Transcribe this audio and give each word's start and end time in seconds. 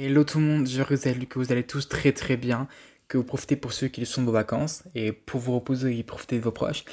Hello 0.00 0.22
tout 0.22 0.38
le 0.38 0.44
monde, 0.44 0.68
je 0.68 0.80
vous 0.80 1.26
que 1.26 1.38
vous 1.40 1.50
allez 1.50 1.64
tous 1.64 1.88
très 1.88 2.12
très 2.12 2.36
bien, 2.36 2.68
que 3.08 3.18
vous 3.18 3.24
profitez 3.24 3.56
pour 3.56 3.72
ceux 3.72 3.88
qui 3.88 4.06
sont 4.06 4.22
vos 4.22 4.30
vacances 4.30 4.84
et 4.94 5.10
pour 5.10 5.40
vous 5.40 5.56
reposer 5.56 5.98
et 5.98 6.04
profiter 6.04 6.38
de 6.38 6.44
vos 6.44 6.52
proches. 6.52 6.84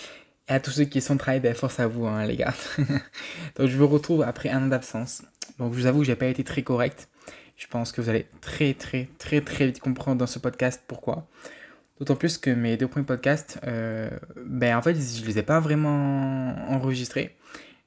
Et 0.50 0.54
à 0.54 0.60
tous 0.60 0.72
ceux 0.72 0.86
qui 0.86 1.02
sont 1.02 1.14
de 1.14 1.20
travail, 1.20 1.40
ben 1.40 1.54
force 1.54 1.80
à 1.80 1.86
vous 1.86 2.08
hein, 2.08 2.26
les 2.26 2.36
gars. 2.36 2.56
Donc 3.58 3.68
je 3.68 3.78
vous 3.78 3.88
retrouve 3.88 4.24
après 4.24 4.50
un 4.50 4.64
an 4.64 4.68
d'absence. 4.70 5.22
Donc 5.60 5.74
je 5.74 5.82
vous 5.82 5.86
avoue 5.86 6.00
que 6.00 6.06
j'ai 6.06 6.16
pas 6.16 6.26
été 6.26 6.44
très 6.44 6.64
correct. 6.64 7.08
Je 7.58 7.68
pense 7.68 7.92
que 7.92 8.02
vous 8.02 8.10
allez 8.10 8.26
très 8.42 8.74
très 8.74 9.08
très 9.20 9.40
très 9.40 9.68
vite 9.68 9.80
comprendre 9.82 10.18
dans 10.18 10.26
ce 10.26 10.40
podcast 10.40 10.82
pourquoi. 10.88 11.28
D'autant 12.00 12.16
plus 12.16 12.40
que 12.40 12.50
mes 12.50 12.76
deux 12.76 12.88
premiers 12.88 13.06
podcasts, 13.06 13.60
euh, 13.68 14.10
ben 14.36 14.76
en 14.76 14.82
fait 14.82 14.96
je 14.96 15.24
les 15.28 15.38
ai 15.38 15.44
pas 15.44 15.60
vraiment 15.60 16.56
enregistrés. 16.72 17.36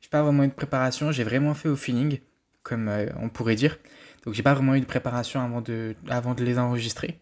J'ai 0.00 0.10
pas 0.10 0.22
vraiment 0.22 0.44
eu 0.44 0.48
de 0.48 0.52
préparation, 0.52 1.10
j'ai 1.10 1.24
vraiment 1.24 1.54
fait 1.54 1.68
au 1.68 1.74
feeling, 1.74 2.20
comme 2.62 2.86
euh, 2.86 3.08
on 3.20 3.28
pourrait 3.28 3.56
dire. 3.56 3.78
Donc 4.24 4.34
j'ai 4.34 4.42
pas 4.42 4.54
vraiment 4.54 4.74
eu 4.74 4.80
de 4.80 4.86
préparation 4.86 5.40
avant 5.40 5.60
de, 5.60 6.44
les 6.44 6.58
enregistrer. 6.58 7.20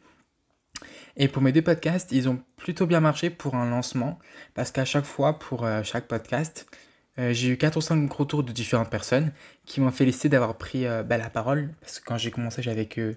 Et 1.17 1.29
pour 1.29 1.43
mes 1.43 1.53
deux 1.53 1.63
podcasts, 1.63 2.13
ils 2.13 2.29
ont 2.29 2.43
plutôt 2.57 2.87
bien 2.87 3.01
marché 3.01 3.31
pour 3.31 3.55
un 3.55 3.69
lancement, 3.69 4.19
parce 4.55 4.71
qu'à 4.71 4.85
chaque 4.85 5.07
fois, 5.07 5.39
pour 5.39 5.65
euh, 5.65 5.83
chaque 5.83 6.09
podcast, 6.09 6.67
euh, 7.19 7.33
j'ai 7.33 7.49
eu 7.49 7.57
4 7.57 7.77
ou 7.77 7.81
5 7.81 8.13
retours 8.13 8.43
de 8.43 8.53
différentes 8.53 8.91
personnes 8.91 9.33
qui 9.65 9.81
m'ont 9.81 9.91
félicité 9.91 10.29
d'avoir 10.29 10.59
pris 10.59 10.87
euh, 10.87 11.03
bah, 11.03 11.17
la 11.17 11.31
parole, 11.31 11.73
parce 11.81 12.01
que 12.01 12.05
quand 12.05 12.19
j'ai 12.19 12.31
commencé, 12.31 12.63
j'avais 12.63 12.85
que 12.85 13.17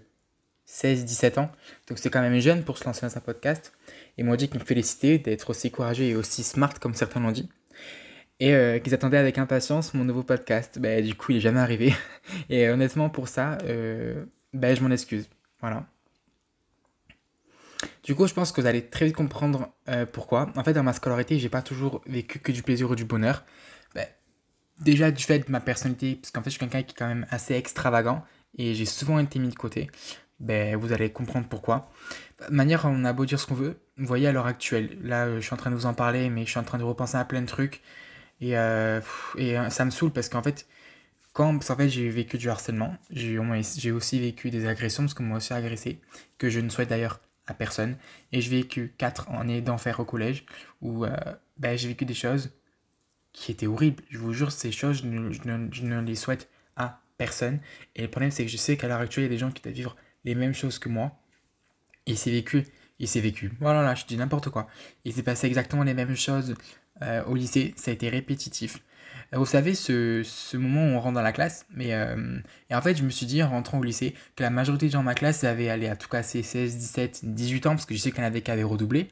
16-17 0.69 1.39
ans, 1.39 1.51
donc 1.89 1.97
c'est 1.97 2.09
quand 2.09 2.21
même 2.21 2.39
jeune 2.39 2.63
pour 2.63 2.77
se 2.77 2.85
lancer 2.85 3.05
dans 3.05 3.17
un 3.17 3.21
podcast. 3.21 3.73
Ils 4.17 4.23
m'ont 4.23 4.35
dit 4.35 4.47
qu'ils 4.47 4.61
me 4.61 4.65
félicitaient 4.65 5.17
d'être 5.17 5.49
aussi 5.49 5.69
courageux 5.69 6.05
et 6.05 6.15
aussi 6.15 6.43
smart, 6.43 6.73
comme 6.79 6.93
certains 6.93 7.19
l'ont 7.19 7.31
dit 7.31 7.49
et 8.39 8.53
euh, 8.53 8.79
qu'ils 8.79 8.93
attendaient 8.93 9.17
avec 9.17 9.37
impatience 9.37 9.93
mon 9.93 10.05
nouveau 10.05 10.23
podcast. 10.23 10.79
Bah, 10.79 11.01
du 11.01 11.15
coup, 11.15 11.31
il 11.31 11.37
est 11.37 11.41
jamais 11.41 11.59
arrivé. 11.59 11.93
Et 12.49 12.69
honnêtement, 12.69 13.09
pour 13.09 13.27
ça, 13.27 13.57
euh, 13.63 14.25
bah, 14.53 14.73
je 14.73 14.81
m'en 14.81 14.91
excuse. 14.91 15.29
Voilà. 15.59 15.85
Du 18.03 18.15
coup, 18.15 18.27
je 18.27 18.33
pense 18.33 18.51
que 18.51 18.61
vous 18.61 18.67
allez 18.67 18.85
très 18.85 19.05
vite 19.05 19.15
comprendre 19.15 19.69
euh, 19.89 20.05
pourquoi. 20.05 20.51
En 20.55 20.63
fait, 20.63 20.73
dans 20.73 20.83
ma 20.83 20.93
scolarité, 20.93 21.37
j'ai 21.37 21.49
pas 21.49 21.61
toujours 21.61 22.01
vécu 22.07 22.39
que 22.39 22.51
du 22.51 22.63
plaisir 22.63 22.89
ou 22.89 22.95
du 22.95 23.05
bonheur. 23.05 23.43
Bah, 23.93 24.05
déjà, 24.79 25.11
du 25.11 25.23
fait 25.23 25.39
de 25.39 25.51
ma 25.51 25.59
personnalité, 25.59 26.15
parce 26.15 26.31
qu'en 26.31 26.41
fait, 26.41 26.49
je 26.49 26.55
suis 26.55 26.59
quelqu'un 26.59 26.83
qui 26.83 26.93
est 26.93 26.97
quand 26.97 27.07
même 27.07 27.25
assez 27.29 27.55
extravagant 27.55 28.23
et 28.57 28.73
j'ai 28.73 28.85
souvent 28.85 29.19
été 29.19 29.37
mis 29.39 29.49
de 29.49 29.55
côté. 29.55 29.89
Ben, 30.39 30.77
vous 30.77 30.93
allez 30.93 31.11
comprendre 31.11 31.47
pourquoi. 31.49 31.89
De 32.49 32.55
manière, 32.55 32.85
on 32.85 33.03
a 33.03 33.11
beau 33.11 33.25
dire 33.25 33.39
ce 33.39 33.45
qu'on 33.45 33.55
veut. 33.55 33.77
Vous 33.97 34.05
voyez, 34.05 34.27
à 34.27 34.31
l'heure 34.31 34.45
actuelle, 34.45 34.97
là, 35.03 35.35
je 35.35 35.41
suis 35.41 35.53
en 35.53 35.57
train 35.57 35.69
de 35.69 35.75
vous 35.75 35.85
en 35.85 35.93
parler, 35.93 36.29
mais 36.29 36.45
je 36.45 36.51
suis 36.51 36.59
en 36.59 36.63
train 36.63 36.77
de 36.77 36.83
repenser 36.83 37.17
à 37.17 37.25
plein 37.25 37.41
de 37.41 37.47
trucs. 37.47 37.81
Et, 38.41 38.57
euh, 38.57 39.01
euh, 39.37 39.69
ça 39.69 39.85
me 39.85 39.91
saoule 39.91 40.11
parce 40.11 40.29
qu'en 40.29 40.43
fait, 40.43 40.67
quand 41.33 41.55
en 41.55 41.75
fait, 41.75 41.89
j'ai 41.89 42.09
vécu 42.09 42.37
du 42.37 42.49
harcèlement, 42.49 42.97
j'ai 43.11 43.91
aussi 43.91 44.19
vécu 44.19 44.49
des 44.49 44.67
agressions 44.67 45.03
parce 45.03 45.13
que 45.13 45.23
moi 45.23 45.37
aussi 45.37 45.53
agressé, 45.53 46.01
que 46.37 46.49
je 46.49 46.59
ne 46.59 46.69
souhaite 46.69 46.89
d'ailleurs 46.89 47.21
à 47.47 47.53
personne. 47.53 47.97
Et 48.31 48.41
j'ai 48.41 48.49
vécu 48.49 48.93
4 48.97 49.29
années 49.31 49.61
d'enfer 49.61 49.99
au 49.99 50.05
collège 50.05 50.45
où 50.81 51.05
euh, 51.05 51.11
ben, 51.57 51.77
j'ai 51.77 51.87
vécu 51.89 52.05
des 52.05 52.13
choses 52.13 52.51
qui 53.33 53.51
étaient 53.51 53.67
horribles. 53.67 54.03
Je 54.09 54.17
vous 54.17 54.33
jure, 54.33 54.51
ces 54.51 54.71
choses, 54.71 54.97
je 54.97 55.05
ne, 55.05 55.31
je 55.71 55.83
ne, 55.83 56.01
les 56.01 56.15
souhaite 56.15 56.49
à 56.75 57.01
personne. 57.17 57.59
Et 57.95 58.01
le 58.01 58.07
problème, 58.09 58.31
c'est 58.31 58.45
que 58.45 58.51
je 58.51 58.57
sais 58.57 58.77
qu'à 58.77 58.87
l'heure 58.87 58.99
actuelle, 58.99 59.23
il 59.25 59.27
y 59.27 59.29
a 59.31 59.33
des 59.33 59.37
gens 59.37 59.51
qui 59.51 59.61
doivent 59.61 59.75
vivre 59.75 59.95
les 60.25 60.35
mêmes 60.35 60.53
choses 60.53 60.79
que 60.79 60.89
moi. 60.89 61.19
Et 62.05 62.15
c'est 62.15 62.31
vécu. 62.31 62.65
Il 62.99 63.07
s'est 63.07 63.21
vécu. 63.21 63.51
Voilà, 63.59 63.81
là, 63.81 63.95
je 63.95 64.05
dis 64.05 64.17
n'importe 64.17 64.49
quoi. 64.49 64.67
Il 65.05 65.13
s'est 65.13 65.23
passé 65.23 65.47
exactement 65.47 65.83
les 65.83 65.93
mêmes 65.93 66.15
choses 66.15 66.55
euh, 67.01 67.23
au 67.25 67.35
lycée, 67.35 67.73
ça 67.77 67.91
a 67.91 67.93
été 67.93 68.09
répétitif. 68.09 68.81
Euh, 69.33 69.37
vous 69.37 69.45
savez, 69.45 69.73
ce, 69.73 70.21
ce, 70.23 70.57
moment 70.57 70.81
où 70.81 70.97
on 70.97 70.99
rentre 70.99 71.15
dans 71.15 71.21
la 71.21 71.31
classe, 71.31 71.65
mais, 71.73 71.93
euh, 71.93 72.39
et 72.69 72.75
en 72.75 72.81
fait, 72.81 72.95
je 72.95 73.03
me 73.03 73.09
suis 73.09 73.25
dit 73.25 73.41
en 73.41 73.49
rentrant 73.49 73.79
au 73.79 73.83
lycée 73.83 74.15
que 74.35 74.43
la 74.43 74.49
majorité 74.49 74.87
des 74.87 74.91
gens 74.91 74.99
de 74.99 75.05
ma 75.05 75.15
classe 75.15 75.43
avaient 75.43 75.69
allé 75.69 75.87
à 75.87 75.95
tout 75.95 76.09
cas 76.09 76.23
16, 76.23 76.77
17, 76.77 77.21
18 77.23 77.67
ans, 77.67 77.69
parce 77.71 77.85
que 77.85 77.95
je 77.95 77.99
sais 77.99 78.11
qu'il 78.11 78.19
y 78.19 78.23
en 78.23 78.27
avait 78.27 78.47
avaient 78.49 78.63
redoublé. 78.63 79.09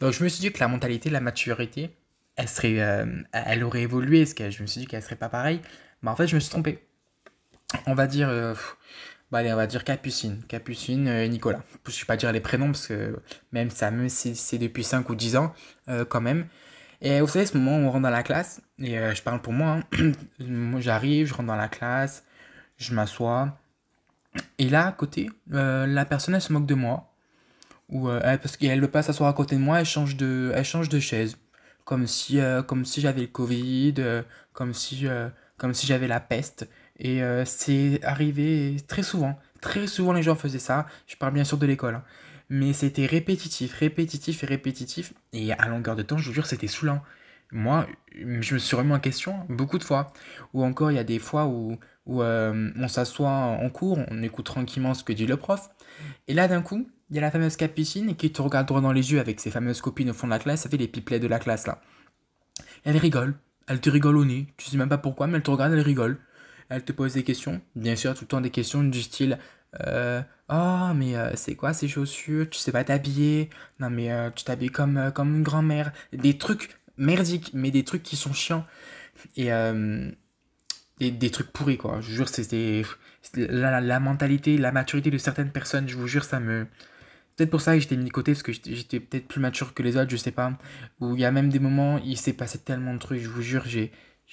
Donc 0.00 0.12
je 0.12 0.24
me 0.24 0.28
suis 0.28 0.40
dit 0.40 0.52
que 0.52 0.60
la 0.60 0.68
mentalité, 0.68 1.08
la 1.10 1.20
maturité, 1.20 1.90
elle, 2.36 2.48
serait, 2.48 3.06
elle 3.32 3.64
aurait 3.64 3.82
évolué, 3.82 4.20
parce 4.20 4.34
que 4.34 4.50
je 4.50 4.62
me 4.62 4.66
suis 4.66 4.80
dit 4.80 4.86
qu'elle 4.86 5.02
serait 5.02 5.16
pas 5.16 5.28
pareille. 5.28 5.60
Mais 6.02 6.10
en 6.10 6.16
fait, 6.16 6.26
je 6.26 6.34
me 6.34 6.40
suis 6.40 6.50
trompé. 6.50 6.82
On 7.86 7.94
va 7.94 8.06
dire. 8.06 8.28
Bah 9.30 9.38
allez, 9.38 9.52
on 9.52 9.56
va 9.56 9.66
dire 9.66 9.84
Capucine, 9.84 10.42
Capucine 10.48 11.06
et 11.06 11.28
Nicolas. 11.28 11.62
Je 11.86 11.92
ne 11.92 11.96
vais 11.96 12.04
pas 12.06 12.16
dire 12.16 12.32
les 12.32 12.40
prénoms 12.40 12.72
parce 12.72 12.88
que 12.88 13.16
même 13.52 13.70
ça, 13.70 13.90
même 13.90 14.08
si 14.08 14.34
c'est 14.34 14.58
depuis 14.58 14.82
5 14.82 15.08
ou 15.08 15.14
10 15.14 15.36
ans, 15.36 15.54
quand 16.08 16.20
même, 16.20 16.46
et 17.02 17.20
vous 17.20 17.28
savez, 17.28 17.46
ce 17.46 17.56
moment 17.56 17.78
où 17.78 17.88
on 17.88 17.90
rentre 17.90 18.02
dans 18.02 18.10
la 18.10 18.22
classe, 18.22 18.60
et 18.78 18.98
euh, 18.98 19.14
je 19.14 19.22
parle 19.22 19.40
pour 19.40 19.54
moi, 19.54 19.80
hein, 19.98 20.12
j'arrive, 20.80 21.26
je 21.26 21.34
rentre 21.34 21.46
dans 21.46 21.56
la 21.56 21.68
classe, 21.68 22.24
je 22.76 22.94
m'assois, 22.94 23.56
et 24.58 24.68
là, 24.68 24.88
à 24.88 24.92
côté, 24.92 25.30
euh, 25.54 25.86
la 25.86 26.04
personne, 26.04 26.34
elle 26.34 26.42
se 26.42 26.52
moque 26.52 26.66
de 26.66 26.74
moi, 26.74 27.14
ou 27.88 28.08
euh, 28.10 28.20
parce 28.36 28.56
qu'elle 28.56 28.80
veut 28.80 28.90
pas 28.90 29.02
s'asseoir 29.02 29.30
à 29.30 29.32
côté 29.32 29.56
de 29.56 29.60
moi, 29.60 29.80
elle 29.80 29.86
change 29.86 30.16
de, 30.16 30.52
elle 30.54 30.64
change 30.64 30.90
de 30.90 31.00
chaise, 31.00 31.38
comme 31.84 32.06
si, 32.06 32.38
comme 32.66 32.84
si 32.84 33.00
j'avais 33.00 33.22
le 33.22 33.26
Covid, 33.28 33.94
comme 34.52 34.74
si, 34.74 35.06
comme 35.56 35.74
si 35.74 35.86
j'avais 35.86 36.06
la 36.06 36.20
peste, 36.20 36.68
et 37.00 37.22
c'est 37.44 38.00
arrivé 38.04 38.76
très 38.86 39.02
souvent, 39.02 39.38
très 39.60 39.86
souvent 39.86 40.12
les 40.12 40.22
gens 40.22 40.34
faisaient 40.36 40.58
ça, 40.58 40.86
je 41.06 41.16
parle 41.16 41.32
bien 41.32 41.44
sûr 41.44 41.58
de 41.58 41.66
l'école, 41.66 41.96
hein 41.96 42.04
mais 42.50 42.72
c'était 42.72 43.06
répétitif, 43.06 43.74
répétitif 43.74 44.42
et 44.42 44.46
répétitif. 44.46 45.14
Et 45.32 45.52
à 45.52 45.68
longueur 45.68 45.94
de 45.94 46.02
temps, 46.02 46.18
je 46.18 46.26
vous 46.26 46.34
jure, 46.34 46.46
c'était 46.46 46.66
saoulant. 46.66 47.00
Moi, 47.52 47.86
je 48.12 48.54
me 48.54 48.58
suis 48.58 48.76
remis 48.76 48.92
en 48.92 48.98
question 48.98 49.46
beaucoup 49.48 49.78
de 49.78 49.84
fois. 49.84 50.12
Ou 50.52 50.64
encore, 50.64 50.90
il 50.90 50.96
y 50.96 50.98
a 50.98 51.04
des 51.04 51.20
fois 51.20 51.46
où, 51.46 51.78
où 52.06 52.22
euh, 52.22 52.70
on 52.76 52.88
s'assoit 52.88 53.30
en 53.30 53.70
cours, 53.70 53.98
on 54.10 54.22
écoute 54.22 54.46
tranquillement 54.46 54.94
ce 54.94 55.04
que 55.04 55.12
dit 55.12 55.26
le 55.26 55.36
prof. 55.36 55.70
Et 56.26 56.34
là, 56.34 56.48
d'un 56.48 56.60
coup, 56.60 56.88
il 57.10 57.16
y 57.16 57.18
a 57.20 57.22
la 57.22 57.30
fameuse 57.30 57.56
capucine 57.56 58.16
qui 58.16 58.32
te 58.32 58.42
regarde 58.42 58.66
droit 58.66 58.80
dans 58.80 58.92
les 58.92 59.12
yeux 59.12 59.20
avec 59.20 59.38
ses 59.38 59.52
fameuses 59.52 59.80
copines 59.80 60.10
au 60.10 60.14
fond 60.14 60.26
de 60.26 60.32
la 60.32 60.40
classe. 60.40 60.62
Ça 60.62 60.68
fait 60.68 60.76
les 60.76 60.88
pipelets 60.88 61.20
de 61.20 61.28
la 61.28 61.38
classe, 61.38 61.68
là. 61.68 61.80
Elle 62.84 62.96
rigole. 62.96 63.34
Elle 63.68 63.80
te 63.80 63.90
rigole 63.90 64.16
au 64.16 64.24
nez. 64.24 64.48
Tu 64.56 64.68
sais 64.68 64.76
même 64.76 64.88
pas 64.88 64.98
pourquoi, 64.98 65.28
mais 65.28 65.36
elle 65.36 65.44
te 65.44 65.50
regarde, 65.52 65.72
elle 65.72 65.80
rigole. 65.80 66.18
Elle 66.70 66.84
te 66.84 66.92
pose 66.92 67.14
des 67.14 67.24
questions. 67.24 67.60
Bien 67.76 67.96
sûr, 67.96 68.14
tout 68.14 68.24
le 68.24 68.28
temps 68.28 68.40
des 68.40 68.50
questions 68.50 68.82
du 68.82 69.02
style 69.02 69.38
euh, 69.86 70.22
oh, 70.48 70.92
mais 70.94 71.16
euh, 71.16 71.30
c'est 71.34 71.54
quoi 71.54 71.72
ces 71.72 71.88
chaussures? 71.88 72.48
Tu 72.50 72.58
sais 72.58 72.72
pas 72.72 72.84
t'habiller? 72.84 73.50
Non, 73.78 73.90
mais 73.90 74.10
euh, 74.10 74.30
tu 74.30 74.44
t'habilles 74.44 74.70
comme, 74.70 75.12
comme 75.14 75.36
une 75.36 75.42
grand-mère. 75.42 75.92
Des 76.12 76.38
trucs 76.38 76.76
merdiques, 76.96 77.50
mais 77.54 77.70
des 77.70 77.84
trucs 77.84 78.02
qui 78.02 78.16
sont 78.16 78.32
chiants. 78.32 78.66
Et 79.36 79.50
des, 80.98 81.10
des, 81.10 81.30
trucs 81.30 81.50
pourris, 81.52 81.78
quoi. 81.78 82.00
Je 82.00 82.08
vous 82.08 82.16
jure, 82.16 82.28
c'était 82.28 82.82
la, 83.34 83.80
la, 83.80 84.00
mentalité, 84.00 84.58
la 84.58 84.72
maturité 84.72 85.10
de 85.10 85.18
certaines 85.18 85.50
personnes. 85.50 85.88
Je 85.88 85.96
vous 85.96 86.06
jure, 86.06 86.24
ça 86.24 86.40
me. 86.40 86.66
Peut-être 87.36 87.50
pour 87.50 87.60
ça 87.62 87.74
que 87.74 87.80
j'étais 87.80 87.96
mis 87.96 88.04
de 88.04 88.10
côté, 88.10 88.32
parce 88.32 88.42
que 88.42 88.52
j'étais 88.52 89.00
peut-être 89.00 89.26
plus 89.28 89.40
mature 89.40 89.72
que 89.72 89.82
les 89.82 89.96
autres, 89.96 90.10
je 90.10 90.16
sais 90.16 90.30
pas. 90.30 90.58
Où 91.00 91.14
il 91.16 91.20
y 91.20 91.24
a 91.24 91.30
même 91.30 91.48
des 91.48 91.58
moments, 91.58 91.98
il 91.98 92.18
s'est 92.18 92.34
passé 92.34 92.58
tellement 92.58 92.92
de 92.94 92.98
trucs, 92.98 93.20
je 93.20 93.28
vous 93.28 93.42
jure, 93.42 93.64
j'ai 93.66 93.92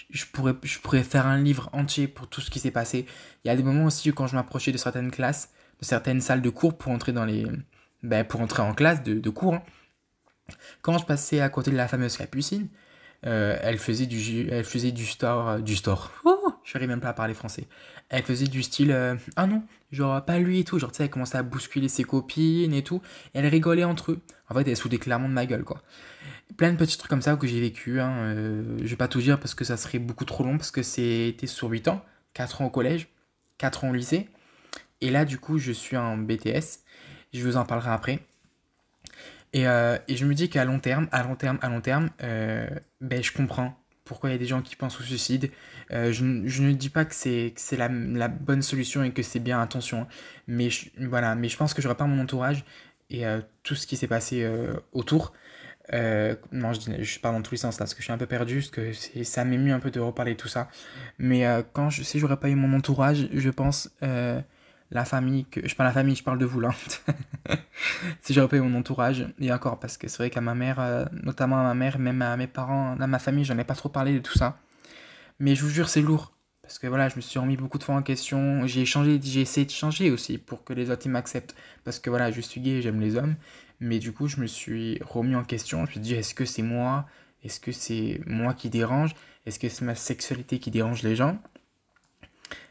je 0.09 0.25
pourrais, 0.25 0.55
je 0.63 0.79
pourrais 0.79 1.03
faire 1.03 1.25
un 1.25 1.37
livre 1.37 1.69
entier 1.73 2.07
pour 2.07 2.27
tout 2.27 2.41
ce 2.41 2.49
qui 2.49 2.59
s'est 2.59 2.71
passé. 2.71 3.05
Il 3.43 3.47
y 3.47 3.51
a 3.51 3.55
des 3.55 3.63
moments 3.63 3.85
aussi 3.85 4.09
où 4.09 4.13
quand 4.13 4.27
je 4.27 4.35
m'approchais 4.35 4.71
de 4.71 4.77
certaines 4.77 5.11
classes, 5.11 5.49
de 5.79 5.85
certaines 5.85 6.21
salles 6.21 6.41
de 6.41 6.49
cours 6.49 6.77
pour 6.77 6.91
entrer 6.91 7.11
dans 7.11 7.25
les, 7.25 7.45
ben, 8.03 8.23
pour 8.25 8.41
entrer 8.41 8.61
en 8.61 8.73
classe 8.73 9.03
de, 9.03 9.15
de 9.19 9.29
cours. 9.29 9.55
Hein. 9.55 9.63
Quand 10.81 10.97
je 10.97 11.05
passais 11.05 11.41
à 11.41 11.49
côté 11.49 11.71
de 11.71 11.75
la 11.77 11.87
fameuse 11.87 12.17
Capucine, 12.17 12.69
euh, 13.25 13.57
elle 13.61 13.79
faisait 13.79 14.05
du, 14.05 14.47
elle 14.49 14.63
faisait 14.63 14.91
du 14.91 15.05
store, 15.05 15.49
euh, 15.49 15.59
du 15.59 15.75
store. 15.75 16.11
Oh, 16.23 16.53
je 16.63 16.73
n'arrive 16.73 16.89
même 16.89 17.01
pas 17.01 17.09
à 17.09 17.13
parler 17.13 17.33
français. 17.33 17.67
Elle 18.09 18.23
faisait 18.23 18.47
du 18.47 18.61
style, 18.61 18.91
euh, 18.91 19.15
ah 19.35 19.47
non, 19.47 19.63
genre 19.91 20.23
pas 20.23 20.37
lui 20.37 20.59
et 20.59 20.63
tout, 20.63 20.77
genre 20.79 20.91
tu 20.91 20.97
sais, 20.97 21.05
elle 21.05 21.09
commençait 21.09 21.37
à 21.37 21.43
bousculer 21.43 21.89
ses 21.89 22.03
copines 22.03 22.73
et 22.73 22.83
tout, 22.83 23.01
et 23.33 23.39
elle 23.39 23.47
rigolait 23.47 23.83
entre 23.83 24.11
eux. 24.11 24.21
En 24.49 24.53
fait, 24.53 24.67
elle 24.67 24.77
soudait 24.77 24.99
clairement 24.99 25.27
de 25.27 25.33
ma 25.33 25.45
gueule, 25.45 25.63
quoi 25.63 25.81
plein 26.55 26.71
de 26.71 26.77
petits 26.77 26.97
trucs 26.97 27.09
comme 27.09 27.21
ça 27.21 27.35
que 27.35 27.47
j'ai 27.47 27.59
vécu. 27.59 27.99
Hein. 27.99 28.11
Euh, 28.17 28.77
je 28.79 28.87
vais 28.87 28.95
pas 28.95 29.07
tout 29.07 29.21
dire 29.21 29.39
parce 29.39 29.55
que 29.55 29.63
ça 29.63 29.77
serait 29.77 29.99
beaucoup 29.99 30.25
trop 30.25 30.43
long 30.43 30.57
parce 30.57 30.71
que 30.71 30.83
c'était 30.83 31.47
sur 31.47 31.69
8 31.69 31.87
ans, 31.89 32.05
4 32.33 32.61
ans 32.61 32.65
au 32.65 32.69
collège, 32.69 33.09
4 33.57 33.83
ans 33.83 33.89
au 33.89 33.93
lycée. 33.93 34.29
Et 35.01 35.09
là, 35.09 35.25
du 35.25 35.37
coup, 35.37 35.57
je 35.57 35.71
suis 35.71 35.97
en 35.97 36.17
BTS. 36.17 36.79
Je 37.33 37.43
vous 37.43 37.57
en 37.57 37.65
parlerai 37.65 37.91
après. 37.91 38.19
Et, 39.53 39.67
euh, 39.67 39.97
et 40.07 40.15
je 40.15 40.25
me 40.25 40.33
dis 40.33 40.49
qu'à 40.49 40.65
long 40.65 40.79
terme, 40.79 41.07
à 41.11 41.23
long 41.23 41.35
terme, 41.35 41.59
à 41.61 41.69
long 41.69 41.81
terme, 41.81 42.09
euh, 42.23 42.67
ben, 43.01 43.23
je 43.23 43.31
comprends 43.31 43.77
pourquoi 44.05 44.29
il 44.29 44.33
y 44.33 44.35
a 44.35 44.39
des 44.39 44.45
gens 44.45 44.61
qui 44.61 44.75
pensent 44.75 44.99
au 44.99 45.03
suicide. 45.03 45.51
je, 45.89 46.41
je, 46.45 46.63
ne 46.63 46.71
dis 46.71 46.89
pas 46.89 47.03
que 47.03 47.13
c'est 47.13 47.53
la, 47.73 47.89
la, 47.89 48.27
bonne 48.29 48.61
solution 48.61 49.03
et 49.03 49.11
que 49.11 49.21
c'est 49.21 49.39
bien, 49.39 49.61
attention. 49.61 50.01
Hein. 50.01 50.07
Mais 50.47 50.69
je, 50.69 50.89
voilà, 50.97 51.35
mais 51.35 51.49
je 51.49 51.57
pense 51.57 51.73
que 51.73 51.81
j'aurais 51.81 51.97
pas 51.97 52.05
mon 52.05 52.21
entourage 52.21 52.63
et 53.09 53.23
tout 53.63 53.75
ce 53.75 53.85
qui 53.85 53.97
s'est 53.97 54.07
passé 54.07 54.49
autour. 54.91 55.33
Euh, 55.93 56.35
non, 56.51 56.73
je, 56.73 57.01
je, 57.01 57.19
parle 57.19 57.35
dans 57.35 57.41
tous 57.41 57.51
les 57.51 57.57
sens 57.57 57.75
là, 57.75 57.79
parce 57.79 57.93
que 57.93 57.99
je 57.99 58.03
suis 58.03 58.13
un 58.13 58.17
peu 58.17 58.25
perdu, 58.25 58.57
parce 58.57 58.69
que 58.69 59.23
ça 59.23 59.45
m'émue 59.45 59.71
un 59.71 59.79
peu 59.79 59.91
de 59.91 59.99
reparler 59.99 60.35
tout 60.35 60.47
ça. 60.47 60.67
Mais 61.17 61.45
euh, 61.45 61.61
quand 61.73 61.89
je, 61.89 62.03
si 62.03 62.19
j'aurais 62.19 62.37
pas 62.37 62.49
eu 62.49 62.55
mon 62.55 62.75
entourage, 62.75 63.29
je 63.33 63.49
pense 63.49 63.89
euh, 64.03 64.41
la 64.91 65.05
famille, 65.05 65.45
que 65.45 65.67
je 65.67 65.75
parle 65.75 65.87
la 65.87 65.93
famille, 65.93 66.15
je 66.15 66.23
parle 66.23 66.39
de 66.39 66.45
vous 66.45 66.59
là. 66.59 66.71
si 68.21 68.33
j'aurais 68.33 68.47
pas 68.49 68.57
eu 68.57 68.61
mon 68.61 68.77
entourage, 68.77 69.27
et 69.39 69.51
encore, 69.51 69.79
parce 69.79 69.97
que 69.97 70.07
c'est 70.07 70.17
vrai 70.17 70.29
qu'à 70.29 70.41
ma 70.41 70.55
mère, 70.55 70.79
euh, 70.79 71.05
notamment 71.23 71.59
à 71.59 71.63
ma 71.63 71.73
mère, 71.73 71.99
même 71.99 72.21
à 72.21 72.35
mes 72.37 72.47
parents, 72.47 72.97
à 72.99 73.07
ma 73.07 73.19
famille, 73.19 73.45
j'en 73.45 73.57
ai 73.57 73.63
pas 73.63 73.75
trop 73.75 73.89
parlé 73.89 74.13
de 74.13 74.19
tout 74.19 74.37
ça. 74.37 74.57
Mais 75.39 75.55
je 75.55 75.63
vous 75.63 75.69
jure, 75.69 75.89
c'est 75.89 76.01
lourd. 76.01 76.33
Parce 76.61 76.79
que 76.79 76.87
voilà, 76.87 77.07
je 77.07 77.15
me 77.15 77.21
suis 77.21 77.39
remis 77.39 77.55
beaucoup 77.55 77.77
de 77.77 77.83
fois 77.83 77.95
en 77.95 78.01
question. 78.01 78.67
J'ai 78.67 78.85
changé, 78.85 79.21
j'ai 79.23 79.39
essayé 79.39 79.65
de 79.65 79.71
changer 79.71 80.11
aussi 80.11 80.37
pour 80.37 80.65
que 80.65 80.73
les 80.73 80.91
autres 80.91 81.07
m'acceptent. 81.07 81.55
Parce 81.85 81.97
que 81.99 82.09
voilà, 82.09 82.29
je 82.29 82.41
suis 82.41 82.59
gay, 82.59 82.81
j'aime 82.81 82.99
les 82.99 83.15
hommes. 83.15 83.35
Mais 83.79 83.99
du 83.99 84.11
coup, 84.11 84.27
je 84.27 84.39
me 84.39 84.47
suis 84.47 84.99
remis 85.01 85.35
en 85.35 85.43
question. 85.43 85.79
Je 85.79 85.85
me 85.85 85.91
suis 85.91 85.99
dit, 85.99 86.13
est-ce 86.13 86.33
que 86.33 86.45
c'est 86.45 86.61
moi? 86.61 87.05
Est-ce 87.43 87.59
que 87.59 87.71
c'est 87.71 88.21
moi 88.25 88.53
qui 88.53 88.69
dérange? 88.69 89.13
Est-ce 89.45 89.59
que 89.59 89.69
c'est 89.69 89.85
ma 89.85 89.95
sexualité 89.95 90.59
qui 90.59 90.71
dérange 90.71 91.03
les 91.03 91.15
gens? 91.15 91.39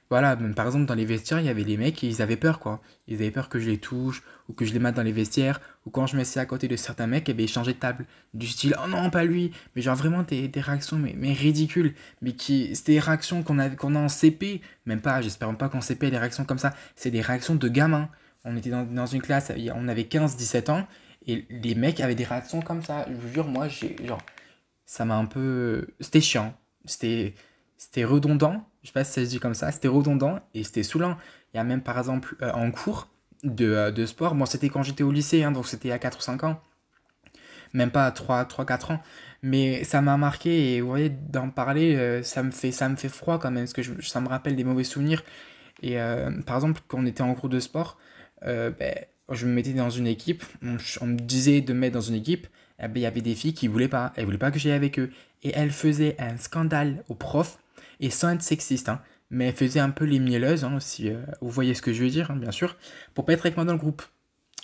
Voilà, 0.08 0.36
par 0.36 0.66
exemple, 0.66 0.86
dans 0.86 0.94
les 0.94 1.04
vestiaires, 1.04 1.40
il 1.40 1.46
y 1.46 1.48
avait 1.48 1.64
des 1.64 1.76
mecs 1.76 2.04
et 2.04 2.06
ils 2.06 2.22
avaient 2.22 2.36
peur, 2.36 2.60
quoi. 2.60 2.80
Ils 3.08 3.16
avaient 3.16 3.32
peur 3.32 3.48
que 3.48 3.58
je 3.58 3.68
les 3.68 3.78
touche, 3.78 4.22
ou 4.48 4.52
que 4.52 4.64
je 4.64 4.72
les 4.72 4.78
mette 4.78 4.94
dans 4.94 5.02
les 5.02 5.10
vestiaires, 5.10 5.60
ou 5.84 5.90
quand 5.90 6.06
je 6.06 6.16
m'assieds 6.16 6.40
à 6.40 6.46
côté 6.46 6.68
de 6.68 6.76
certains 6.76 7.08
mecs, 7.08 7.28
eh 7.28 7.34
bien, 7.34 7.44
ils 7.44 7.48
changeaient 7.48 7.72
de 7.72 7.78
table. 7.78 8.06
Du 8.32 8.46
style, 8.46 8.76
oh 8.82 8.86
non, 8.86 9.10
pas 9.10 9.24
lui. 9.24 9.50
Mais 9.74 9.82
genre 9.82 9.96
vraiment 9.96 10.22
des, 10.22 10.46
des 10.46 10.60
réactions, 10.60 10.96
mais, 10.96 11.32
ridicules. 11.32 11.94
Mais 12.22 12.34
qui, 12.34 12.76
c'était 12.76 12.92
des 12.92 13.00
réactions 13.00 13.42
qu'on 13.42 13.58
a, 13.58 13.68
en 13.98 14.08
CP. 14.08 14.60
Même 14.86 15.00
pas, 15.00 15.20
j'espère 15.22 15.52
pas 15.56 15.68
qu'en 15.68 15.80
CP, 15.80 16.10
des 16.10 16.18
réactions 16.18 16.44
comme 16.44 16.58
ça. 16.58 16.72
C'est 16.94 17.10
des 17.10 17.20
réactions 17.20 17.56
de 17.56 17.68
gamins. 17.68 18.08
On 18.46 18.56
était 18.56 18.70
dans, 18.70 18.84
dans 18.84 19.06
une 19.06 19.20
classe, 19.20 19.52
on 19.74 19.88
avait 19.88 20.04
15-17 20.04 20.70
ans, 20.70 20.86
et 21.26 21.44
les 21.50 21.74
mecs 21.74 22.00
avaient 22.00 22.14
des 22.14 22.24
réactions 22.24 22.62
comme 22.62 22.82
ça. 22.82 23.04
Je 23.08 23.14
vous 23.14 23.28
jure, 23.28 23.46
moi, 23.46 23.68
j'ai, 23.68 23.96
genre, 24.06 24.22
ça 24.86 25.04
m'a 25.04 25.16
un 25.16 25.26
peu. 25.26 25.88
C'était 26.00 26.20
chiant. 26.20 26.54
C'était, 26.84 27.34
c'était 27.76 28.04
redondant 28.04 28.64
je 28.86 28.90
sais 28.90 28.92
pas 28.92 29.02
si 29.02 29.14
ça 29.14 29.24
se 29.24 29.30
dit 29.30 29.40
comme 29.40 29.54
ça, 29.54 29.72
c'était 29.72 29.88
redondant 29.88 30.38
et 30.54 30.62
c'était 30.62 30.84
saoulant. 30.84 31.16
Il 31.52 31.56
y 31.56 31.60
a 31.60 31.64
même 31.64 31.82
par 31.82 31.98
exemple 31.98 32.36
euh, 32.40 32.52
en 32.52 32.70
cours 32.70 33.08
de, 33.42 33.66
euh, 33.66 33.90
de, 33.90 34.06
sport, 34.06 34.36
bon 34.36 34.46
c'était 34.46 34.68
quand 34.68 34.84
j'étais 34.84 35.02
au 35.02 35.10
lycée, 35.10 35.42
hein, 35.42 35.50
donc 35.50 35.66
c'était 35.66 35.90
à 35.90 35.98
4 35.98 36.18
ou 36.18 36.20
5 36.20 36.44
ans, 36.44 36.60
même 37.72 37.90
pas 37.90 38.06
à 38.06 38.10
3-4 38.12 38.92
ans, 38.92 39.02
mais 39.42 39.82
ça 39.82 40.02
m'a 40.02 40.16
marqué 40.16 40.76
et 40.76 40.80
vous 40.80 40.86
voyez, 40.86 41.08
d'en 41.08 41.50
parler, 41.50 41.96
euh, 41.96 42.22
ça, 42.22 42.44
me 42.44 42.52
fait, 42.52 42.70
ça 42.70 42.88
me 42.88 42.94
fait 42.94 43.08
froid 43.08 43.40
quand 43.40 43.50
même, 43.50 43.64
parce 43.64 43.72
que 43.72 44.02
ça 44.02 44.20
me 44.20 44.28
rappelle 44.28 44.54
des 44.54 44.62
mauvais 44.62 44.84
souvenirs. 44.84 45.24
Et 45.82 45.98
par 46.46 46.56
exemple, 46.56 46.80
quand 46.88 46.98
on 47.00 47.04
était 47.04 47.20
en 47.20 47.34
cours 47.34 47.50
de 47.50 47.60
sport, 47.60 47.98
ben, 48.42 48.94
je 49.30 49.46
me 49.46 49.52
mettais 49.52 49.72
dans 49.72 49.90
une 49.90 50.06
équipe, 50.06 50.44
on, 50.62 51.06
me 51.06 51.16
disait 51.16 51.60
de 51.60 51.72
me 51.72 51.80
mettre 51.80 51.94
dans 51.94 52.00
une 52.00 52.14
équipe, 52.14 52.46
eh 52.78 52.88
ben, 52.88 52.96
il 52.96 53.02
y 53.02 53.06
avait 53.06 53.20
des 53.20 53.34
filles 53.34 53.54
qui 53.54 53.68
voulaient 53.68 53.88
pas, 53.88 54.12
elles 54.16 54.24
voulaient 54.24 54.38
pas 54.38 54.50
que 54.50 54.58
j'aille 54.58 54.72
avec 54.72 54.98
eux. 54.98 55.10
Et 55.42 55.52
elles 55.54 55.70
faisaient 55.70 56.16
un 56.18 56.36
scandale 56.36 57.02
aux 57.08 57.14
profs 57.14 57.58
et 58.00 58.10
sans 58.10 58.30
être 58.30 58.42
sexiste, 58.42 58.88
hein, 58.88 59.00
mais 59.30 59.46
elle 59.46 59.54
faisait 59.54 59.80
un 59.80 59.90
peu 59.90 60.04
les 60.04 60.18
mielleuses, 60.18 60.64
hein, 60.64 60.78
si 60.80 61.10
euh, 61.10 61.20
vous 61.40 61.50
voyez 61.50 61.74
ce 61.74 61.82
que 61.82 61.92
je 61.92 62.02
veux 62.02 62.10
dire, 62.10 62.30
hein, 62.30 62.36
bien 62.36 62.52
sûr, 62.52 62.76
pour 63.14 63.24
pas 63.24 63.32
être 63.32 63.46
avec 63.46 63.56
moi 63.56 63.64
dans 63.64 63.72
le 63.72 63.78
groupe. 63.78 64.02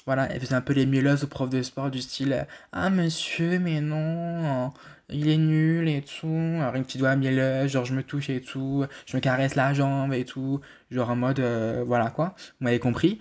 Voilà, 0.05 0.29
elle 0.33 0.41
faisait 0.41 0.55
un 0.55 0.61
peu 0.61 0.73
les 0.73 0.85
mielleuses 0.85 1.23
au 1.23 1.29
prof 1.29 1.49
de 1.49 1.63
sport 1.63 1.91
du 1.91 2.01
style 2.01 2.47
Ah 2.73 2.91
monsieur, 2.91 3.61
mais 3.61 3.81
non, 3.81 4.73
il 5.09 5.29
est 5.29 5.37
nul 5.37 5.89
et 5.89 6.03
tout. 6.03 6.57
Alors 6.61 6.75
une 6.75 6.85
petite 6.85 7.01
voix 7.01 7.15
mielleuse, 7.15 7.71
genre 7.71 7.85
je 7.85 7.95
me 7.95 8.03
touche 8.03 8.29
et 8.29 8.41
tout, 8.41 8.85
je 9.07 9.17
me 9.17 9.21
caresse 9.21 9.55
la 9.55 9.73
jambe 9.75 10.13
et 10.13 10.25
tout, 10.25 10.61
genre 10.91 11.11
en 11.11 11.17
mode 11.17 11.39
euh, 11.39 11.85
voilà 11.87 12.11
quoi, 12.11 12.35
vous 12.37 12.65
m'avez 12.65 12.81
compris. 12.81 13.21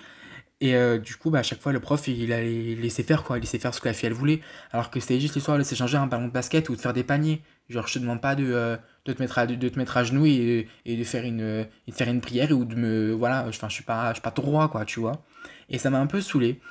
Et 0.62 0.76
euh, 0.76 1.00
du 1.00 1.16
coup, 1.16 1.32
bah, 1.32 1.40
à 1.40 1.44
chaque 1.44 1.60
fois, 1.60 1.72
le 1.72 1.80
prof, 1.80 2.08
il 2.08 2.32
allait 2.32 2.76
laisser 2.76 3.04
faire 3.04 3.24
quoi, 3.24 3.38
il 3.38 3.42
laissait 3.42 3.60
faire 3.60 3.74
ce 3.74 3.82
que 3.82 3.88
la 3.88 3.94
fille 3.94 4.08
elle 4.08 4.14
voulait. 4.14 4.42
Alors 4.72 4.92
que 4.92 5.00
c'était 5.00 5.20
juste 5.20 5.36
l'histoire 5.36 5.58
de 5.58 5.64
s'échanger 5.64 5.98
un 5.98 6.08
ballon 6.08 6.28
de 6.28 6.32
basket 6.32 6.70
ou 6.70 6.76
de 6.76 6.82
faire 6.82 6.94
des 6.94 7.04
paniers. 7.04 7.42
Genre, 7.68 7.88
je 7.88 7.96
te 7.96 8.00
demande 8.00 8.22
pas 8.22 8.36
de, 8.36 8.78
de 9.06 9.14
te 9.14 9.22
mettre 9.22 9.40
à, 9.40 9.48
de 9.48 9.70
te 9.70 9.80
mettre 9.80 9.98
à 9.98 10.04
genoux 10.04 10.26
et, 10.26 10.68
de 10.86 11.04
faire 11.04 11.26
une 11.26 11.68
de 11.88 11.94
faire 11.94 12.10
une 12.10 12.22
prière 12.22 12.52
ou 12.52 12.66
de 12.66 12.76
me 12.76 13.12
voilà 13.12 13.50
je 13.50 13.68
suis 13.70 13.84
pas 13.84 14.10
je 14.10 14.16
suis 14.16 14.22
pas 14.22 14.32
droit 14.32 14.70
quoi 14.70 14.86
tu 14.86 15.00
vois 15.00 15.24
et 15.70 15.78
ça 15.78 15.90
m'a 15.90 16.00
un 16.00 16.08
peu 16.08 16.22
saoulé 16.22 16.62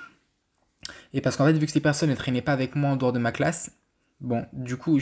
et 1.12 1.20
parce 1.20 1.36
qu'en 1.36 1.46
fait 1.46 1.52
vu 1.52 1.66
que 1.66 1.72
ces 1.72 1.80
personnes 1.80 2.10
ne 2.10 2.14
traînaient 2.14 2.42
pas 2.42 2.52
avec 2.52 2.76
moi 2.76 2.90
en 2.90 2.96
dehors 2.96 3.12
de 3.12 3.18
ma 3.18 3.32
classe 3.32 3.72
bon 4.20 4.46
du 4.52 4.76
coup 4.76 4.98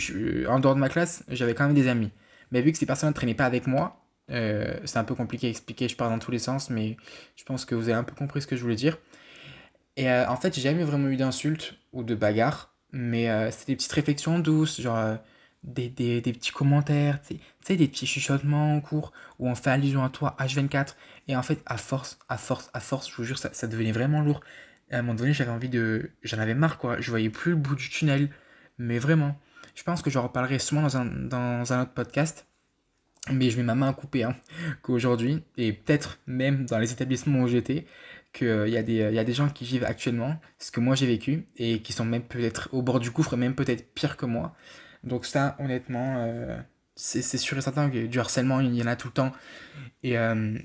en 0.48 0.60
dehors 0.60 0.74
de 0.74 0.80
ma 0.80 0.88
classe 0.88 1.24
j'avais 1.28 1.54
quand 1.54 1.66
même 1.66 1.74
des 1.74 1.88
amis 1.88 2.10
mais 2.50 2.62
vu 2.62 2.72
que 2.72 2.78
ces 2.78 2.86
personnes 2.86 3.10
ne 3.10 3.14
traînaient 3.14 3.34
pas 3.34 3.46
avec 3.46 3.66
moi 3.66 4.07
euh, 4.30 4.78
c'est 4.84 4.98
un 4.98 5.04
peu 5.04 5.14
compliqué 5.14 5.46
à 5.46 5.50
expliquer 5.50 5.88
je 5.88 5.96
pars 5.96 6.10
dans 6.10 6.18
tous 6.18 6.30
les 6.30 6.38
sens 6.38 6.70
mais 6.70 6.96
je 7.36 7.44
pense 7.44 7.64
que 7.64 7.74
vous 7.74 7.88
avez 7.88 7.98
un 7.98 8.04
peu 8.04 8.14
compris 8.14 8.42
ce 8.42 8.46
que 8.46 8.56
je 8.56 8.62
voulais 8.62 8.76
dire 8.76 8.98
et 9.96 10.10
euh, 10.10 10.28
en 10.28 10.36
fait 10.36 10.54
j'ai 10.54 10.60
jamais 10.60 10.84
vraiment 10.84 11.08
eu 11.08 11.16
d'insultes 11.16 11.74
ou 11.92 12.02
de 12.02 12.14
bagarres 12.14 12.74
mais 12.92 13.30
euh, 13.30 13.50
c'était 13.50 13.72
des 13.72 13.76
petites 13.76 13.92
réflexions 13.92 14.38
douces 14.38 14.80
genre 14.80 15.18
des, 15.64 15.88
des, 15.88 16.20
des, 16.20 16.32
petits 16.32 16.52
commentaires, 16.52 17.20
tu 17.22 17.36
sais, 17.60 17.76
des 17.76 17.88
petits 17.88 18.06
chuchotements 18.06 18.76
en 18.76 18.80
cours 18.80 19.12
où 19.38 19.48
on 19.48 19.54
fait 19.54 19.70
allusion 19.70 20.04
à 20.04 20.08
toi 20.08 20.36
H24. 20.38 20.94
Et 21.26 21.36
en 21.36 21.42
fait, 21.42 21.60
à 21.66 21.76
force, 21.76 22.18
à 22.28 22.38
force, 22.38 22.70
à 22.74 22.80
force, 22.80 23.10
je 23.10 23.16
vous 23.16 23.24
jure, 23.24 23.38
ça, 23.38 23.50
ça 23.52 23.66
devenait 23.66 23.92
vraiment 23.92 24.20
lourd. 24.20 24.40
À 24.90 24.98
un 24.98 25.02
moment 25.02 25.14
donné, 25.14 25.32
j'avais 25.32 25.50
envie 25.50 25.68
de. 25.68 26.10
J'en 26.22 26.38
avais 26.38 26.54
marre, 26.54 26.78
quoi. 26.78 27.00
Je 27.00 27.10
voyais 27.10 27.30
plus 27.30 27.50
le 27.52 27.56
bout 27.56 27.74
du 27.74 27.90
tunnel. 27.90 28.30
Mais 28.78 28.98
vraiment. 28.98 29.38
Je 29.74 29.82
pense 29.84 30.02
que 30.02 30.10
j'en 30.10 30.22
reparlerai 30.22 30.58
souvent 30.58 30.82
dans 30.82 30.96
un, 30.96 31.04
dans 31.04 31.72
un 31.72 31.82
autre 31.82 31.92
podcast. 31.92 32.47
Mais 33.32 33.50
je 33.50 33.56
mets 33.56 33.62
ma 33.62 33.74
main 33.74 33.88
à 33.88 33.92
couper 33.92 34.24
hein, 34.24 34.36
qu'aujourd'hui. 34.82 35.42
Et 35.56 35.72
peut-être 35.72 36.18
même 36.26 36.66
dans 36.66 36.78
les 36.78 36.92
établissements 36.92 37.40
où 37.40 37.48
j'étais. 37.48 37.86
Qu'il 38.34 38.46
euh, 38.46 38.68
y, 38.68 38.76
a 38.76 38.82
des, 38.82 38.94
y 38.94 39.18
a 39.18 39.24
des 39.24 39.32
gens 39.32 39.48
qui 39.48 39.64
vivent 39.64 39.84
actuellement 39.84 40.38
ce 40.58 40.70
que 40.70 40.80
moi 40.80 40.94
j'ai 40.94 41.06
vécu. 41.06 41.46
Et 41.56 41.80
qui 41.80 41.92
sont 41.92 42.04
même 42.04 42.22
peut-être 42.22 42.68
au 42.72 42.82
bord 42.82 43.00
du 43.00 43.10
gouffre, 43.10 43.36
même 43.36 43.54
peut-être 43.54 43.92
pire 43.94 44.16
que 44.16 44.26
moi. 44.26 44.54
Donc 45.04 45.24
ça, 45.24 45.56
honnêtement, 45.58 46.16
euh, 46.18 46.58
c'est 46.94 47.22
sûr 47.22 47.56
et 47.58 47.60
certain 47.60 47.90
que 47.90 48.06
du 48.06 48.18
harcèlement, 48.18 48.60
il 48.60 48.74
y 48.74 48.82
en 48.82 48.86
a 48.86 48.96
tout 48.96 49.08
le 49.08 49.14
temps. 49.14 49.32
Et, 50.02 50.18
euh, 50.18 50.58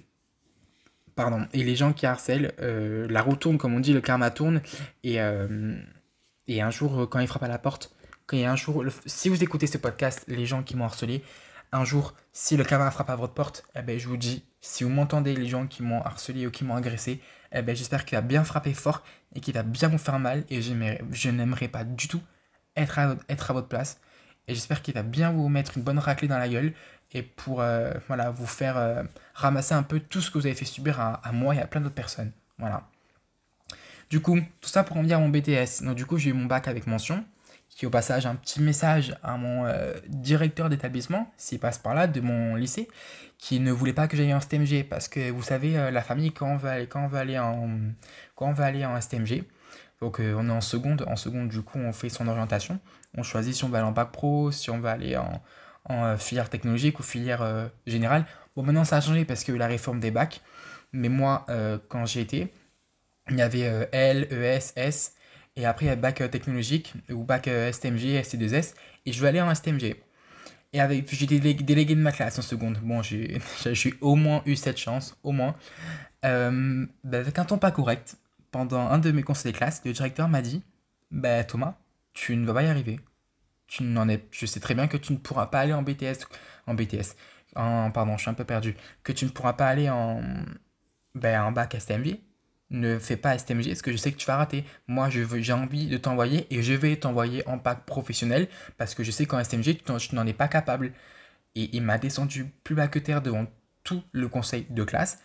pardon, 1.16 1.48
et 1.54 1.63
les 1.63 1.75
gens 1.75 1.94
qui 1.94 2.06
harcèlent, 2.06 2.54
euh, 2.59 3.07
la 3.09 3.21
roue 3.21 3.36
tourne, 3.36 3.57
comme 3.57 3.74
on 3.74 3.80
dit, 3.80 3.94
le 3.94 4.01
karma 4.01 4.31
tourne. 4.31 4.62
Et, 5.04 5.19
et 6.48 6.62
un 6.62 6.69
jour, 6.71 7.07
quand 7.09 7.19
ils 7.19 7.27
frappent 7.27 7.44
à 7.44 7.48
la 7.48 7.59
porte, 7.59 7.95
quand 8.25 8.38
il 8.38 8.45
un 8.45 8.56
jour, 8.56 8.83
si 9.06 9.30
vous 9.30 9.44
écoutez 9.44 9.68
ce 9.68 9.77
podcast, 9.77 10.24
les 10.27 10.45
gens 10.45 10.63
qui 10.63 10.75
m'ont 10.75 10.86
harcelé, 10.86 11.24
un 11.74 11.84
jour, 11.84 12.14
si 12.31 12.56
le 12.56 12.64
karma 12.64 12.90
frappe 12.92 13.10
à 13.10 13.16
votre 13.16 13.34
porte, 13.34 13.66
eh 13.75 13.81
ben, 13.81 14.00
je 14.00 14.08
vous 14.08 14.18
dis, 14.18 14.46
si 14.62 14.84
vous 14.84 14.90
m'entendez, 14.90 15.36
les 15.36 15.48
gens 15.48 15.68
qui 15.68 15.84
m'ont 15.84 16.02
harcelé 16.02 16.48
ou 16.48 16.52
qui 16.52 16.64
m'ont 16.64 16.75
agressé, 16.75 17.20
eh 17.52 17.62
ben, 17.62 17.75
j'espère 17.75 18.06
qu'il 18.06 18.18
va 18.18 18.22
bien 18.22 18.44
frapper 18.44 18.74
fort 18.74 19.04
et 19.36 19.42
qu'il 19.42 19.54
va 19.54 19.64
bien 19.64 19.90
vous 19.90 19.98
faire 19.98 20.20
mal. 20.20 20.46
Et 20.50 20.62
je 20.62 21.30
n'aimerais 21.30 21.68
pas 21.68 21.84
du 21.84 22.08
tout 22.08 22.22
être 22.75 23.00
être 23.30 23.52
à 23.52 23.54
votre 23.54 23.68
place. 23.68 24.00
Et 24.48 24.56
j'espère 24.56 24.81
qu'il 24.81 24.94
va 24.94 25.04
bien 25.04 25.31
vous 25.31 25.50
mettre 25.50 25.78
une 25.78 25.84
bonne 25.84 26.00
raclée 26.00 26.28
dans 26.28 26.38
la 26.38 26.50
gueule 26.50 26.74
et 27.14 27.22
pour 27.22 27.62
euh, 27.62 27.94
voilà, 28.08 28.31
vous 28.31 28.48
faire 28.48 28.78
euh, 28.78 29.04
ramasser 29.34 29.74
un 29.74 29.84
peu 29.84 30.00
tout 30.00 30.22
ce 30.22 30.31
que 30.31 30.38
vous 30.38 30.46
avez 30.46 30.56
fait 30.56 30.66
subir 30.66 31.00
à, 31.00 31.31
moi 31.31 31.56
et 31.56 31.60
à 31.60 31.68
plein 31.68 31.81
d'autres 31.81 31.96
personnes. 31.96 32.31
Voilà. 32.58 32.88
Du 34.10 34.19
coup, 34.19 34.40
tout 34.62 34.69
ça 34.69 34.84
pour 34.84 34.98
en 34.98 35.02
venir 35.02 35.18
à 35.18 35.22
mon 35.22 35.30
BTS. 35.30 35.84
Donc 35.84 35.96
du 35.96 36.06
coup, 36.06 36.18
j'ai 36.18 36.31
eu 36.31 36.34
mon 36.34 36.46
bac 36.46 36.68
avec 36.68 36.88
mention, 36.88 37.24
qui 37.75 37.86
au 37.86 37.90
passage 37.90 38.25
un 38.25 38.36
petit 38.36 38.62
message 38.62 39.16
à 39.24 39.38
mon 39.38 39.66
euh, 39.66 39.94
directeur 40.08 40.70
d'établissement, 40.70 41.31
s'il 41.38 41.60
passe 41.60 41.78
par 41.78 41.94
là, 41.94 42.08
de 42.08 42.22
mon 42.22 42.56
lycée, 42.56 42.88
qui 43.38 43.60
ne 43.60 43.72
voulait 43.72 43.94
pas 43.94 44.08
que 44.08 44.16
j'aille 44.16 44.34
en 44.34 44.40
STMG, 44.40 44.88
parce 44.90 45.08
que 45.08 45.31
vous 45.31 45.44
savez, 45.44 45.92
la 45.92 46.02
famille, 46.02 46.31
quand 46.31 46.48
on 46.48 46.58
va 46.58 46.74
aller, 46.74 46.88
quand 46.88 47.04
on 47.04 47.08
va 47.08 47.20
aller, 47.20 47.38
en, 47.38 47.70
quand 48.36 48.48
on 48.48 48.54
va 48.54 48.66
aller 48.66 48.86
en 48.86 49.00
STMG, 49.00 49.44
donc 50.02 50.19
on 50.19 50.50
est 50.50 50.52
en 50.52 50.62
seconde, 50.62 51.06
en 51.07 51.16
seconde 51.16 51.47
du 51.47 51.62
coup 51.62 51.78
on 51.80 51.94
fait 51.94 52.09
son 52.09 52.28
orientation, 52.28 52.80
on 53.18 53.24
choisit 53.24 53.56
si 53.56 53.64
on 53.64 53.69
va 53.69 53.80
aller 53.80 53.88
en 53.88 53.92
bac 53.92 54.12
pro, 54.12 54.52
si 54.52 54.69
on 54.69 54.80
va 54.80 54.92
aller 54.92 55.16
en, 55.18 55.42
euh, 55.90 56.18
filière 56.18 56.50
technologique 56.50 57.00
ou 57.00 57.04
filière 57.04 57.42
euh, 57.42 57.68
générale. 57.86 58.26
Bon, 58.56 58.64
maintenant 58.64 58.83
ça 58.83 58.97
a 58.97 59.02
changé 59.02 59.26
parce 59.26 59.44
que 59.44 59.52
la 59.52 59.68
réforme 59.68 60.00
des 60.00 60.12
bacs. 60.12 60.42
Mais 60.92 61.09
moi, 61.09 61.45
euh, 61.50 61.78
quand 61.90 62.06
j'y 62.06 62.19
étais, 62.19 62.54
il 63.30 63.38
y 63.38 63.42
avait 63.42 63.90
L, 63.92 64.28
ES, 64.31 64.74
S, 64.76 65.16
et 65.56 65.66
après 65.66 65.86
il 65.86 65.90
y 65.90 65.92
a 65.92 65.95
bac 65.95 66.16
technologique 66.31 66.94
ou 67.10 67.24
bac 67.24 67.45
STMG, 67.48 68.22
ST2S, 68.22 68.74
et 69.06 69.12
je 69.12 69.22
vais 69.22 69.28
aller 69.28 69.42
en 69.42 69.54
STMG. 69.54 69.95
Et 70.74 70.80
avec, 70.80 71.14
j'étais 71.14 71.40
délégué 71.40 71.94
de 71.95 72.02
ma 72.02 72.12
classe 72.12 72.40
en 72.40 72.42
seconde. 72.42 72.80
Bon, 72.81 73.04
j'ai 73.04 73.40
au 74.02 74.16
moins 74.16 74.42
eu 74.45 74.56
cette 74.56 74.78
chance, 74.78 75.16
au 75.24 75.31
moins. 75.31 75.56
Ben, 76.24 76.90
avec 77.12 77.38
un 77.38 77.45
ton 77.45 77.57
pas 77.60 77.72
correct, 77.72 78.18
pendant 78.52 78.88
un 78.88 79.00
de 79.00 79.12
mes 79.12 79.24
conseils 79.24 79.52
de 79.52 79.57
classe, 79.57 79.81
le 79.86 79.94
directeur 79.94 80.30
m'a 80.30 80.42
dit 80.42 80.64
Bah 81.12 81.44
Thomas, 81.44 81.76
tu 82.14 82.36
ne 82.36 82.45
vas 82.45 82.54
pas 82.54 82.64
y 82.64 82.68
arriver. 82.68 83.00
Tu 83.68 83.83
n'en 83.83 84.10
es, 84.10 84.24
je 84.31 84.45
sais 84.45 84.60
très 84.60 84.76
bien 84.76 84.88
que 84.88 84.98
tu 84.98 85.14
ne 85.14 85.18
pourras 85.18 85.48
pas 85.48 85.60
aller 85.60 85.74
en 85.74 85.83
BTS, 85.83 86.28
en 86.68 86.76
BTS, 86.76 87.16
pardon, 87.54 88.18
je 88.18 88.22
suis 88.22 88.30
un 88.30 88.33
peu 88.33 88.44
perdu, 88.45 88.76
que 89.04 89.12
tu 89.12 89.26
ne 89.26 89.30
pourras 89.30 89.54
pas 89.54 89.68
aller 89.68 89.90
en, 89.90 90.22
ben, 91.16 91.42
en 91.44 91.52
bac 91.52 91.76
STMG. 91.80 92.19
Ne 92.73 92.99
fais 92.99 93.15
pas 93.15 93.37
STMG 93.37 93.68
parce 93.68 93.81
que 93.81 93.92
je 93.92 93.97
sais 93.97 94.11
que 94.11 94.18
tu 94.18 94.25
vas 94.25 94.35
rater? 94.35 94.65
Moi, 94.87 95.09
j'ai 95.09 95.53
envie 95.53 95.87
de 95.87 95.97
t'envoyer 95.97 96.47
et 96.49 96.61
je 96.61 96.73
vais 96.73 96.95
t'envoyer 96.97 97.47
en 97.47 97.57
bac 97.57 97.85
professionnel 97.85 98.47
parce 98.77 98.95
que 98.95 99.03
je 99.03 99.11
sais 99.11 99.25
qu'en 99.25 99.42
STMG, 99.42 99.77
tu 99.85 100.15
n'en 100.15 100.27
es 100.27 100.33
pas 100.33 100.47
capable. 100.47 100.92
Et 101.56 101.69
il 101.73 101.83
m'a 101.83 101.97
descendu 101.97 102.47
plus 102.63 102.75
bas 102.75 102.87
que 102.87 102.99
terre 102.99 103.21
devant 103.21 103.45
tout 103.83 104.03
le 104.11 104.27
conseil 104.27 104.65
de 104.69 104.83
classe 104.83 105.19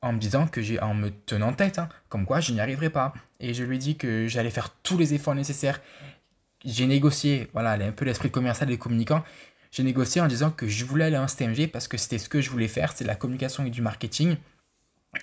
en 0.00 0.12
me 0.12 0.18
disant 0.18 0.46
que 0.46 0.62
j'ai 0.62 0.80
en 0.80 0.94
me 0.94 1.10
tenant 1.10 1.52
tête, 1.52 1.78
hein, 1.78 1.88
comme 2.08 2.26
quoi 2.26 2.40
je 2.40 2.52
n'y 2.52 2.60
arriverai 2.60 2.90
pas. 2.90 3.14
Et 3.38 3.54
je 3.54 3.64
lui 3.64 3.76
ai 3.76 3.78
dit 3.78 3.96
que 3.96 4.26
j'allais 4.26 4.50
faire 4.50 4.70
tous 4.82 4.98
les 4.98 5.14
efforts 5.14 5.34
nécessaires 5.34 5.80
j'ai 6.64 6.86
négocié, 6.86 7.48
voilà, 7.52 7.72
un 7.72 7.92
peu 7.92 8.04
l'esprit 8.04 8.30
commercial 8.30 8.68
des 8.68 8.78
communicants. 8.78 9.22
J'ai 9.70 9.82
négocié 9.82 10.20
en 10.20 10.28
disant 10.28 10.50
que 10.50 10.66
je 10.66 10.84
voulais 10.84 11.04
aller 11.04 11.18
en 11.18 11.28
STMG 11.28 11.68
parce 11.70 11.88
que 11.88 11.96
c'était 11.96 12.18
ce 12.18 12.28
que 12.28 12.40
je 12.40 12.50
voulais 12.50 12.68
faire, 12.68 12.92
c'est 12.94 13.04
la 13.04 13.14
communication 13.14 13.64
et 13.66 13.70
du 13.70 13.82
marketing. 13.82 14.36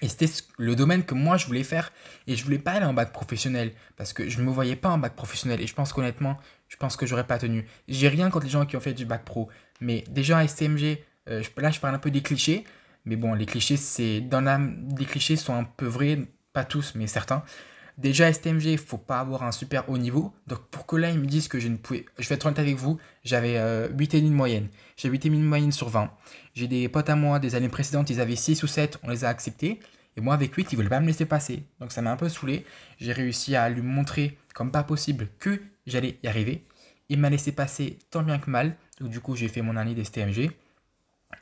Et 0.02 0.08
c'était 0.08 0.32
le 0.58 0.76
domaine 0.76 1.04
que 1.04 1.14
moi 1.14 1.38
je 1.38 1.46
voulais 1.46 1.64
faire. 1.64 1.92
Et 2.28 2.36
je 2.36 2.44
voulais 2.44 2.60
pas 2.60 2.72
aller 2.72 2.86
en 2.86 2.94
bac 2.94 3.12
professionnel 3.12 3.74
parce 3.98 4.14
que 4.14 4.30
je 4.30 4.40
ne 4.40 4.44
me 4.46 4.52
voyais 4.52 4.76
pas 4.76 4.90
en 4.90 4.98
bac 4.98 5.16
professionnel. 5.16 5.62
Et 5.62 5.68
je 5.68 5.74
pense 5.74 5.94
qu'honnêtement, 5.94 6.38
je 6.68 6.78
pense 6.78 6.96
que 6.96 7.06
j'aurais 7.06 7.28
pas 7.28 7.38
tenu. 7.38 7.66
J'ai 7.88 8.08
rien 8.08 8.30
contre 8.30 8.46
les 8.46 8.52
gens 8.52 8.66
qui 8.66 8.78
ont 8.78 8.82
fait 8.82 8.94
du 8.94 9.06
bac 9.06 9.24
pro. 9.24 9.50
Mais 9.80 10.04
déjà 10.10 10.38
à 10.38 10.48
STMG, 10.48 11.00
euh, 11.30 11.44
là 11.58 11.72
je 11.72 11.80
parle 11.80 11.96
un 11.96 12.00
peu 12.00 12.12
des 12.12 12.22
clichés. 12.22 12.66
Mais 13.06 13.16
bon, 13.16 13.34
les 13.34 13.46
clichés, 13.46 13.78
c'est 13.78 14.22
dans 14.22 14.42
la... 14.42 14.60
les 14.98 15.06
clichés 15.06 15.36
sont 15.36 15.56
un 15.56 15.64
peu 15.64 15.88
vrais, 15.88 16.20
pas 16.54 16.64
tous, 16.64 16.94
mais 16.96 17.08
certains. 17.08 17.44
Déjà, 17.98 18.32
STMG, 18.32 18.66
il 18.66 18.78
faut 18.78 18.98
pas 18.98 19.20
avoir 19.20 19.44
un 19.44 19.52
super 19.52 19.90
haut 19.90 19.98
niveau. 19.98 20.34
Donc, 20.48 20.60
pour 20.70 20.86
que 20.86 20.96
là, 20.96 21.10
ils 21.10 21.20
me 21.20 21.26
disent 21.26 21.48
que 21.48 21.60
je 21.60 21.68
ne 21.68 21.78
pouvais. 21.78 22.06
Je 22.18 22.28
vais 22.28 22.36
être 22.36 22.46
honnête 22.46 22.60
avec 22.60 22.76
vous, 22.76 23.00
j'avais 23.24 23.58
euh, 23.58 23.90
8,5 23.90 24.24
de 24.24 24.30
moyenne. 24.30 24.68
J'ai 24.98 25.10
8,5 25.10 25.30
de 25.32 25.38
moyenne 25.38 25.72
sur 25.72 25.90
20. 25.90 26.12
J'ai 26.54 26.68
des 26.68 26.90
potes 26.90 27.10
à 27.10 27.16
moi 27.16 27.40
des 27.40 27.56
années 27.56 27.70
précédentes, 27.70 28.10
ils 28.10 28.22
avaient 28.22 28.36
6 28.36 28.64
ou 28.64 28.68
7, 28.68 29.00
on 29.04 29.10
les 29.10 29.26
a 29.26 29.30
acceptés. 29.30 29.80
Et 30.18 30.22
moi, 30.22 30.34
avec 30.34 30.54
8, 30.54 30.72
ils 30.72 30.76
voulaient 30.76 30.90
pas 30.90 31.00
me 31.00 31.08
laisser 31.08 31.26
passer. 31.26 31.64
Donc, 31.80 31.92
ça 31.92 32.02
m'a 32.02 32.12
un 32.12 32.18
peu 32.18 32.30
saoulé. 32.30 32.66
J'ai 33.00 33.14
réussi 33.14 33.56
à 33.56 33.70
lui 33.70 33.82
montrer, 33.82 34.38
comme 34.54 34.72
pas 34.72 34.84
possible, 34.84 35.28
que 35.40 35.62
j'allais 35.86 36.18
y 36.24 36.28
arriver. 36.28 36.66
Il 37.10 37.20
m'a 37.20 37.30
laissé 37.30 37.52
passer 37.52 38.00
tant 38.10 38.24
bien 38.24 38.40
que 38.40 38.50
mal. 38.50 38.76
Donc, 39.00 39.10
du 39.10 39.20
coup, 39.20 39.36
j'ai 39.36 39.48
fait 39.48 39.62
mon 39.62 39.76
année 39.78 39.94
d'STMG. 39.96 40.52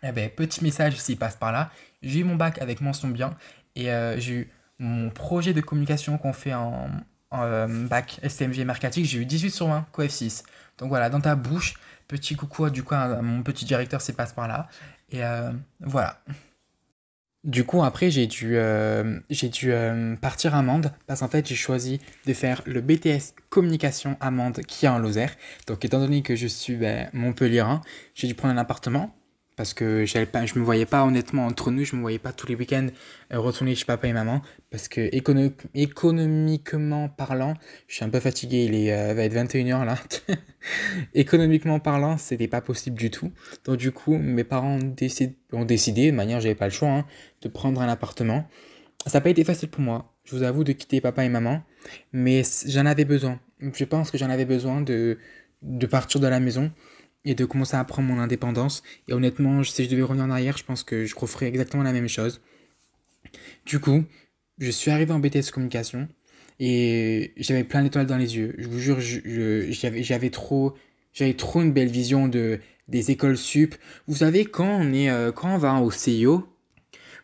Eh 0.03 0.11
ben, 0.11 0.29
petit 0.29 0.63
message 0.63 0.97
s'il 0.97 1.17
passe 1.17 1.35
par 1.35 1.51
là. 1.51 1.71
J'ai 2.01 2.19
eu 2.19 2.23
mon 2.23 2.35
bac 2.35 2.61
avec 2.61 2.81
mention 2.81 3.07
bien. 3.07 3.35
Et 3.75 3.91
euh, 3.91 4.19
j'ai 4.19 4.33
eu 4.33 4.51
mon 4.79 5.09
projet 5.09 5.53
de 5.53 5.61
communication 5.61 6.17
qu'on 6.17 6.33
fait 6.33 6.53
en, 6.53 6.89
euh, 7.33 7.87
bac 7.87 8.19
STMG 8.27 8.65
Mercatique, 8.65 9.05
j'ai 9.05 9.19
eu 9.19 9.25
18 9.25 9.51
sur 9.51 9.67
20, 9.67 9.85
coef 9.91 10.09
6. 10.09 10.43
Donc 10.77 10.89
voilà, 10.89 11.09
dans 11.09 11.21
ta 11.21 11.35
bouche, 11.35 11.75
petit 12.07 12.35
coucou 12.35 12.69
du 12.69 12.83
coup 12.83 12.95
à 12.95 13.21
mon 13.21 13.43
petit 13.43 13.65
directeur 13.65 14.01
s'il 14.01 14.15
passe 14.15 14.33
par 14.33 14.47
là. 14.47 14.67
Et 15.11 15.23
euh, 15.23 15.51
voilà. 15.81 16.21
Du 17.45 17.63
coup, 17.63 17.81
après, 17.83 18.11
j'ai 18.11 18.27
dû, 18.27 18.57
euh, 18.57 19.19
dû 19.29 19.73
partir 20.21 20.55
à 20.55 20.61
Mende 20.61 20.91
parce 21.07 21.21
qu'en 21.21 21.29
fait, 21.29 21.47
j'ai 21.47 21.55
choisi 21.55 22.01
de 22.25 22.33
faire 22.33 22.61
le 22.65 22.81
BTS 22.81 23.33
Communication 23.49 24.17
à 24.19 24.29
Mende 24.29 24.59
qui 24.61 24.85
est 24.85 24.89
en 24.89 24.99
Lozère. 24.99 25.33
Donc, 25.67 25.85
étant 25.85 25.99
donné 25.99 26.21
que 26.21 26.35
je 26.35 26.47
suis 26.47 26.75
ben, 26.75 27.09
Montpellierin, 27.13 27.81
j'ai 28.13 28.27
dû 28.27 28.35
prendre 28.35 28.53
un 28.53 28.57
appartement 28.57 29.15
parce 29.59 29.73
que 29.73 30.05
pas, 30.23 30.45
je 30.45 30.57
me 30.57 30.63
voyais 30.63 30.85
pas 30.85 31.03
honnêtement 31.03 31.45
entre 31.45 31.69
nous, 31.69 31.83
je 31.83 31.93
me 31.97 31.99
voyais 31.99 32.17
pas 32.17 32.31
tous 32.31 32.47
les 32.47 32.55
week-ends 32.55 32.87
euh, 33.33 33.39
retourner 33.39 33.75
chez 33.75 33.83
papa 33.83 34.07
et 34.07 34.13
maman 34.13 34.41
parce 34.71 34.87
que 34.87 35.09
économiquement 35.73 37.09
parlant, 37.09 37.55
je 37.89 37.95
suis 37.95 38.05
un 38.05 38.09
peu 38.09 38.21
fatigué, 38.21 38.63
il 38.63 38.73
est, 38.73 38.93
euh, 38.93 39.13
va 39.13 39.23
être 39.23 39.33
21h 39.33 39.83
là. 39.83 39.97
économiquement 41.13 41.81
parlant, 41.81 42.17
c'était 42.17 42.47
pas 42.47 42.61
possible 42.61 42.97
du 42.97 43.11
tout. 43.11 43.33
Donc 43.65 43.75
du 43.75 43.91
coup, 43.91 44.17
mes 44.17 44.45
parents 44.45 44.79
ont 44.79 45.65
décidé, 45.65 46.09
de 46.09 46.15
manière, 46.15 46.39
j'avais 46.39 46.55
pas 46.55 46.67
le 46.67 46.71
choix, 46.71 46.91
hein, 46.91 47.05
de 47.41 47.49
prendre 47.49 47.81
un 47.81 47.89
appartement. 47.89 48.47
Ça 49.07 49.17
n'a 49.17 49.21
pas 49.21 49.29
été 49.29 49.43
facile 49.43 49.67
pour 49.67 49.81
moi, 49.81 50.13
je 50.23 50.37
vous 50.37 50.43
avoue, 50.43 50.63
de 50.63 50.71
quitter 50.71 51.01
papa 51.01 51.25
et 51.25 51.29
maman, 51.29 51.63
mais 52.13 52.43
j'en 52.65 52.85
avais 52.85 53.03
besoin. 53.03 53.41
Je 53.59 53.83
pense 53.83 54.09
que 54.09 54.17
j'en 54.17 54.29
avais 54.29 54.45
besoin 54.45 54.79
de, 54.79 55.17
de 55.63 55.85
partir 55.85 56.21
de 56.21 56.27
la 56.27 56.39
maison 56.39 56.71
et 57.25 57.35
de 57.35 57.45
commencer 57.45 57.75
à 57.75 57.83
prendre 57.83 58.07
mon 58.07 58.19
indépendance. 58.19 58.83
Et 59.07 59.13
honnêtement, 59.13 59.63
si 59.63 59.85
je 59.85 59.89
devais 59.89 60.01
revenir 60.01 60.25
en 60.25 60.29
arrière, 60.29 60.57
je 60.57 60.63
pense 60.63 60.83
que 60.83 61.05
je 61.05 61.15
referais 61.15 61.47
exactement 61.47 61.83
la 61.83 61.91
même 61.91 62.07
chose. 62.07 62.41
Du 63.65 63.79
coup, 63.79 64.03
je 64.57 64.71
suis 64.71 64.91
arrivé 64.91 65.11
en 65.11 65.19
BTS 65.19 65.51
communication 65.51 66.07
et 66.59 67.33
j'avais 67.37 67.63
plein 67.63 67.83
d'étoiles 67.83 68.05
dans 68.05 68.17
les 68.17 68.35
yeux. 68.35 68.55
Je 68.57 68.67
vous 68.67 68.79
jure, 68.79 68.99
j'avais 68.99 70.29
trop, 70.29 70.75
j'avais 71.13 71.33
trop 71.33 71.61
une 71.61 71.71
belle 71.71 71.89
vision 71.89 72.27
de 72.27 72.59
des 72.87 73.11
écoles 73.11 73.37
sup. 73.37 73.75
Vous 74.07 74.15
savez 74.15 74.45
quand 74.45 74.65
on 74.65 74.91
est, 74.93 75.11
euh, 75.11 75.31
quand 75.31 75.53
on 75.53 75.57
va 75.57 75.75
au 75.75 75.91
CIO. 75.91 76.47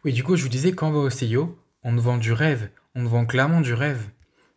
Oui, 0.04 0.14
du 0.14 0.24
coup, 0.24 0.36
je 0.36 0.44
vous 0.44 0.50
disais 0.50 0.74
quand 0.74 0.90
on 0.90 0.92
va 0.92 1.00
au 1.00 1.10
CIO, 1.10 1.58
on 1.84 1.92
nous 1.92 2.02
vend 2.02 2.18
du 2.18 2.32
rêve. 2.32 2.70
On 2.94 3.02
nous 3.02 3.10
vend 3.10 3.26
clairement 3.26 3.62
du 3.62 3.74
rêve 3.74 4.10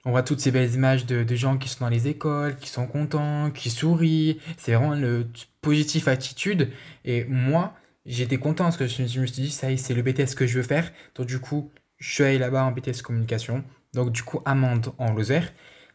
on 0.09 0.11
voit 0.11 0.23
toutes 0.23 0.41
ces 0.41 0.51
belles 0.51 0.73
images 0.73 1.05
de, 1.05 1.35
gens 1.35 1.59
qui 1.59 1.69
sont 1.69 1.85
dans 1.85 1.91
les 1.91 2.09
écoles, 2.09 2.57
qui 2.57 2.71
sont 2.71 2.87
contents, 2.87 3.51
qui 3.51 3.69
sourient. 3.69 4.41
C'est 4.57 4.73
vraiment 4.73 4.95
le 4.95 5.27
positif 5.61 6.09
attitude. 6.09 6.71
Et 7.05 7.27
moi, 7.27 7.75
j'étais 8.07 8.39
content 8.39 8.65
parce 8.65 8.79
que 8.79 8.87
je, 8.87 9.03
me 9.03 9.27
suis 9.27 9.43
dit, 9.43 9.51
ça 9.51 9.71
y 9.71 9.75
est, 9.75 9.77
c'est 9.77 9.93
le 9.93 10.01
BTS 10.01 10.35
que 10.35 10.47
je 10.47 10.57
veux 10.57 10.63
faire. 10.63 10.91
Donc, 11.15 11.27
du 11.27 11.39
coup, 11.41 11.71
je 11.99 12.11
suis 12.11 12.25
allé 12.25 12.39
là-bas 12.39 12.65
en 12.65 12.73
BTS 12.73 13.03
communication. 13.05 13.63
Donc, 13.93 14.11
du 14.11 14.23
coup, 14.23 14.41
Amande 14.47 14.95
en 14.97 15.13
Lozère. 15.13 15.53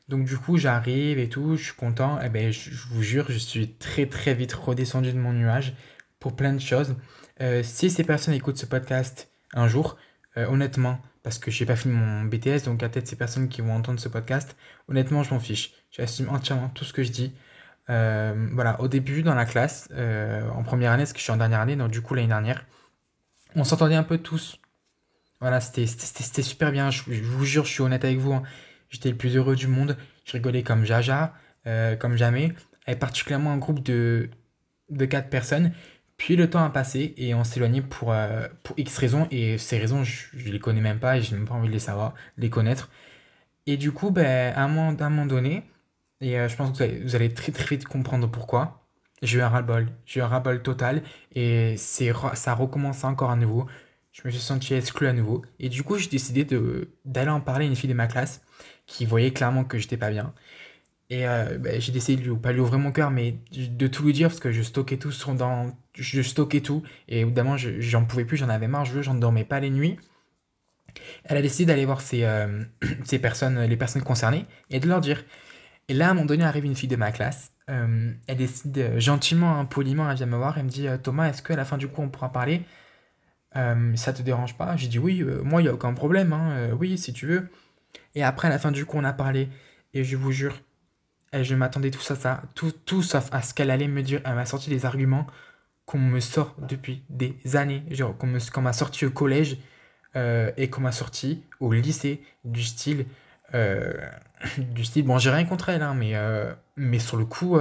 Donc, 0.10 0.26
du 0.26 0.38
coup, 0.38 0.58
j'arrive 0.58 1.18
et 1.18 1.28
tout, 1.28 1.56
je 1.56 1.64
suis 1.64 1.74
content. 1.74 2.22
Et 2.22 2.26
eh 2.28 2.30
ben, 2.30 2.54
je, 2.54 2.70
vous 2.92 3.02
jure, 3.02 3.26
je 3.30 3.40
suis 3.40 3.74
très, 3.74 4.06
très 4.06 4.36
vite 4.36 4.54
redescendu 4.54 5.12
de 5.12 5.18
mon 5.18 5.34
nuage 5.34 5.74
pour 6.20 6.36
plein 6.36 6.54
de 6.54 6.62
choses. 6.62 6.96
Euh, 7.42 7.64
si 7.64 7.90
ces 7.90 8.04
personnes 8.04 8.36
écoutent 8.36 8.60
ce 8.60 8.68
podcast 8.68 9.32
un 9.54 9.68
jour, 9.68 9.98
euh, 10.38 10.46
honnêtement, 10.46 11.00
parce 11.24 11.40
que 11.40 11.50
j'ai 11.50 11.66
pas 11.66 11.78
fini 11.78 11.96
mon 11.96 12.26
BTS, 12.26 12.66
donc 12.66 12.84
à 12.84 12.90
tête 12.90 13.08
ces 13.08 13.16
personnes 13.16 13.48
qui 13.48 13.62
vont 13.62 13.74
entendre 13.74 14.00
ce 14.00 14.10
podcast, 14.10 14.58
honnêtement, 14.90 15.24
je 15.24 15.34
m'en 15.34 15.40
fiche. 15.40 15.72
J'assume 15.90 16.30
entièrement 16.30 16.70
tout 16.70 16.84
ce 16.84 16.92
que 16.92 17.02
je 17.04 17.12
dis. 17.12 17.34
Euh, 17.90 18.50
voilà, 18.52 18.80
au 18.82 18.90
début, 18.90 19.24
dans 19.24 19.36
la 19.36 19.46
classe, 19.46 19.88
euh, 19.92 20.48
en 20.50 20.64
première 20.64 20.92
année, 20.92 21.04
parce 21.04 21.14
que 21.14 21.20
je 21.20 21.24
suis 21.24 21.32
en 21.32 21.38
dernière 21.38 21.62
année, 21.62 21.78
donc 21.78 21.92
du 21.92 22.02
coup, 22.02 22.14
l'année 22.14 22.28
dernière, 22.28 22.66
on 23.56 23.64
s'entendait 23.64 23.96
un 23.96 24.04
peu 24.04 24.18
tous. 24.18 24.60
Voilà, 25.40 25.60
c'était 25.60 25.86
super 26.42 26.72
bien. 26.72 26.90
Je, 26.90 27.04
vous 27.10 27.46
jure, 27.46 27.66
je 27.66 27.72
suis 27.72 27.82
honnête 27.82 28.06
avec 28.06 28.18
vous. 28.18 28.34
Hein. 28.34 28.44
J'étais 28.90 29.10
le 29.10 29.18
plus 29.18 29.36
heureux 29.36 29.56
du 29.56 29.68
monde. 29.68 29.98
Je 30.26 30.34
rigolais 30.34 30.64
comme 30.64 30.86
Jaja, 30.86 31.34
euh, 31.68 31.96
comme 31.96 32.16
jamais. 32.16 32.54
Et 32.88 32.96
particulièrement 32.96 33.52
un 33.52 33.58
groupe 33.58 33.84
de, 33.84 34.30
de 34.90 35.06
4 35.06 35.30
personnes. 35.30 35.74
Puis 36.24 36.38
le 36.38 36.50
temps 36.50 36.64
a 36.64 36.70
passé 36.70 37.14
et 37.18 37.34
on 37.34 37.44
éloigné 37.44 37.82
pour, 37.82 38.14
euh, 38.14 38.48
pour 38.64 38.80
X 38.80 38.98
raisons. 38.98 39.28
Et 39.30 39.58
ces 39.58 39.78
raisons, 39.78 40.06
je, 40.06 40.28
ne 40.38 40.54
les 40.54 40.60
connais 40.60 40.80
même 40.80 40.98
pas 41.00 41.18
et 41.18 41.22
j'ai 41.22 41.36
même 41.36 41.46
pas 41.46 41.54
envie 41.54 41.68
de 41.68 41.74
les 41.74 41.80
savoir, 41.80 42.14
les 42.38 42.50
connaître. 42.50 42.90
Et 43.66 43.76
du 43.76 43.92
coup, 43.92 44.10
ben, 44.10 44.54
à, 44.56 44.64
un 44.64 44.70
moment, 44.70 45.26
donné, 45.26 45.64
et 46.22 46.40
euh, 46.40 46.48
je 46.48 46.56
pense 46.56 46.78
que 46.78 47.04
vous 47.04 47.16
allez, 47.18 47.34
très 47.34 47.52
très 47.52 47.76
vite 47.76 47.84
comprendre 47.84 48.32
pourquoi, 48.32 48.88
j'ai 49.22 49.40
eu 49.40 49.42
un 49.42 49.50
ras-le-bol. 49.50 49.90
J'ai 50.06 50.22
eu 50.22 50.24
un 50.24 50.28
ras-le-bol 50.28 50.62
total 50.62 51.04
et 51.36 51.76
ça 51.76 52.54
recommence 52.54 53.04
encore 53.04 53.30
à 53.30 53.36
nouveau. 53.36 53.68
Je 54.14 54.22
me 54.24 54.32
suis 54.32 54.40
senti 54.40 54.74
exclu 54.76 55.08
à 55.08 55.14
nouveau. 55.14 55.42
Et 55.60 55.68
du 55.68 55.84
coup, 55.84 55.98
j'ai 55.98 56.08
décidé 56.08 56.48
d'aller 57.04 57.32
en 57.32 57.42
parler 57.42 57.66
à 57.66 57.68
une 57.68 57.76
fille 57.76 57.90
de 57.90 57.96
ma 57.96 58.08
classe 58.08 58.42
qui 58.86 59.06
voyait 59.06 59.34
clairement 59.34 59.66
que 59.66 59.78
j'étais 59.78 59.98
pas 59.98 60.10
bien. 60.10 60.34
Et 61.10 61.28
euh, 61.28 61.58
bah, 61.58 61.78
j'ai 61.80 61.92
décidé 61.92 62.24
de 62.24 62.30
lui, 62.30 62.38
pas 62.38 62.54
lui 62.54 62.62
ouvrir 62.62 62.80
mon 62.80 62.94
cœur, 62.94 63.12
mais 63.12 63.36
de 63.52 63.88
tout 63.88 64.04
lui 64.06 64.14
dire 64.14 64.30
parce 64.30 64.40
que 64.40 64.54
je 64.54 64.62
stockais 64.62 64.98
tout 64.98 65.12
dans, 65.36 65.76
je 65.96 66.22
stockais 66.22 66.62
tout. 66.62 66.84
Et 67.08 67.22
évidemment, 67.22 67.58
j'en 67.58 68.06
pouvais 68.06 68.26
plus, 68.26 68.38
j'en 68.38 68.50
avais 68.50 68.68
marre, 68.68 68.86
je 68.86 69.02
j'en 69.02 69.16
dormais 69.16 69.46
pas 69.46 69.60
les 69.60 69.70
nuits. 69.70 69.98
Elle 71.24 71.38
a 71.38 71.42
décidé 71.42 71.66
d'aller 71.66 71.86
voir 71.86 72.02
ces, 72.02 72.24
euh, 72.24 72.64
ces, 73.04 73.20
personnes, 73.20 73.62
les 73.64 73.78
personnes 73.78 74.04
concernées, 74.04 74.46
et 74.70 74.80
de 74.80 74.88
leur 74.88 75.02
dire. 75.02 75.24
Et 75.88 75.94
là, 75.94 76.08
à 76.08 76.12
un 76.12 76.14
moment 76.14 76.26
donné, 76.26 76.44
arrive 76.44 76.66
une 76.66 76.76
fille 76.76 76.90
de 76.90 76.96
ma 76.96 77.12
classe. 77.12 77.52
Euh, 77.70 78.12
elle 78.28 78.38
décide 78.38 78.94
gentiment, 78.98 79.60
hein, 79.60 79.66
poliment, 79.66 80.10
elle 80.10 80.18
vient 80.18 80.26
me 80.26 80.38
voir. 80.38 80.58
Elle 80.58 80.66
me 80.66 80.70
dit 80.70 80.88
Thomas, 81.02 81.30
est-ce 81.30 81.42
qu'à 81.42 81.56
la 81.56 81.66
fin 81.66 81.78
du 81.78 81.88
coup, 81.88 82.02
on 82.02 82.10
pourra 82.10 82.32
parler? 82.32 82.62
Ça 83.96 84.14
te 84.14 84.24
dérange 84.24 84.58
pas? 84.58 84.76
J'ai 84.78 84.88
dit 84.88 84.98
Oui, 84.98 85.24
moi, 85.44 85.62
il 85.62 85.66
n'y 85.66 85.70
a 85.70 85.74
aucun 85.74 85.94
problème. 85.94 86.34
Hein, 86.34 86.72
oui, 86.80 86.98
si 86.98 87.14
tu 87.14 87.28
veux. 87.28 87.50
Et 88.16 88.24
après, 88.24 88.48
à 88.48 88.52
la 88.52 88.58
fin 88.58 88.72
du 88.72 88.86
coup, 88.86 88.98
on 88.98 89.04
a 89.04 89.14
parlé. 89.14 89.48
Et 89.94 90.04
je 90.04 90.18
vous 90.18 90.32
jure, 90.32 90.60
et 91.34 91.44
je 91.44 91.54
m'attendais 91.54 91.92
tout 91.92 92.02
à 92.12 92.16
ça, 92.16 92.42
tout, 92.56 92.72
tout 92.72 93.04
sauf 93.04 93.30
à 93.32 93.44
ce 93.44 93.54
qu'elle 93.54 93.70
allait 93.70 93.88
me 93.88 94.02
dire. 94.02 94.22
Elle 94.26 94.34
m'a 94.34 94.48
sorti 94.48 94.72
des 94.72 94.86
arguments 94.86 95.28
qu'on 95.86 96.00
me 96.00 96.20
sort 96.20 96.56
depuis 96.60 97.04
des 97.10 97.38
années. 97.56 97.84
Qu'on 98.20 98.62
m'a 98.62 98.74
sorti 98.74 99.06
au 99.06 99.12
collège 99.12 99.58
euh, 100.16 100.52
et 100.58 100.70
qu'on 100.70 100.82
m'a 100.82 100.92
sorti 100.92 101.44
au 101.60 101.72
lycée 101.72 102.22
du 102.44 102.64
style. 102.64 103.06
Euh, 103.54 103.94
du 104.58 104.86
style, 104.86 105.06
bon, 105.06 105.18
j'ai 105.18 105.30
rien 105.30 105.46
contre 105.46 105.70
elle, 105.70 105.82
hein, 105.82 105.94
mais, 105.94 106.16
euh, 106.16 106.54
mais 106.76 107.00
sur 107.00 107.18
le 107.18 107.26
coup, 107.26 107.58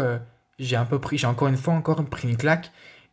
j'ai 0.59 0.76
un 0.76 0.85
peu 0.85 1.00
pris, 1.00 1.19
j'ai 1.19 1.26
encore 1.26 1.49
une 1.49 1.57
fois 1.57 1.75
encore 1.75 2.05
pris 2.07 2.29
une 2.29 2.37
claque 2.37 2.71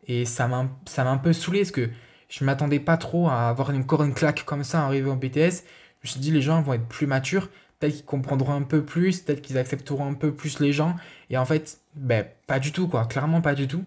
et 0.07 0.25
ça 0.25 0.47
m'a 0.47 0.67
un 0.97 1.17
peu 1.17 1.33
saoulé 1.33 1.59
parce 1.59 1.71
que 1.71 1.89
je 2.29 2.43
m'attendais 2.43 2.79
pas 2.79 2.97
trop 2.97 3.29
à 3.29 3.49
avoir 3.49 3.69
encore 3.71 4.03
une 4.03 4.13
claque 4.13 4.43
comme 4.45 4.63
ça 4.63 4.85
arrivé 4.85 5.09
en 5.09 5.15
BTS. 5.15 5.63
Je 6.01 6.07
me 6.07 6.11
suis 6.11 6.19
dit, 6.19 6.31
les 6.31 6.41
gens 6.41 6.61
vont 6.61 6.73
être 6.73 6.87
plus 6.87 7.07
matures 7.07 7.49
peut-être 7.79 7.95
qu'ils 7.95 8.05
comprendront 8.05 8.53
un 8.53 8.63
peu 8.63 8.83
plus, 8.83 9.21
peut-être 9.21 9.41
qu'ils 9.41 9.57
accepteront 9.57 10.05
un 10.05 10.13
peu 10.13 10.33
plus 10.33 10.59
les 10.59 10.73
gens. 10.73 10.95
Et 11.29 11.37
en 11.37 11.45
fait, 11.45 11.79
ben, 11.95 12.25
pas 12.47 12.59
du 12.59 12.71
tout, 12.71 12.87
quoi. 12.87 13.05
Clairement, 13.05 13.41
pas 13.41 13.55
du 13.55 13.67
tout. 13.67 13.85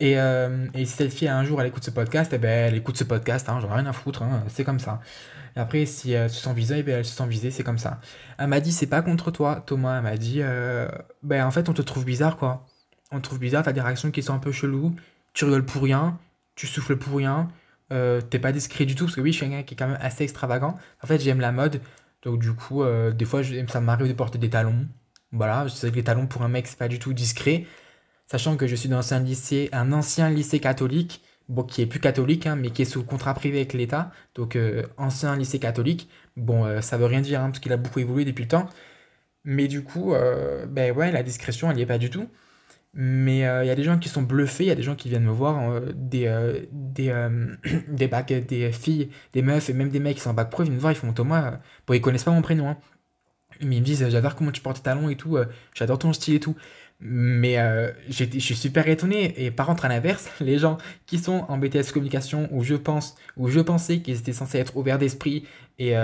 Et, 0.00 0.18
euh, 0.18 0.66
et 0.74 0.84
si 0.84 0.92
cette 0.92 1.12
fille, 1.12 1.28
un 1.28 1.44
jour, 1.44 1.60
elle 1.60 1.66
écoute 1.66 1.84
ce 1.84 1.90
podcast, 1.90 2.32
eh 2.32 2.38
ben, 2.38 2.68
elle 2.68 2.76
écoute 2.76 2.96
ce 2.96 3.04
podcast, 3.04 3.48
hein, 3.48 3.58
j'en 3.60 3.68
ai 3.70 3.74
rien 3.80 3.86
à 3.86 3.92
foutre, 3.92 4.22
hein, 4.22 4.44
c'est 4.48 4.62
comme 4.62 4.78
ça. 4.78 5.00
Et 5.56 5.60
après, 5.60 5.86
si 5.86 6.12
elle 6.12 6.30
se 6.30 6.40
sent 6.40 6.54
visée, 6.54 6.78
eh 6.78 6.82
ben, 6.84 6.98
elle 6.98 7.04
se 7.04 7.16
sent 7.16 7.26
visée, 7.26 7.50
c'est 7.50 7.64
comme 7.64 7.78
ça. 7.78 8.00
Elle 8.38 8.46
m'a 8.46 8.60
dit, 8.60 8.70
c'est 8.70 8.86
pas 8.86 9.02
contre 9.02 9.32
toi, 9.32 9.62
Thomas. 9.66 9.96
Elle 9.96 10.04
m'a 10.04 10.16
dit, 10.16 10.38
euh, 10.40 10.88
ben, 11.24 11.44
en 11.44 11.50
fait, 11.50 11.68
on 11.68 11.72
te 11.72 11.82
trouve 11.82 12.04
bizarre, 12.04 12.36
quoi. 12.36 12.64
On 13.10 13.18
te 13.18 13.24
trouve 13.24 13.40
bizarre, 13.40 13.64
t'as 13.64 13.72
des 13.72 13.80
réactions 13.80 14.10
qui 14.12 14.22
sont 14.22 14.34
un 14.34 14.38
peu 14.38 14.52
cheloues, 14.52 14.94
tu 15.32 15.44
rigoles 15.46 15.64
pour 15.64 15.82
rien, 15.82 16.18
tu 16.54 16.66
souffles 16.66 16.96
pour 16.96 17.16
rien, 17.16 17.48
euh, 17.92 18.20
t'es 18.20 18.38
pas 18.38 18.52
discret 18.52 18.84
du 18.84 18.94
tout, 18.94 19.06
parce 19.06 19.16
que 19.16 19.20
oui, 19.20 19.32
je 19.32 19.38
suis 19.38 19.46
un 19.46 19.50
gars 19.50 19.62
qui 19.62 19.74
est 19.74 19.76
quand 19.76 19.88
même 19.88 19.98
assez 20.00 20.22
extravagant. 20.24 20.76
En 21.02 21.06
fait, 21.06 21.18
j'aime 21.18 21.40
la 21.40 21.50
mode, 21.50 21.80
donc 22.22 22.38
du 22.38 22.52
coup, 22.52 22.84
des 23.14 23.24
fois, 23.24 23.42
ça 23.68 23.80
m'arrive 23.80 24.08
de 24.08 24.12
porter 24.12 24.38
des 24.38 24.50
talons. 24.50 24.86
Voilà, 25.32 25.66
que 25.66 25.86
les 25.88 26.04
talons 26.04 26.26
pour 26.26 26.42
un 26.42 26.48
mec, 26.48 26.66
c'est 26.66 26.78
pas 26.78 26.88
du 26.88 26.98
tout 26.98 27.12
discret. 27.12 27.66
Sachant 28.30 28.56
que 28.56 28.66
je 28.66 28.76
suis 28.76 28.88
dans 28.88 29.14
un 29.14 29.20
lycée, 29.20 29.68
un 29.72 29.92
ancien 29.92 30.30
lycée 30.30 30.60
catholique, 30.60 31.22
bon, 31.48 31.62
qui 31.64 31.82
est 31.82 31.86
plus 31.86 32.00
catholique, 32.00 32.46
hein, 32.46 32.56
mais 32.56 32.70
qui 32.70 32.82
est 32.82 32.84
sous 32.84 33.04
contrat 33.04 33.34
privé 33.34 33.58
avec 33.58 33.72
l'État. 33.72 34.10
Donc 34.34 34.56
euh, 34.56 34.84
ancien 34.96 35.36
lycée 35.36 35.58
catholique. 35.58 36.08
Bon, 36.36 36.64
euh, 36.64 36.80
ça 36.80 36.98
veut 36.98 37.06
rien 37.06 37.20
dire, 37.22 37.40
hein, 37.40 37.46
parce 37.50 37.60
qu'il 37.60 37.72
a 37.72 37.76
beaucoup 37.76 38.00
évolué 38.00 38.24
depuis 38.24 38.42
le 38.44 38.48
temps. 38.48 38.68
Mais 39.44 39.66
du 39.68 39.82
coup, 39.82 40.14
ben 40.68 40.94
ouais, 40.94 41.10
la 41.12 41.22
discrétion, 41.22 41.70
elle 41.70 41.76
n'y 41.76 41.82
est 41.82 41.86
pas 41.86 41.98
du 41.98 42.10
tout. 42.10 42.28
Mais 42.94 43.46
euh, 43.46 43.64
il 43.64 43.68
y 43.68 43.70
a 43.70 43.74
des 43.74 43.84
gens 43.84 43.98
qui 43.98 44.08
sont 44.08 44.22
bluffés, 44.22 44.64
il 44.64 44.66
y 44.68 44.70
a 44.70 44.74
des 44.74 44.82
gens 44.82 44.96
qui 44.96 45.08
viennent 45.08 45.24
me 45.24 45.30
voir, 45.30 45.70
euh, 45.70 45.92
des, 45.94 46.26
euh, 46.26 46.66
des, 46.72 47.12
des, 47.88 48.08
bacs, 48.08 48.32
des 48.32 48.72
filles, 48.72 49.10
des 49.32 49.42
meufs 49.42 49.68
et 49.68 49.72
même 49.72 49.90
des 49.90 50.00
mecs 50.00 50.16
qui 50.16 50.22
sont 50.22 50.30
en 50.30 50.34
bac 50.34 50.50
pro, 50.50 50.62
ils 50.62 50.66
viennent 50.66 50.76
me 50.76 50.80
voir, 50.80 50.92
ils 50.92 50.96
font 50.96 51.12
Thomas, 51.12 51.60
bon, 51.86 51.94
ils 51.94 52.00
connaissent 52.00 52.24
pas 52.24 52.30
mon 52.30 52.42
prénom, 52.42 52.68
hein. 52.68 52.76
mais 53.60 53.76
ils 53.76 53.80
me 53.80 53.84
disent 53.84 54.08
j'adore 54.08 54.34
comment 54.36 54.52
tu 54.52 54.62
portes 54.62 54.78
tes 54.78 54.82
talons 54.84 55.08
et 55.10 55.16
tout, 55.16 55.38
j'adore 55.74 55.98
ton 55.98 56.12
style 56.12 56.34
et 56.34 56.40
tout. 56.40 56.56
Mais 57.00 57.56
je 58.08 58.24
suis 58.24 58.56
super 58.56 58.88
étonné. 58.88 59.44
Et 59.44 59.50
par 59.50 59.66
contre, 59.66 59.84
à 59.84 59.88
l'inverse, 59.88 60.28
les 60.40 60.58
gens 60.58 60.78
qui 61.06 61.18
sont 61.18 61.44
en 61.48 61.58
BTS 61.58 61.92
communication, 61.92 62.48
où 62.50 62.64
je 62.64 62.74
pense, 62.74 63.14
où 63.36 63.48
je 63.48 63.60
pensais 63.60 64.00
qu'ils 64.00 64.18
étaient 64.18 64.32
censés 64.32 64.58
être 64.58 64.76
ouverts 64.76 64.98
d'esprit, 64.98 65.44
et 65.78 65.94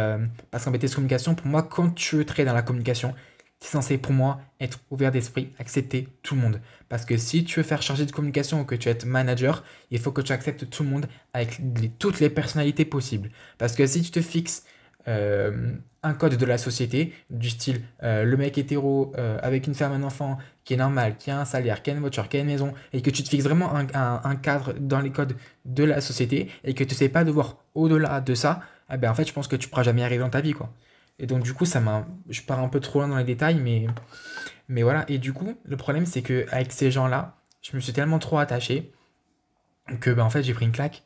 parce 0.50 0.64
qu'en 0.64 0.70
BTS 0.70 0.94
communication, 0.94 1.34
pour 1.34 1.48
moi, 1.48 1.62
quand 1.62 1.94
tu 1.94 2.24
traiter 2.24 2.44
dans 2.44 2.54
la 2.54 2.62
communication, 2.62 3.14
c'est 3.64 3.70
censé 3.70 3.96
pour 3.96 4.12
moi 4.12 4.40
être 4.60 4.78
ouvert 4.90 5.10
d'esprit, 5.10 5.50
accepter 5.58 6.08
tout 6.22 6.34
le 6.34 6.42
monde. 6.42 6.60
Parce 6.90 7.06
que 7.06 7.16
si 7.16 7.44
tu 7.44 7.60
veux 7.60 7.64
faire 7.64 7.80
charger 7.80 8.04
de 8.04 8.12
communication 8.12 8.60
ou 8.60 8.64
que 8.64 8.74
tu 8.74 8.90
es 8.90 8.98
manager, 9.06 9.64
il 9.90 9.98
faut 9.98 10.12
que 10.12 10.20
tu 10.20 10.32
acceptes 10.32 10.68
tout 10.68 10.82
le 10.82 10.90
monde 10.90 11.06
avec 11.32 11.60
toutes 11.98 12.20
les 12.20 12.28
personnalités 12.28 12.84
possibles. 12.84 13.30
Parce 13.56 13.74
que 13.74 13.86
si 13.86 14.02
tu 14.02 14.10
te 14.10 14.20
fixes 14.20 14.64
euh, 15.08 15.72
un 16.04 16.14
code 16.14 16.36
de 16.36 16.46
la 16.46 16.58
société, 16.58 17.12
du 17.30 17.50
style 17.50 17.80
euh, 18.02 18.24
le 18.24 18.36
mec 18.36 18.58
hétéro 18.58 19.12
euh, 19.18 19.38
avec 19.42 19.66
une 19.66 19.74
femme, 19.74 19.92
un 19.92 20.02
enfant, 20.02 20.38
qui 20.64 20.74
est 20.74 20.76
normal, 20.76 21.16
qui 21.18 21.30
a 21.30 21.40
un 21.40 21.44
salaire, 21.44 21.82
qui 21.82 21.90
a 21.90 21.94
une 21.94 22.00
voiture, 22.00 22.28
qui 22.28 22.36
a 22.36 22.40
une 22.40 22.46
maison, 22.46 22.72
et 22.92 23.02
que 23.02 23.10
tu 23.10 23.22
te 23.22 23.28
fixes 23.28 23.44
vraiment 23.44 23.72
un, 23.74 24.36
cadre 24.36 24.74
dans 24.78 25.00
les 25.00 25.10
codes 25.10 25.36
de 25.64 25.82
la 25.82 26.00
société, 26.00 26.50
et 26.62 26.74
que 26.74 26.84
tu 26.84 26.94
sais 26.94 27.08
pas 27.08 27.24
de 27.24 27.30
voir 27.30 27.56
au-delà 27.74 28.20
de 28.20 28.34
ça, 28.34 28.60
eh 28.92 28.98
ben 28.98 29.10
en 29.10 29.14
fait, 29.14 29.26
je 29.26 29.32
pense 29.32 29.48
que 29.48 29.56
tu 29.56 29.68
pourras 29.68 29.82
jamais 29.82 30.04
arriver 30.04 30.22
dans 30.22 30.30
ta 30.30 30.40
vie, 30.40 30.52
quoi. 30.52 30.70
Et 31.18 31.26
donc, 31.26 31.42
du 31.42 31.54
coup, 31.54 31.64
ça 31.64 31.80
m'a. 31.80 32.06
Je 32.28 32.42
pars 32.42 32.58
un 32.60 32.68
peu 32.68 32.80
trop 32.80 33.00
loin 33.00 33.08
dans 33.08 33.16
les 33.16 33.24
détails, 33.24 33.56
mais, 33.56 33.86
mais 34.68 34.82
voilà. 34.82 35.04
Et 35.08 35.18
du 35.18 35.32
coup, 35.32 35.54
le 35.64 35.76
problème, 35.76 36.06
c'est 36.06 36.22
que 36.22 36.46
avec 36.50 36.72
ces 36.72 36.90
gens-là, 36.90 37.36
je 37.62 37.76
me 37.76 37.80
suis 37.80 37.92
tellement 37.92 38.18
trop 38.18 38.38
attaché 38.38 38.92
que, 40.00 40.10
ben, 40.10 40.24
en 40.24 40.30
fait, 40.30 40.42
j'ai 40.42 40.54
pris 40.54 40.66
une 40.66 40.72
claque. 40.72 41.02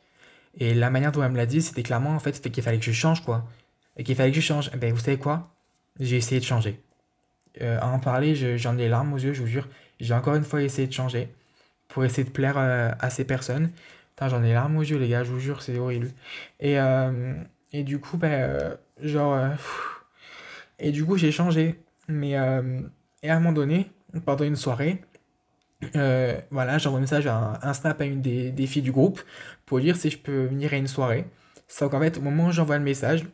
Et 0.57 0.73
la 0.73 0.89
manière 0.89 1.11
dont 1.11 1.23
elle 1.23 1.31
me 1.31 1.37
l'a 1.37 1.45
dit, 1.45 1.61
c'était 1.61 1.83
clairement, 1.83 2.11
en 2.11 2.19
fait, 2.19 2.33
c'était 2.35 2.49
qu'il 2.49 2.63
fallait 2.63 2.79
que 2.79 2.85
je 2.85 2.91
change, 2.91 3.23
quoi. 3.23 3.47
Et 3.99 4.03
qu'il 4.03 4.15
fallait 4.15 4.31
que 4.31 4.37
je 4.37 4.41
change. 4.41 4.71
Et 4.73 4.77
ben, 4.77 4.91
vous 4.91 4.99
savez 4.99 5.17
quoi? 5.17 5.53
J'ai 5.99 6.15
essayé 6.15 6.41
de 6.41 6.45
changer. 6.45 6.81
Euh, 7.61 7.77
à 7.79 7.87
en 7.87 7.99
parler, 7.99 8.57
j'en 8.57 8.75
ai 8.77 8.83
les 8.83 8.89
larmes 8.89 9.13
aux 9.13 9.17
yeux, 9.17 9.33
je 9.33 9.41
vous 9.41 9.47
jure. 9.47 9.67
J'ai 9.99 10.15
encore 10.15 10.33
une 10.33 10.43
fois 10.43 10.63
essayé 10.63 10.87
de 10.87 10.93
changer 10.93 11.31
pour 11.87 12.03
essayer 12.03 12.23
de 12.23 12.31
plaire 12.31 12.57
euh, 12.57 12.91
à 12.99 13.11
ces 13.11 13.25
personnes. 13.25 13.69
J'en 14.19 14.41
ai 14.41 14.47
les 14.47 14.53
larmes 14.53 14.77
aux 14.77 14.81
yeux, 14.81 14.97
les 14.97 15.07
gars, 15.07 15.23
je 15.23 15.31
vous 15.31 15.39
jure, 15.39 15.61
c'est 15.61 15.77
horrible. 15.77 16.09
Et, 16.59 16.79
euh, 16.79 17.35
et 17.71 17.83
du 17.83 17.99
coup, 17.99 18.17
ben, 18.17 18.77
genre. 19.01 19.37
Et 20.79 20.91
du 20.91 21.05
coup, 21.05 21.17
j'ai 21.17 21.31
changé. 21.31 21.79
Mais 22.07 22.37
euh, 22.37 22.81
et 23.21 23.29
à 23.29 23.35
un 23.35 23.39
moment 23.39 23.53
donné, 23.53 23.91
pendant 24.25 24.43
une 24.43 24.55
soirée, 24.55 25.01
euh, 25.95 26.39
voilà, 26.51 26.77
j'envoie 26.77 26.97
un 26.97 27.01
message, 27.01 27.27
à 27.27 27.59
un, 27.61 27.73
snap 27.73 28.01
à 28.01 28.05
une 28.05 28.21
des, 28.21 28.51
des, 28.51 28.67
filles 28.67 28.81
du 28.81 28.91
groupe 28.91 29.21
pour 29.65 29.79
dire 29.79 29.95
si 29.95 30.09
je 30.09 30.17
peux 30.17 30.45
venir 30.45 30.73
à 30.73 30.77
une 30.77 30.87
soirée. 30.87 31.25
Sauf 31.67 31.91
qu'en 31.91 31.99
fait, 31.99 32.17
au 32.17 32.21
moment 32.21 32.47
où 32.47 32.51
j'envoie 32.51 32.77
le 32.77 32.83
message, 32.83 33.25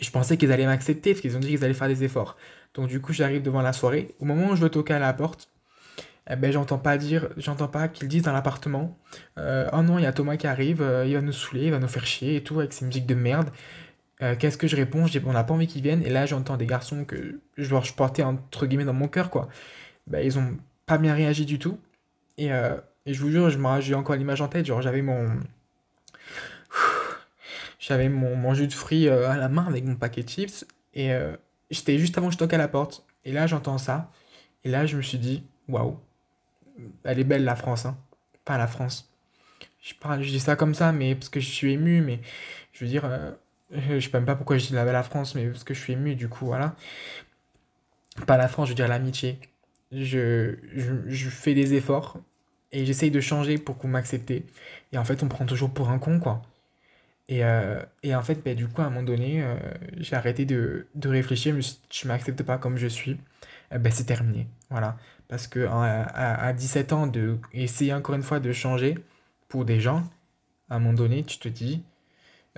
je 0.00 0.10
pensais 0.10 0.36
qu'ils 0.36 0.52
allaient 0.52 0.66
m'accepter 0.66 1.12
parce 1.12 1.20
qu'ils 1.20 1.36
ont 1.36 1.40
dit 1.40 1.48
qu'ils 1.48 1.64
allaient 1.64 1.74
faire 1.74 1.88
des 1.88 2.04
efforts. 2.04 2.36
Donc 2.74 2.88
du 2.88 3.00
coup, 3.00 3.12
j'arrive 3.12 3.42
devant 3.42 3.62
la 3.62 3.72
soirée. 3.72 4.14
Au 4.20 4.24
moment 4.24 4.50
où 4.50 4.56
je 4.56 4.62
veux 4.62 4.70
toquer 4.70 4.94
à 4.94 4.98
la 4.98 5.12
porte, 5.12 5.48
eh 6.30 6.36
ben, 6.36 6.52
j'entends 6.52 6.78
pas 6.78 6.96
dire, 6.96 7.28
j'entends 7.36 7.68
pas 7.68 7.88
qu'ils 7.88 8.08
disent 8.08 8.22
dans 8.22 8.32
l'appartement, 8.32 8.96
euh, 9.38 9.68
oh 9.72 9.82
non, 9.82 9.98
il 9.98 10.02
y 10.02 10.06
a 10.06 10.12
Thomas 10.12 10.36
qui 10.36 10.46
arrive, 10.46 10.78
il 11.06 11.14
va 11.14 11.20
nous 11.20 11.32
saouler, 11.32 11.64
il 11.66 11.70
va 11.72 11.78
nous 11.78 11.88
faire 11.88 12.06
chier 12.06 12.36
et 12.36 12.42
tout 12.42 12.58
avec 12.60 12.72
ses 12.72 12.84
musiques 12.84 13.06
de 13.06 13.14
merde. 13.14 13.50
Euh, 14.22 14.36
qu'est-ce 14.36 14.56
que 14.58 14.66
je 14.66 14.76
réponds? 14.76 15.06
Je 15.06 15.18
on 15.24 15.32
n'a 15.32 15.44
pas 15.44 15.54
envie 15.54 15.66
qu'ils 15.66 15.82
viennent. 15.82 16.02
Et 16.02 16.10
là, 16.10 16.26
j'entends 16.26 16.56
des 16.56 16.66
garçons 16.66 17.04
que 17.04 17.40
genre, 17.56 17.84
je 17.84 17.92
portais 17.94 18.22
entre 18.22 18.66
guillemets 18.66 18.84
dans 18.84 18.92
mon 18.92 19.08
cœur, 19.08 19.30
quoi. 19.30 19.48
Bah, 20.06 20.22
ils 20.22 20.38
ont 20.38 20.56
pas 20.86 20.98
bien 20.98 21.14
réagi 21.14 21.44
du 21.46 21.58
tout. 21.58 21.78
Et, 22.38 22.52
euh, 22.52 22.76
et 23.06 23.14
je 23.14 23.20
vous 23.20 23.30
jure, 23.30 23.50
j'ai 23.80 23.94
encore 23.94 24.16
l'image 24.16 24.40
en 24.40 24.48
tête. 24.48 24.66
J'avais 24.66 25.02
mon. 25.02 25.40
J'avais 27.82 28.08
mon, 28.08 28.36
mon, 28.36 28.54
jus 28.54 28.68
de 28.68 28.72
fruits 28.72 29.08
euh, 29.08 29.28
à 29.28 29.36
la 29.36 29.48
main 29.48 29.66
avec 29.66 29.84
mon 29.84 29.96
paquet 29.96 30.22
de 30.22 30.28
chips. 30.28 30.64
Et 30.94 31.10
j'étais 31.70 31.98
juste 31.98 32.16
avant 32.16 32.28
que 32.28 32.34
je 32.34 32.38
toque 32.38 32.52
à 32.52 32.58
la 32.58 32.68
porte. 32.68 33.04
Et 33.24 33.32
là, 33.32 33.46
j'entends 33.46 33.78
ça. 33.78 34.10
Et 34.62 34.70
là, 34.70 34.86
je 34.86 34.96
me 34.96 35.02
suis 35.02 35.18
dit, 35.18 35.42
waouh, 35.68 35.98
elle 37.02 37.18
est 37.18 37.24
belle 37.24 37.44
la 37.44 37.56
France, 37.56 37.86
hein. 37.86 37.96
Pas 38.44 38.58
la 38.58 38.66
France. 38.68 39.10
Je, 39.82 39.94
parle, 39.94 40.22
je 40.22 40.28
dis 40.28 40.38
ça 40.38 40.54
comme 40.54 40.74
ça, 40.74 40.92
mais 40.92 41.14
parce 41.14 41.28
que 41.28 41.40
je 41.40 41.48
suis 41.48 41.72
ému, 41.72 42.02
mais 42.02 42.20
je 42.72 42.84
veux 42.84 42.90
dire, 42.90 43.04
je 43.72 43.98
sais 43.98 44.10
même 44.12 44.26
pas 44.26 44.36
pourquoi 44.36 44.58
je 44.58 44.66
dis 44.66 44.74
la, 44.74 44.84
la 44.84 45.02
France, 45.02 45.34
mais 45.34 45.46
parce 45.46 45.64
que 45.64 45.74
je 45.74 45.80
suis 45.80 45.94
ému, 45.94 46.14
du 46.14 46.28
coup, 46.28 46.46
voilà. 46.46 46.76
Pas 48.26 48.36
la 48.36 48.48
France, 48.48 48.68
je 48.68 48.72
veux 48.72 48.76
dire 48.76 48.88
l'amitié. 48.88 49.40
Je, 49.90 50.56
je, 50.74 51.28
fais 51.28 51.54
des 51.54 51.74
efforts 51.74 52.18
et 52.70 52.86
j'essaye 52.86 53.10
de 53.10 53.20
changer 53.20 53.58
pour 53.58 53.78
qu'on 53.78 53.88
m'accepte. 53.88 54.30
Et 54.30 54.44
en 54.96 55.04
fait, 55.04 55.22
on 55.22 55.28
prend 55.28 55.46
toujours 55.46 55.70
pour 55.70 55.90
un 55.90 55.98
con, 55.98 56.20
quoi. 56.20 56.42
Et, 57.32 57.42
euh, 57.44 57.82
et 58.02 58.14
en 58.14 58.20
fait, 58.20 58.44
bah, 58.44 58.54
du 58.54 58.68
coup, 58.68 58.82
à 58.82 58.84
un 58.84 58.90
moment 58.90 59.02
donné, 59.02 59.42
euh, 59.42 59.56
j'ai 59.96 60.16
arrêté 60.16 60.44
de, 60.44 60.86
réfléchir, 61.02 61.54
mais 61.54 61.62
je 61.62 62.06
m'accepte 62.06 62.42
pas 62.42 62.58
comme 62.58 62.76
je 62.76 62.88
suis. 62.88 63.18
ben 63.70 63.90
c'est 63.90 64.04
terminé. 64.04 64.48
Voilà. 64.68 64.98
Parce 65.28 65.46
que 65.46 65.66
à, 65.66 66.04
à, 66.48 66.52
17 66.52 66.92
ans, 66.92 67.06
de 67.06 67.38
essayer 67.54 67.94
encore 67.94 68.16
une 68.16 68.22
fois 68.22 68.38
de 68.38 68.52
changer 68.52 68.98
pour 69.48 69.64
des 69.64 69.80
gens, 69.80 70.02
à 70.68 70.76
un 70.76 70.78
moment 70.78 70.92
donné, 70.92 71.24
tu 71.24 71.38
te 71.38 71.48
dis, 71.48 71.82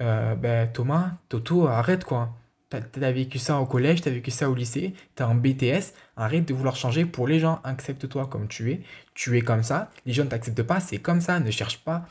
euh, 0.01 0.35
ben, 0.35 0.69
Thomas, 0.73 1.13
Toto, 1.29 1.69
arrête 1.69 2.05
quoi. 2.05 2.35
T'as 2.71 2.81
as 3.01 3.13
vécu 3.13 3.39
ça 3.39 3.61
au 3.61 3.67
collège, 3.67 4.03
t'as 4.03 4.11
vécu 4.11 4.33
ça 4.33 4.51
au 4.51 4.55
lycée, 4.57 4.95
t'as 5.15 5.27
un 5.27 5.37
BTS, 5.37 5.95
arrête 6.17 6.49
de 6.49 6.55
vouloir 6.55 6.75
changer 6.75 7.05
pour 7.05 7.29
les 7.29 7.39
gens, 7.39 7.61
accepte-toi 7.63 8.27
comme 8.27 8.49
tu 8.49 8.73
es, 8.73 8.81
tu 9.15 9.39
es 9.39 9.43
comme 9.43 9.63
ça, 9.63 9.93
les 10.07 10.13
gens 10.13 10.25
ne 10.25 10.31
t'acceptent 10.31 10.65
pas, 10.65 10.81
c'est 10.81 10.99
comme 10.99 11.21
ça, 11.21 11.39
ne 11.39 11.51
cherche 11.53 11.79
pas. 11.85 12.09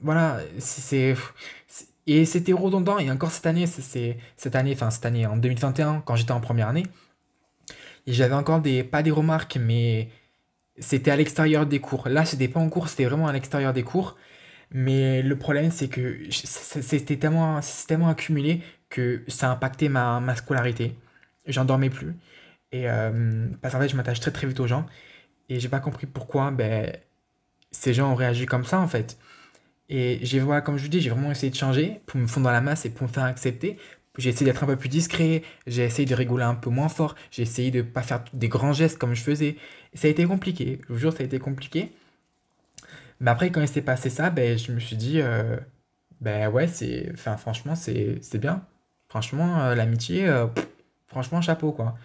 Voilà, 0.00 0.40
c'est... 0.58 1.14
Et 2.08 2.24
c'était 2.24 2.52
redondant, 2.52 2.98
et 2.98 3.10
encore 3.10 3.32
cette 3.32 3.46
année, 3.46 3.66
c'est 3.66 4.16
cette 4.36 4.54
année, 4.54 4.72
enfin 4.74 4.90
cette 4.90 5.06
année, 5.06 5.26
en 5.26 5.36
2021, 5.36 6.02
quand 6.06 6.14
j'étais 6.14 6.32
en 6.32 6.40
première 6.40 6.68
année, 6.68 6.84
j'avais 8.06 8.34
encore 8.34 8.60
des, 8.60 8.84
pas 8.84 9.02
des 9.02 9.10
remarques, 9.10 9.58
mais 9.60 10.08
c'était 10.78 11.10
à 11.10 11.16
l'extérieur 11.16 11.66
des 11.66 11.80
cours. 11.80 12.08
Là, 12.08 12.24
c'était 12.24 12.48
pas 12.48 12.60
en 12.60 12.68
cours, 12.68 12.88
c'était 12.88 13.06
vraiment 13.06 13.26
à 13.26 13.32
l'extérieur 13.32 13.72
des 13.72 13.82
cours. 13.82 14.16
Mais 14.72 15.22
le 15.22 15.36
problème, 15.36 15.70
c'est 15.70 15.88
que 15.88 16.18
c'était 16.30 17.16
tellement, 17.16 17.60
tellement 17.86 18.08
accumulé 18.08 18.62
que 18.88 19.22
ça 19.28 19.48
a 19.48 19.52
impacté 19.52 19.88
ma, 19.88 20.20
ma 20.20 20.34
scolarité. 20.36 20.96
J'en 21.46 21.64
dormais 21.64 21.90
plus. 21.90 22.14
Et 22.72 22.88
euh, 22.90 23.46
parce 23.62 23.74
qu'en 23.74 23.80
fait, 23.80 23.88
je 23.88 23.96
m'attache 23.96 24.20
très 24.20 24.32
très 24.32 24.46
vite 24.46 24.60
aux 24.60 24.66
gens. 24.66 24.86
Et 25.48 25.60
j'ai 25.60 25.68
pas 25.68 25.80
compris 25.80 26.06
pourquoi 26.06 26.50
ben, 26.50 26.92
ces 27.70 27.94
gens 27.94 28.12
ont 28.12 28.14
réagi 28.16 28.46
comme 28.46 28.64
ça 28.64 28.80
en 28.80 28.88
fait. 28.88 29.18
Et 29.88 30.18
j'ai 30.22 30.40
voilà, 30.40 30.60
comme 30.60 30.76
je 30.76 30.82
vous 30.82 30.88
dis, 30.88 31.00
j'ai 31.00 31.10
vraiment 31.10 31.30
essayé 31.30 31.50
de 31.50 31.56
changer 31.56 32.00
pour 32.06 32.18
me 32.20 32.26
fondre 32.26 32.46
dans 32.46 32.52
la 32.52 32.60
masse 32.60 32.84
et 32.86 32.90
pour 32.90 33.06
me 33.06 33.12
faire 33.12 33.24
accepter. 33.24 33.78
J'ai 34.18 34.30
essayé 34.30 34.46
d'être 34.50 34.64
un 34.64 34.66
peu 34.66 34.76
plus 34.76 34.88
discret, 34.88 35.42
j'ai 35.66 35.84
essayé 35.84 36.06
de 36.06 36.14
rigoler 36.14 36.44
un 36.44 36.54
peu 36.54 36.70
moins 36.70 36.88
fort, 36.88 37.14
j'ai 37.30 37.42
essayé 37.42 37.70
de 37.70 37.82
pas 37.82 38.02
faire 38.02 38.24
des 38.32 38.48
grands 38.48 38.72
gestes 38.72 38.98
comme 38.98 39.14
je 39.14 39.22
faisais. 39.22 39.56
ça 39.94 40.08
a 40.08 40.10
été 40.10 40.24
compliqué, 40.24 40.80
je 40.88 40.92
vous 40.92 40.98
jure, 40.98 41.12
ça 41.12 41.22
a 41.22 41.26
été 41.26 41.38
compliqué. 41.38 41.92
Mais 43.20 43.30
après, 43.30 43.50
quand 43.50 43.60
il 43.60 43.68
s'est 43.68 43.82
passé 43.82 44.10
ça, 44.10 44.30
ben, 44.30 44.58
je 44.58 44.72
me 44.72 44.78
suis 44.80 44.96
dit, 44.96 45.20
euh, 45.20 45.56
ben 46.20 46.48
ouais, 46.50 46.66
c'est, 46.68 47.10
enfin, 47.12 47.36
franchement, 47.36 47.74
c'est, 47.74 48.20
bien. 48.38 48.62
Franchement, 49.08 49.60
euh, 49.60 49.74
l'amitié, 49.74 50.28
euh, 50.28 50.46
franchement, 51.06 51.40
chapeau, 51.40 51.72
quoi. 51.72 51.96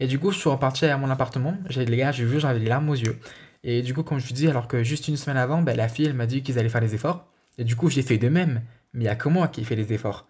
Et 0.00 0.06
du 0.06 0.18
coup, 0.18 0.30
je 0.30 0.38
suis 0.38 0.48
reparti 0.48 0.86
à 0.86 0.96
mon 0.96 1.10
appartement. 1.10 1.56
J'ai, 1.68 1.84
les 1.84 1.96
gars, 1.96 2.12
j'avais 2.12 2.58
les 2.58 2.66
larmes 2.68 2.88
aux 2.90 2.94
yeux. 2.94 3.18
Et 3.62 3.82
du 3.82 3.94
coup, 3.94 4.02
comme 4.02 4.18
je 4.18 4.26
vous 4.26 4.34
dis, 4.34 4.48
alors 4.48 4.68
que 4.68 4.82
juste 4.82 5.08
une 5.08 5.16
semaine 5.16 5.36
avant, 5.36 5.62
ben, 5.62 5.76
la 5.76 5.88
fille, 5.88 6.06
elle 6.06 6.14
m'a 6.14 6.26
dit 6.26 6.42
qu'ils 6.42 6.58
allaient 6.58 6.68
faire 6.68 6.80
des 6.80 6.94
efforts. 6.94 7.26
Et 7.58 7.64
du 7.64 7.76
coup, 7.76 7.90
j'ai 7.90 8.02
fait 8.02 8.18
de 8.18 8.28
même. 8.28 8.62
Mais 8.92 9.04
il 9.04 9.06
y 9.06 9.10
a 9.10 9.16
que 9.16 9.28
moi 9.28 9.48
qui 9.48 9.60
ai 9.60 9.64
fait 9.64 9.76
les 9.76 9.92
efforts. 9.92 10.26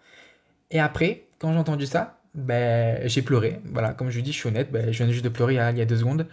Et 0.69 0.79
après, 0.79 1.27
quand 1.39 1.51
j'ai 1.51 1.59
entendu 1.59 1.85
ça, 1.85 2.21
ben, 2.35 2.99
j'ai 3.07 3.21
pleuré. 3.21 3.61
Voilà, 3.65 3.93
comme 3.93 4.09
je 4.09 4.17
vous 4.17 4.23
dis, 4.23 4.31
je 4.31 4.37
suis 4.37 4.49
honnête, 4.49 4.71
ben, 4.71 4.91
je 4.91 5.03
viens 5.03 5.11
juste 5.11 5.23
de 5.23 5.29
pleurer 5.29 5.53
il 5.53 5.57
y 5.57 5.59
a, 5.59 5.71
il 5.71 5.77
y 5.77 5.81
a 5.81 5.85
deux 5.85 5.97
secondes. 5.97 6.27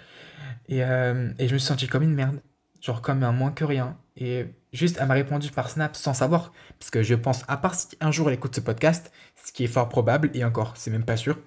Et, 0.69 0.81
et 0.81 1.49
je 1.49 1.55
me 1.55 1.59
suis 1.59 1.61
senti 1.61 1.87
comme 1.87 2.03
une 2.03 2.15
merde 2.15 2.41
genre 2.81 3.03
comme 3.03 3.23
un 3.23 3.33
moins 3.33 3.51
que 3.51 3.65
rien. 3.65 3.97
Et 4.17 4.47
juste, 4.73 4.99
elle 5.01 5.09
m'a 5.09 5.15
répondu 5.15 5.51
par 5.51 5.71
Snap 5.71 5.97
sans 5.97 6.15
savoir, 6.15 6.53
parce 6.79 6.91
que 6.91 7.03
je 7.03 7.15
pense, 7.15 7.45
à 7.49 7.57
part 7.57 7.75
si 7.75 7.89
un 8.01 8.11
jour 8.11 8.29
elle 8.29 8.35
écoute 8.35 8.55
ce 8.55 8.61
podcast, 8.61 9.13
ce 9.45 9.53
qui 9.53 9.65
est 9.65 9.69
fort 9.69 9.89
probable, 9.89 10.31
et 10.35 10.45
encore, 10.45 10.75
c'est 10.77 10.91
même 10.91 11.05
pas 11.05 11.17
sûr, 11.17 11.39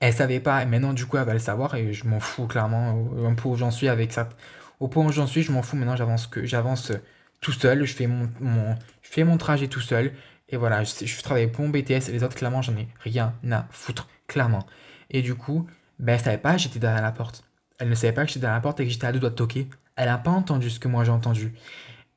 elle 0.00 0.12
savait 0.12 0.40
pas, 0.40 0.62
et 0.62 0.66
maintenant 0.66 0.92
du 0.92 1.06
coup 1.06 1.16
elle 1.16 1.26
va 1.26 1.32
le 1.32 1.38
savoir, 1.38 1.74
et 1.74 1.92
je 1.92 2.06
m'en 2.06 2.20
fous 2.20 2.46
clairement, 2.46 2.94
au 2.94 3.32
point 3.34 3.52
où 3.52 3.56
j'en 3.56 3.70
suis 3.70 3.88
avec 3.88 4.12
ça. 4.12 4.28
Au 4.80 4.88
point 4.88 5.04
où 5.04 5.12
j'en 5.12 5.26
suis, 5.26 5.42
je 5.42 5.52
m'en 5.52 5.62
fous, 5.62 5.76
maintenant 5.76 5.96
j'avance 5.96 6.26
que 6.26 6.44
j'avance 6.46 6.92
tout 7.40 7.52
seul, 7.52 7.84
je 7.84 7.94
fais 7.94 8.06
mon, 8.06 8.28
mon, 8.40 8.74
je 9.02 9.10
fais 9.10 9.24
mon 9.24 9.36
trajet 9.38 9.68
tout 9.68 9.80
seul, 9.80 10.12
et 10.48 10.56
voilà, 10.56 10.84
je, 10.84 11.04
je 11.04 11.22
travaille 11.22 11.48
pour 11.48 11.64
mon 11.64 11.70
BTS, 11.70 12.08
et 12.08 12.12
les 12.12 12.22
autres, 12.22 12.36
clairement, 12.36 12.62
j'en 12.62 12.76
ai 12.76 12.88
rien 13.00 13.34
à 13.50 13.66
foutre, 13.70 14.08
clairement. 14.26 14.66
Et 15.10 15.22
du 15.22 15.34
coup, 15.34 15.66
ben 15.98 16.14
elle 16.14 16.20
savait 16.20 16.38
pas, 16.38 16.56
j'étais 16.56 16.78
derrière 16.78 17.02
la 17.02 17.12
porte. 17.12 17.44
Elle 17.78 17.88
ne 17.88 17.94
savait 17.94 18.12
pas 18.12 18.22
que 18.22 18.28
j'étais 18.28 18.40
derrière 18.40 18.56
la 18.56 18.62
porte 18.62 18.80
et 18.80 18.84
que 18.84 18.90
j'étais 18.90 19.06
à 19.06 19.12
deux 19.12 19.20
doigts 19.20 19.30
de 19.30 19.34
toquer 19.34 19.68
elle 19.98 20.06
n'a 20.06 20.18
pas 20.18 20.30
entendu 20.30 20.70
ce 20.70 20.78
que 20.78 20.88
moi 20.88 21.04
j'ai 21.04 21.10
entendu. 21.10 21.52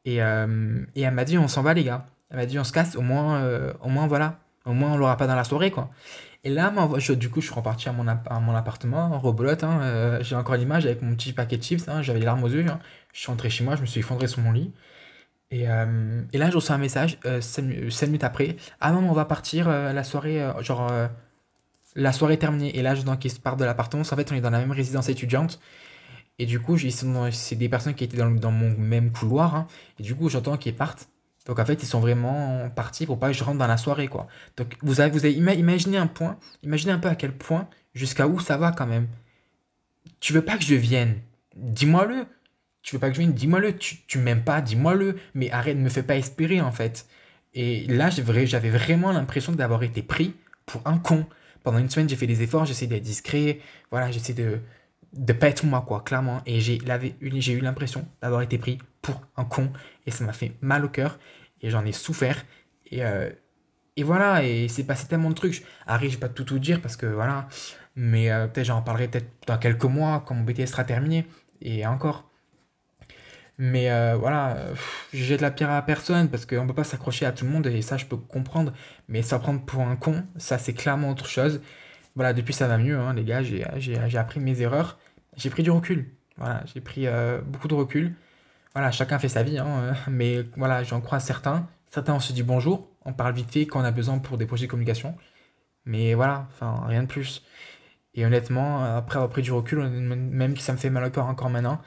Et, 0.05 0.21
euh, 0.21 0.85
et 0.95 1.01
elle 1.01 1.13
m'a 1.13 1.25
dit 1.25 1.37
on 1.37 1.47
s'en 1.47 1.63
va 1.63 1.73
les 1.73 1.83
gars. 1.83 2.05
Elle 2.29 2.37
m'a 2.37 2.45
dit 2.45 2.57
on 2.59 2.63
se 2.63 2.71
casse, 2.71 2.95
au 2.95 3.01
moins, 3.01 3.41
euh, 3.41 3.73
au 3.81 3.89
moins 3.89 4.07
voilà. 4.07 4.37
Au 4.65 4.73
moins, 4.73 4.91
on 4.93 4.97
l'aura 4.97 5.17
pas 5.17 5.25
dans 5.25 5.35
la 5.35 5.43
soirée, 5.43 5.71
quoi. 5.71 5.89
Et 6.43 6.49
là, 6.49 6.73
du 7.15 7.29
coup, 7.29 7.39
je 7.39 7.45
suis 7.45 7.55
reparti 7.55 7.87
à 7.87 7.91
mon, 7.91 8.07
appartement, 8.07 9.19
rebolote. 9.19 9.63
Hein, 9.63 9.79
euh, 9.81 10.23
j'ai 10.23 10.35
encore 10.35 10.55
l'image 10.55 10.85
avec 10.85 11.01
mon 11.03 11.15
petit 11.15 11.33
paquet 11.33 11.57
de 11.57 11.63
chips. 11.63 11.87
Hein, 11.87 12.01
j'avais 12.01 12.19
les 12.19 12.25
larmes 12.25 12.43
aux 12.43 12.49
yeux. 12.49 12.65
Hein. 12.67 12.79
Je 13.13 13.19
suis 13.19 13.27
rentré 13.27 13.49
chez 13.49 13.63
moi, 13.63 13.75
je 13.75 13.81
me 13.81 13.85
suis 13.85 13.99
effondré 13.99 14.27
sur 14.27 14.41
mon 14.41 14.51
lit. 14.51 14.73
Et, 15.51 15.69
euh, 15.69 16.23
et 16.33 16.37
là, 16.37 16.49
je 16.49 16.55
reçois 16.55 16.75
un 16.75 16.79
message 16.79 17.19
5, 17.41 17.63
minutes 18.07 18.23
après. 18.23 18.55
Ah 18.79 18.91
non, 18.91 19.07
on 19.07 19.13
va 19.13 19.25
partir, 19.25 19.69
la 19.69 20.03
soirée, 20.03 20.43
genre, 20.61 20.91
la 21.95 22.11
soirée 22.11 22.35
est 22.35 22.37
terminée. 22.37 22.75
Et 22.77 22.81
là, 22.81 22.95
je 22.95 23.03
qui 23.15 23.29
se 23.29 23.39
part 23.39 23.57
de 23.57 23.65
l'appartement. 23.65 24.01
En 24.01 24.15
fait, 24.15 24.31
on 24.31 24.35
est 24.35 24.41
dans 24.41 24.49
la 24.49 24.59
même 24.59 24.71
résidence 24.71 25.09
étudiante. 25.09 25.59
Et 26.39 26.45
du 26.47 26.59
coup, 26.59 26.77
c'est 26.77 27.55
des 27.55 27.69
personnes 27.69 27.93
qui 27.93 28.03
étaient 28.03 28.17
dans 28.17 28.51
mon 28.51 28.75
même 28.77 29.11
couloir. 29.11 29.67
et 29.99 30.03
du 30.03 30.15
coup, 30.15 30.29
j'entends 30.29 30.57
qu'ils 30.57 30.75
partent. 30.75 31.07
Donc 31.45 31.59
en 31.59 31.65
fait, 31.65 31.81
ils 31.81 31.87
sont 31.87 31.99
vraiment 31.99 32.69
partis 32.69 33.05
pour 33.05 33.19
pas 33.19 33.27
que 33.27 33.33
je 33.33 33.43
rentre 33.43 33.57
dans 33.57 33.67
la 33.67 33.77
soirée, 33.77 34.07
quoi. 34.07 34.27
Donc 34.57 34.75
vous 34.81 35.01
avez, 35.01 35.11
vous 35.11 35.25
avez 35.25 35.33
imaginé 35.33 35.97
un 35.97 36.07
point, 36.07 36.37
imaginez 36.63 36.91
un 36.93 36.99
peu 36.99 37.09
à 37.09 37.15
quel 37.15 37.31
point, 37.31 37.67
jusqu'à 37.93 38.27
où 38.27 38.39
ça 38.39 38.57
va 38.57 38.71
quand 38.71 38.87
même. 38.87 39.07
Tu 40.19 40.33
veux 40.33 40.43
pas 40.43 40.57
que 40.57 40.63
je 40.63 40.75
vienne, 40.75 41.19
dis-moi-le. 41.55 42.25
Tu 42.83 42.95
veux 42.95 42.99
pas 42.99 43.09
que 43.09 43.15
je 43.15 43.21
vienne, 43.21 43.33
dis-moi-le. 43.33 43.77
Tu, 43.77 44.05
tu 44.07 44.17
m'aimes 44.17 44.43
pas, 44.43 44.61
dis-moi-le. 44.61 45.17
Mais 45.33 45.51
arrête, 45.51 45.77
ne 45.77 45.83
me 45.83 45.89
fais 45.89 46.03
pas 46.03 46.15
espérer 46.15 46.61
en 46.61 46.71
fait. 46.71 47.07
Et 47.53 47.85
là, 47.87 48.09
j'avais 48.09 48.69
vraiment 48.69 49.11
l'impression 49.11 49.51
d'avoir 49.51 49.83
été 49.83 50.01
pris 50.01 50.35
pour 50.65 50.81
un 50.85 50.97
con. 50.97 51.25
Pendant 51.63 51.77
une 51.77 51.89
semaine, 51.89 52.09
j'ai 52.09 52.15
fait 52.15 52.27
des 52.27 52.41
efforts, 52.41 52.65
j'essaie 52.65 52.87
d'être 52.87 53.03
discret, 53.03 53.59
voilà, 53.91 54.09
j'essaie 54.09 54.33
de, 54.33 54.59
de 55.13 55.33
pas 55.33 55.47
être 55.47 55.65
moi, 55.65 55.83
quoi, 55.87 56.01
clairement. 56.01 56.41
Et 56.45 56.59
j'ai 56.61 57.53
eu 57.53 57.59
l'impression 57.59 58.07
d'avoir 58.21 58.41
été 58.41 58.57
pris 58.57 58.79
pour 59.01 59.21
un 59.37 59.45
con. 59.45 59.71
Et 60.05 60.11
ça 60.11 60.23
m'a 60.23 60.33
fait 60.33 60.53
mal 60.61 60.85
au 60.85 60.89
cœur. 60.89 61.19
Et 61.61 61.69
j'en 61.69 61.85
ai 61.85 61.91
souffert. 61.91 62.45
Et, 62.87 63.03
euh, 63.05 63.29
et 63.97 64.03
voilà, 64.03 64.43
et 64.43 64.67
c'est 64.67 64.83
passé 64.83 65.07
tellement 65.07 65.29
de 65.29 65.35
trucs. 65.35 65.63
Harry, 65.85 66.09
je 66.09 66.15
vais 66.15 66.19
pas 66.19 66.29
tout 66.29 66.43
tout 66.43 66.59
dire 66.59 66.81
parce 66.81 66.95
que 66.95 67.05
voilà. 67.05 67.47
Mais 67.95 68.31
euh, 68.31 68.47
peut-être 68.47 68.67
j'en 68.67 68.81
parlerai 68.81 69.07
peut-être 69.09 69.29
dans 69.47 69.57
quelques 69.57 69.83
mois 69.85 70.23
quand 70.25 70.35
mon 70.35 70.43
BTS 70.43 70.67
sera 70.67 70.83
terminé. 70.83 71.27
Et 71.61 71.85
encore. 71.85 72.29
Mais 73.57 73.91
euh, 73.91 74.15
voilà, 74.17 74.57
je 75.13 75.23
jette 75.23 75.41
la 75.41 75.51
pierre 75.51 75.69
à 75.69 75.81
personne 75.83 76.29
parce 76.29 76.47
qu'on 76.47 76.65
peut 76.65 76.73
pas 76.73 76.83
s'accrocher 76.83 77.25
à 77.27 77.31
tout 77.31 77.45
le 77.45 77.51
monde 77.51 77.67
et 77.67 77.81
ça 77.83 77.97
je 77.97 78.05
peux 78.05 78.17
comprendre. 78.17 78.73
Mais 79.07 79.21
se 79.21 79.35
prendre 79.35 79.63
pour 79.65 79.81
un 79.81 79.95
con, 79.95 80.23
ça 80.37 80.57
c'est 80.57 80.73
clairement 80.73 81.11
autre 81.11 81.27
chose. 81.27 81.61
Voilà, 82.15 82.33
depuis 82.33 82.53
ça 82.53 82.67
va 82.67 82.77
mieux, 82.77 82.97
hein, 82.97 83.13
les 83.13 83.23
gars, 83.23 83.41
j'ai 83.43 84.17
appris 84.17 84.39
mes 84.39 84.61
erreurs. 84.61 84.97
J'ai 85.37 85.49
pris 85.49 85.63
du 85.63 85.71
recul. 85.71 86.11
Voilà, 86.37 86.63
j'ai 86.65 86.81
pris 86.81 87.05
beaucoup 87.45 87.67
de 87.67 87.75
recul 87.75 88.15
voilà, 88.73 88.91
chacun 88.91 89.19
fait 89.19 89.29
sa 89.29 89.43
vie, 89.43 89.57
hein, 89.57 89.67
euh, 89.67 89.93
mais 90.09 90.43
voilà, 90.57 90.83
j'en 90.83 91.01
crois 91.01 91.19
certains. 91.19 91.67
Certains, 91.87 92.13
on 92.15 92.19
se 92.19 92.33
dit 92.33 92.43
bonjour, 92.43 92.89
on 93.05 93.13
parle 93.13 93.33
vite 93.33 93.51
fait 93.51 93.65
quand 93.65 93.81
on 93.81 93.83
a 93.83 93.91
besoin 93.91 94.19
pour 94.19 94.37
des 94.37 94.45
projets 94.45 94.65
de 94.67 94.71
communication. 94.71 95.17
Mais 95.85 96.13
voilà, 96.15 96.47
enfin, 96.51 96.85
rien 96.87 97.03
de 97.03 97.07
plus. 97.07 97.43
Et 98.15 98.25
honnêtement, 98.25 98.83
après 98.83 99.17
avoir 99.17 99.31
pris 99.31 99.41
du 99.41 99.51
recul, 99.51 99.79
même 99.89 100.57
si 100.57 100.63
ça 100.63 100.73
me 100.73 100.77
fait 100.77 100.89
mal 100.89 101.05
au 101.05 101.11
cœur 101.11 101.27
encore 101.27 101.49
maintenant, 101.49 101.81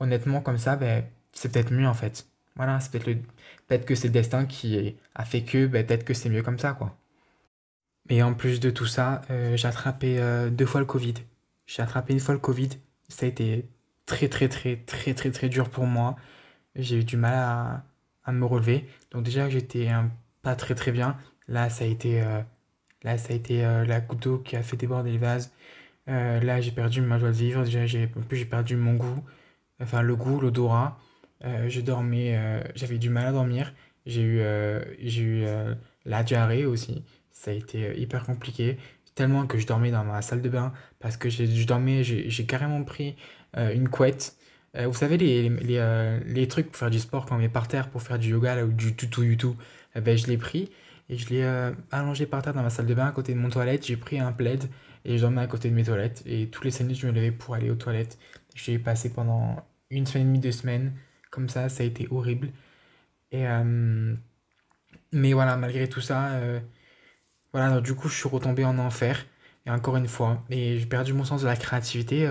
honnêtement, 0.00 0.40
comme 0.42 0.58
ça, 0.58 0.76
ben, 0.76 1.04
c'est 1.32 1.52
peut-être 1.52 1.72
mieux 1.72 1.86
en 1.88 1.94
fait. 1.94 2.26
Voilà, 2.56 2.80
c'est 2.80 2.92
peut-être 2.98 3.86
que 3.86 3.94
c'est 3.94 4.08
le 4.08 4.12
destin 4.14 4.46
qui 4.46 4.96
a 5.14 5.24
fait 5.24 5.42
que, 5.44 5.66
ben, 5.66 5.86
peut-être 5.86 6.04
que 6.04 6.14
c'est 6.14 6.30
mieux 6.30 6.42
comme 6.42 6.58
ça, 6.58 6.72
quoi. 6.74 6.96
Et 8.10 8.22
en 8.22 8.34
plus 8.34 8.60
de 8.60 8.70
tout 8.70 8.86
ça, 8.86 9.22
euh, 9.30 9.56
j'ai 9.56 9.68
attrapé 9.68 10.18
euh, 10.18 10.50
deux 10.50 10.66
fois 10.66 10.80
le 10.80 10.86
Covid. 10.86 11.14
J'ai 11.66 11.82
attrapé 11.82 12.12
une 12.14 12.20
fois 12.20 12.34
le 12.34 12.40
Covid. 12.40 12.70
Ça 13.08 13.26
a 13.26 13.28
été 13.28 13.68
très 14.06 14.28
très 14.28 14.48
très 14.48 14.76
très 14.76 15.14
très 15.14 15.30
très 15.30 15.48
dur 15.48 15.70
pour 15.70 15.86
moi. 15.86 16.16
J'ai 16.76 16.98
eu 17.00 17.04
du 17.04 17.16
mal 17.16 17.34
à, 17.34 18.32
me 18.32 18.44
relever. 18.44 18.86
Donc 19.10 19.24
déjà 19.24 19.48
j'étais 19.48 19.88
pas 20.42 20.54
très 20.56 20.74
très 20.74 20.92
bien. 20.92 21.16
Là 21.48 21.70
ça 21.70 21.84
a 21.84 21.86
été, 21.86 22.22
euh, 22.22 22.42
là, 23.02 23.18
ça 23.18 23.32
a 23.32 23.36
été 23.36 23.64
euh, 23.64 23.84
la 23.86 24.00
goutte 24.00 24.22
d'eau 24.24 24.38
qui 24.38 24.56
a 24.56 24.62
fait 24.62 24.76
déborder 24.76 25.12
les 25.12 25.18
vases. 25.18 25.52
Euh, 26.08 26.40
là 26.40 26.60
j'ai 26.60 26.72
perdu 26.72 27.00
ma 27.00 27.18
joie 27.18 27.30
de 27.30 27.34
vivre. 27.34 27.64
Déjà 27.64 27.86
j'ai, 27.86 28.10
en 28.16 28.22
plus 28.22 28.38
j'ai 28.38 28.44
perdu 28.46 28.76
mon 28.76 28.94
goût. 28.94 29.24
Enfin 29.80 30.02
le 30.02 30.16
goût, 30.16 30.40
l'odorat. 30.40 30.98
je 31.42 31.80
dormais, 31.80 32.62
j'avais 32.74 32.98
du 32.98 33.10
mal 33.10 33.26
à 33.28 33.32
dormir. 33.32 33.72
J'ai 34.06 34.22
eu, 34.22 34.42
j'ai 35.00 35.22
eu 35.22 35.46
la 36.04 36.22
diarrhée 36.24 36.66
aussi. 36.66 37.04
Ça 37.32 37.52
a 37.52 37.54
été 37.54 37.98
hyper 38.00 38.24
compliqué. 38.24 38.78
Tellement 39.18 39.48
que 39.48 39.58
je 39.58 39.66
dormais 39.66 39.90
dans 39.90 40.04
ma 40.04 40.22
salle 40.22 40.42
de 40.42 40.48
bain. 40.48 40.72
Parce 41.00 41.16
que 41.16 41.28
je 41.28 41.66
dormais, 41.66 42.04
j'ai 42.04 42.46
carrément 42.46 42.84
pris 42.84 43.16
euh, 43.56 43.74
une 43.74 43.88
couette. 43.88 44.36
Euh, 44.76 44.86
vous 44.86 44.94
savez, 44.94 45.16
les, 45.16 45.48
les, 45.48 45.78
euh, 45.78 46.20
les, 46.24 46.46
trucs 46.46 46.68
pour 46.68 46.76
faire 46.76 46.88
du 46.88 47.00
sport 47.00 47.26
quand 47.26 47.36
on 47.36 47.40
est 47.40 47.48
par 47.48 47.66
terre 47.66 47.90
pour 47.90 48.00
faire 48.00 48.20
du 48.20 48.28
yoga 48.30 48.64
ou 48.64 48.70
du 48.70 48.94
tutu 48.94 49.22
youtube, 49.22 49.56
eh 49.96 50.00
ben, 50.00 50.16
je 50.16 50.28
l'ai 50.28 50.38
pris 50.38 50.70
et 51.08 51.18
je 51.18 51.30
l'ai 51.30 51.44
allongé 51.90 52.26
par 52.26 52.42
terre 52.42 52.54
dans 52.54 52.62
ma 52.62 52.70
salle 52.70 52.86
de 52.86 52.94
bain 52.94 53.08
à 53.08 53.10
côté 53.10 53.34
de 53.34 53.40
mon 53.40 53.48
toilette. 53.50 53.84
J'ai 53.86 53.96
pris 53.96 54.20
un 54.20 54.30
plaid 54.30 54.70
et 55.04 55.16
je 55.18 55.22
dormais 55.22 55.42
à 55.42 55.48
côté 55.48 55.68
de 55.68 55.74
mes 55.74 55.82
toilettes. 55.82 56.22
Et 56.24 56.46
tous 56.48 56.62
les 56.62 56.70
5 56.70 56.84
minutes, 56.84 57.00
je 57.00 57.08
me 57.08 57.12
levais 57.12 57.32
pour 57.32 57.56
aller 57.56 57.70
aux 57.70 57.74
toilettes. 57.74 58.18
J'ai 58.54 58.78
passé 58.78 59.12
pendant 59.12 59.56
une 59.90 60.06
semaine 60.06 60.28
et 60.28 60.30
demie, 60.30 60.38
deux 60.38 60.52
semaines. 60.52 60.92
Comme 61.32 61.48
ça, 61.48 61.68
ça 61.68 61.82
a 61.82 61.86
été 61.86 62.06
horrible. 62.12 62.50
Et, 63.32 63.44
mais 65.12 65.32
voilà, 65.32 65.56
malgré 65.56 65.88
tout 65.88 66.00
ça, 66.00 66.40
voilà, 67.52 67.80
du 67.80 67.94
coup, 67.94 68.08
je 68.08 68.14
suis 68.16 68.28
retombé 68.28 68.64
en 68.64 68.78
enfer. 68.78 69.26
Et 69.66 69.70
encore 69.70 69.96
une 69.96 70.08
fois, 70.08 70.42
et 70.50 70.78
j'ai 70.78 70.86
perdu 70.86 71.12
mon 71.12 71.24
sens 71.24 71.42
de 71.42 71.46
la 71.46 71.56
créativité. 71.56 72.30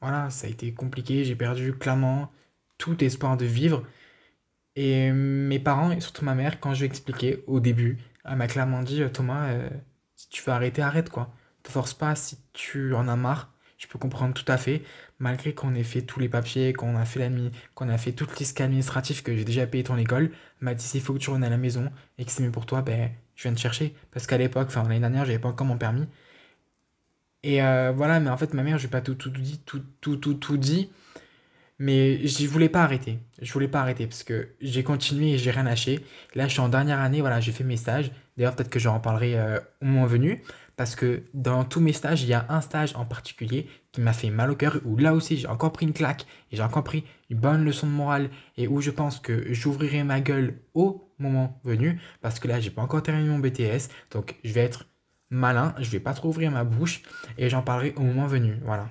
Voilà, 0.00 0.30
ça 0.30 0.46
a 0.46 0.50
été 0.50 0.72
compliqué, 0.74 1.24
j'ai 1.24 1.34
perdu 1.34 1.72
clairement 1.74 2.30
tout 2.78 3.02
espoir 3.04 3.36
de 3.36 3.44
vivre. 3.44 3.84
Et 4.76 5.10
mes 5.12 5.58
parents, 5.58 5.90
et 5.92 6.00
surtout 6.00 6.24
ma 6.24 6.34
mère, 6.34 6.60
quand 6.60 6.72
je 6.74 6.80
lui 6.80 6.84
ai 6.86 6.88
expliqué 6.88 7.42
au 7.46 7.60
début, 7.60 7.98
elle 8.24 8.36
m'a 8.36 8.46
clairement 8.46 8.82
dit 8.82 9.02
Thomas, 9.12 9.48
euh, 9.48 9.68
si 10.14 10.28
tu 10.28 10.42
veux 10.42 10.52
arrêter, 10.52 10.82
arrête 10.82 11.10
quoi. 11.10 11.32
Te 11.62 11.70
force 11.70 11.94
pas 11.94 12.14
si 12.14 12.38
tu 12.52 12.94
en 12.94 13.08
as 13.08 13.16
marre. 13.16 13.52
Je 13.78 13.86
peux 13.88 13.98
comprendre 13.98 14.34
tout 14.34 14.50
à 14.50 14.56
fait, 14.56 14.82
malgré 15.18 15.54
qu'on 15.54 15.74
ait 15.74 15.84
fait 15.84 16.02
tous 16.02 16.20
les 16.20 16.28
papiers, 16.28 16.72
qu'on 16.72 16.96
a 16.96 17.04
fait 17.04 17.28
la 17.28 17.30
qu'on 17.74 17.88
a 17.88 17.98
fait 17.98 18.12
toute 18.12 18.38
liste 18.38 18.60
administrative, 18.60 19.22
que 19.22 19.36
j'ai 19.36 19.44
déjà 19.44 19.66
payé 19.66 19.84
ton 19.84 19.96
école, 19.96 20.30
m'a 20.60 20.74
dit 20.74 20.84
s'il 20.84 21.00
faut 21.00 21.14
que 21.14 21.18
tu 21.18 21.30
reviennes 21.30 21.44
à 21.44 21.50
la 21.50 21.58
maison 21.58 21.90
et 22.18 22.24
que 22.24 22.30
c'est 22.30 22.42
mieux 22.42 22.50
pour 22.50 22.66
toi, 22.66 22.82
ben 22.82 23.10
je 23.38 23.44
viens 23.44 23.54
te 23.54 23.60
chercher. 23.60 23.94
Parce 24.10 24.26
qu'à 24.26 24.36
l'époque, 24.36 24.66
enfin 24.68 24.82
l'année 24.82 25.00
dernière, 25.00 25.24
j'avais 25.24 25.38
pas 25.38 25.48
encore 25.48 25.66
mon 25.66 25.78
permis. 25.78 26.06
Et 27.44 27.62
euh, 27.62 27.92
voilà, 27.94 28.18
mais 28.18 28.30
en 28.30 28.36
fait, 28.36 28.52
ma 28.52 28.64
mère, 28.64 28.78
je 28.78 28.86
n'ai 28.86 28.90
pas 28.90 29.00
tout, 29.00 29.14
dit, 29.30 29.60
tout, 29.64 29.80
tout, 30.00 30.16
tout, 30.16 30.34
tout 30.34 30.56
dit. 30.56 30.90
Mais 31.78 32.26
je 32.26 32.46
voulais 32.48 32.68
pas 32.68 32.82
arrêter. 32.82 33.20
Je 33.40 33.52
voulais 33.52 33.68
pas 33.68 33.80
arrêter 33.80 34.08
parce 34.08 34.24
que 34.24 34.48
j'ai 34.60 34.82
continué 34.82 35.34
et 35.34 35.38
j'ai 35.38 35.52
rien 35.52 35.62
lâché. 35.62 36.00
Là, 36.34 36.48
je 36.48 36.52
suis 36.52 36.60
en 36.60 36.68
dernière 36.68 36.98
année, 36.98 37.20
voilà, 37.20 37.38
j'ai 37.38 37.52
fait 37.52 37.62
mes 37.62 37.76
stages. 37.76 38.10
D'ailleurs, 38.36 38.56
peut-être 38.56 38.70
que 38.70 38.80
j'en 38.80 38.94
reparlerai 38.94 39.38
euh, 39.38 39.60
au 39.82 39.86
moins 39.86 40.06
venu. 40.06 40.42
Parce 40.76 40.96
que 40.96 41.22
dans 41.32 41.64
tous 41.64 41.80
mes 41.80 41.92
stages, 41.92 42.22
il 42.24 42.28
y 42.28 42.34
a 42.34 42.46
un 42.48 42.60
stage 42.60 42.96
en 42.96 43.04
particulier 43.04 43.68
qui 43.98 44.04
m'a 44.04 44.12
fait 44.12 44.30
mal 44.30 44.48
au 44.52 44.54
cœur, 44.54 44.78
où 44.84 44.96
là 44.96 45.12
aussi, 45.12 45.36
j'ai 45.36 45.48
encore 45.48 45.72
pris 45.72 45.84
une 45.84 45.92
claque 45.92 46.24
et 46.52 46.56
j'ai 46.56 46.62
encore 46.62 46.84
pris 46.84 47.02
une 47.30 47.38
bonne 47.38 47.64
leçon 47.64 47.88
de 47.88 47.92
morale 47.92 48.30
et 48.56 48.68
où 48.68 48.80
je 48.80 48.92
pense 48.92 49.18
que 49.18 49.52
j'ouvrirai 49.52 50.04
ma 50.04 50.20
gueule 50.20 50.60
au 50.74 51.10
moment 51.18 51.60
venu. 51.64 52.00
Parce 52.20 52.38
que 52.38 52.46
là, 52.46 52.60
j'ai 52.60 52.70
pas 52.70 52.80
encore 52.80 53.02
terminé 53.02 53.28
mon 53.28 53.40
BTS. 53.40 53.88
Donc, 54.12 54.36
je 54.44 54.52
vais 54.52 54.60
être 54.60 54.86
malin, 55.30 55.74
je 55.80 55.90
vais 55.90 55.98
pas 55.98 56.14
trop 56.14 56.28
ouvrir 56.28 56.52
ma 56.52 56.62
bouche 56.62 57.02
et 57.38 57.48
j'en 57.48 57.62
parlerai 57.62 57.92
au 57.96 58.02
moment 58.02 58.28
venu, 58.28 58.54
voilà. 58.64 58.88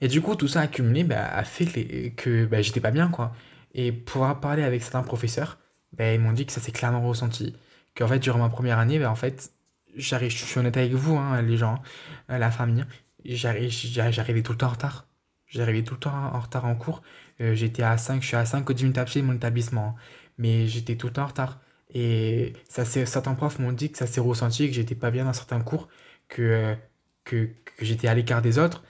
Et 0.00 0.06
du 0.06 0.20
coup, 0.20 0.36
tout 0.36 0.46
ça 0.46 0.60
accumulé 0.60 1.02
bah, 1.02 1.26
a 1.26 1.42
fait 1.42 2.12
que 2.16 2.44
bah, 2.46 2.62
j'étais 2.62 2.80
pas 2.80 2.92
bien, 2.92 3.08
quoi. 3.08 3.32
Et 3.74 3.90
pour 3.90 4.22
avoir 4.22 4.38
parlé 4.38 4.62
avec 4.62 4.82
certains 4.82 5.02
professeurs, 5.02 5.58
bah, 5.92 6.12
ils 6.12 6.20
m'ont 6.20 6.32
dit 6.32 6.46
que 6.46 6.52
ça 6.52 6.60
s'est 6.60 6.72
clairement 6.72 7.02
ressenti. 7.02 7.56
Qu'en 7.96 8.06
fait, 8.06 8.20
durant 8.20 8.38
ma 8.38 8.50
première 8.50 8.78
année, 8.78 9.00
bah, 9.00 9.10
en 9.10 9.16
fait, 9.16 9.50
j'arrive, 9.96 10.30
je 10.30 10.44
suis 10.44 10.60
honnête 10.60 10.76
avec 10.76 10.92
vous, 10.92 11.16
hein, 11.16 11.42
les 11.42 11.56
gens, 11.56 11.82
euh, 12.30 12.38
la 12.38 12.52
famille, 12.52 12.84
j'arrivais 13.34 14.42
tout 14.42 14.52
le 14.52 14.58
temps 14.58 14.66
en 14.66 14.70
retard. 14.70 15.06
J'arrivais 15.46 15.82
tout 15.82 15.94
le 15.94 16.00
temps 16.00 16.14
en 16.14 16.40
retard 16.40 16.64
en 16.64 16.74
cours. 16.74 17.02
Euh, 17.40 17.54
j'étais 17.54 17.82
à 17.82 17.96
5, 17.98 18.22
je 18.22 18.26
suis 18.26 18.36
à 18.36 18.44
5 18.44 18.68
ou 18.68 18.72
10 18.72 18.84
minutes 18.84 19.16
de 19.16 19.22
mon 19.22 19.34
établissement. 19.34 19.94
Hein. 19.96 20.02
Mais 20.38 20.66
j'étais 20.66 20.96
tout 20.96 21.06
le 21.06 21.12
temps 21.12 21.22
en 21.22 21.26
retard. 21.26 21.60
Et 21.94 22.52
certains 22.68 23.34
profs 23.34 23.58
m'ont 23.58 23.72
dit 23.72 23.90
que 23.90 23.98
ça 23.98 24.06
s'est 24.06 24.20
ressenti, 24.20 24.68
que 24.68 24.74
j'étais 24.74 24.94
pas 24.94 25.10
bien 25.10 25.24
dans 25.24 25.32
certains 25.32 25.60
cours, 25.60 25.88
que, 26.28 26.74
que, 27.24 27.46
que 27.64 27.84
j'étais 27.84 28.08
à 28.08 28.14
l'écart 28.14 28.42
des 28.42 28.58
autres. 28.58 28.82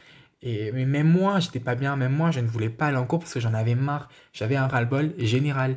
Et 0.42 0.72
mais 0.72 0.86
même 0.86 1.08
moi, 1.10 1.40
j'étais 1.40 1.60
pas 1.60 1.74
bien, 1.74 1.96
même 1.96 2.12
moi, 2.14 2.30
je 2.30 2.40
ne 2.40 2.46
voulais 2.46 2.70
pas 2.70 2.86
aller 2.86 2.96
en 2.96 3.06
cours 3.06 3.20
parce 3.20 3.34
que 3.34 3.40
j'en 3.40 3.54
avais 3.54 3.74
marre. 3.74 4.08
J'avais 4.32 4.56
un 4.56 4.66
ras-le-bol 4.66 5.14
général 5.18 5.76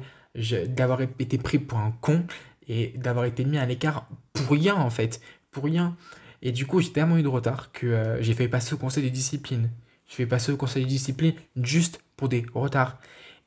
d'avoir 0.68 1.02
été 1.02 1.38
pris 1.38 1.60
pour 1.60 1.80
un 1.80 1.92
con 2.02 2.26
et 2.68 2.94
d'avoir 2.98 3.26
été 3.26 3.46
mis 3.46 3.58
à 3.58 3.66
l'écart 3.66 4.08
pour 4.34 4.52
rien 4.52 4.76
en 4.76 4.90
fait, 4.90 5.22
pour 5.52 5.66
rien. 5.66 5.98
Et 6.42 6.52
du 6.52 6.66
coup, 6.66 6.82
j'ai 6.82 6.92
tellement 6.92 7.18
eu 7.18 7.24
de 7.24 7.28
retard 7.28 7.72
que 7.72 7.88
euh, 7.88 8.22
j'ai 8.22 8.34
fait 8.34 8.48
passer 8.48 8.74
au 8.74 8.78
conseil 8.78 9.04
de 9.04 9.10
discipline. 9.10 9.70
J'ai 10.08 10.16
fait 10.16 10.26
passer 10.26 10.52
au 10.52 10.58
conseil 10.58 10.84
de 10.84 10.90
discipline 10.90 11.34
juste 11.58 12.02
pour 12.16 12.30
des 12.30 12.46
retards. 12.54 13.00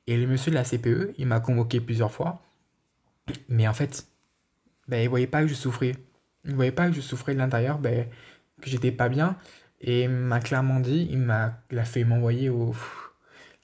Et 0.07 0.17
le 0.17 0.27
monsieur 0.27 0.51
de 0.51 0.57
la 0.57 0.65
CPE, 0.65 1.15
il 1.19 1.27
m'a 1.27 1.41
convoqué 1.41 1.81
plusieurs 1.81 2.13
fois. 2.13 2.43
Mais 3.49 3.69
en 3.69 3.75
fait, 3.75 4.07
ben, 4.89 5.03
il 5.03 5.09
voyait 5.09 5.27
pas 5.27 5.43
que 5.43 5.49
je 5.49 5.55
souffrais. 5.55 5.93
Il 6.45 6.55
voyait 6.55 6.73
pas 6.73 6.89
que 6.89 6.95
je 6.95 7.01
souffrais 7.01 7.35
de 7.35 7.39
l'intérieur, 7.39 7.79
ben, 7.79 8.09
que 8.61 8.69
j'étais 8.71 8.93
pas 8.93 9.09
bien. 9.09 9.37
Et 9.81 10.05
il 10.05 10.11
m'a 10.11 10.41
clairement 10.41 10.81
dit, 10.81 11.09
il 11.11 11.19
m'a 11.19 11.63
fait 11.85 12.05
m'envoyer 12.05 12.49
au, 12.51 12.75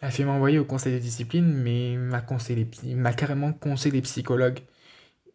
a 0.00 0.10
fait 0.10 0.24
m'envoyer 0.24 0.58
au 0.58 0.64
conseil 0.64 0.94
de 0.94 0.98
discipline, 0.98 1.46
mais 1.46 1.92
il 1.92 1.98
m'a 1.98 2.20
conseillé, 2.20 2.68
il 2.84 2.96
m'a 2.96 3.12
carrément 3.12 3.52
conseillé 3.52 3.92
des 3.92 4.02
psychologues. 4.02 4.60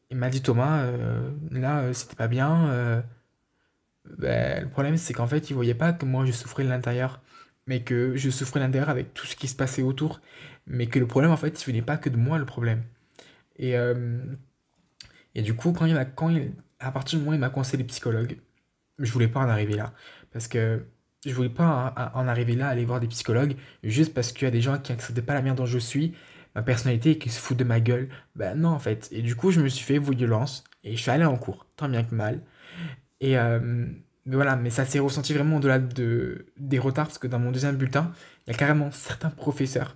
il 0.09 0.17
m'a 0.17 0.29
dit 0.29 0.41
Thomas, 0.41 0.83
euh, 0.83 1.31
là, 1.51 1.81
euh, 1.81 1.93
c'était 1.93 2.15
pas 2.15 2.27
bien. 2.27 3.03
Ben, 4.05 4.63
le 4.63 4.69
problème, 4.69 4.97
c'est 4.97 5.13
qu'en 5.13 5.27
fait, 5.27 5.49
il 5.49 5.53
voyait 5.53 5.73
pas 5.75 5.93
que 5.93 6.05
moi, 6.05 6.25
je 6.25 6.31
souffrais 6.31 6.63
de 6.63 6.69
l'intérieur, 6.69 7.21
mais 7.67 7.81
que 7.83 8.15
je 8.15 8.29
souffrais 8.29 8.59
de 8.59 8.65
l'intérieur 8.65 8.89
avec 8.89 9.13
tout 9.13 9.25
ce 9.25 9.35
qui 9.35 9.47
se 9.47 9.55
passait 9.55 9.81
autour. 9.83 10.21
Mais 10.67 10.87
que 10.87 10.99
le 10.99 11.07
problème, 11.07 11.31
en 11.31 11.37
fait, 11.37 11.61
il 11.61 11.65
venait 11.65 11.81
pas 11.81 11.97
que 11.97 12.09
de 12.09 12.17
moi, 12.17 12.37
le 12.37 12.45
problème. 12.45 12.83
Et, 13.57 13.77
euh, 13.77 14.19
et 15.35 15.41
du 15.41 15.55
coup, 15.55 15.73
quand 15.73 15.85
il 15.85 15.93
m'a, 15.93 16.05
quand 16.05 16.29
il, 16.29 16.53
à 16.79 16.91
partir 16.91 17.19
du 17.19 17.25
moment 17.25 17.31
où 17.31 17.35
il 17.35 17.39
m'a 17.39 17.49
conseillé 17.49 17.77
les 17.77 17.83
psychologues, 17.85 18.37
je 18.99 19.11
voulais 19.11 19.27
pas 19.27 19.41
en 19.41 19.49
arriver 19.49 19.75
là. 19.75 19.93
Parce 20.31 20.47
que 20.47 20.85
je 21.25 21.33
voulais 21.33 21.49
pas 21.49 22.11
en, 22.15 22.27
arriver 22.27 22.55
là, 22.55 22.67
aller 22.67 22.85
voir 22.85 22.99
des 22.99 23.07
psychologues, 23.07 23.55
juste 23.83 24.13
parce 24.13 24.31
qu'il 24.31 24.43
y 24.45 24.47
a 24.47 24.51
des 24.51 24.61
gens 24.61 24.77
qui 24.79 24.91
acceptaient 24.91 25.21
pas 25.21 25.33
la 25.33 25.41
manière 25.41 25.55
dont 25.55 25.65
je 25.65 25.79
suis, 25.79 26.13
ma 26.55 26.63
personnalité, 26.63 27.11
et 27.11 27.17
qui 27.17 27.29
se 27.29 27.39
foutent 27.39 27.57
de 27.57 27.63
ma 27.63 27.79
gueule. 27.79 28.09
Ben 28.35 28.55
non, 28.59 28.69
en 28.69 28.79
fait. 28.79 29.09
Et 29.11 29.21
du 29.21 29.35
coup, 29.35 29.51
je 29.51 29.61
me 29.61 29.69
suis 29.69 29.85
fait 29.85 29.99
violence, 29.99 30.63
et 30.83 30.95
je 30.95 31.01
suis 31.01 31.11
allé 31.11 31.25
en 31.25 31.37
cours, 31.37 31.67
tant 31.77 31.89
bien 31.89 32.03
que 32.03 32.13
mal. 32.15 32.41
Et 33.23 33.37
euh, 33.37 33.87
voilà, 34.25 34.55
mais 34.57 34.69
ça 34.69 34.85
s'est 34.85 34.99
ressenti 34.99 35.33
vraiment 35.33 35.57
au-delà 35.57 35.79
de, 35.79 36.45
des 36.57 36.79
retards, 36.79 37.07
parce 37.07 37.19
que 37.19 37.27
dans 37.27 37.39
mon 37.39 37.51
deuxième 37.51 37.77
bulletin, 37.77 38.11
il 38.47 38.51
y 38.51 38.55
a 38.55 38.57
carrément 38.57 38.91
certains 38.91 39.29
professeurs. 39.31 39.95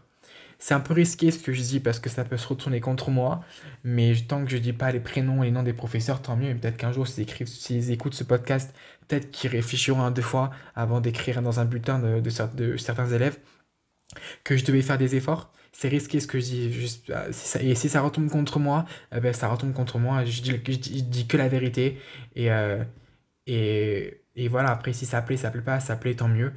C'est 0.59 0.73
un 0.73 0.79
peu 0.79 0.93
risqué 0.95 1.31
ce 1.31 1.39
que 1.39 1.53
je 1.53 1.61
dis 1.61 1.79
parce 1.79 1.99
que 1.99 2.09
ça 2.09 2.23
peut 2.25 2.37
se 2.37 2.47
retourner 2.47 2.79
contre 2.81 3.11
moi, 3.11 3.41
mais 3.83 4.15
tant 4.27 4.43
que 4.45 4.51
je 4.51 4.57
dis 4.57 4.73
pas 4.73 4.91
les 4.91 4.99
prénoms 4.99 5.43
et 5.43 5.47
les 5.47 5.51
noms 5.51 5.63
des 5.63 5.73
professeurs, 5.73 6.21
tant 6.21 6.35
mieux. 6.35 6.49
Et 6.49 6.55
peut-être 6.55 6.77
qu'un 6.77 6.91
jour, 6.91 7.07
s'ils 7.07 7.27
s'ils 7.47 7.91
écoutent 7.91 8.15
ce 8.15 8.23
podcast, 8.23 8.73
peut-être 9.07 9.29
qu'ils 9.31 9.51
réfléchiront 9.51 10.01
un 10.03 10.11
deux 10.11 10.23
fois 10.23 10.51
avant 10.75 11.01
d'écrire 11.01 11.41
dans 11.43 11.59
un 11.59 11.65
bulletin 11.65 11.99
de, 11.99 12.19
de, 12.21 12.29
cer- 12.31 12.55
de 12.55 12.77
certains 12.77 13.07
élèves 13.11 13.37
que 14.43 14.57
je 14.57 14.65
devais 14.65 14.81
faire 14.81 14.97
des 14.97 15.15
efforts. 15.15 15.51
C'est 15.71 15.89
risqué 15.89 16.19
ce 16.19 16.27
que 16.27 16.39
je 16.39 16.45
dis. 16.45 16.73
Juste, 16.73 17.09
euh, 17.09 17.27
si 17.31 17.47
ça- 17.47 17.61
et 17.61 17.75
si 17.75 17.89
ça 17.89 18.01
retombe 18.01 18.29
contre 18.29 18.59
moi, 18.59 18.85
eh 19.15 19.19
ben, 19.19 19.33
ça 19.33 19.47
retombe 19.47 19.73
contre 19.73 19.99
moi. 19.99 20.25
Je 20.25 20.41
dis, 20.41 20.51
je 20.51 20.71
dis, 20.71 20.99
je 20.99 21.03
dis 21.03 21.27
que 21.27 21.37
la 21.37 21.47
vérité. 21.49 21.99
Et, 22.35 22.51
euh, 22.51 22.83
et, 23.47 24.21
et 24.35 24.47
voilà, 24.47 24.69
après, 24.69 24.93
si 24.93 25.05
ça 25.05 25.21
plaît, 25.21 25.37
ça 25.37 25.49
plaît 25.49 25.61
pas, 25.61 25.79
ça 25.79 25.95
plaît, 25.95 26.15
tant 26.15 26.27
mieux. 26.27 26.53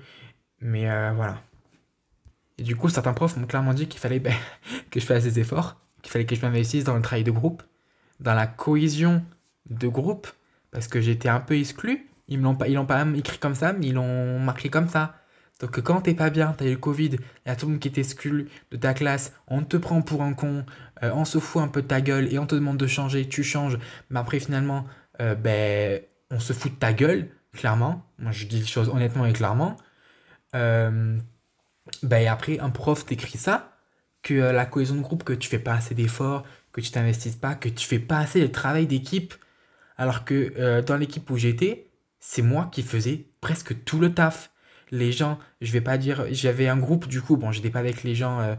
Mais 0.60 0.90
euh, 0.90 1.12
voilà. 1.14 1.42
Et 2.58 2.62
du 2.62 2.76
coup, 2.76 2.88
certains 2.88 3.14
profs 3.14 3.36
m'ont 3.36 3.46
clairement 3.46 3.72
dit 3.72 3.88
qu'il 3.88 4.00
fallait 4.00 4.22
que 4.90 5.00
je 5.00 5.06
fasse 5.06 5.24
des 5.24 5.40
efforts, 5.40 5.80
qu'il 6.02 6.12
fallait 6.12 6.26
que 6.26 6.34
je 6.34 6.42
m'investisse 6.42 6.84
dans 6.84 6.96
le 6.96 7.02
travail 7.02 7.24
de 7.24 7.30
groupe, 7.30 7.62
dans 8.20 8.34
la 8.34 8.46
cohésion 8.46 9.24
de 9.70 9.88
groupe, 9.88 10.28
parce 10.70 10.88
que 10.88 11.00
j'étais 11.00 11.28
un 11.28 11.40
peu 11.40 11.58
exclu. 11.58 12.06
Ils 12.28 12.40
l'ont 12.40 12.54
pas, 12.54 12.68
ils 12.68 12.74
l'ont 12.74 12.86
pas 12.86 13.04
écrit 13.16 13.38
comme 13.38 13.54
ça, 13.54 13.72
mais 13.72 13.88
ils 13.88 13.94
l'ont 13.94 14.38
marqué 14.38 14.68
comme 14.68 14.88
ça. 14.88 15.14
Donc 15.60 15.80
quand 15.80 16.00
t'es 16.02 16.14
pas 16.14 16.30
bien, 16.30 16.54
t'as 16.56 16.64
eu 16.64 16.72
le 16.72 16.76
Covid, 16.76 17.10
il 17.10 17.48
y 17.48 17.50
a 17.50 17.56
tout 17.56 17.66
le 17.66 17.72
monde 17.72 17.80
qui 17.80 17.92
t'exclut 17.92 18.48
de 18.70 18.76
ta 18.76 18.94
classe, 18.94 19.34
on 19.46 19.62
te 19.62 19.76
prend 19.76 20.00
pour 20.00 20.22
un 20.22 20.32
con, 20.32 20.64
euh, 21.02 21.10
on 21.14 21.26
se 21.26 21.38
fout 21.38 21.60
un 21.60 21.68
peu 21.68 21.82
de 21.82 21.86
ta 21.86 22.00
gueule 22.00 22.32
et 22.32 22.38
on 22.38 22.46
te 22.46 22.54
demande 22.54 22.78
de 22.78 22.86
changer, 22.86 23.28
tu 23.28 23.44
changes, 23.44 23.78
mais 24.08 24.18
après 24.18 24.40
finalement, 24.40 24.86
euh, 25.20 25.34
ben, 25.34 26.00
on 26.30 26.40
se 26.40 26.52
fout 26.52 26.72
de 26.72 26.78
ta 26.78 26.92
gueule, 26.92 27.30
clairement. 27.52 28.04
Moi 28.18 28.32
je 28.32 28.46
dis 28.46 28.60
les 28.60 28.66
choses 28.66 28.88
honnêtement 28.88 29.26
et 29.26 29.32
clairement. 29.32 29.76
Euh, 30.54 31.18
ben, 32.02 32.28
après, 32.28 32.58
un 32.58 32.70
prof 32.70 33.04
t'écrit 33.06 33.38
ça, 33.38 33.76
que 34.22 34.34
euh, 34.34 34.52
la 34.52 34.66
cohésion 34.66 34.96
de 34.96 35.00
groupe, 35.02 35.24
que 35.24 35.32
tu 35.32 35.48
fais 35.48 35.58
pas 35.58 35.74
assez 35.74 35.94
d'efforts, 35.94 36.44
que 36.72 36.80
tu 36.80 36.90
t'investisses 36.90 37.36
pas, 37.36 37.54
que 37.54 37.68
tu 37.68 37.86
fais 37.86 37.98
pas 37.98 38.18
assez 38.18 38.40
de 38.40 38.46
travail 38.46 38.86
d'équipe, 38.86 39.34
alors 39.96 40.24
que 40.24 40.54
euh, 40.58 40.82
dans 40.82 40.96
l'équipe 40.96 41.28
où 41.30 41.36
j'étais, 41.36 41.90
c'est 42.20 42.42
moi 42.42 42.68
qui 42.72 42.82
faisais 42.82 43.26
presque 43.40 43.84
tout 43.84 43.98
le 43.98 44.14
taf. 44.14 44.50
Les 44.90 45.12
gens, 45.12 45.38
je 45.60 45.72
vais 45.72 45.80
pas 45.80 45.98
dire, 45.98 46.26
j'avais 46.32 46.68
un 46.68 46.76
groupe 46.76 47.06
du 47.06 47.22
coup, 47.22 47.36
bon, 47.36 47.52
j'étais 47.52 47.70
pas 47.70 47.78
avec 47.80 48.02
les 48.02 48.14
gens 48.14 48.40
euh, 48.40 48.54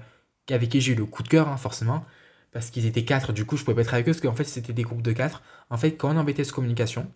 avec 0.50 0.70
qui 0.70 0.82
j'ai 0.82 0.94
eu 0.94 0.96
le 0.96 1.06
coup 1.06 1.24
de 1.24 1.28
cœur, 1.30 1.50
hein, 1.50 1.58
forcément, 1.58 2.06
parce 2.52 2.70
qu'ils 2.70 2.86
étaient 2.86 3.06
quatre, 3.06 3.34
du 3.34 3.46
coup, 3.46 3.58
je 3.58 3.64
pouvais 3.64 3.76
pas 3.76 3.82
être 3.82 3.94
avec 3.94 4.08
eux, 4.08 4.12
parce 4.12 4.22
qu'en 4.22 4.36
fait, 4.36 4.44
c'était 4.44 4.74
des 4.74 4.84
groupes 4.84 5.02
de 5.02 5.14
quatre. 5.14 5.42
En 5.70 5.78
fait, 5.78 5.92
quand 5.92 6.14
on 6.14 6.18
en 6.18 6.24
BTS 6.24 6.52
communication, 6.54 7.10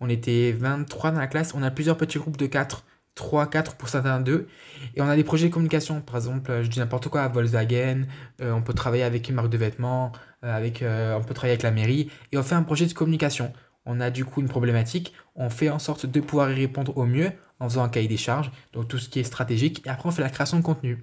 on 0.00 0.08
était 0.08 0.52
23 0.52 1.12
dans 1.12 1.20
la 1.20 1.26
classe, 1.26 1.54
on 1.54 1.62
a 1.62 1.70
plusieurs 1.70 1.96
petits 1.96 2.18
groupes 2.18 2.36
de 2.36 2.46
4, 2.46 2.84
3, 3.14 3.46
4 3.48 3.76
pour 3.76 3.88
certains 3.88 4.20
d'eux, 4.20 4.48
et 4.94 5.00
on 5.00 5.08
a 5.08 5.16
des 5.16 5.24
projets 5.24 5.48
de 5.48 5.52
communication, 5.52 6.00
par 6.00 6.16
exemple, 6.16 6.50
euh, 6.50 6.62
je 6.62 6.68
dis 6.68 6.78
n'importe 6.78 7.08
quoi, 7.08 7.26
Volkswagen, 7.28 8.06
euh, 8.40 8.52
on 8.52 8.62
peut 8.62 8.74
travailler 8.74 9.02
avec 9.02 9.28
une 9.28 9.34
marque 9.34 9.50
de 9.50 9.58
vêtements, 9.58 10.12
euh, 10.44 10.54
avec, 10.54 10.82
on 10.82 11.22
peut 11.22 11.34
travailler 11.34 11.52
avec 11.52 11.62
la 11.62 11.70
mairie, 11.70 12.10
et 12.32 12.38
on 12.38 12.42
fait 12.42 12.54
un 12.54 12.62
projet 12.62 12.86
de 12.86 12.92
communication. 12.92 13.52
On 13.84 14.00
a 14.00 14.10
du 14.10 14.24
coup 14.24 14.40
une 14.40 14.48
problématique, 14.48 15.12
on 15.34 15.50
fait 15.50 15.70
en 15.70 15.78
sorte 15.78 16.06
de 16.06 16.20
pouvoir 16.20 16.50
y 16.50 16.54
répondre 16.54 16.96
au 16.96 17.04
mieux 17.04 17.32
en 17.58 17.68
faisant 17.68 17.84
un 17.84 17.88
cahier 17.88 18.08
des 18.08 18.16
charges, 18.16 18.50
donc 18.72 18.88
tout 18.88 18.98
ce 18.98 19.08
qui 19.08 19.20
est 19.20 19.24
stratégique, 19.24 19.86
et 19.86 19.90
après 19.90 20.08
on 20.08 20.12
fait 20.12 20.22
la 20.22 20.30
création 20.30 20.58
de 20.58 20.62
contenu. 20.62 20.98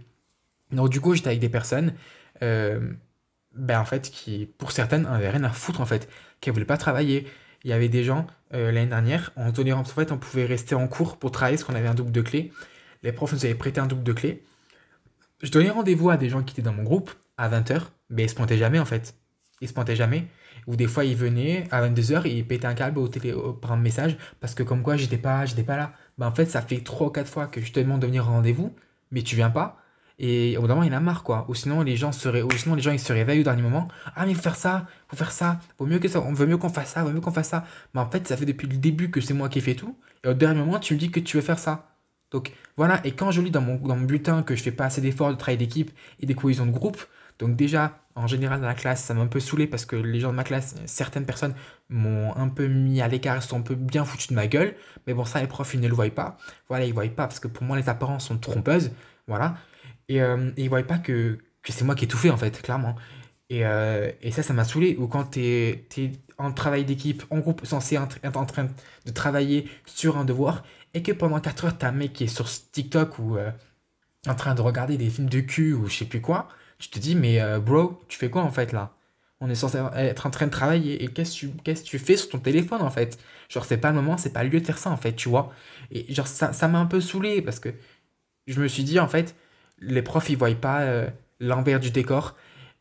Donc 0.71 0.89
du 0.89 1.01
coup, 1.01 1.15
j'étais 1.15 1.29
avec 1.29 1.39
des 1.39 1.49
personnes, 1.49 1.93
ben 3.59 3.79
en 3.79 3.85
fait, 3.85 4.09
qui, 4.09 4.47
pour 4.57 4.71
certaines, 4.71 5.03
n'avaient 5.03 5.29
rien 5.29 5.43
à 5.43 5.49
foutre 5.49 5.81
en 5.81 5.85
fait, 5.85 6.09
qui 6.41 6.49
ne 6.49 6.53
voulaient 6.53 6.65
pas 6.65 6.77
travailler. 6.77 7.27
Il 7.63 7.69
y 7.69 7.73
avait 7.73 7.89
des 7.89 8.03
gens, 8.03 8.25
euh, 8.53 8.71
l'année 8.71 8.87
dernière, 8.87 9.31
on 9.35 9.51
donnait, 9.51 9.73
en 9.73 9.83
fait, 9.83 10.11
on 10.11 10.17
pouvait 10.17 10.45
rester 10.45 10.75
en 10.75 10.87
cours 10.87 11.17
pour 11.17 11.31
travailler 11.31 11.57
parce 11.57 11.65
qu'on 11.65 11.75
avait 11.75 11.87
un 11.87 11.93
double 11.93 12.11
de 12.11 12.21
clé. 12.21 12.51
Les 13.03 13.11
profs 13.11 13.33
nous 13.33 13.45
avaient 13.45 13.55
prêté 13.55 13.79
un 13.79 13.87
double 13.87 14.03
de 14.03 14.13
clé. 14.13 14.43
Je 15.41 15.51
donnais 15.51 15.69
rendez-vous 15.69 16.09
à 16.09 16.17
des 16.17 16.29
gens 16.29 16.43
qui 16.43 16.53
étaient 16.53 16.61
dans 16.61 16.73
mon 16.73 16.83
groupe 16.83 17.11
à 17.37 17.49
20h, 17.49 17.81
mais 18.09 18.23
ils 18.23 18.29
se 18.29 18.35
pointaient 18.35 18.57
jamais 18.57 18.79
en 18.79 18.85
fait. 18.85 19.15
Ils 19.61 19.67
se 19.67 19.73
pointaient 19.73 19.95
jamais. 19.95 20.27
Ou 20.67 20.75
des 20.75 20.87
fois, 20.87 21.05
ils 21.05 21.15
venaient 21.15 21.65
à 21.71 21.87
22h 21.87 22.27
et 22.27 22.37
ils 22.37 22.47
pétaient 22.47 22.67
un 22.67 22.73
câble 22.73 22.99
au 22.99 23.07
télé, 23.07 23.33
par 23.61 23.71
un 23.71 23.77
message 23.77 24.17
parce 24.39 24.53
que 24.53 24.63
comme 24.63 24.83
quoi 24.83 24.97
j'étais 24.97 25.17
pas, 25.17 25.45
pas 25.65 25.77
là. 25.77 25.93
Ben, 26.17 26.27
en 26.27 26.31
fait, 26.35 26.45
ça 26.45 26.61
fait 26.61 26.83
3 26.83 27.07
ou 27.07 27.09
4 27.09 27.27
fois 27.29 27.47
que 27.47 27.61
je 27.61 27.71
te 27.71 27.79
demande 27.79 28.01
de 28.01 28.07
venir 28.07 28.27
au 28.27 28.31
rendez-vous, 28.31 28.75
mais 29.11 29.21
tu 29.21 29.35
viens 29.35 29.49
pas. 29.49 29.77
Et 30.19 30.57
au 30.57 30.61
bout 30.61 30.67
d'un 30.67 30.75
moment, 30.75 30.85
il 30.85 30.93
a 30.93 30.99
marre, 30.99 31.23
quoi. 31.23 31.45
Ou 31.47 31.55
sinon, 31.55 31.81
les 31.81 31.95
gens 31.95 32.11
se, 32.11 32.27
ou 32.29 32.51
sinon, 32.51 32.75
les 32.75 32.81
gens 32.81 32.91
ils 32.91 32.99
se 32.99 33.13
réveillent 33.13 33.39
au 33.39 33.43
dernier 33.43 33.61
moment. 33.61 33.87
Ah, 34.15 34.25
mais 34.25 34.33
faut 34.33 34.41
faire 34.41 34.57
ça, 34.57 34.85
faut 35.07 35.15
faire 35.15 35.31
ça. 35.31 35.59
Vaut 35.79 35.85
mieux 35.85 35.99
que 35.99 36.09
ça, 36.09 36.21
on 36.21 36.33
veut 36.33 36.45
mieux 36.45 36.57
qu'on 36.57 36.69
fasse 36.69 36.91
ça, 36.91 37.03
vaut 37.03 37.11
mieux 37.11 37.21
qu'on 37.21 37.31
fasse 37.31 37.49
ça. 37.49 37.65
Mais 37.93 38.01
en 38.01 38.09
fait, 38.09 38.27
ça 38.27 38.35
fait 38.35 38.45
depuis 38.45 38.67
le 38.67 38.77
début 38.77 39.09
que 39.11 39.21
c'est 39.21 39.33
moi 39.33 39.47
qui 39.49 39.59
ai 39.59 39.61
fait 39.61 39.75
tout. 39.75 39.97
Et 40.25 40.27
au 40.27 40.33
dernier 40.33 40.59
moment, 40.59 40.79
tu 40.79 40.93
me 40.93 40.99
dis 40.99 41.09
que 41.09 41.21
tu 41.21 41.37
veux 41.37 41.43
faire 41.43 41.59
ça. 41.59 41.95
Donc 42.31 42.51
voilà, 42.77 42.99
et 43.05 43.11
quand 43.13 43.31
je 43.31 43.41
lis 43.41 43.49
dans 43.49 43.61
mon, 43.61 43.75
dans 43.77 43.95
mon 43.95 44.05
bulletin 44.05 44.43
que 44.43 44.55
je 44.55 44.61
fais 44.61 44.71
pas 44.71 44.85
assez 44.85 45.01
d'efforts 45.01 45.31
de 45.31 45.35
travail 45.35 45.57
d'équipe 45.57 45.91
et 46.19 46.25
de 46.25 46.33
cohésion 46.33 46.65
de 46.65 46.71
groupe, 46.71 47.03
donc 47.39 47.55
déjà, 47.55 47.99
en 48.15 48.27
général 48.27 48.59
dans 48.59 48.67
la 48.67 48.75
classe, 48.75 49.03
ça 49.03 49.13
m'a 49.13 49.21
un 49.21 49.27
peu 49.27 49.39
saoulé 49.39 49.65
parce 49.65 49.85
que 49.85 49.95
les 49.95 50.19
gens 50.19 50.31
de 50.31 50.35
ma 50.35 50.43
classe, 50.43 50.75
certaines 50.85 51.25
personnes 51.25 51.55
m'ont 51.89 52.35
un 52.35 52.49
peu 52.49 52.67
mis 52.67 53.01
à 53.01 53.07
l'écart, 53.07 53.41
sont 53.41 53.57
un 53.59 53.61
peu 53.61 53.75
bien 53.75 54.03
foutus 54.03 54.27
de 54.29 54.35
ma 54.35 54.47
gueule. 54.47 54.75
Mais 55.07 55.13
bon, 55.13 55.23
ça, 55.25 55.41
les 55.41 55.47
profs, 55.47 55.73
ils 55.73 55.79
ne 55.79 55.87
le 55.87 55.93
voient 55.95 56.09
pas. 56.09 56.37
Voilà, 56.67 56.85
ils 56.85 56.93
voient 56.93 57.05
pas 57.05 57.27
parce 57.27 57.39
que 57.39 57.47
pour 57.47 57.63
moi, 57.63 57.77
les 57.77 57.87
apparences 57.89 58.27
sont 58.27 58.37
trompeuses. 58.37 58.91
Voilà. 59.27 59.55
Et, 60.09 60.21
euh, 60.21 60.51
et 60.57 60.67
voient 60.67 60.83
pas 60.83 60.97
que, 60.97 61.39
que 61.63 61.71
c'est 61.71 61.85
moi 61.85 61.95
qui 61.95 62.05
ai 62.05 62.07
tout 62.07 62.17
fait, 62.17 62.29
en 62.29 62.37
fait, 62.37 62.61
clairement. 62.61 62.95
Et, 63.49 63.65
euh, 63.65 64.11
et 64.21 64.31
ça, 64.31 64.43
ça 64.43 64.53
m'a 64.53 64.63
saoulé. 64.63 64.95
Ou 64.99 65.07
quand 65.07 65.31
tu 65.31 65.41
es, 65.41 65.87
en 66.37 66.51
travail 66.53 66.85
d'équipe, 66.85 67.23
en 67.29 67.39
groupe, 67.39 67.65
censé 67.65 67.95
être 67.95 68.37
en 68.37 68.45
train 68.45 68.67
de 69.05 69.11
travailler 69.11 69.69
sur 69.85 70.17
un 70.17 70.25
devoir, 70.25 70.63
et 70.93 71.03
que 71.03 71.11
pendant 71.11 71.39
4 71.39 71.65
heures, 71.65 71.77
t'as 71.77 71.89
un 71.89 71.91
mec 71.91 72.13
qui 72.13 72.25
est 72.25 72.27
sur 72.27 72.49
TikTok 72.49 73.19
ou 73.19 73.37
euh, 73.37 73.51
en 74.27 74.35
train 74.35 74.55
de 74.55 74.61
regarder 74.61 74.97
des 74.97 75.09
films 75.09 75.29
de 75.29 75.41
cul 75.41 75.73
ou 75.73 75.87
je 75.87 75.97
sais 75.97 76.05
plus 76.05 76.21
quoi, 76.21 76.49
tu 76.79 76.89
te 76.89 76.99
dis, 76.99 77.15
mais 77.15 77.41
euh, 77.41 77.59
bro, 77.59 78.01
tu 78.07 78.17
fais 78.17 78.29
quoi 78.29 78.43
en 78.43 78.51
fait 78.51 78.71
là? 78.71 78.95
On 79.41 79.49
est 79.49 79.55
censé 79.55 79.79
être 79.95 80.25
en 80.27 80.31
train 80.31 80.47
de 80.47 80.51
travailler 80.51 81.03
et 81.03 81.07
qu'est-ce 81.07 81.45
que 81.45 81.71
tu, 81.83 81.99
fais 81.99 82.17
sur 82.17 82.29
ton 82.29 82.39
téléphone 82.39 82.81
en 82.81 82.89
fait? 82.89 83.17
Genre, 83.49 83.63
c'est 83.65 83.77
pas 83.77 83.89
le 83.89 83.95
moment, 83.95 84.17
c'est 84.17 84.33
pas 84.33 84.43
le 84.43 84.49
lieu 84.49 84.59
de 84.59 84.65
faire 84.65 84.77
ça 84.77 84.89
en 84.91 84.97
fait, 84.97 85.13
tu 85.15 85.29
vois? 85.29 85.53
Et 85.91 86.13
genre, 86.13 86.27
ça 86.27 86.67
m'a 86.67 86.79
un 86.79 86.85
peu 86.85 86.99
saoulé 87.01 87.41
parce 87.41 87.59
que 87.59 87.69
je 88.47 88.61
me 88.61 88.67
suis 88.67 88.83
dit, 88.83 88.99
en 88.99 89.07
fait, 89.07 89.35
les 89.81 90.01
profs, 90.01 90.29
ils 90.29 90.37
voient 90.37 90.53
pas 90.55 90.81
euh, 90.81 91.09
l'envers 91.39 91.79
du 91.79 91.91
décor. 91.91 92.35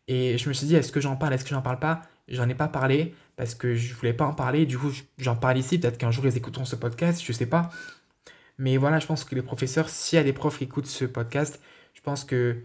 Et 0.08 0.38
je 0.38 0.48
me 0.48 0.54
suis 0.54 0.66
dit, 0.66 0.74
est-ce 0.74 0.92
que 0.92 1.00
j'en 1.00 1.16
parle, 1.16 1.34
est-ce 1.34 1.44
que 1.44 1.50
j'en 1.50 1.62
parle 1.62 1.78
pas? 1.78 2.02
J'en 2.28 2.48
ai 2.48 2.54
pas 2.54 2.68
parlé 2.68 3.14
parce 3.36 3.54
que 3.54 3.74
je 3.74 3.94
voulais 3.94 4.12
pas 4.12 4.26
en 4.26 4.34
parler. 4.34 4.66
Du 4.66 4.78
coup, 4.78 4.92
j'en 5.18 5.36
parle 5.36 5.58
ici. 5.58 5.78
Peut-être 5.78 5.98
qu'un 5.98 6.10
jour, 6.10 6.26
ils 6.26 6.36
écouteront 6.36 6.64
ce 6.64 6.76
podcast, 6.76 7.22
je 7.24 7.32
sais 7.32 7.46
pas. 7.46 7.70
Mais 8.58 8.76
voilà, 8.76 8.98
je 8.98 9.06
pense 9.06 9.24
que 9.24 9.34
les 9.34 9.42
professeurs, 9.42 9.88
s'il 9.88 10.16
y 10.16 10.20
a 10.20 10.24
des 10.24 10.32
profs 10.32 10.58
qui 10.58 10.64
écoutent 10.64 10.86
ce 10.86 11.04
podcast, 11.04 11.60
je 11.94 12.00
pense 12.00 12.24
que 12.24 12.56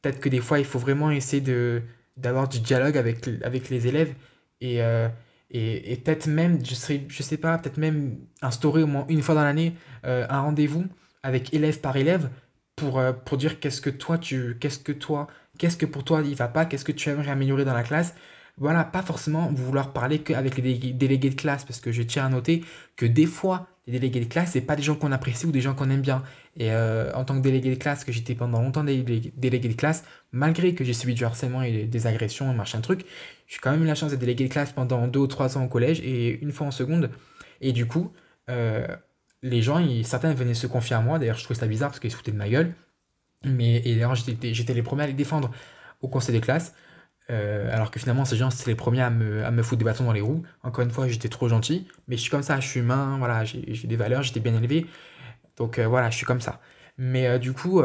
peut-être 0.00 0.20
que 0.20 0.28
des 0.28 0.40
fois, 0.40 0.58
il 0.58 0.64
faut 0.64 0.78
vraiment 0.78 1.10
essayer 1.10 1.42
de, 1.42 1.82
d'avoir 2.16 2.48
du 2.48 2.60
dialogue 2.60 2.96
avec, 2.96 3.28
avec 3.42 3.70
les 3.70 3.86
élèves. 3.86 4.14
Et, 4.60 4.82
euh, 4.82 5.08
et 5.50 5.96
peut-être 5.96 6.26
même, 6.26 6.64
je 6.64 6.74
serais, 6.74 7.04
je 7.08 7.22
sais 7.22 7.36
pas, 7.36 7.58
peut-être 7.58 7.76
même 7.78 8.16
instaurer 8.42 8.82
au 8.82 8.86
moins 8.86 9.06
une 9.08 9.22
fois 9.22 9.34
dans 9.34 9.44
l'année 9.44 9.74
euh, 10.04 10.26
un 10.28 10.40
rendez-vous 10.40 10.86
avec 11.22 11.54
élève 11.54 11.80
par 11.80 11.96
élève 11.96 12.28
pour, 12.76 12.98
euh, 12.98 13.12
pour 13.12 13.38
dire 13.38 13.60
qu'est-ce 13.60 13.80
que 13.80 13.90
toi, 13.90 14.18
tu, 14.18 14.56
qu'est-ce 14.60 14.78
que 14.78 14.92
toi, 14.92 15.28
qu'est-ce 15.58 15.76
que 15.76 15.86
pour 15.86 16.04
toi 16.04 16.22
il 16.24 16.34
va 16.34 16.48
pas, 16.48 16.66
qu'est-ce 16.66 16.84
que 16.84 16.92
tu 16.92 17.08
aimerais 17.08 17.30
améliorer 17.30 17.64
dans 17.64 17.74
la 17.74 17.82
classe. 17.82 18.14
Voilà, 18.56 18.84
pas 18.84 19.02
forcément 19.02 19.50
vouloir 19.52 19.92
parler 19.92 20.20
qu'avec 20.20 20.56
les 20.58 20.92
délégués, 20.92 21.30
de 21.30 21.34
classe, 21.34 21.64
parce 21.64 21.80
que 21.80 21.90
je 21.90 22.02
tiens 22.02 22.26
à 22.26 22.28
noter 22.28 22.64
que 22.96 23.04
des 23.04 23.26
fois, 23.26 23.66
les 23.86 23.94
délégués 23.94 24.20
de 24.20 24.26
classe, 24.32 24.52
c'est 24.52 24.60
pas 24.60 24.76
des 24.76 24.82
gens 24.82 24.94
qu'on 24.94 25.10
apprécie 25.10 25.44
ou 25.46 25.50
des 25.50 25.60
gens 25.60 25.74
qu'on 25.74 25.90
aime 25.90 26.02
bien. 26.02 26.22
Et 26.56 26.70
euh, 26.70 27.12
en 27.14 27.24
tant 27.24 27.34
que 27.34 27.40
délégué 27.40 27.70
de 27.70 27.74
classe, 27.80 28.04
que 28.04 28.12
j'étais 28.12 28.36
pendant 28.36 28.62
longtemps 28.62 28.84
délégué, 28.84 29.32
délégué 29.36 29.68
de 29.68 29.74
classe, 29.74 30.04
malgré 30.30 30.74
que 30.74 30.84
j'ai 30.84 30.92
subi 30.92 31.14
du 31.14 31.24
harcèlement 31.24 31.62
et 31.62 31.84
des 31.86 32.06
agressions 32.06 32.52
et 32.52 32.54
machin 32.54 32.80
truc, 32.80 33.04
j'ai 33.48 33.58
quand 33.60 33.72
même 33.72 33.82
eu 33.82 33.86
la 33.86 33.96
chance 33.96 34.12
d'être 34.12 34.20
délégué 34.20 34.44
de 34.44 34.52
classe 34.52 34.72
pendant 34.72 35.08
deux 35.08 35.20
ou 35.20 35.26
trois 35.26 35.58
ans 35.58 35.64
au 35.64 35.68
collège 35.68 36.00
et 36.00 36.40
une 36.40 36.52
fois 36.52 36.68
en 36.68 36.70
seconde. 36.70 37.10
Et 37.60 37.72
du 37.72 37.86
coup, 37.86 38.12
euh, 38.50 38.86
les 39.44 39.62
gens, 39.62 39.80
certains 40.02 40.34
venaient 40.34 40.54
se 40.54 40.66
confier 40.66 40.96
à 40.96 41.00
moi. 41.00 41.18
D'ailleurs, 41.18 41.36
je 41.36 41.44
trouvais 41.44 41.58
ça 41.58 41.66
bizarre 41.66 41.90
parce 41.90 42.00
qu'ils 42.00 42.10
se 42.10 42.16
foutaient 42.16 42.32
de 42.32 42.36
ma 42.36 42.48
gueule. 42.48 42.74
Mais, 43.44 43.76
et 43.84 43.94
d'ailleurs, 43.94 44.14
j'étais 44.14 44.74
les 44.74 44.82
premiers 44.82 45.04
à 45.04 45.06
les 45.06 45.12
défendre 45.12 45.50
au 46.00 46.08
conseil 46.08 46.34
de 46.34 46.40
classe. 46.40 46.74
alors 47.28 47.90
que 47.90 48.00
finalement, 48.00 48.24
ces 48.24 48.36
gens, 48.36 48.50
c'est 48.50 48.66
les 48.66 48.74
premiers 48.74 49.02
à 49.02 49.10
me, 49.10 49.62
foutre 49.62 49.78
des 49.78 49.84
bâtons 49.84 50.04
dans 50.04 50.12
les 50.12 50.22
roues. 50.22 50.42
Encore 50.62 50.82
une 50.82 50.90
fois, 50.90 51.08
j'étais 51.08 51.28
trop 51.28 51.48
gentil, 51.48 51.86
mais 52.08 52.16
je 52.16 52.22
suis 52.22 52.30
comme 52.30 52.42
ça, 52.42 52.58
je 52.58 52.66
suis 52.66 52.80
humain, 52.80 53.16
voilà, 53.18 53.44
j'ai 53.44 53.86
des 53.86 53.96
valeurs, 53.96 54.22
j'étais 54.22 54.40
bien 54.40 54.54
élevé. 54.56 54.86
Donc 55.56 55.78
voilà, 55.78 56.10
je 56.10 56.16
suis 56.16 56.26
comme 56.26 56.40
ça. 56.40 56.60
Mais 56.96 57.38
du 57.38 57.52
coup, 57.52 57.82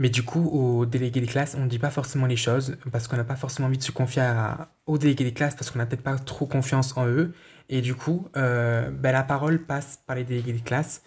mais 0.00 0.10
coup, 0.10 0.48
aux 0.48 0.86
délégués 0.86 1.20
des 1.20 1.26
classes, 1.26 1.54
on 1.58 1.64
ne 1.64 1.68
dit 1.68 1.78
pas 1.78 1.90
forcément 1.90 2.24
les 2.24 2.36
choses 2.36 2.78
parce 2.90 3.06
qu'on 3.06 3.18
n'a 3.18 3.24
pas 3.24 3.36
forcément 3.36 3.68
envie 3.68 3.76
de 3.76 3.82
se 3.82 3.92
confier 3.92 4.22
aux 4.86 4.96
délégués 4.96 5.24
des 5.24 5.34
classes 5.34 5.54
parce 5.54 5.70
qu'on 5.70 5.78
n'a 5.78 5.84
peut-être 5.84 6.02
pas 6.02 6.16
trop 6.16 6.46
confiance 6.46 6.96
en 6.96 7.06
eux. 7.06 7.34
Et 7.70 7.80
du 7.80 7.94
coup, 7.94 8.28
euh, 8.36 8.90
ben, 8.90 9.12
la 9.12 9.22
parole 9.22 9.64
passe 9.64 10.02
par 10.06 10.16
les 10.16 10.24
délégués 10.24 10.52
des 10.52 10.60
classes. 10.60 11.02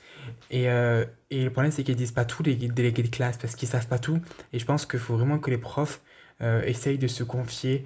Et, 0.49 0.69
euh, 0.69 1.05
et 1.29 1.43
le 1.43 1.51
problème, 1.51 1.71
c'est 1.71 1.83
qu'ils 1.83 1.95
disent 1.95 2.11
pas 2.11 2.25
tout, 2.25 2.41
les 2.41 2.55
délégués 2.55 3.03
des 3.03 3.09
classes, 3.09 3.37
parce 3.37 3.55
qu'ils 3.55 3.67
savent 3.67 3.87
pas 3.87 3.99
tout. 3.99 4.19
Et 4.53 4.59
je 4.59 4.65
pense 4.65 4.85
qu'il 4.85 4.99
faut 4.99 5.15
vraiment 5.15 5.37
que 5.39 5.51
les 5.51 5.57
profs 5.57 6.01
euh, 6.41 6.63
essayent 6.63 6.97
de 6.97 7.07
se 7.07 7.23
confier 7.23 7.85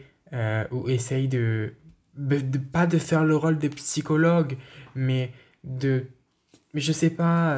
ou 0.71 0.89
essayent 0.89 1.29
de, 1.29 1.73
de, 2.15 2.57
Pas 2.57 2.85
de 2.85 2.97
faire 2.97 3.23
le 3.23 3.35
rôle 3.35 3.57
de 3.57 3.67
psychologue, 3.69 4.57
mais 4.93 5.31
de. 5.63 6.05
Mais 6.73 6.81
je 6.81 6.91
sais 6.91 7.09
pas, 7.09 7.57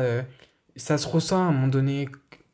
ça 0.75 0.99
se 0.99 1.07
ressent 1.07 1.43
à 1.43 1.49
un 1.49 1.51
moment 1.51 1.67
donné 1.67 2.07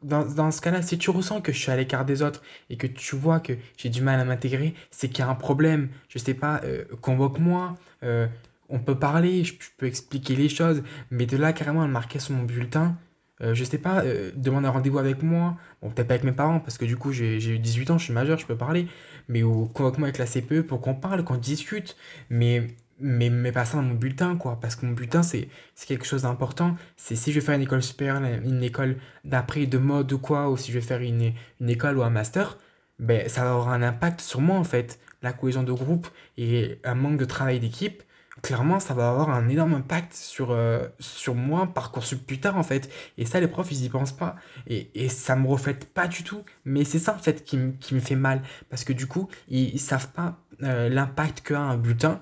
dans, 0.06 0.26
dans 0.26 0.52
ce 0.52 0.62
cas-là, 0.62 0.82
si 0.82 0.98
tu 0.98 1.10
ressens 1.10 1.42
que 1.42 1.52
je 1.52 1.60
suis 1.60 1.72
à 1.72 1.76
l'écart 1.76 2.06
des 2.06 2.22
autres 2.22 2.42
et 2.70 2.78
que 2.78 2.88
tu 2.88 3.16
vois 3.16 3.40
que 3.40 3.54
j'ai 3.78 3.90
du 3.90 4.02
mal 4.02 4.20
à 4.20 4.26
m'intégrer, 4.26 4.76
c'est 4.92 5.10
qu'il 5.10 5.20
y 5.20 5.22
a 5.28 5.30
un 5.30 5.36
problème. 5.36 5.90
Je 6.10 6.20
sais 6.20 6.36
pas, 6.36 6.62
euh, 6.64 6.86
convoque-moi, 7.02 7.76
euh, 8.04 8.28
on 8.70 8.80
peut 8.80 8.98
parler, 8.98 9.44
je, 9.44 9.54
peux 9.78 9.86
expliquer 9.86 10.36
les 10.36 10.50
choses, 10.50 10.84
mais 11.12 11.26
de 11.26 11.38
là 11.38 11.54
carrément 11.54 11.84
à 11.84 11.88
le 11.88 11.94
marquer 11.94 12.20
sur 12.20 12.34
mon 12.34 12.44
bulletin, 12.44 12.98
euh, 13.42 13.54
je 13.54 13.64
sais 13.64 13.78
pas, 13.78 14.04
demande 14.36 14.66
un 14.66 14.70
rendez-vous 14.70 15.00
avec 15.00 15.22
moi, 15.22 15.58
bon, 15.82 15.90
peut-être 15.90 16.08
pas 16.08 16.14
avec 16.14 16.24
mes 16.24 16.32
parents, 16.32 16.60
parce 16.60 16.78
que 16.78 16.86
du 16.86 16.98
coup 16.98 17.12
j'ai 17.12 17.38
eu 17.38 17.60
18 17.60 17.92
ans, 17.92 17.98
je 17.98 18.06
suis 18.06 18.14
majeur, 18.14 18.40
je 18.40 18.46
peux 18.46 18.58
parler, 18.58 18.88
mais 19.28 19.42
convoque-moi 19.42 20.08
avec 20.08 20.18
la 20.18 20.26
CPE 20.26 20.62
pour 20.62 20.82
qu'on 20.82 20.96
parle, 20.96 21.24
qu'on 21.24 21.38
discute, 21.38 21.96
mais 22.30 22.68
mais, 23.00 23.30
mais 23.30 23.52
pas 23.52 23.66
ça 23.66 23.78
dans 23.78 23.84
mon 23.84 23.94
bulletin, 23.96 24.38
quoi. 24.38 24.60
Parce 24.60 24.76
que 24.76 24.86
mon 24.86 24.94
bulletin, 24.94 25.24
c'est 25.24 25.50
quelque 25.88 26.06
chose 26.06 26.24
d'important. 26.24 26.76
C'est 26.98 27.16
si 27.16 27.32
je 27.32 27.40
vais 27.40 27.46
faire 27.46 27.56
une 27.56 27.62
école 27.62 27.84
supérieure, 27.84 28.22
une 28.24 28.64
école 28.64 28.98
d'après, 29.24 29.66
de 29.66 29.78
mode 29.78 30.12
ou 30.14 30.20
quoi, 30.20 30.50
ou 30.50 30.58
si 30.58 30.72
je 30.72 30.80
vais 30.80 30.86
faire 30.86 31.02
une, 31.02 31.34
une 31.60 31.70
école 31.70 31.98
ou 31.98 32.04
un 32.04 32.10
master, 32.10 32.58
ben, 33.00 33.28
ça 33.28 33.42
avoir 33.42 33.70
un 33.70 33.82
impact 33.82 34.22
sur 34.22 34.42
moi, 34.42 34.58
en 34.58 34.64
fait. 34.64 35.00
La 35.22 35.34
cohésion 35.34 35.64
de 35.64 35.72
groupe 35.72 36.08
et 36.38 36.80
un 36.84 36.96
manque 36.96 37.18
de 37.18 37.26
travail 37.26 37.60
d'équipe, 37.60 38.04
clairement, 38.46 38.80
ça 38.80 38.94
va 38.94 39.10
avoir 39.10 39.32
un 39.32 39.50
énorme 39.50 39.74
impact 39.74 40.14
sur, 40.14 40.52
euh, 40.52 40.88
sur 41.00 41.34
moi, 41.34 41.66
Parcoursup 41.74 42.26
plus 42.28 42.40
tard, 42.40 42.58
en 42.58 42.64
fait. 42.64 42.92
Et 43.18 43.26
ça, 43.26 43.40
les 43.40 43.48
profs, 43.48 43.72
ils 43.72 43.84
y 43.84 43.90
pensent 43.90 44.16
pas. 44.16 44.36
Et, 44.68 44.92
et 44.94 45.10
ça 45.10 45.36
me 45.36 45.48
reflète 45.48 45.92
pas 45.92 46.08
du 46.08 46.24
tout. 46.24 46.44
Mais 46.64 46.84
c'est 46.84 47.00
ça, 47.00 47.16
en 47.16 47.18
fait, 47.18 47.44
qui, 47.44 47.58
me 47.58 48.00
fait 48.00 48.16
mal. 48.16 48.44
Parce 48.70 48.84
que 48.84 48.94
du 48.94 49.08
coup, 49.08 49.30
ils, 49.48 49.74
ils 49.74 49.80
savent 49.80 50.12
pas 50.12 50.38
euh, 50.62 50.90
l'impact 50.90 51.42
qu'a 51.42 51.60
un 51.60 51.78
bulletin 51.78 52.22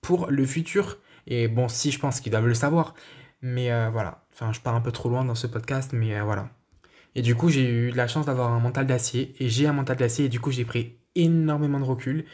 pour 0.00 0.30
le 0.30 0.46
futur. 0.46 0.96
Et 1.26 1.46
bon, 1.46 1.68
si 1.68 1.90
je 1.90 1.98
pense 1.98 2.20
qu'ils 2.20 2.32
doivent 2.32 2.46
le 2.46 2.54
savoir. 2.54 2.94
Mais 3.42 3.70
euh, 3.70 3.90
voilà, 3.90 4.24
enfin, 4.32 4.52
je 4.52 4.60
pars 4.60 4.74
un 4.74 4.80
peu 4.80 4.92
trop 4.92 5.10
loin 5.10 5.24
dans 5.26 5.34
ce 5.34 5.46
podcast, 5.46 5.90
mais 5.92 6.18
euh, 6.18 6.24
voilà. 6.24 6.48
Et 7.14 7.20
du 7.20 7.34
coup, 7.34 7.50
j'ai 7.50 7.68
eu 7.68 7.90
la 7.90 8.08
chance 8.08 8.26
d'avoir 8.26 8.50
un 8.50 8.60
mental 8.60 8.86
d'acier. 8.86 9.34
Et 9.40 9.50
j'ai 9.50 9.66
un 9.66 9.74
mental 9.74 9.98
d'acier, 9.98 10.24
et 10.24 10.28
du 10.30 10.40
coup, 10.40 10.52
j'ai 10.52 10.64
pris 10.64 10.96
énormément 11.14 11.80
de 11.80 11.84
recul. 11.84 12.24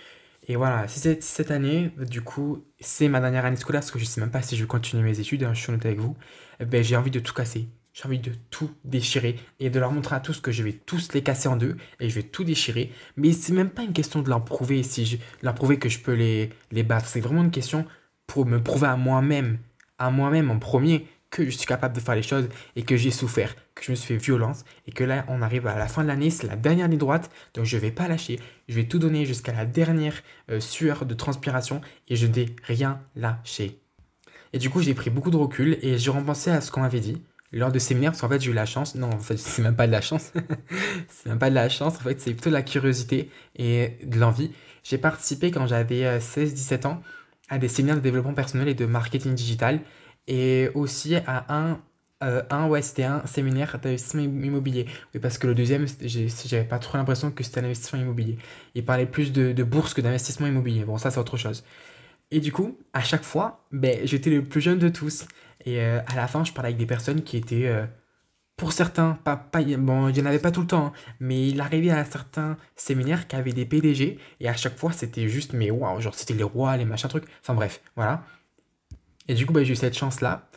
Et 0.49 0.57
voilà, 0.57 0.87
si 0.89 1.01
cette, 1.01 1.23
cette 1.23 1.51
année, 1.51 1.91
du 1.99 2.23
coup, 2.23 2.65
c'est 2.79 3.09
ma 3.09 3.21
dernière 3.21 3.45
année 3.45 3.57
scolaire, 3.57 3.81
parce 3.81 3.91
que 3.91 3.99
je 3.99 4.05
sais 4.05 4.21
même 4.21 4.31
pas 4.31 4.43
si 4.43 4.57
je 4.57 4.63
vais 4.63 4.69
continuer 4.69 5.03
mes 5.03 5.19
études, 5.19 5.43
hein, 5.43 5.53
je 5.55 5.61
suis 5.61 5.71
honnête 5.71 5.87
avec 5.87 5.99
vous, 5.99 6.17
eh 6.61 6.65
ben, 6.65 6.83
j'ai 6.83 6.97
envie 6.97 7.11
de 7.11 7.19
tout 7.19 7.35
casser. 7.35 7.69
J'ai 7.93 8.05
envie 8.05 8.19
de 8.19 8.33
tout 8.51 8.71
déchirer 8.85 9.37
et 9.59 9.71
de 9.71 9.81
leur 9.81 9.91
montrer 9.91 10.17
à 10.17 10.21
tous 10.21 10.41
que 10.41 10.53
je 10.53 10.63
vais 10.63 10.75
tous 10.75 11.15
les 11.15 11.23
casser 11.23 11.49
en 11.49 11.57
deux 11.57 11.79
et 11.99 12.11
je 12.11 12.15
vais 12.15 12.23
tout 12.23 12.45
déchirer. 12.45 12.93
Mais 13.17 13.33
c'est 13.33 13.55
même 13.55 13.71
pas 13.71 13.83
une 13.83 13.95
question 13.95 14.21
de 14.21 14.29
leur 14.29 14.45
prouver, 14.45 14.83
si 14.83 15.07
je, 15.07 15.17
leur 15.41 15.55
prouver 15.55 15.79
que 15.79 15.89
je 15.89 16.01
peux 16.01 16.13
les, 16.13 16.51
les 16.73 16.83
battre. 16.83 17.07
C'est 17.07 17.21
vraiment 17.21 17.43
une 17.43 17.51
question 17.51 17.87
pour 18.27 18.45
me 18.45 18.63
prouver 18.63 18.89
à 18.89 18.97
moi-même, 18.97 19.59
à 19.99 20.11
moi-même 20.11 20.51
en 20.51 20.59
premier, 20.59 21.07
que 21.45 21.51
je 21.51 21.57
suis 21.57 21.67
capable 21.67 21.95
de 21.95 22.01
faire 22.01 22.15
les 22.15 22.23
choses 22.23 22.49
et 22.77 22.83
que 22.83 22.97
j'ai 22.97 23.11
souffert, 23.11 23.55
que 23.75 23.85
je 23.85 23.91
me 23.91 23.97
suis 23.97 24.15
fait 24.15 24.23
violence 24.23 24.65
et 24.87 24.93
que 24.93 25.05
là 25.05 25.25
on 25.29 25.43
arrive 25.43 25.67
à 25.67 25.77
la 25.77 25.87
fin 25.87 26.03
de 26.03 26.09
l'année, 26.09 26.31
c'est 26.31 26.47
la 26.47 26.57
dernière 26.57 26.89
ligne 26.89 26.99
droite, 26.99 27.31
donc 27.55 27.67
je 27.67 27.77
vais 27.77 27.91
pas 27.91 28.09
lâcher, 28.09 28.41
je 28.69 28.75
vais 28.75 28.85
tout 28.85 28.99
donner 28.99 29.27
jusqu'à 29.27 29.53
la 29.53 29.67
dernière 29.67 30.15
euh, 30.51 30.61
sueur 30.61 31.05
de 31.05 31.15
transpiration 31.15 31.83
et 32.09 32.17
je 32.17 32.27
ne 32.27 32.33
vais 32.33 32.47
rien 32.63 33.01
lâcher. 33.15 33.81
Et 34.53 34.59
du 34.59 34.71
coup 34.71 34.81
j'ai 34.81 34.95
pris 34.95 35.11
beaucoup 35.11 35.31
de 35.31 35.37
recul 35.37 35.79
et 35.83 35.99
j'ai 35.99 36.11
repensé 36.11 36.51
à 36.51 36.63
ce 36.63 36.71
qu'on 36.71 36.83
avait 36.83 37.01
dit, 37.01 37.23
lors 37.53 37.71
de 37.71 37.79
séminaires, 37.79 38.13
parce 38.13 38.23
qu'en 38.23 38.29
fait 38.29 38.41
j'ai 38.41 38.51
eu 38.51 38.55
la 38.55 38.67
chance, 38.67 38.95
non 38.95 39.11
en 39.11 39.19
fait 39.19 39.37
c'est 39.37 39.63
même 39.63 39.77
pas 39.77 39.87
de 39.87 39.93
la 39.93 40.01
chance, 40.01 40.33
c'est 41.09 41.29
même 41.29 41.39
pas 41.39 41.51
de 41.51 41.55
la 41.55 41.69
chance, 41.69 41.97
en 41.97 42.01
fait 42.01 42.19
c'est 42.19 42.33
plutôt 42.33 42.51
de 42.51 42.55
la 42.55 42.63
curiosité 42.63 43.31
et 43.57 43.99
de 44.03 44.19
l'envie. 44.19 44.53
J'ai 44.85 44.99
participé 44.99 45.51
quand 45.51 45.67
j'avais 45.67 46.19
16-17 46.19 46.87
euh, 46.87 46.89
ans 46.89 47.03
à 47.49 47.59
des 47.59 47.69
séminaires 47.69 47.97
de 47.97 48.01
développement 48.01 48.35
personnel 48.35 48.69
et 48.69 48.75
de 48.75 48.87
marketing 48.87 49.35
digital 49.35 49.81
et 50.27 50.71
aussi 50.75 51.17
à 51.17 51.55
un, 51.55 51.81
euh, 52.23 52.43
un 52.51 52.69
ouais 52.69 52.83
c'était 52.83 53.05
un 53.05 53.25
séminaire 53.27 53.79
d'investissement 53.79 54.23
immobilier. 54.23 54.87
Oui 55.15 55.21
parce 55.21 55.39
que 55.39 55.47
le 55.47 55.55
deuxième 55.55 55.87
j'avais 56.03 56.65
pas 56.65 56.79
trop 56.79 56.99
l'impression 56.99 57.31
que 57.31 57.45
c'était 57.45 57.61
un 57.61 57.65
investissement 57.65 58.01
immobilier. 58.01 58.39
Il 58.75 58.85
parlait 58.85 59.07
plus 59.07 59.33
de, 59.33 59.63
bourse 59.63 59.95
que 59.95 60.01
d'investissement 60.01 60.47
immobilier. 60.47 60.85
Bon 60.85 60.99
ça 60.99 61.11
c'est 61.11 61.21
autre 61.21 61.37
chose. 61.37 61.65
Et 62.31 62.41
du 62.41 62.53
coup, 62.53 62.77
à 62.93 63.03
chaque 63.03 63.23
fois, 63.23 63.65
ben, 63.73 64.01
j'étais 64.05 64.31
le 64.31 64.43
plus 64.43 64.61
jeune 64.61 64.79
de 64.79 64.89
tous. 64.89 65.27
Et 65.65 65.81
euh, 65.81 66.01
à 66.07 66.17
la 66.17 66.27
fin, 66.27 66.45
je 66.45 66.53
parlais 66.53 66.69
avec 66.69 66.79
des 66.79 66.87
personnes 66.87 67.23
qui 67.23 67.37
étaient, 67.37 67.67
euh, 67.67 67.87
pour 68.57 68.73
certains, 68.73 69.19
pas, 69.25 69.37
pas, 69.37 69.63
bon, 69.63 70.09
il 70.09 70.15
n'y 70.15 70.23
en 70.23 70.27
avait 70.27 70.39
pas 70.39 70.51
tout 70.51 70.63
le 70.63 70.67
temps, 70.67 70.87
hein, 70.87 70.93
mais 71.21 71.49
il 71.49 71.61
arrivait 71.61 71.91
à 71.91 72.05
certains 72.05 72.57
séminaires 72.75 73.29
qui 73.29 73.37
avaient 73.37 73.53
des 73.53 73.67
PDG, 73.67 74.19
et 74.41 74.49
à 74.49 74.57
chaque 74.57 74.77
fois, 74.79 74.93
c'était 74.93 75.29
juste, 75.29 75.53
mais 75.53 75.71
waouh, 75.71 76.01
genre 76.01 76.15
c'était 76.15 76.35
les 76.35 76.43
rois, 76.43 76.77
les 76.77 76.85
machins 76.85 77.09
trucs, 77.09 77.27
enfin 77.43 77.55
bref, 77.55 77.81
voilà. 77.97 78.25
Et 79.29 79.35
du 79.35 79.47
coup, 79.47 79.53
ben, 79.53 79.65
j'ai 79.65 79.73
eu 79.73 79.77
cette 79.77 79.97
chance-là. 79.97 80.49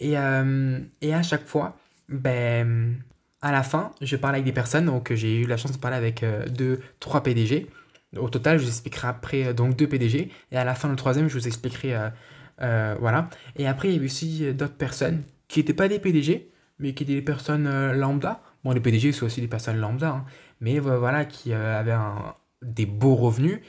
Et, 0.00 0.18
euh, 0.18 0.78
et 1.00 1.14
à 1.14 1.22
chaque 1.22 1.46
fois, 1.46 1.76
ben, 2.08 2.96
à 3.42 3.52
la 3.52 3.62
fin, 3.62 3.92
je 4.00 4.16
parlais 4.16 4.36
avec 4.36 4.46
des 4.46 4.52
personnes, 4.52 4.86
donc 4.86 5.12
j'ai 5.12 5.40
eu 5.40 5.46
la 5.46 5.56
chance 5.56 5.72
de 5.72 5.78
parler 5.78 5.96
avec 5.96 6.24
deux, 6.50 6.80
trois 7.00 7.22
PDG. 7.22 7.66
Au 8.16 8.28
total, 8.28 8.58
je 8.58 8.64
vous 8.64 8.70
expliquerai 8.70 9.08
après 9.08 9.54
donc 9.54 9.76
deux 9.76 9.86
PDG, 9.86 10.30
et 10.50 10.56
à 10.56 10.64
la 10.64 10.74
fin, 10.74 10.88
le 10.88 10.96
troisième, 10.96 11.28
je 11.28 11.38
vous 11.38 11.46
expliquerai 11.46 11.94
euh, 12.62 12.96
voilà. 12.98 13.30
Et 13.56 13.66
après, 13.66 13.88
il 13.88 13.94
y 13.94 13.96
avait 13.96 14.06
aussi 14.06 14.44
euh, 14.44 14.52
d'autres 14.52 14.76
personnes 14.76 15.22
qui 15.48 15.60
n'étaient 15.60 15.74
pas 15.74 15.88
des 15.88 15.98
PDG, 15.98 16.50
mais 16.78 16.94
qui 16.94 17.04
étaient 17.04 17.14
des 17.14 17.22
personnes 17.22 17.66
euh, 17.66 17.92
lambda. 17.92 18.42
Bon, 18.64 18.72
les 18.72 18.80
PDG, 18.80 19.12
sont 19.12 19.26
aussi 19.26 19.40
des 19.40 19.48
personnes 19.48 19.78
lambda, 19.78 20.10
hein. 20.10 20.24
mais 20.60 20.78
voilà, 20.78 21.24
qui 21.24 21.52
avaient 21.52 21.96
des 22.60 22.86
beaux 22.86 23.14
revenus, 23.14 23.60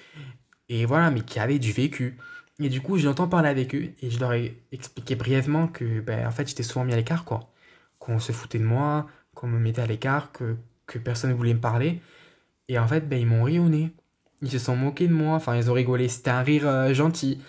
et 0.67 0.85
voilà, 0.85 1.12
mais 1.12 1.21
qui 1.21 1.39
avaient 1.39 1.59
du 1.59 1.71
vécu. 1.71 2.17
Et 2.60 2.69
du 2.69 2.82
coup, 2.82 2.98
j'entends 2.98 3.28
parler 3.28 3.50
avec 3.50 3.74
eux, 3.76 3.89
et 4.02 4.10
je 4.10 4.19
leur 4.19 4.34
ai 4.34 4.62
expliqué 4.72 5.15
brièvement 5.15 5.67
que, 5.67 6.02
ben, 6.02 6.28
en 6.28 6.32
fait, 6.32 6.48
j'étais 6.48 6.63
souvent 6.63 6.86
mis 6.86 6.93
à 6.93 6.98
l'écart, 6.98 7.26
quoi. 7.26 7.52
Qu'on 8.00 8.19
se 8.19 8.32
foutait 8.32 8.60
de 8.60 8.65
moi, 8.65 9.08
qu'on 9.34 9.48
me 9.48 9.60
mettait 9.60 9.82
à 9.82 9.88
l'écart, 9.88 10.32
que, 10.32 10.58
que 10.86 11.00
personne 11.00 11.32
ne 11.32 11.36
voulait 11.36 11.54
me 11.54 11.60
parler. 11.60 12.02
Et 12.67 12.78
en 12.80 12.88
fait, 12.88 13.08
ben, 13.08 13.19
ils 13.19 13.26
m'ont 13.28 13.43
ri 13.43 13.60
au 13.60 13.69
nez. 13.69 13.93
Ils 14.41 14.52
se 14.52 14.60
sont 14.60 14.76
moqués 14.76 15.08
de 15.08 15.13
moi, 15.13 15.36
enfin, 15.36 15.56
ils 15.58 15.69
ont 15.69 15.74
rigolé, 15.74 16.08
c'était 16.08 16.30
un 16.30 16.41
rire 16.43 16.93
gentil. 16.93 17.41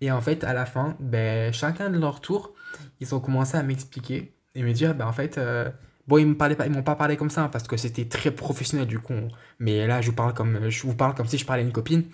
Et 0.00 0.10
en 0.10 0.20
fait, 0.20 0.44
à 0.44 0.54
la 0.54 0.66
fin, 0.66 0.96
ben, 1.00 1.52
chacun 1.52 1.90
de 1.90 1.98
leur 1.98 2.20
tour, 2.20 2.54
ils 3.00 3.14
ont 3.14 3.20
commencé 3.20 3.56
à 3.56 3.62
m'expliquer 3.62 4.32
et 4.54 4.62
me 4.62 4.72
dire, 4.72 4.94
ben, 4.94 5.06
en 5.06 5.12
fait, 5.12 5.38
euh, 5.38 5.70
bon, 6.06 6.18
ils 6.18 6.22
ils 6.26 6.70
m'ont 6.70 6.82
pas 6.82 6.96
parlé 6.96 7.16
comme 7.16 7.30
ça 7.30 7.44
hein, 7.44 7.48
parce 7.48 7.66
que 7.66 7.76
c'était 7.76 8.06
très 8.06 8.30
professionnel 8.30 8.86
du 8.86 8.98
coup. 8.98 9.14
Mais 9.58 9.86
là, 9.86 10.00
je 10.00 10.10
vous 10.10 10.16
parle 10.16 10.34
comme, 10.34 10.70
je 10.70 10.82
vous 10.82 10.94
parle 10.94 11.14
comme 11.14 11.26
si 11.26 11.38
je 11.38 11.46
parlais 11.46 11.62
à 11.62 11.66
une 11.66 11.72
copine. 11.72 12.04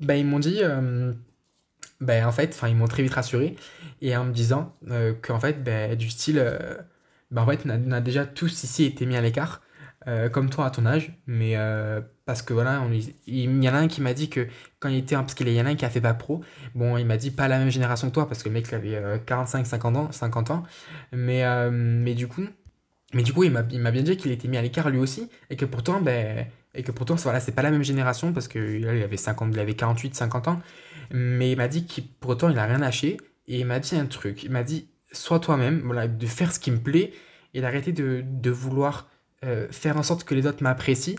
Ben, 0.00 0.14
ils 0.14 0.26
m'ont 0.26 0.38
dit, 0.38 0.58
euh, 0.62 1.12
ben, 2.00 2.26
en 2.26 2.32
fait, 2.32 2.50
enfin, 2.54 2.68
ils 2.68 2.76
m'ont 2.76 2.86
très 2.86 3.02
vite 3.02 3.14
rassuré 3.14 3.56
et 4.00 4.16
en 4.16 4.24
me 4.24 4.32
disant 4.32 4.76
euh, 4.90 5.14
qu'en 5.20 5.40
fait, 5.40 5.62
ben, 5.64 5.96
du 5.96 6.08
style, 6.10 6.42
ben, 7.30 7.42
en 7.42 7.46
fait, 7.46 7.60
on 7.66 7.92
a, 7.92 8.00
déjà 8.00 8.26
tous 8.26 8.64
ici 8.64 8.84
été 8.84 9.06
mis 9.06 9.16
à 9.16 9.20
l'écart. 9.20 9.62
comme 10.32 10.48
toi 10.48 10.66
à 10.66 10.70
ton 10.70 10.86
âge, 10.86 11.12
mais 11.26 11.56
parce 12.24 12.42
que 12.42 12.52
voilà, 12.54 12.82
il, 13.26 13.64
y 13.64 13.68
en 13.68 13.74
a 13.74 13.78
un 13.78 13.88
qui 13.88 14.00
m'a 14.02 14.14
dit 14.14 14.28
que 14.28 14.48
quand 14.80 14.88
il 14.90 14.96
était, 14.96 15.16
parce 15.16 15.34
qu'il 15.34 15.48
y 15.48 15.60
en 15.60 15.66
a 15.66 15.70
un 15.70 15.74
qui 15.76 15.84
a 15.84 15.90
fait 15.90 16.00
bac 16.00 16.18
pro, 16.18 16.42
bon, 16.74 16.98
il 16.98 17.06
m'a 17.06 17.16
dit 17.16 17.30
pas 17.30 17.48
la 17.48 17.58
même 17.58 17.70
génération 17.70 18.08
que 18.08 18.14
toi, 18.14 18.28
parce 18.28 18.42
que 18.42 18.48
le 18.48 18.54
mec 18.54 18.66
il 18.70 18.74
avait 18.74 19.22
45, 19.26 19.66
50 19.66 19.96
ans, 19.96 20.12
50 20.12 20.50
ans, 20.50 20.62
mais, 21.12 21.44
euh, 21.44 21.70
mais 21.72 22.14
du 22.14 22.28
coup, 22.28 22.42
mais 23.14 23.22
du 23.22 23.32
coup, 23.32 23.44
il 23.44 23.50
m'a 23.50 23.62
bien 23.62 24.02
dit 24.02 24.16
qu'il 24.18 24.30
était 24.30 24.48
mis 24.48 24.58
à 24.58 24.62
l'écart 24.62 24.90
lui 24.90 24.98
aussi, 24.98 25.30
et 25.48 25.56
que 25.56 25.64
pourtant, 25.64 26.00
ben, 26.02 26.46
et 26.74 26.82
que 26.82 26.92
pourtant, 26.92 27.14
voilà, 27.16 27.40
c'est 27.40 27.52
pas 27.52 27.62
la 27.62 27.70
même 27.70 27.82
génération, 27.82 28.32
parce 28.32 28.48
que 28.48 28.58
il 28.78 28.86
avait 28.86 29.16
50, 29.16 29.50
il 29.52 29.58
avait 29.58 29.74
48, 29.74 30.14
50 30.14 30.48
ans, 30.48 30.60
mais 31.10 31.52
il 31.52 31.56
m'a 31.56 31.68
dit 31.68 31.86
qu'il, 31.86 32.06
pourtant, 32.06 32.48
il 32.48 32.58
a 32.58 32.66
rien 32.66 32.78
lâché, 32.78 33.16
et 33.46 33.60
il 33.60 33.66
m'a 33.66 33.80
dit 33.80 33.96
un 33.96 34.06
truc, 34.06 34.42
il 34.44 34.50
m'a 34.50 34.62
dit, 34.62 34.88
sois 35.12 35.40
toi-même, 35.40 35.80
voilà, 35.84 36.06
de 36.08 36.26
faire 36.26 36.52
ce 36.52 36.60
qui 36.60 36.70
me 36.70 36.78
plaît, 36.78 37.12
et 37.54 37.60
d'arrêter 37.60 37.92
de, 37.92 38.22
de, 38.24 38.50
vouloir 38.50 39.08
euh, 39.44 39.66
faire 39.70 39.96
en 39.96 40.02
sorte 40.02 40.24
que 40.24 40.34
les 40.34 40.46
autres 40.46 40.62
m'apprécient, 40.62 41.16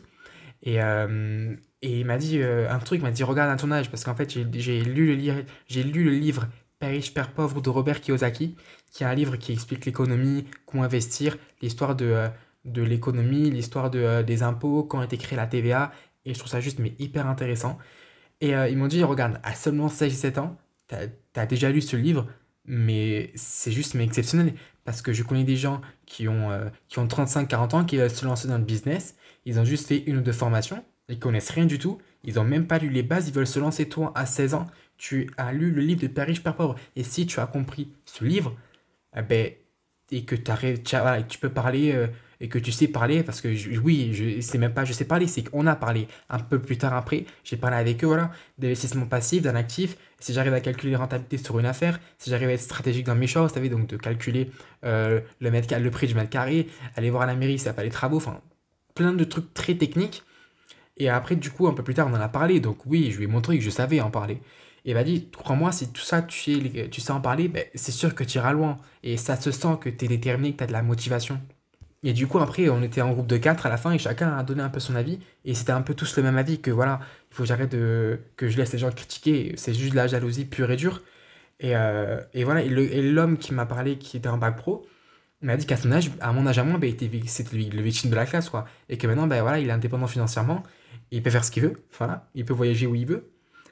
et, 0.61 0.81
euh, 0.81 1.55
et 1.81 1.99
il 2.01 2.05
m'a 2.05 2.17
dit 2.17 2.41
euh, 2.41 2.69
un 2.69 2.79
truc, 2.79 2.99
il 2.99 3.03
m'a 3.03 3.11
dit 3.11 3.23
regarde 3.23 3.49
à 3.49 3.55
ton 3.55 3.71
âge, 3.71 3.89
parce 3.89 4.03
qu'en 4.03 4.15
fait 4.15 4.29
j'ai 4.29 4.81
lu, 4.83 5.07
le 5.07 5.13
livre, 5.15 5.41
lu 5.69 6.03
le 6.03 6.11
livre 6.11 6.47
Père 6.77 6.91
riche, 6.91 7.13
Père 7.13 7.31
pauvre 7.31 7.61
de 7.61 7.69
Robert 7.69 7.99
Kiyosaki, 8.01 8.55
qui 8.91 9.03
est 9.03 9.05
un 9.05 9.15
livre 9.15 9.35
qui 9.37 9.51
explique 9.51 9.85
l'économie, 9.85 10.45
comment 10.65 10.83
investir, 10.83 11.37
l'histoire 11.61 11.95
de, 11.95 12.29
de 12.71 12.81
l'économie, 12.81 13.49
l'histoire 13.51 13.89
de, 13.89 14.21
des 14.21 14.43
impôts, 14.43 14.83
quand 14.83 14.99
a 14.99 15.05
été 15.05 15.17
créée 15.17 15.37
la 15.37 15.47
TVA, 15.47 15.91
Et 16.25 16.33
je 16.33 16.39
trouve 16.39 16.51
ça 16.51 16.59
juste 16.59 16.79
mais 16.79 16.93
hyper 16.99 17.27
intéressant. 17.27 17.77
Et 18.41 18.51
ils 18.51 18.77
m'ont 18.77 18.87
dit, 18.87 19.03
regarde, 19.03 19.39
à 19.43 19.53
seulement 19.53 19.87
16-17 19.87 20.39
ans, 20.39 20.57
tu 20.87 20.95
as, 20.95 21.45
déjà 21.45 21.69
lu 21.71 21.81
ce 21.81 21.97
livre, 21.97 22.27
mais 22.65 23.31
c'est 23.35 23.71
juste 23.71 23.95
mais 23.95 24.05
exceptionnel. 24.05 24.53
Parce 24.85 25.01
que 25.01 25.13
je 25.13 25.23
connais 25.23 25.43
des 25.43 25.57
gens 25.57 25.81
qui 26.05 26.27
ont, 26.29 26.49
qui 26.87 26.99
ont 26.99 27.05
35-40 27.07 27.75
ans, 27.75 27.85
qui 27.85 27.97
veulent 27.97 28.09
se 28.09 28.25
lancer 28.25 28.47
dans 28.47 28.57
le 28.57 28.63
business. 28.63 29.15
Ils 29.45 29.59
ont 29.59 29.65
juste 29.65 29.87
fait 29.87 30.03
une 30.07 30.17
ou 30.17 30.21
deux 30.21 30.31
formations. 30.31 30.83
Ils 31.09 31.19
connaissent 31.19 31.49
rien 31.49 31.65
du 31.65 31.79
tout. 31.79 31.99
Ils 32.23 32.35
n'ont 32.35 32.43
même 32.43 32.67
pas 32.67 32.77
lu 32.77 32.89
les 32.89 33.03
bases. 33.03 33.27
Ils 33.27 33.33
veulent 33.33 33.47
se 33.47 33.59
lancer 33.59 33.89
toi 33.89 34.11
à 34.15 34.25
16 34.25 34.53
ans. 34.53 34.67
Tu 34.97 35.29
as 35.37 35.51
lu 35.51 35.71
le 35.71 35.81
livre 35.81 36.01
de 36.01 36.07
Père 36.07 36.27
riche, 36.27 36.43
Père 36.43 36.55
pauvre. 36.55 36.75
Et 36.95 37.03
si 37.03 37.25
tu 37.25 37.39
as 37.39 37.47
compris 37.47 37.91
ce 38.05 38.23
livre, 38.23 38.55
eh 39.15 39.21
ben, 39.21 39.51
et 40.11 40.25
que 40.25 40.35
tu, 40.35 40.51
tu 41.27 41.39
peux 41.39 41.49
parler 41.49 41.93
euh, 41.93 42.07
et 42.41 42.47
que 42.47 42.57
tu 42.57 42.71
sais 42.71 42.87
parler, 42.87 43.23
parce 43.23 43.41
que 43.41 43.49
oui, 43.79 44.13
je 44.13 44.39
sais 44.41 44.57
même 44.57 44.73
pas, 44.73 44.85
je 44.85 44.93
sais 44.93 45.05
parler, 45.05 45.27
c'est 45.27 45.43
qu'on 45.43 45.67
a 45.67 45.75
parlé 45.75 46.07
un 46.29 46.39
peu 46.39 46.59
plus 46.59 46.77
tard 46.77 46.93
après. 46.93 47.25
J'ai 47.43 47.57
parlé 47.57 47.77
avec 47.77 48.03
eux, 48.03 48.07
voilà, 48.07 48.31
d'investissement 48.57 49.05
passif, 49.05 49.41
d'un 49.41 49.55
actif. 49.55 49.97
Si 50.19 50.33
j'arrive 50.33 50.53
à 50.53 50.61
calculer 50.61 50.91
les 50.91 50.95
rentabilités 50.95 51.37
sur 51.37 51.59
une 51.59 51.65
affaire, 51.65 51.99
si 52.17 52.29
j'arrive 52.29 52.49
à 52.49 52.53
être 52.53 52.61
stratégique 52.61 53.05
dans 53.05 53.15
mes 53.15 53.27
choix, 53.27 53.41
vous 53.41 53.53
savez, 53.53 53.69
donc 53.69 53.87
de 53.87 53.97
calculer 53.97 54.51
euh, 54.85 55.19
le, 55.39 55.51
mètre, 55.51 55.73
le 55.77 55.91
prix 55.91 56.07
du 56.07 56.15
mètre 56.15 56.29
carré, 56.29 56.67
aller 56.95 57.09
voir 57.09 57.23
à 57.23 57.25
la 57.25 57.35
mairie, 57.35 57.59
ça 57.59 57.73
pas 57.73 57.83
les 57.83 57.89
travaux, 57.89 58.17
enfin, 58.17 58.41
plein 58.95 59.13
de 59.13 59.23
trucs 59.23 59.53
très 59.53 59.75
techniques. 59.75 60.23
Et 60.97 61.09
après, 61.09 61.35
du 61.35 61.49
coup, 61.51 61.67
un 61.67 61.73
peu 61.73 61.83
plus 61.83 61.93
tard, 61.93 62.07
on 62.11 62.15
en 62.15 62.21
a 62.21 62.29
parlé. 62.29 62.59
Donc 62.59 62.85
oui, 62.85 63.11
je 63.11 63.17
lui 63.17 63.25
ai 63.25 63.27
montré 63.27 63.57
que 63.57 63.63
je 63.63 63.69
savais 63.69 64.01
en 64.01 64.11
parler. 64.11 64.41
Et 64.85 64.93
m'a 64.93 65.03
dit, 65.03 65.29
crois-moi, 65.31 65.71
si 65.71 65.91
tout 65.91 66.01
ça, 66.01 66.21
tu 66.21 66.39
sais, 66.39 66.89
tu 66.89 67.01
sais 67.01 67.11
en 67.11 67.21
parler, 67.21 67.47
ben, 67.47 67.65
c'est 67.75 67.91
sûr 67.91 68.15
que 68.15 68.23
tu 68.23 68.37
iras 68.37 68.53
loin. 68.53 68.79
Et 69.03 69.17
ça 69.17 69.35
se 69.35 69.51
sent 69.51 69.77
que 69.81 69.89
tu 69.89 70.05
es 70.05 70.07
déterminé, 70.07 70.53
que 70.53 70.57
tu 70.57 70.63
as 70.63 70.67
de 70.67 70.73
la 70.73 70.83
motivation. 70.83 71.39
Et 72.03 72.13
du 72.13 72.27
coup, 72.27 72.39
après, 72.39 72.69
on 72.69 72.81
était 72.81 73.01
en 73.01 73.11
groupe 73.11 73.27
de 73.27 73.37
quatre 73.37 73.65
à 73.65 73.69
la 73.69 73.77
fin 73.77 73.91
et 73.91 73.97
chacun 73.97 74.37
a 74.37 74.43
donné 74.43 74.61
un 74.61 74.69
peu 74.69 74.79
son 74.79 74.95
avis. 74.95 75.19
Et 75.45 75.53
c'était 75.53 75.71
un 75.71 75.81
peu 75.81 75.93
tous 75.93 76.15
le 76.17 76.23
même 76.23 76.37
avis 76.37 76.61
que 76.61 76.71
voilà, 76.71 76.99
il 77.31 77.35
faut 77.35 77.43
que 77.43 77.47
j'arrête 77.47 77.71
de. 77.71 78.19
que 78.37 78.47
je 78.47 78.57
laisse 78.57 78.71
les 78.71 78.79
gens 78.79 78.89
critiquer. 78.91 79.53
C'est 79.57 79.73
juste 79.73 79.91
de 79.91 79.97
la 79.97 80.07
jalousie 80.07 80.45
pure 80.45 80.71
et 80.71 80.77
dure. 80.77 81.01
Et, 81.59 81.75
euh, 81.75 82.21
et 82.33 82.43
voilà, 82.45 82.61
et 82.61 83.01
l'homme 83.01 83.37
qui 83.37 83.53
m'a 83.53 83.65
parlé, 83.65 83.97
qui 83.97 84.17
était 84.17 84.29
en 84.29 84.37
bac 84.37 84.55
pro, 84.55 84.85
m'a 85.41 85.57
dit 85.57 85.65
qu'à 85.65 85.77
son 85.77 85.91
âge, 85.91 86.11
à 86.21 86.31
mon 86.33 86.45
âge 86.47 86.59
à 86.59 86.63
moi, 86.63 86.77
ben, 86.79 86.93
c'était 87.25 87.57
le 87.57 87.81
victime 87.81 88.09
de 88.09 88.15
la 88.15 88.25
classe, 88.25 88.49
quoi. 88.49 88.65
Et 88.89 88.97
que 88.97 89.07
maintenant, 89.07 89.27
ben, 89.27 89.41
voilà, 89.41 89.59
il 89.59 89.67
est 89.67 89.71
indépendant 89.71 90.07
financièrement, 90.07 90.63
il 91.11 91.23
peut 91.23 91.29
faire 91.29 91.45
ce 91.45 91.51
qu'il 91.51 91.63
veut, 91.63 91.73
voilà, 91.97 92.29
il 92.35 92.45
peut 92.45 92.53
voyager 92.53 92.87
où 92.87 92.95
il 92.95 93.05
veut. 93.05 93.31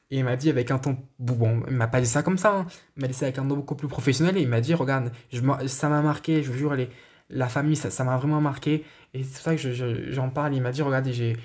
Et 0.09 0.19
il 0.19 0.23
m'a 0.23 0.37
dit 0.37 0.49
avec 0.49 0.71
un 0.71 0.79
ton. 0.79 0.97
Bon, 1.19 1.63
il 1.67 1.73
m'a 1.73 1.87
pas 1.87 1.99
dit 1.99 2.07
ça 2.07 2.23
comme 2.23 2.37
ça, 2.37 2.55
hein. 2.59 2.67
il 2.95 3.01
m'a 3.01 3.07
dit 3.07 3.13
ça 3.13 3.25
avec 3.25 3.37
un 3.39 3.45
ton 3.45 3.55
beaucoup 3.55 3.75
plus 3.75 3.89
professionnel. 3.89 4.37
Et 4.37 4.41
il 4.41 4.47
m'a 4.47 4.61
dit 4.61 4.73
Regarde, 4.73 5.11
je, 5.33 5.41
ça 5.67 5.89
m'a 5.89 6.01
marqué, 6.01 6.43
je 6.43 6.51
vous 6.51 6.57
jure, 6.57 6.75
les, 6.75 6.89
la 7.29 7.47
famille, 7.47 7.75
ça 7.75 8.03
m'a 8.03 8.17
vraiment 8.17 8.41
marqué. 8.41 8.85
Et 9.13 9.23
c'est 9.23 9.33
pour 9.33 9.41
ça 9.41 9.55
que 9.55 10.11
j'en 10.11 10.29
parle. 10.29 10.55
Il 10.55 10.61
m'a 10.61 10.71
dit 10.71 10.81
Regarde, 10.81 11.07
j'ai, 11.11 11.35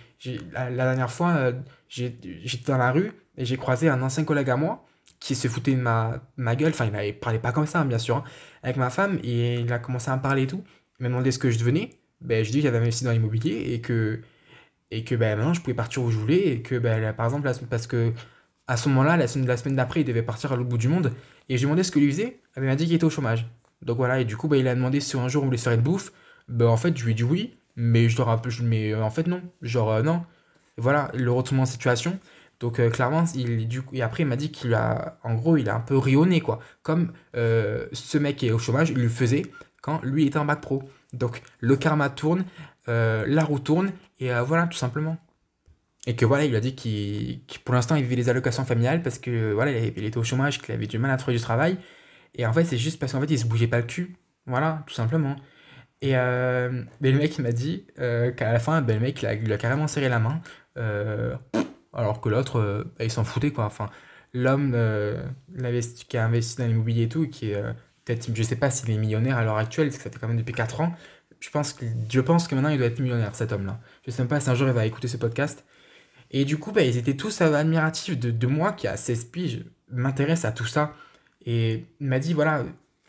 la, 0.53 0.71
la, 0.71 0.85
dernière 0.85 1.11
fois, 1.11 1.31
euh, 1.31 1.53
j'étais 1.89 2.73
dans 2.73 2.79
la 2.79 2.93
rue 2.93 3.13
et 3.37 3.45
j'ai 3.45 3.57
croisé 3.57 3.89
un 3.89 4.01
ancien 4.03 4.25
collègue 4.25 4.51
à 4.51 4.57
moi 4.57 4.85
qui 5.19 5.35
se 5.35 5.49
foutait 5.49 5.75
de 5.75 5.81
ma, 5.81 6.21
ma 6.37 6.57
gueule. 6.57 6.71
Enfin, 6.71 6.87
il 6.87 6.93
ne 6.93 7.13
parlait 7.13 7.39
pas 7.39 7.53
comme 7.53 7.67
ça, 7.67 7.81
hein, 7.81 7.85
bien 7.85 7.99
sûr, 7.99 8.17
hein, 8.17 8.25
avec 8.63 8.77
ma 8.77 8.91
femme. 8.91 9.19
Et 9.23 9.61
il 9.61 9.73
a 9.73 9.79
commencé 9.79 10.11
à 10.11 10.17
me 10.17 10.23
parler 10.23 10.43
et 10.43 10.47
tout. 10.47 10.63
Il 10.99 11.05
m'a 11.05 11.09
demandé 11.09 11.31
ce 11.31 11.39
que 11.39 11.51
je 11.51 11.59
devenais. 11.59 11.91
Ben, 12.21 12.45
je 12.45 12.51
dis 12.51 12.59
que 12.59 12.65
j'avais 12.65 12.79
investi 12.79 13.05
dans 13.05 13.11
l'immobilier 13.11 13.73
et 13.73 13.81
que, 13.81 14.21
et 14.93 15.03
que 15.05 15.15
ben, 15.17 15.37
maintenant 15.37 15.55
je 15.55 15.61
pouvais 15.61 15.75
partir 15.75 16.03
où 16.03 16.11
je 16.11 16.19
voulais. 16.19 16.49
Et 16.49 16.63
que, 16.63 16.77
ben, 16.79 17.13
par 17.13 17.27
exemple, 17.27 17.51
parce 17.69 17.87
que 17.87 18.13
à 18.69 18.77
ce 18.77 18.89
moment-là, 18.89 19.17
la 19.17 19.27
semaine, 19.27 19.49
la 19.49 19.57
semaine 19.57 19.77
d'après, 19.77 20.01
il 20.03 20.05
devait 20.05 20.23
partir 20.23 20.53
à 20.53 20.57
l'autre 20.57 20.69
bout 20.69 20.79
du 20.79 20.89
monde. 20.89 21.13
Et 21.49 21.57
je 21.57 21.63
lui 21.63 21.65
ai 21.65 21.67
demandé 21.67 21.83
ce 21.83 21.91
qu'il 21.91 22.03
lui 22.03 22.13
faisait. 22.13 22.41
Il 22.57 22.63
m'a 22.63 22.77
dit 22.77 22.87
qu'il 22.87 22.95
était 22.95 23.05
au 23.05 23.11
chômage. 23.11 23.47
Donc 23.83 23.97
voilà, 23.97 24.21
et 24.21 24.25
du 24.25 24.37
coup, 24.37 24.49
bah, 24.49 24.57
il 24.57 24.69
a 24.69 24.75
demandé 24.75 25.01
si 25.01 25.17
un 25.17 25.29
jour 25.29 25.43
on 25.43 25.47
voulait 25.47 25.59
se 25.59 25.65
faire 25.65 25.73
une 25.73 25.83
bouffe. 25.83 26.13
Bah, 26.49 26.69
en 26.69 26.77
fait, 26.77 26.97
je 26.97 27.05
lui 27.05 27.13
ai 27.13 27.15
dit 27.15 27.25
oui, 27.25 27.57
mais 27.77 28.09
je 28.09 28.17
leur 28.19 28.41
mais 28.63 28.93
euh, 28.93 29.03
en 29.03 29.11
fait, 29.11 29.27
non. 29.27 29.43
Genre, 29.63 29.91
euh, 29.91 30.03
non. 30.03 30.25
Voilà, 30.79 31.11
le 31.15 31.31
retournement 31.31 31.65
en 31.65 31.67
situation. 31.67 32.19
Donc, 32.61 32.79
euh, 32.79 32.91
clairement, 32.91 33.25
il, 33.35 33.69
du 33.69 33.83
et 33.93 34.03
après, 34.03 34.23
il 34.23 34.27
m'a 34.27 34.37
dit 34.37 34.51
qu'il 34.53 34.75
a, 34.75 35.19
en 35.25 35.35
gros, 35.35 35.57
il 35.57 35.69
a 35.69 35.75
un 35.75 35.81
peu 35.81 35.99
rionné, 35.99 36.41
quoi. 36.41 36.61
Comme 36.83 37.13
ce 37.35 38.19
mec 38.19 38.43
est 38.45 38.53
au 38.53 38.59
chômage, 38.59 38.91
il 38.91 38.99
le 38.99 39.09
faisait 39.09 39.43
quand 39.83 40.01
lui 40.03 40.27
était 40.27 40.39
en 40.39 40.45
bac 40.45 40.61
pro. 40.61 40.83
Donc, 41.13 41.43
le 41.61 41.77
karma 41.77 42.09
tourne, 42.09 42.45
la 42.87 43.45
roue 43.45 43.59
tourne, 43.59 43.91
et 44.21 44.31
voilà, 44.47 44.67
tout 44.67 44.79
simplement. 44.79 45.19
Et 46.07 46.17
que 46.17 46.25
voilà, 46.25 46.45
il 46.45 46.55
a 46.57 46.61
dit 46.61 46.75
qu'il, 46.75 47.41
pour 47.65 47.75
l'instant, 47.75 47.97
il 47.97 48.03
vivait 48.03 48.17
les 48.17 48.29
allocations 48.29 48.65
familiales 48.65 49.03
parce 49.03 49.19
que 49.19 49.53
voilà, 49.53 49.73
il 49.73 50.05
était 50.05 50.19
au 50.19 50.25
chômage, 50.25 50.61
qu'il 50.61 50.75
avait 50.75 50.87
du 50.87 50.99
mal 50.99 51.11
à 51.11 51.17
trouver 51.17 51.37
du 51.37 51.43
travail. 51.43 51.79
Et 52.35 52.47
en 52.47 52.53
fait, 52.53 52.65
c'est 52.65 52.79
juste 52.79 52.99
parce 52.99 53.13
qu'en 53.13 53.21
fait, 53.21 53.31
il 53.31 53.39
se 53.39 53.47
bougeait 53.47 53.67
pas 53.67 53.79
le 53.79 53.85
cul. 53.85 54.17
Voilà, 54.47 54.83
tout 54.87 54.95
simplement. 54.95 55.37
Et 56.01 56.17
euh, 56.17 56.83
ben, 57.01 57.13
le 57.13 57.19
mec, 57.19 57.39
m'a 57.39 57.53
dit 57.53 57.87
euh, 57.99 58.33
qu'à 58.33 58.53
la 58.53 58.59
fin, 58.59 58.83
ben, 58.83 58.95
le 58.95 59.01
mec, 59.01 59.23
il 59.23 59.53
a, 59.53 59.59
carrément 59.59 59.87
serré 59.87 60.09
la 60.09 60.19
main. 60.19 60.41
Euh, 60.77 61.37
alors 61.93 62.21
que 62.21 62.29
l'autre, 62.29 62.87
ben, 62.99 63.05
il 63.05 63.11
s'en 63.11 63.25
foutait, 63.25 63.53
quoi. 63.53 63.65
Enfin, 63.65 63.89
l'homme 64.35 64.77
qui 66.09 66.17
a 66.17 66.25
investi 66.25 66.57
dans 66.59 66.67
l'immobilier 66.67 67.05
et 67.05 67.09
tout, 67.09 67.29
qui 67.29 67.51
est 67.51 67.63
peut-être, 68.05 68.35
je 68.35 68.43
sais 68.43 68.57
pas 68.57 68.71
s'il 68.71 68.91
est 68.91 68.99
millionnaire 68.99 69.39
à 69.39 69.45
l'heure 69.45 69.59
actuelle, 69.59 69.89
parce 69.89 69.99
que 69.99 70.05
ça 70.05 70.11
fait 70.11 70.19
quand 70.19 70.29
même 70.29 70.39
depuis 70.39 70.55
4 70.55 70.81
ans. 70.81 70.93
Je 71.41 71.51
pense, 71.51 71.73
que, 71.73 71.85
je 72.09 72.21
pense 72.21 72.47
que 72.49 72.55
maintenant, 72.55 72.71
il 72.71 72.79
doit 72.79 72.87
être 72.87 73.01
millionnaire, 73.01 73.35
cet 73.35 73.53
homme-là. 73.53 73.81
Je 74.07 74.11
sais 74.11 74.23
même 74.23 74.29
pas 74.29 74.41
si 74.41 74.49
un 74.51 74.55
jour 74.55 74.69
il 74.69 74.75
va 74.75 74.87
écouter 74.87 75.09
ce 75.09 75.17
podcast. 75.17 75.65
Et 76.31 76.45
du 76.45 76.59
coup, 76.59 76.73
bah, 76.73 76.83
ils 76.83 76.97
étaient 76.97 77.17
tous 77.17 77.41
admiratifs 77.43 78.19
de, 78.19 78.31
de 78.31 78.47
moi 78.47 78.73
qui, 78.73 78.89
à 78.89 78.97
16 78.97 79.25
piges, 79.27 79.65
m'intéresse 79.91 80.45
à 80.45 80.53
tout 80.53 80.67
ça. 80.67 80.95
Et 81.47 81.85
il 82.01 82.07
m'a 82.07 82.19
dit, 82.19 82.33
voilà, 82.33 82.65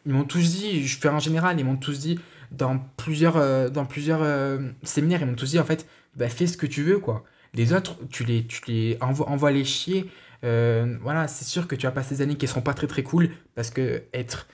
ils 0.06 0.14
m'ont 0.14 0.24
tous 0.24 0.56
dit, 0.56 0.86
je 0.86 0.98
fais 0.98 1.10
en 1.10 1.20
général, 1.20 1.60
ils 1.60 1.66
m'ont 1.66 1.78
tous 1.78 2.00
dit, 2.00 2.20
dans 2.52 2.78
plusieurs, 2.98 3.38
euh, 3.38 3.70
dans 3.70 3.86
plusieurs 3.86 4.22
euh, 4.22 4.60
séminaires, 4.84 5.22
ils 5.22 5.28
m'ont 5.28 5.36
tous 5.36 5.52
dit, 5.52 5.60
en 5.60 5.66
fait, 5.66 5.88
bah, 6.16 6.30
fais 6.30 6.48
ce 6.48 6.58
que 6.58 6.68
tu 6.68 6.84
veux, 6.84 7.00
quoi. 7.00 7.24
Les 7.54 7.74
autres, 7.74 7.98
tu 8.10 8.24
les, 8.24 8.46
tu 8.46 8.62
les 8.68 8.98
envoies, 9.02 9.30
envoie 9.30 9.52
les 9.52 9.66
chier. 9.66 10.10
Euh, 10.44 10.98
voilà, 11.02 11.28
c'est 11.28 11.46
sûr 11.46 11.68
que 11.68 11.76
tu 11.76 11.86
vas 11.86 11.92
passer 11.92 12.16
des 12.16 12.22
années 12.22 12.36
qui 12.36 12.46
ne 12.46 12.50
seront 12.50 12.62
pas 12.62 12.74
très 12.74 12.88
très 12.88 13.04
cool, 13.04 13.30
parce 13.56 13.70
que 13.70 14.04
être 14.14 14.48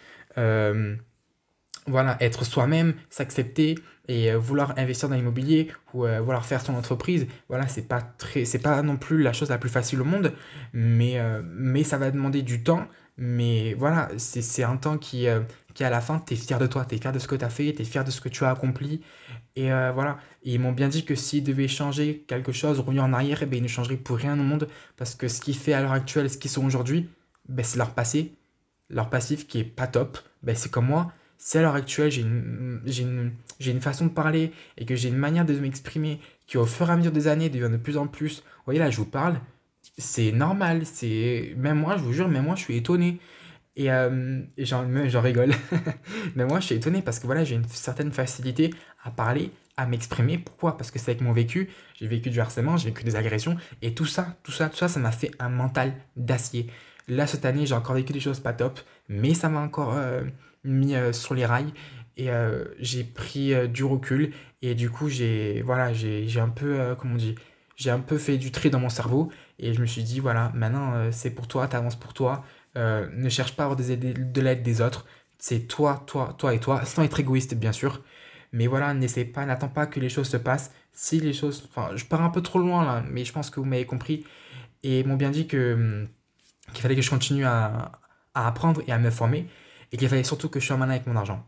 voilà, 1.88 2.18
être 2.22 2.46
soi-même, 2.46 2.94
s'accepter 3.10 3.76
et 4.08 4.34
vouloir 4.36 4.78
investir 4.78 5.10
dans 5.10 5.16
l'immobilier 5.16 5.70
ou 5.94 6.06
vouloir 6.06 6.46
faire 6.46 6.62
son 6.62 6.76
entreprise, 6.76 7.28
voilà, 7.50 7.68
c'est 7.68 7.88
pas 7.88 8.00
très 8.00 8.46
c'est 8.46 8.60
pas 8.60 8.82
non 8.84 8.96
plus 8.96 9.22
la 9.22 9.34
chose 9.34 9.50
la 9.50 9.58
plus 9.58 9.70
facile 9.70 10.00
au 10.02 10.06
monde, 10.06 10.34
mais 10.72 11.20
mais 11.44 11.84
ça 11.84 11.98
va 11.98 12.12
demander 12.12 12.42
du 12.42 12.64
temps, 12.64 12.88
mais 13.20 13.74
voilà, 13.76 14.10
c'est 14.18 14.64
un 14.64 14.78
temps 14.78 14.98
qui 14.98 15.28
qui 15.74 15.84
à 15.84 15.90
la 15.90 16.02
fin 16.02 16.20
tu 16.20 16.34
es 16.34 16.38
fier 16.38 16.58
de 16.60 16.68
toi, 16.68 16.86
tu 16.86 16.96
es 16.96 16.98
fier 16.98 17.12
de 17.12 17.20
ce 17.20 17.28
que 17.28 17.36
tu 17.36 17.46
as 17.46 17.50
fait, 17.50 17.74
tu 17.74 17.82
es 17.82 17.86
fier 17.86 18.04
de 18.04 18.12
ce 18.12 18.22
que 18.22 18.30
tu 18.30 18.44
as 18.46 18.52
accompli. 18.52 19.02
Et 19.56 19.70
voilà, 19.70 20.18
ils 20.44 20.60
m'ont 20.60 20.72
bien 20.72 20.88
dit 20.88 21.06
que 21.06 21.16
s'ils 21.16 21.44
devaient 21.44 21.68
changer 21.68 22.26
quelque 22.28 22.52
chose, 22.52 22.80
revenir 22.80 23.04
en 23.04 23.14
arrière, 23.14 23.44
eh 23.44 23.46
ben, 23.46 23.58
ils 23.58 23.64
ne 23.64 23.68
changeraient 23.68 23.98
pour 23.98 24.18
rien 24.18 24.34
au 24.34 24.44
monde. 24.44 24.68
Parce 24.98 25.16
que 25.16 25.28
ce 25.28 25.42
qui 25.42 25.54
fait 25.54 25.74
à 25.74 25.82
l'heure 25.82 25.92
actuelle, 25.92 26.30
ce 26.30 26.38
qu'ils 26.38 26.52
sont 26.52 26.66
aujourd'hui, 26.66 27.10
ben, 27.48 27.64
c'est 27.64 27.78
leur 27.78 27.94
passé, 27.94 28.34
leur 28.90 29.10
passif 29.10 29.48
qui 29.48 29.60
est 29.60 29.64
pas 29.64 29.88
top, 29.88 30.18
ben, 30.44 30.56
c'est 30.56 30.72
comme 30.72 30.88
moi, 30.88 31.12
si 31.38 31.58
à 31.58 31.62
l'heure 31.62 31.76
actuelle 31.76 32.12
j'ai 32.12 32.22
une, 32.22 32.82
une, 32.86 33.32
une, 33.60 33.82
façon 33.82 34.06
de 34.06 34.12
parler 34.12 34.52
et 34.78 34.86
que 34.86 34.96
j'ai 34.96 35.10
une 35.10 35.18
manière 35.18 35.46
de 35.46 35.54
m'exprimer 35.54 36.20
qui 36.48 36.58
au 36.58 36.66
fur 36.66 36.90
et 36.90 36.92
à 36.92 36.98
mesure 36.98 37.12
des 37.12 37.28
années 37.28 37.50
devient 37.50 37.72
de 37.72 37.78
plus 37.78 37.98
en 37.98 38.08
plus, 38.08 38.40
vous 38.40 38.64
voyez 38.66 38.80
là 38.80 38.92
je 38.92 38.98
vous 38.98 39.06
parle, 39.06 39.40
c'est 40.00 40.32
normal, 40.32 40.86
c'est 40.86 41.54
même 41.58 41.78
moi 41.78 41.98
je 41.98 42.04
vous 42.04 42.14
jure, 42.14 42.28
même 42.28 42.46
moi 42.46 42.56
je 42.56 42.62
suis 42.62 42.78
étonné. 42.78 43.20
Et, 43.76 43.92
euh, 43.92 44.42
j'en 44.58 45.22
rigole. 45.22 45.54
mais 46.36 46.46
moi 46.46 46.60
je 46.60 46.66
suis 46.66 46.76
étonné 46.76 47.02
parce 47.02 47.20
que 47.20 47.28
voilà, 47.28 47.44
j'ai 47.44 47.56
une 47.56 47.68
certaine 47.68 48.12
facilité 48.12 48.74
à 49.04 49.12
parler, 49.12 49.52
à 49.78 49.86
m'exprimer. 49.86 50.38
Pourquoi? 50.38 50.78
Parce 50.78 50.92
que 50.92 51.00
c'est 51.00 51.12
avec 51.12 51.22
mon 51.22 51.32
vécu. 51.32 51.70
J'ai 51.96 52.08
vécu 52.08 52.30
du 52.30 52.40
harcèlement, 52.40 52.78
j'ai 52.78 52.90
vécu 52.90 53.04
des 53.04 53.16
agressions. 53.16 53.56
Et 53.82 53.94
tout 53.94 54.06
ça, 54.06 54.38
tout 54.44 54.52
ça, 54.52 54.70
tout 54.70 54.78
ça, 54.78 54.88
ça 54.88 55.00
m'a 55.00 55.12
fait 55.12 55.32
un 55.40 55.50
mental 55.50 55.94
d'acier. 56.18 56.68
Là, 57.08 57.28
cette 57.28 57.46
année, 57.46 57.66
j'ai 57.66 57.76
encore 57.76 57.96
vécu 57.96 58.12
des 58.12 58.20
choses 58.20 58.40
pas 58.40 58.54
top, 58.54 58.80
mais 59.08 59.34
ça 59.34 59.50
m'a 59.50 59.60
encore... 59.60 59.94
Euh, 59.96 60.24
mis 60.64 60.96
euh, 60.96 61.14
sur 61.14 61.34
les 61.36 61.46
rails 61.46 61.74
et 62.18 62.30
euh, 62.32 62.66
j'ai 62.80 63.04
pris 63.04 63.54
du 63.70 63.86
recul 63.86 64.34
et 64.62 64.76
du 64.76 64.90
coup 64.90 65.08
j'ai 65.08 65.62
voilà 65.62 65.94
j'ai 65.94 66.40
un 66.40 66.50
peu 66.50 66.96
comment 66.98 67.14
on 67.14 67.18
dit? 67.18 67.36
J'ai 67.78 67.92
un 67.92 68.02
peu 68.02 68.18
fait 68.18 68.38
du 68.38 68.52
tri 68.52 68.70
dans 68.70 68.80
mon 68.82 68.90
cerveau 68.90 69.32
et 69.60 69.74
je 69.74 69.82
me 69.82 69.86
suis 69.86 70.04
dit 70.04 70.20
voilà 70.20 70.52
maintenant 70.56 71.12
c'est 71.12 71.32
pour 71.32 71.48
toi 71.48 71.68
t'avances 71.68 71.96
pour 71.98 72.14
toi. 72.14 72.44
Ne 72.76 73.30
cherche 73.30 73.56
pas 73.56 73.64
à 73.64 73.66
avoir 73.68 73.78
des 73.78 73.98
de 73.98 74.42
l'aide 74.42 74.64
des 74.64 74.82
autres. 74.82 75.06
C'est 75.38 75.68
toi 75.68 76.04
toi 76.08 76.36
toi 76.38 76.54
et 76.54 76.60
toi 76.60 76.86
sans 76.86 77.04
être 77.04 77.20
égoïste 77.20 77.56
bien 77.56 77.72
sûr. 77.72 78.02
Mais 78.54 78.68
voilà 78.68 78.94
n'essaie 78.94 79.26
pas 79.26 79.46
n'attends 79.46 79.70
pas 79.70 79.86
que 79.88 80.00
les 80.00 80.10
choses 80.10 80.30
se 80.30 80.38
passent. 80.38 80.72
Si 80.94 81.20
les 81.20 81.34
choses 81.34 81.68
enfin 81.70 81.96
je 81.96 82.06
pars 82.06 82.22
un 82.22 82.30
peu 82.30 82.42
trop 82.42 82.60
loin 82.60 82.84
là 82.86 83.04
mais 83.10 83.26
je 83.26 83.34
pense 83.34 83.50
que 83.50 83.60
vous 83.60 83.66
m'avez 83.66 83.86
compris. 83.86 84.26
Et 84.84 85.04
m'ont 85.04 85.16
bien 85.18 85.32
dit 85.32 85.48
que 85.48 85.74
hum, 85.74 86.08
qu'il 86.74 86.82
fallait 86.82 86.96
que 86.96 87.02
je 87.02 87.10
continue 87.10 87.46
à, 87.46 87.92
à 88.34 88.48
apprendre 88.48 88.82
et 88.88 88.92
à 88.92 89.00
me 89.00 89.10
former 89.12 89.48
et 89.92 89.98
qu'il 89.98 90.08
fallait 90.10 90.24
surtout 90.24 90.50
que 90.50 90.60
je 90.60 90.66
sois 90.68 90.78
malin 90.78 90.94
avec 90.94 91.08
mon 91.08 91.16
argent. 91.16 91.46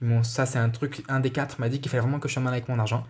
Bon, 0.00 0.22
ça, 0.22 0.46
c'est 0.46 0.58
un 0.58 0.70
truc, 0.70 1.02
un 1.08 1.20
des 1.20 1.30
quatre 1.30 1.60
m'a 1.60 1.68
dit 1.68 1.80
qu'il 1.80 1.90
fallait 1.90 2.02
vraiment 2.02 2.18
que 2.20 2.28
je 2.28 2.34
sois 2.34 2.42
malin 2.42 2.56
avec 2.56 2.68
mon 2.68 2.78
argent, 2.78 3.06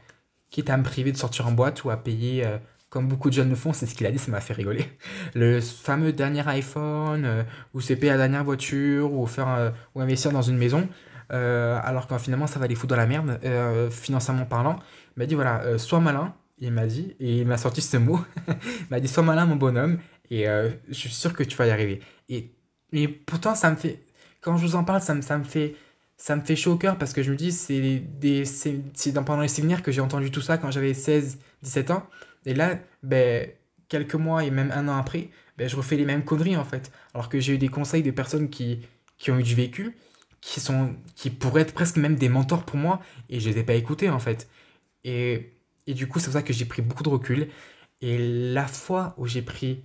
quitte 0.51 0.71
à 0.71 0.77
me 0.77 0.83
priver 0.85 1.13
de 1.13 1.17
sortir 1.17 1.47
en 1.47 1.53
boîte 1.53 1.85
ou 1.85 1.91
à 1.91 1.97
payer, 1.97 2.47
euh, 2.47 2.59
comme 2.95 3.09
beaucoup 3.09 3.29
de 3.29 3.35
jeunes 3.35 3.51
le 3.51 3.57
font, 3.57 3.73
c'est 3.73 3.87
ce 3.87 3.95
qu'il 3.95 4.07
a 4.07 4.13
dit, 4.13 4.19
ça 4.19 4.31
m'a 4.31 4.41
fait 4.41 4.55
rigoler. 4.55 4.87
Le 5.35 5.61
fameux 5.61 6.13
dernier 6.13 6.47
iPhone, 6.49 7.25
euh, 7.25 7.43
ou 7.75 7.81
c'est 7.81 7.97
payer 7.97 8.13
la 8.13 8.19
dernière 8.19 8.45
voiture, 8.45 9.13
ou, 9.13 9.27
faire, 9.27 9.49
euh, 9.49 9.71
ou 9.95 10.01
investir 10.01 10.31
dans 10.31 10.43
une 10.43 10.57
maison, 10.57 10.89
alors 11.29 12.07
qu'en 12.07 12.21
finalement, 12.21 12.47
ça 12.47 12.61
va 12.61 12.69
les 12.69 12.77
foutre 12.77 12.95
dans 12.95 12.97
la 12.97 13.07
merde, 13.07 13.41
financièrement 13.91 14.45
parlant. 14.47 14.79
Il 15.17 15.21
m'a 15.21 15.27
dit 15.27 15.35
voilà, 15.35 15.77
sois 15.79 15.99
malin, 15.99 16.33
il 16.59 16.71
m'a 16.71 16.87
dit, 16.87 17.17
et 17.19 17.41
il 17.41 17.47
m'a 17.47 17.57
sorti 17.57 17.83
ce 17.83 17.97
mot, 17.97 18.21
il 18.49 18.87
m'a 18.91 19.01
dit, 19.01 19.09
sois 19.09 19.25
malin 19.25 19.45
mon 19.45 19.57
bonhomme, 19.57 19.99
et 20.31 20.49
euh, 20.49 20.71
je 20.89 20.95
suis 20.95 21.11
sûr 21.11 21.35
que 21.35 21.43
tu 21.43 21.57
vas 21.57 21.67
y 21.67 21.71
arriver. 21.71 22.01
Et, 22.29 22.53
mais 22.93 23.09
pourtant, 23.09 23.55
ça 23.55 23.71
me 23.71 23.77
fait, 23.77 24.05
quand 24.41 24.57
je 24.57 24.65
vous 24.65 24.77
en 24.77 24.85
parle, 24.85 25.01
ça 25.01 25.15
me, 25.15 25.23
ça 25.23 25.37
me 25.37 25.45
fait, 25.45 25.75
ça 26.17 26.37
me 26.37 26.43
fait 26.43 26.55
chaud 26.55 26.73
au 26.75 26.77
cœur 26.77 26.97
parce 26.97 27.13
que 27.13 27.23
je 27.25 27.33
me 27.33 27.37
dis, 27.37 27.51
c'est 27.51 29.13
pendant 29.15 29.43
les 29.43 29.49
séminaires 29.49 29.83
que 29.83 29.91
j'ai 29.91 30.01
entendu 30.01 30.31
tout 30.31 30.41
ça 30.41 30.59
quand 30.59 30.71
j'avais 30.71 30.95
16, 30.95 31.39
17 31.63 31.91
ans. 31.91 32.07
Et 32.47 32.55
là, 32.55 32.79
ben, 33.03 33.49
quelques 33.89 34.15
mois 34.15 34.45
et 34.45 34.51
même 34.51 34.71
un 34.73 34.89
an 34.89 34.97
après, 34.97 35.31
ben, 35.59 35.69
je 35.69 35.77
refais 35.77 35.97
les 35.97 36.05
mêmes 36.05 36.25
conneries 36.25 36.57
en 36.57 36.65
fait. 36.65 36.91
Alors 37.15 37.29
que 37.29 37.41
j'ai 37.41 37.55
eu 37.55 37.59
des 37.59 37.69
conseils 37.69 38.03
de 38.03 38.11
personnes 38.11 38.51
qui, 38.51 38.81
qui 39.19 39.31
ont 39.31 39.39
eu 39.39 39.43
du 39.43 39.55
vécu, 39.55 39.97
qui, 40.41 40.61
sont, 40.61 40.95
qui 41.15 41.31
pourraient 41.31 41.63
être 41.63 41.75
presque 41.75 41.97
même 41.97 42.17
des 42.17 42.29
mentors 42.29 42.65
pour 42.65 42.77
moi, 42.77 43.01
et 43.31 43.41
je 43.41 43.49
les 43.49 43.59
ai 43.59 43.63
pas 43.65 43.75
écoutés 43.75 44.11
en 44.11 44.19
fait. 44.19 44.49
Et, 45.05 45.53
et 45.87 45.95
du 45.95 46.07
coup, 46.09 46.19
c'est 46.19 46.27
pour 46.27 46.35
ça 46.35 46.43
que 46.43 46.53
j'ai 46.53 46.65
pris 46.65 46.83
beaucoup 46.83 47.03
de 47.03 47.09
recul. 47.09 47.49
Et 48.01 48.19
la 48.53 48.67
fois 48.67 49.15
où 49.19 49.27
j'ai 49.27 49.43
pris 49.43 49.83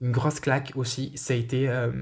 une 0.00 0.12
grosse 0.12 0.40
claque 0.40 0.72
aussi, 0.76 1.12
ça 1.16 1.34
a 1.34 1.36
été 1.36 1.68
euh, 1.68 1.92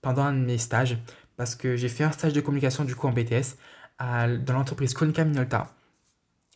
pendant 0.00 0.22
un 0.22 0.32
mes 0.32 0.58
stages, 0.58 0.98
parce 1.36 1.54
que 1.54 1.76
j'ai 1.76 1.88
fait 1.88 2.04
un 2.04 2.12
stage 2.12 2.32
de 2.32 2.40
communication 2.40 2.84
du 2.84 2.94
coup 2.94 3.06
en 3.06 3.12
BTS 3.12 3.56
dans 4.00 4.54
l'entreprise 4.54 4.94
Konica 4.94 5.24
Minolta. 5.24 5.72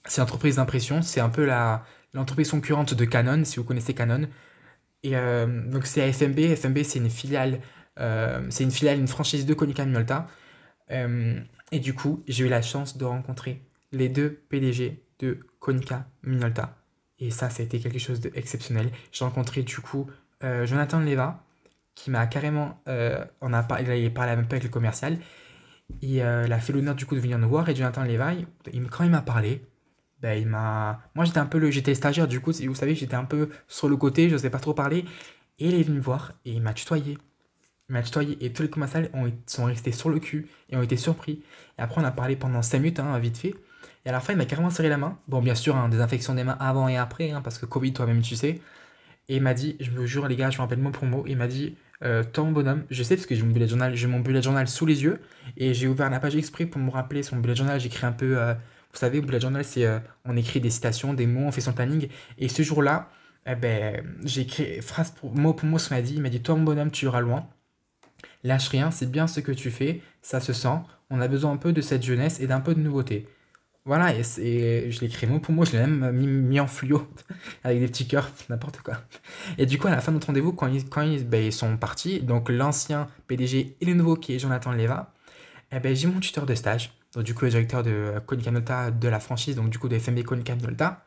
C'est 0.07 0.21
une 0.21 0.25
entreprise 0.25 0.57
d'impression, 0.57 1.03
c'est 1.03 1.21
un 1.21 1.29
peu 1.29 1.45
la, 1.45 1.85
l'entreprise 2.17 2.51
concurrente 2.51 2.95
de 2.95 3.05
Canon, 3.05 3.45
si 3.45 3.57
vous 3.57 3.65
connaissez 3.65 3.95
Canon. 3.95 4.29
Et 5.03 5.17
euh, 5.17 5.47
donc 5.71 5.87
c'est 5.87 6.03
à 6.03 6.13
FMB. 6.13 6.83
C'est 6.85 6.99
une 6.99 7.11
filiale, 7.11 7.61
euh, 8.01 8.45
c'est 8.51 8.65
une 8.65 8.73
filiale, 8.73 8.99
une 8.99 9.09
franchise 9.09 9.47
de 9.47 9.55
Konica 9.55 9.85
Minolta. 9.85 10.27
Euh, 10.91 11.39
et 11.73 11.79
du 11.79 11.95
coup, 11.95 12.25
j'ai 12.27 12.47
eu 12.47 12.49
la 12.49 12.63
chance 12.63 12.97
de 12.97 13.05
rencontrer 13.05 13.63
les 13.93 14.09
deux 14.09 14.31
PDG 14.49 15.03
de 15.21 15.39
Konica 15.61 16.09
Minolta. 16.23 16.77
Et 17.19 17.31
ça, 17.31 17.51
ça 17.51 17.63
a 17.63 17.67
été 17.67 17.79
quelque 17.79 17.99
chose 17.99 18.21
d'exceptionnel. 18.21 18.91
J'ai 19.13 19.25
rencontré 19.25 19.63
du 19.63 19.77
coup 19.79 20.11
Jonathan 20.43 21.01
Leva, 21.01 21.43
qui 21.95 22.11
m'a 22.11 22.27
carrément. 22.27 22.83
on 22.87 23.49
il 23.49 23.55
a 23.55 23.63
parlé 23.63 24.37
même 24.37 24.47
pas 24.47 24.57
avec 24.57 24.65
le 24.65 24.69
commercial. 24.69 25.19
Il 26.03 26.21
a 26.21 26.61
fait 26.61 26.75
l'honneur 26.75 26.95
du 26.95 27.07
coup 27.07 27.15
de 27.15 27.21
venir 27.21 27.39
nous 27.39 27.49
voir. 27.49 27.69
Et 27.71 27.75
Jonathan 27.75 28.05
Leva, 28.05 28.35
il, 28.35 28.47
quand 28.91 29.05
il 29.05 29.11
m'a 29.11 29.23
parlé, 29.23 29.63
ben, 30.21 30.39
il 30.39 30.47
m'a. 30.47 31.01
Moi, 31.15 31.25
j'étais 31.25 31.39
un 31.39 31.47
peu 31.47 31.59
le. 31.59 31.71
J'étais 31.71 31.95
stagiaire, 31.95 32.29
du 32.29 32.41
coup, 32.41 32.53
vous 32.53 32.75
savez, 32.75 32.95
j'étais 32.95 33.17
un 33.17 33.25
peu 33.25 33.51
sur 33.69 33.89
le 33.89 33.97
côté, 33.97 34.29
je 34.29 34.35
n'osais 34.35 34.51
pas 34.51 34.59
trop 34.59 34.75
parler. 34.75 35.05
Et 35.59 35.69
il 35.69 35.75
est 35.75 35.83
venu 35.83 35.97
me 35.97 36.03
voir 36.03 36.33
et 36.45 36.53
il 36.53 36.63
m'a 36.63 36.75
tutoyé. 36.75 37.19
Il 37.89 37.93
m'a 37.93 38.03
tutoyé 38.03 38.37
et 38.45 38.53
tous 38.53 38.63
les 38.63 38.71
commerciaux 38.71 39.01
ont, 39.15 39.33
sont 39.47 39.65
restés 39.65 39.93
sur 39.93 40.11
le 40.11 40.19
cul 40.19 40.49
et 40.71 40.77
ont 40.77 40.83
été 40.83 40.97
surpris. 40.97 41.43
Et 41.79 41.83
après, 41.83 42.01
on 42.01 42.05
a 42.05 42.11
parlé 42.11 42.37
pendant 42.37 42.63
5 42.63 42.79
minutes, 42.79 43.01
hein, 43.01 43.19
vite 43.19 43.39
fait. 43.39 43.55
Et 44.05 44.09
à 44.09 44.13
la 44.13 44.21
fin, 44.21 44.33
il 44.33 44.37
m'a 44.37 44.45
carrément 44.45 44.71
serré 44.71 44.89
la 44.89 44.99
main. 44.99 45.19
Bon, 45.29 45.41
bien 45.41 45.55
sûr, 45.55 45.77
hein, 45.77 45.89
des 45.89 46.01
infections 46.01 46.35
des 46.35 46.45
mains 46.45 46.57
avant 46.61 46.89
et 46.89 46.97
après, 46.97 47.31
hein, 47.31 47.41
parce 47.43 47.59
que 47.59 47.67
Covid, 47.67 47.93
toi-même, 47.93 48.23
tu 48.23 48.37
sais. 48.37 48.61
Et 49.29 49.37
il 49.37 49.43
m'a 49.43 49.55
dit, 49.55 49.77
je 49.81 49.91
me 49.91 50.07
jure, 50.07 50.29
les 50.29 50.37
gars, 50.37 50.51
je 50.51 50.59
me 50.59 50.63
rappelle 50.63 50.79
mot 50.79 50.91
pour 50.91 51.07
mot. 51.07 51.25
Il 51.27 51.37
m'a 51.37 51.49
dit, 51.49 51.77
euh, 52.05 52.23
toi, 52.23 52.45
mon 52.45 52.53
bonhomme, 52.53 52.85
je 52.91 53.03
sais 53.03 53.17
parce 53.17 53.27
que 53.27 53.35
j'ai 53.35 53.43
mon 53.43 53.53
bullet 53.53 53.67
journal, 53.69 53.95
j'ai 53.97 54.07
mon 54.07 54.21
bullet 54.21 54.43
journal 54.43 54.69
sous 54.69 54.87
les 54.87 55.03
yeux. 55.03 55.21
Et 55.57 55.75
j'ai 55.75 55.89
ouvert 55.89 56.11
la 56.11 56.21
page 56.21 56.37
exprès 56.37 56.67
pour 56.67 56.81
me 56.81 56.91
rappeler 56.91 57.23
son 57.23 57.37
bullet 57.37 57.57
journal. 57.57 57.81
J'écris 57.81 58.07
un 58.07 58.13
peu. 58.13 58.39
Euh, 58.39 58.55
vous 58.97 59.01
savez, 59.01 59.21
bullet 59.21 59.39
journal, 59.39 59.63
c'est 59.63 59.85
euh, 59.85 59.99
on 60.25 60.39
écrit 60.39 60.59
des 60.59 60.71
citations, 60.71 61.13
des 61.13 61.27
mots, 61.27 61.47
on 61.47 61.53
fait 61.53 61.61
son 61.61 61.75
planning. 61.75 62.09
Et 62.39 62.49
ce 62.49 62.63
jour-là, 62.63 63.11
eh 63.45 63.55
ben, 63.55 64.03
j'ai 64.25 64.41
écrit 64.43 64.81
phrase 64.81 65.11
pour, 65.11 65.35
mot 65.35 65.53
pour 65.53 65.69
mot 65.69 65.79
ce 65.79 65.89
qu'il 65.89 65.97
m'a 65.99 66.03
dit. 66.03 66.15
Il 66.15 66.23
m'a 66.23 66.31
dit 66.31 66.41
Toi, 66.41 66.55
mon 66.57 66.63
bonhomme, 66.63 66.91
tu 66.91 67.05
iras 67.05 67.21
loin. 67.21 67.47
Lâche 68.43 68.69
rien, 68.69 68.91
c'est 68.91 69.11
bien 69.11 69.27
ce 69.27 69.41
que 69.41 69.53
tu 69.53 69.71
fais, 69.71 70.01
ça 70.23 70.41
se 70.41 70.55
sent. 70.55 70.79
On 71.11 71.21
a 71.21 71.29
besoin 71.29 71.53
un 71.53 71.57
peu 71.59 71.75
de 71.75 71.83
cette 71.83 72.03
jeunesse 72.03 72.41
et 72.41 72.47
d'un 72.47 72.61
peu 72.61 72.75
de 72.75 72.81
nouveauté. 72.81 73.29
Voilà, 73.85 74.15
et, 74.15 74.23
je 74.91 75.01
l'ai 75.01 75.07
écrit 75.07 75.27
mot 75.27 75.41
pour 75.41 75.53
mot, 75.53 75.67
je 75.67 75.73
l'ai 75.73 75.87
même 75.87 76.11
mis, 76.11 76.59
en 76.59 76.67
fluo, 76.67 77.07
avec 77.65 77.79
des 77.79 77.89
petits 77.89 78.09
cœurs, 78.09 78.31
n'importe 78.49 78.81
quoi. 78.81 79.03
Et 79.59 79.67
du 79.67 79.79
coup, 79.79 79.89
à 79.89 79.91
la 79.91 80.01
fin 80.01 80.11
de 80.11 80.17
notre 80.17 80.29
rendez-vous, 80.29 80.55
quand, 80.55 80.69
ils, 80.69 80.89
quand 80.89 81.07
ben, 81.27 81.53
sont 81.53 81.77
partis, 81.77 82.21
donc 82.21 82.49
l'ancien 82.49 83.09
PDG 83.27 83.77
et 83.79 83.85
le 83.85 83.93
nouveau 83.93 84.17
qui 84.17 84.35
est 84.35 84.39
Jonathan 84.39 84.73
Leva, 84.73 85.13
eh 85.71 85.81
ben, 85.81 85.95
j'ai 85.95 86.09
mon 86.09 86.19
tuteur 86.19 86.47
de 86.47 86.55
stage 86.55 86.93
donc 87.17 87.25
du 87.25 87.35
coup 87.35 87.47
le 87.47 87.51
directeur 87.51 87.83
de 87.83 88.21
Konica 88.27 88.51
Minolta 88.51 88.91
de 88.91 89.09
la 89.09 89.21
franchise, 89.21 89.57
donc 89.57 89.71
du 89.71 89.79
coup 89.79 89.89
de 89.89 89.99
FMB 89.99 90.23
Konica 90.23 90.55
Minolta, 90.55 91.03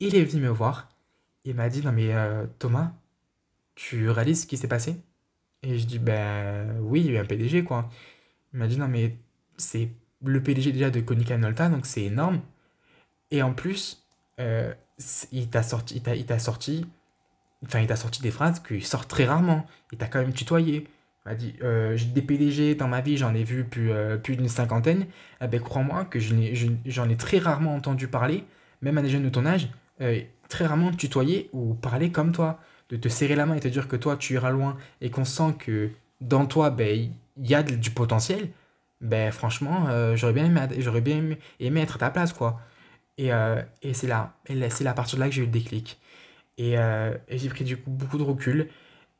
il 0.00 0.16
est 0.16 0.24
venu 0.24 0.42
me 0.42 0.48
voir, 0.48 0.88
il 1.44 1.54
m'a 1.54 1.68
dit 1.68 1.82
non 1.84 1.92
mais 1.92 2.14
euh, 2.14 2.46
Thomas, 2.58 2.92
tu 3.74 4.08
réalises 4.08 4.42
ce 4.42 4.46
qui 4.46 4.56
s'est 4.56 4.66
passé? 4.66 4.96
Et 5.62 5.78
je 5.78 5.86
dis 5.86 5.98
ben 5.98 6.74
oui, 6.80 7.00
il 7.00 7.06
y 7.06 7.08
a 7.10 7.12
eu 7.12 7.18
un 7.18 7.26
PDG 7.26 7.64
quoi. 7.64 7.90
Il 8.54 8.58
m'a 8.60 8.66
dit 8.66 8.78
non 8.78 8.88
mais 8.88 9.18
c'est 9.58 9.90
le 10.24 10.42
PDG 10.42 10.72
déjà 10.72 10.90
de 10.90 11.00
Konica 11.00 11.36
Minolta, 11.36 11.68
donc 11.68 11.84
c'est 11.84 12.04
énorme. 12.04 12.40
Et 13.30 13.42
en 13.42 13.52
plus, 13.52 14.06
euh, 14.40 14.72
il 15.32 15.50
t'a 15.50 15.62
sorti, 15.62 16.02
il 16.16 16.26
t'a 16.26 16.38
sorti, 16.38 16.86
enfin 17.62 17.80
il 17.80 17.86
t'a 17.86 17.96
sorti 17.96 18.22
des 18.22 18.30
phrases 18.30 18.60
qu'il 18.60 18.84
sort 18.86 19.06
très 19.06 19.26
rarement. 19.26 19.66
Il 19.92 19.98
t'a 19.98 20.06
quand 20.06 20.20
même 20.20 20.32
tutoyé 20.32 20.88
m'a 21.26 21.34
dit 21.34 21.54
euh, 21.62 21.96
des 22.14 22.22
PDG 22.22 22.74
dans 22.74 22.88
ma 22.88 23.00
vie, 23.00 23.16
j'en 23.16 23.34
ai 23.34 23.44
vu 23.44 23.64
plus, 23.64 23.92
euh, 23.92 24.16
d'une 24.16 24.48
cinquantaine. 24.48 25.06
Eh 25.40 25.46
ben, 25.46 25.60
crois-moi 25.60 26.04
que 26.04 26.18
j'en 26.18 27.08
ai, 27.08 27.16
très 27.16 27.38
rarement 27.38 27.74
entendu 27.74 28.08
parler, 28.08 28.44
même 28.82 28.98
à 28.98 29.02
des 29.02 29.10
jeunes 29.10 29.24
de 29.24 29.28
ton 29.28 29.46
âge, 29.46 29.68
euh, 30.00 30.20
très 30.48 30.66
rarement 30.66 30.90
tutoyer 30.92 31.50
ou 31.52 31.74
parler 31.74 32.10
comme 32.10 32.32
toi, 32.32 32.58
de 32.88 32.96
te 32.96 33.08
serrer 33.08 33.36
la 33.36 33.46
main 33.46 33.54
et 33.54 33.60
te 33.60 33.68
dire 33.68 33.86
que 33.88 33.96
toi 33.96 34.16
tu 34.16 34.34
iras 34.34 34.50
loin 34.50 34.76
et 35.00 35.10
qu'on 35.10 35.24
sent 35.24 35.54
que 35.58 35.90
dans 36.20 36.46
toi, 36.46 36.70
ben, 36.70 37.10
il 37.36 37.46
y 37.46 37.54
a 37.54 37.62
du 37.62 37.90
potentiel. 37.90 38.48
Ben, 39.00 39.32
franchement, 39.32 39.86
j'aurais 40.16 40.32
bien, 40.34 40.46
aimé, 40.46 40.60
j'aurais 40.78 41.00
bien 41.00 41.36
aimé, 41.60 41.80
être 41.80 41.96
à 41.96 41.98
ta 41.98 42.10
place, 42.10 42.32
quoi. 42.32 42.60
Et, 43.16 43.30
et 43.82 43.94
c'est 43.94 44.06
là, 44.06 44.34
c'est 44.46 44.84
là, 44.84 44.90
à 44.90 44.94
partir 44.94 45.16
de 45.16 45.22
là 45.22 45.28
que 45.28 45.34
j'ai 45.34 45.42
eu 45.42 45.46
le 45.46 45.50
déclic. 45.50 45.98
Et, 46.58 46.72
et 46.74 47.38
j'ai 47.38 47.48
pris 47.48 47.64
du 47.64 47.78
coup 47.78 47.90
beaucoup 47.90 48.18
de 48.18 48.22
recul. 48.22 48.68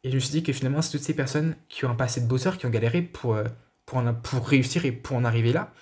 Et 0.04 0.10
je 0.10 0.14
me 0.14 0.20
suis 0.20 0.30
dit 0.30 0.42
que 0.42 0.52
finalement, 0.52 0.82
c'est 0.82 0.92
toutes 0.92 1.02
ces 1.02 1.14
personnes 1.14 1.56
qui 1.68 1.84
ont 1.84 1.90
un 1.90 1.94
passé 1.94 2.20
de 2.20 2.26
bosseur, 2.26 2.58
qui 2.58 2.66
ont 2.66 2.70
galéré 2.70 3.02
pour, 3.02 3.34
euh, 3.34 3.44
pour, 3.86 4.02
pour 4.22 4.46
réussir 4.46 4.84
et 4.84 4.92
pour 4.92 5.16
en 5.16 5.24
arriver 5.24 5.52
là. 5.52 5.72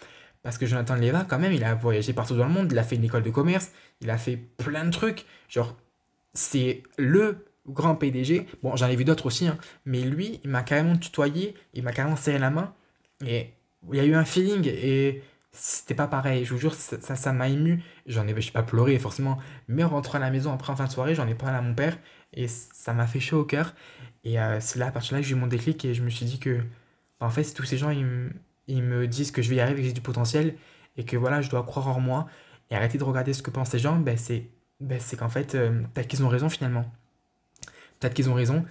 Parce 0.43 0.59
que 0.59 0.67
Jonathan 0.67 0.97
Leva, 0.97 1.25
quand 1.25 1.39
même, 1.39 1.53
il 1.53 1.65
a 1.65 1.75
voyagé 1.75 2.13
partout 2.13 2.37
dans 2.37 2.47
le 2.47 2.53
monde, 2.53 2.73
il 2.73 2.79
a 2.79 2.83
fait 2.83 2.97
une 2.97 3.05
école 3.05 3.23
de 3.23 3.31
commerce, 3.31 3.71
il 4.01 4.11
a 4.11 4.19
fait 4.19 4.37
plein 4.37 4.85
de 4.85 4.91
trucs. 4.91 5.27
Genre, 5.49 5.77
c'est 6.35 6.83
le 6.97 7.45
grand 7.67 7.95
PDG. 7.97 8.47
Bon, 8.63 8.77
j'en 8.77 8.89
ai 8.89 8.97
vu 8.97 9.05
d'autres 9.05 9.27
aussi, 9.27 9.47
hein, 9.47 9.59
mais 9.85 10.01
lui, 10.01 10.41
il 10.45 10.51
m'a 10.51 10.63
carrément 10.63 10.97
tutoyé, 10.97 11.55
il 11.75 11.83
m'a 11.83 11.93
carrément 11.93 12.17
serré 12.17 12.39
la 12.39 12.51
main. 12.51 12.75
Et 13.27 13.51
il 13.91 13.97
y 13.97 14.01
a 14.01 14.05
eu 14.05 14.15
un 14.15 14.25
feeling 14.25 14.67
et 14.67 15.23
c'était 15.53 15.95
pas 15.95 16.07
pareil. 16.07 16.45
Je 16.45 16.55
vous 16.55 16.61
jure, 16.61 16.75
ça 16.75 17.17
ça 17.17 17.33
m'a 17.33 17.49
ému. 17.49 17.83
J'en 18.07 18.27
ai, 18.27 18.41
je 18.41 18.53
pas 18.53 18.63
pleuré 18.63 18.99
forcément, 18.99 19.39
mais 19.67 19.85
en 19.85 19.89
rentrant 19.89 20.19
à 20.19 20.21
la 20.21 20.31
maison 20.31 20.53
après 20.53 20.73
en 20.73 20.77
fin 20.77 20.87
de 20.87 20.91
soirée, 20.91 21.15
j'en 21.15 21.27
ai 21.27 21.35
parlé 21.35 21.57
à 21.57 21.63
mon 21.63 21.75
père 21.75 21.99
et 22.33 22.49
ça 22.49 22.93
m'a 22.93 23.07
fait 23.07 23.21
chaud 23.21 23.41
au 23.41 23.45
cœur. 23.45 23.75
Et 24.25 24.41
euh, 24.41 24.61
c'est 24.61 24.79
là, 24.79 24.89
à 24.89 24.91
partir 24.91 25.13
de 25.13 25.17
là, 25.17 25.23
que 25.23 25.29
j'ai 25.29 25.35
eu 25.35 25.39
mon 25.39 25.47
déclic 25.47 25.85
et 25.85 25.95
je 25.95 26.03
me 26.03 26.11
suis 26.11 26.27
dit 26.27 26.39
que, 26.39 26.59
bah, 27.21 27.27
en 27.27 27.31
fait, 27.31 27.53
tous 27.55 27.65
ces 27.65 27.79
gens, 27.79 27.91
ils, 27.91 28.83
me 28.83 29.07
disent 29.07 29.31
que 29.31 29.43
je 29.43 29.49
vais 29.51 29.57
y 29.57 29.61
arriver, 29.61 29.81
que 29.81 29.89
j'ai 29.89 29.93
du 29.93 30.01
potentiel 30.01 30.55
et 30.97 31.05
que 31.05 31.17
voilà, 31.17 31.41
je 31.41 31.51
dois 31.51 31.63
croire 31.63 31.89
en 31.89 32.01
moi 32.01 32.29
et 32.71 32.77
arrêter 32.77 32.99
de 32.99 33.05
regarder 33.05 33.33
ce 33.33 33.43
que 33.43 33.51
pensent 33.51 33.73
les 33.73 33.79
gens, 33.79 33.97
ben, 33.97 34.17
c'est 34.19 35.17
qu'en 35.17 35.29
fait, 35.29 35.55
euh, 35.55 35.83
peut-être 35.95 36.09
qu'ils 36.09 36.25
ont 36.25 36.29
raison 36.29 36.49
finalement. 36.49 36.91
Peut-être 37.99 38.15
qu'ils 38.15 38.31
ont 38.31 38.35
raison. 38.35 38.65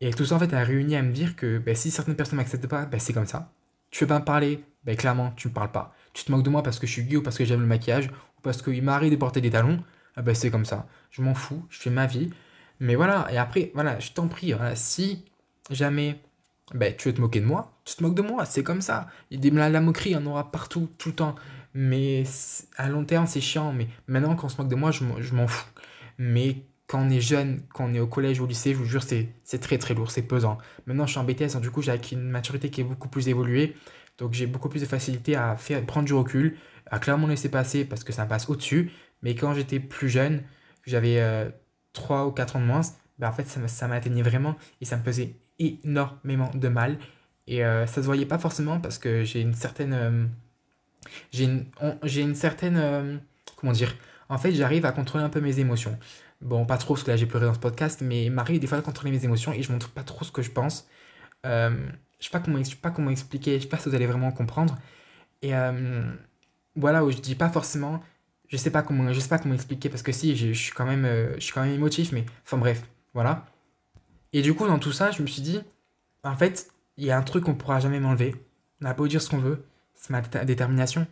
Et 0.00 0.10
tout 0.12 0.24
ça, 0.24 0.36
en 0.36 0.38
fait, 0.38 0.52
a 0.52 0.62
réuni 0.62 0.96
à 0.96 1.02
me 1.02 1.12
dire 1.12 1.36
que 1.36 1.58
ben, 1.58 1.74
si 1.74 1.90
certaines 1.90 2.16
personnes 2.16 2.38
ne 2.38 2.42
m'acceptent 2.42 2.66
pas, 2.66 2.88
c'est 2.98 3.12
comme 3.12 3.26
ça. 3.26 3.52
Tu 3.90 4.04
veux 4.04 4.08
pas 4.08 4.18
me 4.18 4.24
parler, 4.24 4.64
ben, 4.84 4.96
clairement, 4.96 5.32
tu 5.36 5.48
me 5.48 5.52
parles 5.52 5.72
pas. 5.72 5.94
Tu 6.12 6.24
te 6.24 6.30
moques 6.32 6.44
de 6.44 6.50
moi 6.50 6.62
parce 6.62 6.78
que 6.78 6.86
je 6.86 6.92
suis 6.92 7.04
gay 7.04 7.16
ou 7.16 7.22
parce 7.22 7.38
que 7.38 7.44
j'aime 7.44 7.60
le 7.60 7.66
maquillage 7.66 8.06
ou 8.06 8.40
parce 8.42 8.62
qu'il 8.62 8.82
m'arrive 8.82 9.10
de 9.10 9.16
porter 9.16 9.40
des 9.40 9.50
talons, 9.50 9.82
ah, 10.16 10.34
c'est 10.34 10.50
comme 10.50 10.64
ça. 10.64 10.86
Je 11.10 11.22
m'en 11.22 11.34
fous, 11.34 11.64
je 11.70 11.78
fais 11.78 11.90
ma 11.90 12.06
vie. 12.06 12.30
Mais 12.84 12.96
voilà, 12.96 13.26
et 13.32 13.38
après, 13.38 13.70
voilà, 13.72 13.98
je 13.98 14.12
t'en 14.12 14.28
prie, 14.28 14.52
si 14.74 15.24
jamais 15.70 16.20
ben, 16.74 16.94
tu 16.94 17.08
veux 17.08 17.14
te 17.14 17.20
moquer 17.20 17.40
de 17.40 17.46
moi, 17.46 17.72
tu 17.86 17.96
te 17.96 18.02
moques 18.02 18.14
de 18.14 18.20
moi, 18.20 18.44
c'est 18.44 18.62
comme 18.62 18.82
ça. 18.82 19.08
La, 19.30 19.70
la 19.70 19.80
moquerie, 19.80 20.10
il 20.10 20.12
y 20.12 20.16
en 20.16 20.26
aura 20.26 20.52
partout, 20.52 20.90
tout 20.98 21.08
le 21.08 21.14
temps. 21.14 21.34
Mais 21.72 22.24
à 22.76 22.90
long 22.90 23.06
terme, 23.06 23.26
c'est 23.26 23.40
chiant. 23.40 23.72
Mais 23.72 23.88
maintenant, 24.06 24.36
quand 24.36 24.48
on 24.48 24.50
se 24.50 24.60
moque 24.60 24.68
de 24.68 24.74
moi, 24.74 24.90
je 24.90 25.34
m'en 25.34 25.46
fous. 25.46 25.66
Mais 26.18 26.66
quand 26.86 27.00
on 27.00 27.08
est 27.08 27.22
jeune, 27.22 27.62
quand 27.72 27.86
on 27.86 27.94
est 27.94 28.00
au 28.00 28.06
collège 28.06 28.40
ou 28.40 28.44
au 28.44 28.46
lycée, 28.46 28.74
je 28.74 28.78
vous 28.78 28.84
jure, 28.84 29.02
c'est 29.02 29.58
très 29.60 29.78
très 29.78 29.94
lourd, 29.94 30.10
c'est 30.10 30.20
pesant. 30.20 30.58
Maintenant, 30.84 31.06
je 31.06 31.12
suis 31.12 31.20
en 31.20 31.24
BTS, 31.24 31.58
du 31.62 31.70
coup, 31.70 31.80
j'ai 31.80 31.90
acquis 31.90 32.16
une 32.16 32.28
maturité 32.28 32.68
qui 32.68 32.82
est 32.82 32.84
beaucoup 32.84 33.08
plus 33.08 33.28
évoluée. 33.28 33.76
Donc, 34.18 34.34
j'ai 34.34 34.46
beaucoup 34.46 34.68
plus 34.68 34.82
de 34.82 34.86
facilité 34.86 35.36
à 35.36 35.56
faire, 35.56 35.82
prendre 35.86 36.04
du 36.04 36.12
recul, 36.12 36.58
à 36.90 36.98
clairement 36.98 37.28
laisser 37.28 37.48
passer 37.48 37.86
parce 37.86 38.04
que 38.04 38.12
ça 38.12 38.26
passe 38.26 38.50
au-dessus. 38.50 38.90
Mais 39.22 39.34
quand 39.34 39.54
j'étais 39.54 39.80
plus 39.80 40.10
jeune, 40.10 40.42
j'avais 40.86 41.20
euh, 41.20 41.48
3 41.94 42.26
ou 42.26 42.32
4 42.32 42.56
ans 42.56 42.60
de 42.60 42.66
moins, 42.66 42.82
ben 43.18 43.28
en 43.28 43.32
fait, 43.32 43.46
ça 43.46 43.88
m'atteignait 43.88 44.22
vraiment 44.22 44.56
et 44.80 44.84
ça 44.84 44.96
me 44.96 45.02
faisait 45.02 45.36
énormément 45.58 46.50
de 46.54 46.68
mal. 46.68 46.98
Et 47.46 47.64
euh, 47.64 47.86
ça 47.86 47.96
se 47.96 48.06
voyait 48.06 48.26
pas 48.26 48.38
forcément 48.38 48.80
parce 48.80 48.98
que 48.98 49.24
j'ai 49.24 49.40
une 49.40 49.54
certaine. 49.54 49.92
Euh, 49.92 50.26
j'ai 51.32 51.44
une, 51.44 51.66
une 52.02 52.34
certaine. 52.34 52.76
Euh, 52.76 53.16
comment 53.56 53.72
dire 53.72 53.94
En 54.28 54.38
fait, 54.38 54.52
j'arrive 54.52 54.86
à 54.86 54.92
contrôler 54.92 55.24
un 55.24 55.28
peu 55.28 55.40
mes 55.40 55.60
émotions. 55.60 55.98
Bon, 56.40 56.66
pas 56.66 56.78
trop, 56.78 56.94
parce 56.94 57.04
que 57.04 57.10
là 57.10 57.16
j'ai 57.16 57.26
pleuré 57.26 57.46
dans 57.46 57.54
ce 57.54 57.58
podcast, 57.58 58.00
mais 58.02 58.26
il 58.26 58.32
m'arrive 58.32 58.60
des 58.60 58.66
fois 58.66 58.78
de 58.78 58.82
contrôler 58.84 59.10
mes 59.12 59.24
émotions 59.24 59.52
et 59.52 59.62
je 59.62 59.72
montre 59.72 59.90
pas 59.90 60.02
trop 60.02 60.24
ce 60.24 60.32
que 60.32 60.42
je 60.42 60.50
pense. 60.50 60.88
je 61.44 61.70
sais 62.20 62.30
pas 62.30 62.42
sais 62.64 62.76
pas 62.76 62.90
comment 62.90 63.10
expliquer, 63.10 63.56
je 63.58 63.62
sais 63.62 63.68
pas 63.68 63.78
si 63.78 63.88
vous 63.88 63.94
allez 63.94 64.06
vraiment 64.06 64.32
comprendre. 64.32 64.76
Et 65.42 65.52
voilà, 66.76 67.04
où 67.04 67.10
je 67.10 67.18
dis 67.18 67.34
pas 67.34 67.48
forcément 67.48 68.02
je 68.48 68.56
sais 68.56 68.70
pas 68.70 68.82
comment, 68.82 69.12
je 69.12 69.20
sais 69.20 69.28
pas 69.28 69.38
comment 69.38 69.54
expliquer 69.54 69.88
parce 69.88 70.02
que 70.02 70.12
si, 70.12 70.36
je, 70.36 70.52
suis 70.52 70.72
quand 70.72 70.84
même, 70.84 71.04
euh, 71.04 71.34
je 71.36 71.40
suis 71.40 71.52
quand 71.52 71.62
même 71.62 71.74
émotif, 71.74 72.12
mais 72.12 72.24
enfin 72.44 72.58
bref, 72.58 72.82
voilà. 73.12 73.46
Et 74.32 74.42
du 74.42 74.54
coup, 74.54 74.66
dans 74.66 74.78
tout 74.78 74.92
ça, 74.92 75.10
je 75.10 75.22
me 75.22 75.26
suis 75.26 75.42
dit, 75.42 75.60
en 76.22 76.36
fait, 76.36 76.70
il 76.96 77.04
y 77.04 77.10
a 77.10 77.18
un 77.18 77.22
truc 77.22 77.44
qu'on 77.44 77.54
pourra 77.54 77.80
jamais 77.80 78.00
m'enlever. 78.00 78.34
On 78.80 78.84
pas 78.84 78.94
beau 78.94 79.08
dire 79.08 79.22
ce 79.22 79.30
qu'on 79.30 79.38
veut, 79.38 79.64
c'est 79.94 80.10
ma 80.10 80.20
déter- 80.20 80.44
détermination 80.44 81.06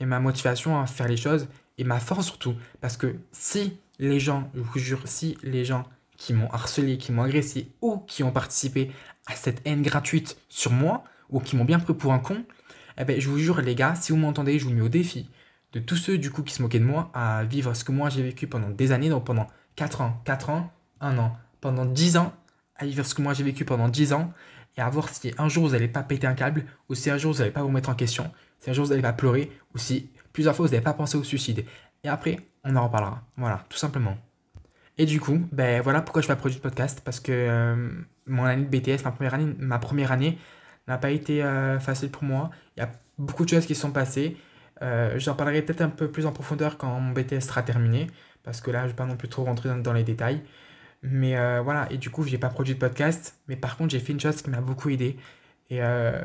et 0.00 0.06
ma 0.06 0.20
motivation 0.20 0.80
à 0.80 0.86
faire 0.86 1.08
les 1.08 1.16
choses 1.16 1.48
et 1.78 1.84
ma 1.84 2.00
force 2.00 2.26
surtout. 2.26 2.54
Parce 2.80 2.96
que 2.96 3.16
si 3.32 3.78
les 3.98 4.20
gens, 4.20 4.50
je 4.54 4.60
vous 4.60 4.78
jure, 4.78 5.00
si 5.06 5.38
les 5.42 5.64
gens 5.64 5.84
qui 6.16 6.34
m'ont 6.34 6.50
harcelé, 6.50 6.98
qui 6.98 7.12
m'ont 7.12 7.22
agressé 7.22 7.70
ou 7.80 7.98
qui 7.98 8.22
ont 8.22 8.32
participé 8.32 8.90
à 9.26 9.34
cette 9.34 9.62
haine 9.64 9.82
gratuite 9.82 10.36
sur 10.48 10.72
moi 10.72 11.04
ou 11.30 11.40
qui 11.40 11.56
m'ont 11.56 11.64
bien 11.64 11.78
pris 11.78 11.94
pour 11.94 12.12
un 12.12 12.18
con, 12.18 12.44
eh 12.98 13.04
ben, 13.04 13.20
je 13.20 13.28
vous 13.28 13.38
jure, 13.38 13.60
les 13.60 13.74
gars, 13.74 13.94
si 13.94 14.12
vous 14.12 14.18
m'entendez, 14.18 14.58
je 14.58 14.64
vous 14.64 14.72
mets 14.72 14.80
au 14.80 14.88
défi 14.88 15.28
de 15.72 15.80
tous 15.80 15.96
ceux 15.96 16.18
du 16.18 16.30
coup 16.30 16.42
qui 16.42 16.54
se 16.54 16.62
moquaient 16.62 16.78
de 16.78 16.84
moi 16.84 17.10
à 17.14 17.44
vivre 17.44 17.74
ce 17.74 17.84
que 17.84 17.92
moi 17.92 18.08
j'ai 18.08 18.22
vécu 18.22 18.46
pendant 18.46 18.70
des 18.70 18.92
années, 18.92 19.08
donc 19.08 19.24
pendant 19.24 19.46
4 19.76 20.00
ans, 20.00 20.20
4 20.24 20.50
ans, 20.50 20.72
1 21.00 21.18
an, 21.18 21.36
pendant 21.60 21.84
10 21.84 22.16
ans, 22.16 22.32
à 22.76 22.86
vivre 22.86 23.04
ce 23.04 23.14
que 23.14 23.22
moi 23.22 23.34
j'ai 23.34 23.44
vécu 23.44 23.64
pendant 23.64 23.88
10 23.88 24.12
ans 24.12 24.32
et 24.76 24.80
à 24.80 24.88
voir 24.88 25.08
si 25.08 25.32
un 25.38 25.48
jour 25.48 25.66
vous 25.66 25.72
n'allez 25.72 25.88
pas 25.88 26.02
péter 26.02 26.26
un 26.26 26.34
câble 26.34 26.64
ou 26.88 26.94
si 26.94 27.10
un 27.10 27.18
jour 27.18 27.32
vous 27.32 27.40
n'allez 27.40 27.50
pas 27.50 27.62
vous 27.62 27.70
mettre 27.70 27.90
en 27.90 27.94
question, 27.94 28.30
si 28.60 28.70
un 28.70 28.72
jour 28.72 28.84
vous 28.84 28.90
n'allez 28.90 29.02
pas 29.02 29.12
pleurer 29.12 29.50
ou 29.74 29.78
si 29.78 30.10
plusieurs 30.32 30.54
fois 30.54 30.66
vous 30.66 30.72
n'allez 30.72 30.84
pas 30.84 30.94
pensé 30.94 31.16
au 31.16 31.24
suicide. 31.24 31.64
Et 32.04 32.08
après, 32.08 32.38
on 32.64 32.76
en 32.76 32.86
reparlera. 32.86 33.22
Voilà, 33.36 33.64
tout 33.68 33.76
simplement. 33.76 34.16
Et 34.98 35.06
du 35.06 35.20
coup, 35.20 35.40
ben 35.52 35.80
voilà 35.80 36.00
pourquoi 36.00 36.22
je 36.22 36.26
fais 36.26 36.32
un 36.32 36.36
produit 36.36 36.58
de 36.58 36.62
podcast 36.62 37.02
parce 37.04 37.20
que 37.20 37.32
euh, 37.32 37.90
mon 38.26 38.44
année 38.44 38.64
de 38.64 38.68
BTS, 38.68 39.04
ma 39.04 39.12
première 39.12 39.34
année, 39.34 39.54
ma 39.58 39.78
première 39.78 40.12
année 40.12 40.38
n'a 40.86 40.98
pas 40.98 41.10
été 41.10 41.42
euh, 41.42 41.78
facile 41.78 42.10
pour 42.10 42.24
moi. 42.24 42.50
Il 42.76 42.80
y 42.80 42.82
a 42.82 42.90
beaucoup 43.18 43.44
de 43.44 43.50
choses 43.50 43.66
qui 43.66 43.74
sont 43.74 43.92
passées. 43.92 44.36
Euh, 44.82 45.18
J'en 45.18 45.34
parlerai 45.34 45.62
peut-être 45.62 45.80
un 45.80 45.88
peu 45.88 46.10
plus 46.10 46.26
en 46.26 46.32
profondeur 46.32 46.78
quand 46.78 47.00
mon 47.00 47.12
BTS 47.12 47.40
sera 47.40 47.62
terminé 47.62 48.06
parce 48.48 48.60
que 48.60 48.70
là, 48.70 48.80
je 48.80 48.84
ne 48.84 48.88
vais 48.90 48.96
pas 48.96 49.04
non 49.04 49.16
plus 49.16 49.28
trop 49.28 49.44
rentrer 49.44 49.68
dans, 49.82 49.92
les 49.92 50.04
détails. 50.04 50.42
Mais 51.02 51.36
euh, 51.36 51.60
voilà, 51.62 51.86
et 51.92 51.98
du 51.98 52.10
coup, 52.10 52.24
j'ai 52.24 52.38
pas 52.38 52.48
produit 52.48 52.74
de 52.74 52.78
podcast, 52.78 53.38
mais 53.46 53.56
par 53.56 53.76
contre, 53.76 53.90
j'ai 53.90 54.00
fait 54.00 54.12
une 54.12 54.20
chose 54.20 54.42
qui 54.42 54.50
m'a 54.50 54.60
beaucoup 54.60 54.88
aidé. 54.88 55.18
Et, 55.70 55.82
euh, 55.82 56.20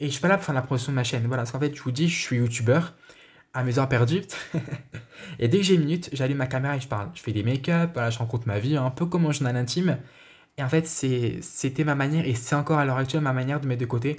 je 0.00 0.06
suis 0.08 0.20
pas 0.20 0.28
là 0.28 0.36
pour 0.36 0.44
faire 0.44 0.54
la 0.54 0.62
promotion 0.62 0.92
de 0.92 0.96
ma 0.96 1.04
chaîne. 1.04 1.26
Voilà, 1.26 1.42
parce 1.42 1.52
qu'en 1.52 1.60
fait, 1.60 1.74
je 1.74 1.82
vous 1.82 1.90
dis, 1.90 2.08
je 2.08 2.20
suis 2.20 2.36
youtubeur 2.36 2.94
à 3.54 3.64
mes 3.64 3.78
heures 3.78 3.88
perdues. 3.88 4.22
et 5.38 5.48
dès 5.48 5.58
que 5.58 5.64
j'ai 5.64 5.74
une 5.74 5.82
minute, 5.82 6.10
j'allume 6.12 6.38
ma 6.38 6.46
caméra 6.46 6.76
et 6.76 6.80
je 6.80 6.88
parle. 6.88 7.10
Je 7.14 7.22
fais 7.22 7.32
des 7.32 7.42
make-up, 7.42 7.90
voilà, 7.94 8.10
je 8.10 8.18
rencontre 8.18 8.46
ma 8.46 8.58
vie, 8.58 8.76
un 8.76 8.90
peu 8.90 9.06
comme 9.06 9.26
un 9.26 9.32
journal 9.32 9.56
intime. 9.56 9.98
Et 10.58 10.62
en 10.62 10.68
fait, 10.68 10.86
c'était 10.86 11.84
ma 11.84 11.96
manière, 11.96 12.24
et 12.26 12.34
c'est 12.34 12.54
encore 12.54 12.78
à 12.78 12.84
l'heure 12.84 12.98
actuelle 12.98 13.22
ma 13.22 13.32
manière 13.32 13.60
de 13.60 13.66
mettre 13.66 13.80
de 13.80 13.86
côté 13.86 14.16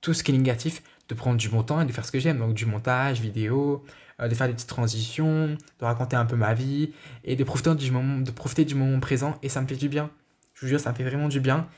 tout 0.00 0.14
ce 0.14 0.22
qui 0.22 0.32
est 0.32 0.36
négatif, 0.36 0.82
de 1.10 1.14
prendre 1.14 1.36
du 1.36 1.48
bon 1.48 1.62
temps 1.62 1.80
et 1.80 1.84
de 1.84 1.92
faire 1.92 2.04
ce 2.06 2.12
que 2.12 2.20
j'aime. 2.20 2.38
Donc 2.38 2.54
du 2.54 2.66
montage, 2.66 3.20
vidéo, 3.20 3.84
euh, 4.20 4.28
de 4.28 4.34
faire 4.34 4.46
des 4.46 4.54
petites 4.54 4.68
transitions, 4.68 5.48
de 5.80 5.84
raconter 5.84 6.16
un 6.16 6.24
peu 6.24 6.36
ma 6.36 6.54
vie 6.54 6.92
et 7.24 7.36
de 7.36 7.44
profiter 7.44 7.74
du 7.74 7.90
moment, 7.90 8.18
de 8.18 8.30
profiter 8.30 8.64
du 8.64 8.74
moment 8.74 9.00
présent. 9.00 9.36
Et 9.42 9.48
ça 9.48 9.60
me 9.60 9.66
fait 9.66 9.76
du 9.76 9.88
bien. 9.88 10.10
Je 10.54 10.62
vous 10.62 10.68
jure, 10.68 10.80
ça 10.80 10.90
me 10.90 10.94
fait 10.94 11.04
vraiment 11.04 11.28
du 11.28 11.40
bien. 11.40 11.68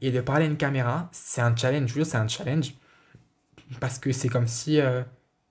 Et 0.00 0.10
de 0.10 0.20
parler 0.20 0.44
à 0.44 0.48
une 0.48 0.56
caméra, 0.56 1.08
c'est 1.12 1.40
un 1.40 1.56
challenge. 1.56 1.88
Je 1.88 1.94
vous 1.94 2.00
jure, 2.00 2.06
c'est 2.06 2.18
un 2.18 2.28
challenge. 2.28 2.74
Parce 3.80 3.98
que 3.98 4.12
c'est 4.12 4.28
comme 4.28 4.46
si 4.46 4.78
euh, 4.80 5.02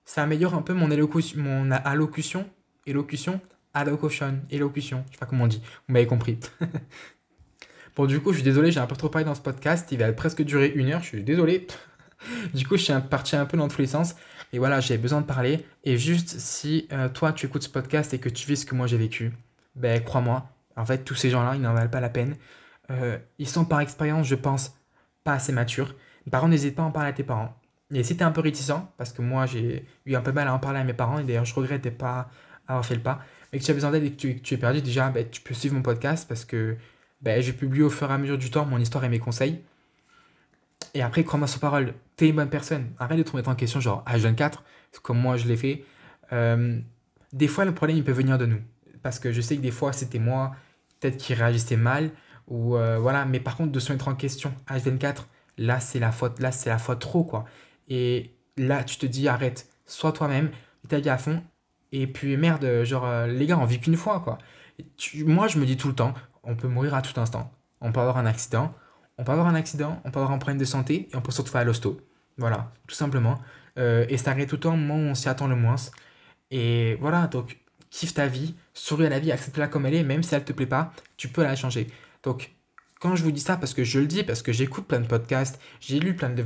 ça 0.04 0.22
améliore 0.22 0.54
un 0.54 0.62
peu 0.62 0.72
mon 0.72 0.90
élocution, 0.90 1.42
mon 1.42 1.70
allocution, 1.72 2.48
élocution, 2.86 3.40
allocution, 3.74 4.38
élocution. 4.50 5.04
Je 5.08 5.14
sais 5.14 5.18
pas 5.18 5.26
comment 5.26 5.44
on 5.44 5.48
dit. 5.48 5.60
Vous 5.88 5.94
m'avez 5.94 6.06
compris. 6.06 6.38
Bon, 7.94 8.06
du 8.06 8.20
coup, 8.20 8.30
je 8.30 8.36
suis 8.36 8.42
désolé, 8.42 8.72
j'ai 8.72 8.80
un 8.80 8.86
peu 8.86 8.96
trop 8.96 9.10
parlé 9.10 9.26
dans 9.26 9.34
ce 9.34 9.42
podcast. 9.42 9.92
Il 9.92 9.98
va 9.98 10.10
presque 10.14 10.40
durer 10.42 10.72
une 10.74 10.88
heure. 10.88 11.02
Je 11.02 11.08
suis 11.08 11.22
désolé. 11.22 11.66
Du 12.54 12.66
coup, 12.66 12.76
je 12.76 12.82
suis 12.82 12.92
parti 13.10 13.36
un 13.36 13.46
peu 13.46 13.56
dans 13.56 13.68
tous 13.68 13.80
les 13.80 13.86
sens. 13.86 14.14
Et 14.52 14.58
voilà, 14.58 14.80
j'ai 14.80 14.98
besoin 14.98 15.20
de 15.20 15.26
parler. 15.26 15.66
Et 15.84 15.96
juste, 15.96 16.38
si 16.38 16.86
euh, 16.92 17.08
toi, 17.08 17.32
tu 17.32 17.46
écoutes 17.46 17.62
ce 17.62 17.68
podcast 17.68 18.12
et 18.14 18.18
que 18.18 18.28
tu 18.28 18.46
vis 18.46 18.58
ce 18.58 18.66
que 18.66 18.74
moi 18.74 18.86
j'ai 18.86 18.98
vécu, 18.98 19.32
ben 19.74 20.02
crois-moi, 20.02 20.48
en 20.76 20.84
fait, 20.84 21.04
tous 21.04 21.14
ces 21.14 21.30
gens-là, 21.30 21.54
ils 21.54 21.60
n'en 21.60 21.74
valent 21.74 21.90
pas 21.90 22.00
la 22.00 22.10
peine. 22.10 22.36
Euh, 22.90 23.18
ils 23.38 23.48
sont 23.48 23.64
par 23.64 23.80
expérience, 23.80 24.26
je 24.26 24.34
pense, 24.34 24.74
pas 25.24 25.34
assez 25.34 25.52
matures. 25.52 25.94
Par 26.30 26.40
contre, 26.40 26.50
n'hésite 26.50 26.74
pas 26.74 26.82
à 26.82 26.86
en 26.86 26.90
parler 26.90 27.10
à 27.10 27.12
tes 27.12 27.24
parents. 27.24 27.56
Et 27.94 28.02
si 28.04 28.16
t'es 28.16 28.24
un 28.24 28.32
peu 28.32 28.40
réticent, 28.40 28.72
parce 28.96 29.12
que 29.12 29.22
moi, 29.22 29.46
j'ai 29.46 29.86
eu 30.06 30.14
un 30.14 30.20
peu 30.20 30.32
mal 30.32 30.48
à 30.48 30.54
en 30.54 30.58
parler 30.58 30.80
à 30.80 30.84
mes 30.84 30.94
parents, 30.94 31.18
et 31.18 31.24
d'ailleurs, 31.24 31.44
je 31.44 31.54
regrette 31.54 31.84
de 31.84 31.90
pas 31.90 32.30
avoir 32.66 32.84
fait 32.86 32.94
le 32.94 33.02
pas, 33.02 33.20
mais 33.52 33.58
que 33.58 33.64
tu 33.64 33.70
as 33.70 33.74
besoin 33.74 33.90
d'aide 33.90 34.04
et 34.04 34.10
que 34.12 34.16
tu, 34.16 34.36
que 34.36 34.40
tu 34.40 34.54
es 34.54 34.56
perdu, 34.56 34.80
déjà, 34.80 35.10
ben, 35.10 35.28
tu 35.28 35.40
peux 35.40 35.54
suivre 35.54 35.74
mon 35.74 35.82
podcast 35.82 36.26
parce 36.26 36.44
que 36.44 36.76
ben, 37.20 37.42
je 37.42 37.52
publie 37.52 37.82
au 37.82 37.90
fur 37.90 38.10
et 38.10 38.14
à 38.14 38.18
mesure 38.18 38.38
du 38.38 38.50
temps 38.50 38.64
mon 38.64 38.78
histoire 38.78 39.04
et 39.04 39.08
mes 39.08 39.18
conseils. 39.18 39.62
Et 40.94 41.02
après, 41.02 41.24
crois-moi 41.24 41.48
sur 41.48 41.60
parole, 41.60 41.94
t'es 42.16 42.28
une 42.28 42.36
bonne 42.36 42.50
personne. 42.50 42.92
Arrête 42.98 43.18
de 43.18 43.22
te 43.22 43.30
remettre 43.30 43.48
en 43.48 43.54
question, 43.54 43.80
genre 43.80 44.04
H24, 44.06 44.58
comme 45.02 45.18
moi 45.18 45.36
je 45.36 45.46
l'ai 45.46 45.56
fait. 45.56 45.84
Euh, 46.32 46.78
des 47.32 47.48
fois, 47.48 47.64
le 47.64 47.74
problème, 47.74 47.96
il 47.96 48.04
peut 48.04 48.12
venir 48.12 48.38
de 48.38 48.46
nous. 48.46 48.60
Parce 49.02 49.18
que 49.18 49.32
je 49.32 49.40
sais 49.40 49.56
que 49.56 49.62
des 49.62 49.70
fois, 49.70 49.92
c'était 49.92 50.18
moi, 50.18 50.52
peut-être 51.00 51.16
qui 51.16 51.34
réagissait 51.34 51.76
mal. 51.76 52.10
Ou 52.48 52.76
euh, 52.76 52.98
voilà, 52.98 53.24
mais 53.24 53.40
par 53.40 53.56
contre, 53.56 53.72
de 53.72 53.80
se 53.80 53.92
mettre 53.92 54.08
en 54.08 54.14
question 54.14 54.54
H24, 54.68 55.24
là, 55.58 55.80
c'est 55.80 55.98
la 55.98 56.12
faute, 56.12 56.40
là, 56.40 56.52
c'est 56.52 56.70
la 56.70 56.78
faute 56.78 57.00
trop, 57.00 57.24
quoi. 57.24 57.44
Et 57.88 58.34
là, 58.56 58.84
tu 58.84 58.96
te 58.98 59.06
dis, 59.06 59.28
arrête, 59.28 59.68
sois 59.86 60.12
toi-même, 60.12 60.50
ta 60.88 61.00
vie 61.00 61.08
à 61.08 61.18
fond. 61.18 61.42
Et 61.92 62.06
puis, 62.06 62.36
merde, 62.36 62.84
genre, 62.84 63.06
euh, 63.06 63.26
les 63.26 63.46
gars, 63.46 63.58
on 63.58 63.64
vit 63.64 63.78
qu'une 63.80 63.96
fois, 63.96 64.20
quoi. 64.20 64.38
Moi, 65.24 65.48
je 65.48 65.58
me 65.58 65.66
dis 65.66 65.76
tout 65.76 65.88
le 65.88 65.94
temps, 65.94 66.14
on 66.42 66.56
peut 66.56 66.68
mourir 66.68 66.94
à 66.94 67.02
tout 67.02 67.18
instant. 67.20 67.50
On 67.80 67.92
peut 67.92 68.00
avoir 68.00 68.16
un 68.16 68.26
accident, 68.26 68.74
on 69.22 69.24
peut 69.24 69.32
avoir 69.32 69.46
un 69.48 69.54
accident, 69.54 70.00
on 70.04 70.10
peut 70.10 70.18
avoir 70.20 70.32
un 70.34 70.38
problème 70.38 70.58
de 70.58 70.64
santé 70.64 71.08
et 71.12 71.16
on 71.16 71.22
peut 71.22 71.32
se 71.32 71.40
retrouver 71.40 71.60
à 71.60 71.64
l'hosto. 71.64 72.00
Voilà, 72.38 72.72
tout 72.88 72.96
simplement. 72.96 73.40
Euh, 73.78 74.04
et 74.08 74.18
ça 74.18 74.32
arrive 74.32 74.46
tout 74.48 74.56
le 74.56 74.60
temps 74.60 74.74
au 74.74 74.76
moment 74.76 74.96
on 74.96 75.14
s'y 75.14 75.28
attend 75.28 75.46
le 75.48 75.56
moins. 75.56 75.76
Et 76.50 76.96
voilà, 77.00 77.26
donc 77.28 77.58
kiffe 77.90 78.14
ta 78.14 78.26
vie, 78.26 78.54
souris 78.74 79.06
à 79.06 79.10
la 79.10 79.20
vie, 79.20 79.32
accepte-la 79.32 79.68
comme 79.68 79.86
elle 79.86 79.94
est, 79.94 80.02
même 80.02 80.22
si 80.22 80.34
elle 80.34 80.44
te 80.44 80.52
plaît 80.52 80.66
pas, 80.66 80.92
tu 81.16 81.28
peux 81.28 81.42
la 81.42 81.56
changer. 81.56 81.88
Donc, 82.24 82.52
quand 83.00 83.16
je 83.16 83.22
vous 83.24 83.32
dis 83.32 83.40
ça, 83.40 83.56
parce 83.56 83.74
que 83.74 83.84
je 83.84 84.00
le 84.00 84.06
dis, 84.06 84.22
parce 84.24 84.42
que 84.42 84.52
j'écoute 84.52 84.86
plein 84.86 85.00
de 85.00 85.06
podcasts, 85.06 85.60
j'ai 85.80 86.00
lu 86.00 86.14
plein 86.16 86.30
de, 86.30 86.42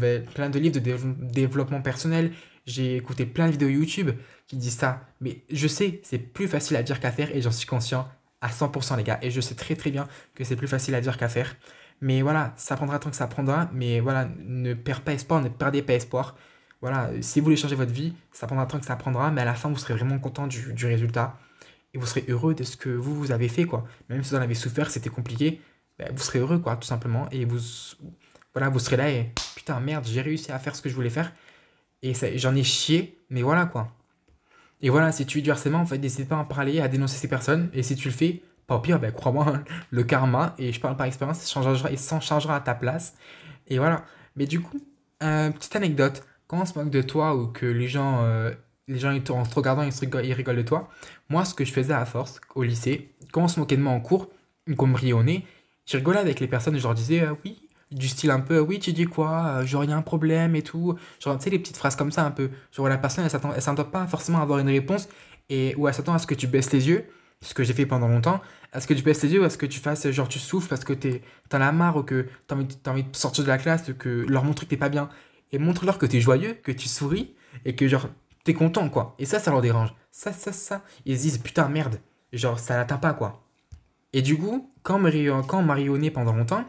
livres 0.59 0.75
de 0.75 0.81
dév- 0.81 1.17
développement 1.33 1.83
personnel, 1.83 2.33
j'ai 2.67 2.97
écouté 2.97 3.27
plein 3.27 3.47
de 3.47 3.53
vidéos 3.53 3.69
YouTube 3.69 4.11
qui 4.49 4.57
disent 4.57 4.77
ça, 4.77 5.03
mais 5.21 5.43
je 5.51 5.69
sais, 5.69 6.01
c'est 6.05 6.19
plus 6.19 6.49
facile 6.49 6.77
à 6.77 6.83
dire 6.83 7.01
qu'à 7.01 7.13
faire 7.13 7.35
et 7.35 7.43
j'en 7.43 7.53
suis 7.53 7.67
conscient 7.67 8.09
à 8.41 8.51
100% 8.51 8.97
les 8.97 9.05
gars, 9.05 9.19
et 9.23 9.31
je 9.31 9.41
sais 9.41 9.55
très 9.55 9.77
très 9.77 9.91
bien 9.91 10.09
que 10.35 10.45
c'est 10.45 10.57
plus 10.57 10.69
facile 10.69 10.95
à 10.95 11.01
dire 11.01 11.17
qu'à 11.19 11.29
faire. 11.29 11.57
Mais 12.01 12.23
voilà, 12.23 12.53
ça 12.57 12.77
prendra 12.77 12.99
tant 12.99 13.11
que 13.11 13.17
ça 13.17 13.27
prendra, 13.27 13.71
mais 13.73 14.01
voilà, 14.01 14.29
ne 14.39 14.75
perds 14.75 15.03
pas 15.03 15.13
espoir, 15.15 15.43
ne 15.43 15.49
perdez 15.49 15.83
pas 15.83 15.95
espoir. 15.95 16.37
Voilà, 16.83 17.11
si 17.23 17.41
vous 17.41 17.45
voulez 17.45 17.57
changer 17.57 17.75
votre 17.75 17.93
vie, 17.93 18.15
ça 18.33 18.47
prendra 18.47 18.67
tant 18.67 18.79
que 18.79 18.85
ça 18.85 18.97
prendra, 18.97 19.31
mais 19.31 19.41
à 19.41 19.45
la 19.45 19.55
fin, 19.55 19.71
vous 19.71 19.79
serez 19.79 19.95
vraiment 19.95 20.19
content 20.19 20.47
du, 20.47 20.73
du 20.75 20.87
résultat 20.87 21.39
et 21.95 21.99
vous 21.99 22.07
serez 22.07 22.25
heureux 22.29 22.55
de 22.55 22.63
ce 22.63 22.77
que 22.77 22.91
vous, 22.91 23.15
vous 23.15 23.33
avez 23.33 23.49
fait, 23.49 23.65
quoi. 23.65 23.87
Même 24.09 24.23
si 24.23 24.31
vous 24.31 24.37
en 24.37 24.43
avez 24.43 24.55
souffert, 24.55 24.91
c'était 24.91 25.09
compliqué, 25.11 25.61
ben, 25.99 26.13
vous 26.15 26.23
serez 26.23 26.39
heureux, 26.41 26.59
quoi, 26.59 26.77
tout 26.77 26.87
simplement. 26.87 27.29
Et 27.31 27.47
vous, 27.47 27.59
voilà, 28.53 28.69
vous 28.69 28.79
serez 28.79 28.97
là 28.97 29.11
et 29.11 29.33
putain, 29.55 29.81
merde, 29.81 30.05
j'ai 30.07 30.21
réussi 30.21 30.53
à 30.53 30.59
faire 30.59 30.77
ce 30.77 30.83
que 30.83 30.89
je 30.89 30.95
voulais 30.95 31.11
faire. 31.11 31.33
Et 32.03 32.13
j'en 32.39 32.55
ai 32.55 32.63
chié, 32.63 33.19
mais 33.31 33.43
voilà, 33.43 33.67
quoi. 33.67 33.93
Et 34.83 34.91
voilà, 34.91 35.11
si 35.13 35.25
tu 35.27 35.39
vis 35.39 35.43
du 35.43 35.51
harcèlement, 35.51 35.81
en 35.81 35.87
fait, 35.87 35.99
n'hésite 35.99 36.29
pas 36.29 36.37
à 36.37 36.41
en 36.41 36.45
parler, 36.45 36.81
à 36.81 36.89
dénoncer 36.89 37.17
ces 37.17 37.29
personnes. 37.29 37.71
Et 37.73 37.83
si 37.83 37.97
tu 37.97 38.09
le 38.09 38.15
fais, 38.15 38.43
pas 38.67 38.77
au 38.77 38.81
pire, 38.81 38.99
ben, 38.99 39.13
crois-moi, 39.13 39.47
hein, 39.49 39.65
le 39.91 40.03
karma, 40.03 40.55
et 40.59 40.73
je 40.73 40.81
parle 40.81 40.97
par 40.97 41.07
expérience, 41.07 41.43
il 41.43 41.99
s'en 41.99 42.21
chargera 42.21 42.57
à 42.57 42.61
ta 42.61 42.75
place. 42.75 43.15
Et 43.69 43.79
voilà. 43.79 44.05
Mais 44.37 44.47
du 44.47 44.61
coup, 44.61 44.81
euh, 45.23 45.51
petite 45.51 45.77
anecdote, 45.77 46.25
quand 46.47 46.61
on 46.61 46.65
se 46.65 46.79
moque 46.79 46.91
de 46.91 47.03
toi 47.03 47.37
ou 47.37 47.47
que 47.49 47.67
les 47.67 47.89
gens, 47.89 48.21
euh, 48.23 48.53
les 48.89 48.99
gens 48.99 49.15
en 49.15 49.21
te 49.21 49.55
regardant, 49.55 49.83
ils, 49.83 49.93
rigolent, 49.93 50.27
ils 50.27 50.33
rigolent 50.33 50.57
de 50.57 50.63
toi, 50.63 50.89
moi, 51.29 51.45
ce 51.45 51.55
que 51.55 51.65
je 51.65 51.73
faisais 51.73 51.95
à 51.95 52.05
force 52.05 52.41
au 52.55 52.63
lycée, 52.63 53.13
quand 53.33 53.45
on 53.45 53.49
se 53.49 53.59
moquait 53.61 53.77
de 53.77 53.83
moi 53.83 53.93
en 53.93 54.01
cours, 54.01 54.29
qu'on 54.77 54.87
me 54.89 54.97
riait 54.97 55.13
au 55.13 55.23
nez, 55.23 55.45
je 55.87 55.99
avec 55.99 56.41
les 56.41 56.49
personnes 56.49 56.75
et 56.75 56.79
je 56.79 56.85
leur 56.85 56.95
disais, 56.95 57.23
euh, 57.23 57.35
oui, 57.45 57.61
du 57.93 58.09
style 58.09 58.31
un 58.31 58.41
peu, 58.41 58.59
oui, 58.59 58.81
tu 58.81 58.93
dis 58.93 59.05
quoi, 59.05 59.61
a 59.61 59.63
un 59.63 60.03
problème 60.03 60.57
et 60.57 60.63
tout. 60.63 60.97
Genre, 61.21 61.39
tu 61.39 61.45
sais, 61.45 61.51
les 61.51 61.59
petites 61.59 61.77
phrases 61.77 61.95
comme 61.95 62.11
ça 62.11 62.25
un 62.25 62.33
peu. 62.33 62.51
Genre, 62.73 62.89
la 62.89 62.99
personne, 62.99 63.25
elle 63.25 63.63
s'attend 63.63 63.85
pas 63.85 64.07
forcément 64.09 64.39
à 64.39 64.43
avoir 64.43 64.59
une 64.59 64.69
réponse 64.69 65.09
et, 65.49 65.75
ou 65.77 65.87
elle 65.87 65.95
s'attend 65.95 66.15
à 66.15 66.19
ce 66.19 66.27
que 66.27 66.35
tu 66.35 66.49
baisses 66.49 66.73
les 66.73 66.89
yeux, 66.89 67.07
ce 67.43 67.55
que 67.55 67.63
j'ai 67.65 67.75
fait 67.75 67.87
pendant 67.87 68.09
longtemps, 68.09 68.41
à 68.73 68.81
ce 68.81 68.87
que 68.87 68.95
tu 68.95 69.03
baisses 69.03 69.23
les 69.23 69.33
yeux 69.35 69.45
à 69.45 69.51
ce 69.51 69.59
que 69.59 69.67
tu 69.67 69.79
fasses, 69.81 70.09
genre, 70.11 70.29
tu 70.29 70.39
souffles 70.39 70.69
parce 70.69 70.85
que 70.85 70.93
t'en 71.49 71.61
as 71.61 71.73
marre 71.73 71.97
ou 71.97 72.03
que 72.03 72.27
t'as 72.47 72.57
envie, 72.57 72.67
t'as 72.67 72.93
envie 72.93 73.05
de 73.05 73.17
sortir 73.17 73.45
de 73.45 73.49
la 73.49 73.59
classe, 73.59 73.93
que 73.99 74.27
leur 74.29 74.45
montrer 74.45 74.67
que 74.67 74.71
t'es 74.71 74.77
pas 74.77 74.89
bien? 74.89 75.09
Et 75.53 75.59
montre-leur 75.59 75.99
que 75.99 76.07
t'es 76.07 76.21
joyeux, 76.21 76.55
que 76.55 76.73
tu 76.73 76.89
souris 76.89 77.35
et 77.65 77.77
que, 77.77 77.87
genre, 77.89 78.09
t'es 78.45 78.55
content, 78.55 78.89
quoi. 78.89 79.15
Et 79.19 79.27
ça, 79.27 79.39
ça 79.39 79.51
leur 79.51 79.61
dérange. 79.63 79.95
Ça, 80.11 80.33
ça, 80.33 80.53
ça. 80.53 80.83
Ils 81.05 81.17
se 81.17 81.23
disent, 81.23 81.39
putain, 81.39 81.69
merde. 81.69 82.01
Genre, 82.33 82.59
ça 82.59 82.77
l'atteint 82.77 82.99
pas, 82.99 83.15
quoi. 83.15 83.45
Et 84.13 84.23
du 84.23 84.37
coup, 84.37 84.73
quand 84.83 84.97
on 84.97 84.99
m'a 85.01 85.11
ri- 85.11 85.29
quand 85.47 85.59
on 85.59 85.63
m'a 85.63 85.75
ri 85.75 85.89
au 85.89 85.99
nez 85.99 86.11
pendant 86.11 86.33
longtemps, 86.33 86.65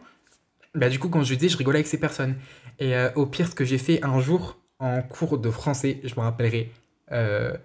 bah 0.76 0.90
du 0.90 1.00
coup, 1.00 1.10
quand 1.10 1.24
je 1.24 1.34
disais, 1.36 1.50
je 1.50 1.58
rigolais 1.58 1.80
avec 1.80 1.88
ces 1.88 2.00
personnes. 2.00 2.36
Et 2.80 2.96
euh, 2.96 3.10
au 3.16 3.26
pire, 3.26 3.48
ce 3.48 3.56
que 3.56 3.66
j'ai 3.66 3.78
fait 3.78 4.04
un 4.04 4.20
jour 4.20 4.60
en 4.80 5.02
cours 5.02 5.38
de 5.40 5.50
français, 5.50 6.02
je 6.04 6.14
me 6.16 6.22
rappellerai, 6.22 6.72
euh, 7.12 7.56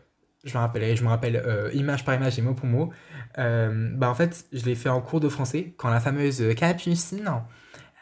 je 0.45 0.59
me 0.59 0.95
je 0.97 1.03
me 1.05 1.09
rappelle 1.09 1.37
euh, 1.37 1.71
image 1.73 2.05
par 2.05 2.15
image 2.15 2.39
et 2.39 2.43
mot 2.43 2.55
pour 2.55 2.67
mot. 2.67 2.91
Euh, 3.39 3.91
bah 3.95 4.11
en 4.11 4.15
fait, 4.15 4.47
je 4.53 4.65
l'ai 4.65 4.75
fait 4.75 4.89
en 4.89 5.01
cours 5.01 5.21
de 5.21 5.29
français 5.29 5.75
quand 5.77 5.89
la 5.89 6.01
fameuse 6.01 6.55
Capucine, 6.57 7.31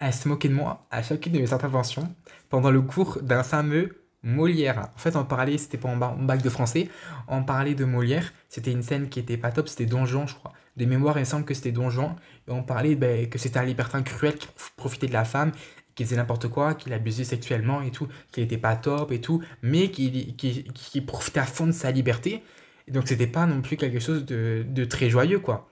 elle 0.00 0.14
se 0.14 0.28
moquait 0.28 0.48
de 0.48 0.54
moi 0.54 0.82
à 0.90 1.02
chacune 1.02 1.32
de 1.32 1.38
mes 1.38 1.52
interventions 1.52 2.14
pendant 2.48 2.70
le 2.70 2.80
cours 2.80 3.18
d'un 3.22 3.42
fameux 3.42 3.96
Molière. 4.22 4.90
En 4.94 4.98
fait, 4.98 5.16
on 5.16 5.24
parlait, 5.24 5.56
c'était 5.56 5.78
pas 5.78 5.88
en 5.88 5.96
bac 5.96 6.42
de 6.42 6.50
français, 6.50 6.88
on 7.26 7.42
parlait 7.42 7.74
de 7.74 7.84
Molière. 7.84 8.32
C'était 8.48 8.72
une 8.72 8.82
scène 8.82 9.08
qui 9.08 9.18
était 9.18 9.38
pas 9.38 9.50
top, 9.50 9.68
c'était 9.68 9.86
Don 9.86 10.04
Juan, 10.04 10.28
je 10.28 10.34
crois. 10.34 10.52
De 10.76 10.84
mémoire, 10.84 11.18
il 11.18 11.26
semble 11.26 11.44
que 11.44 11.54
c'était 11.54 11.72
Don 11.72 11.88
Juan. 11.88 12.16
Et 12.46 12.50
on 12.50 12.62
parlait 12.62 12.96
ben, 12.96 13.28
que 13.28 13.38
c'était 13.38 13.58
un 13.58 13.64
libertin 13.64 14.02
cruel 14.02 14.34
qui 14.36 14.48
profitait 14.76 15.06
de 15.06 15.12
la 15.12 15.24
femme, 15.24 15.52
qui 15.94 16.04
faisait 16.04 16.16
n'importe 16.16 16.48
quoi, 16.48 16.74
qui 16.74 16.90
l'abusait 16.90 17.24
sexuellement 17.24 17.82
et 17.82 17.90
tout, 17.90 18.08
qu'il 18.32 18.42
était 18.44 18.58
pas 18.58 18.76
top 18.76 19.12
et 19.12 19.20
tout, 19.20 19.42
mais 19.62 19.90
qui, 19.90 20.34
qui, 20.34 21.00
profitait 21.00 21.40
à 21.40 21.44
fond 21.44 21.66
de 21.66 21.72
sa 21.72 21.90
liberté. 21.90 22.42
Et 22.88 22.92
donc, 22.92 23.08
c'était 23.08 23.26
pas 23.26 23.46
non 23.46 23.62
plus 23.62 23.76
quelque 23.76 24.00
chose 24.00 24.24
de, 24.24 24.64
de 24.68 24.84
très 24.84 25.10
joyeux, 25.10 25.40
quoi. 25.40 25.70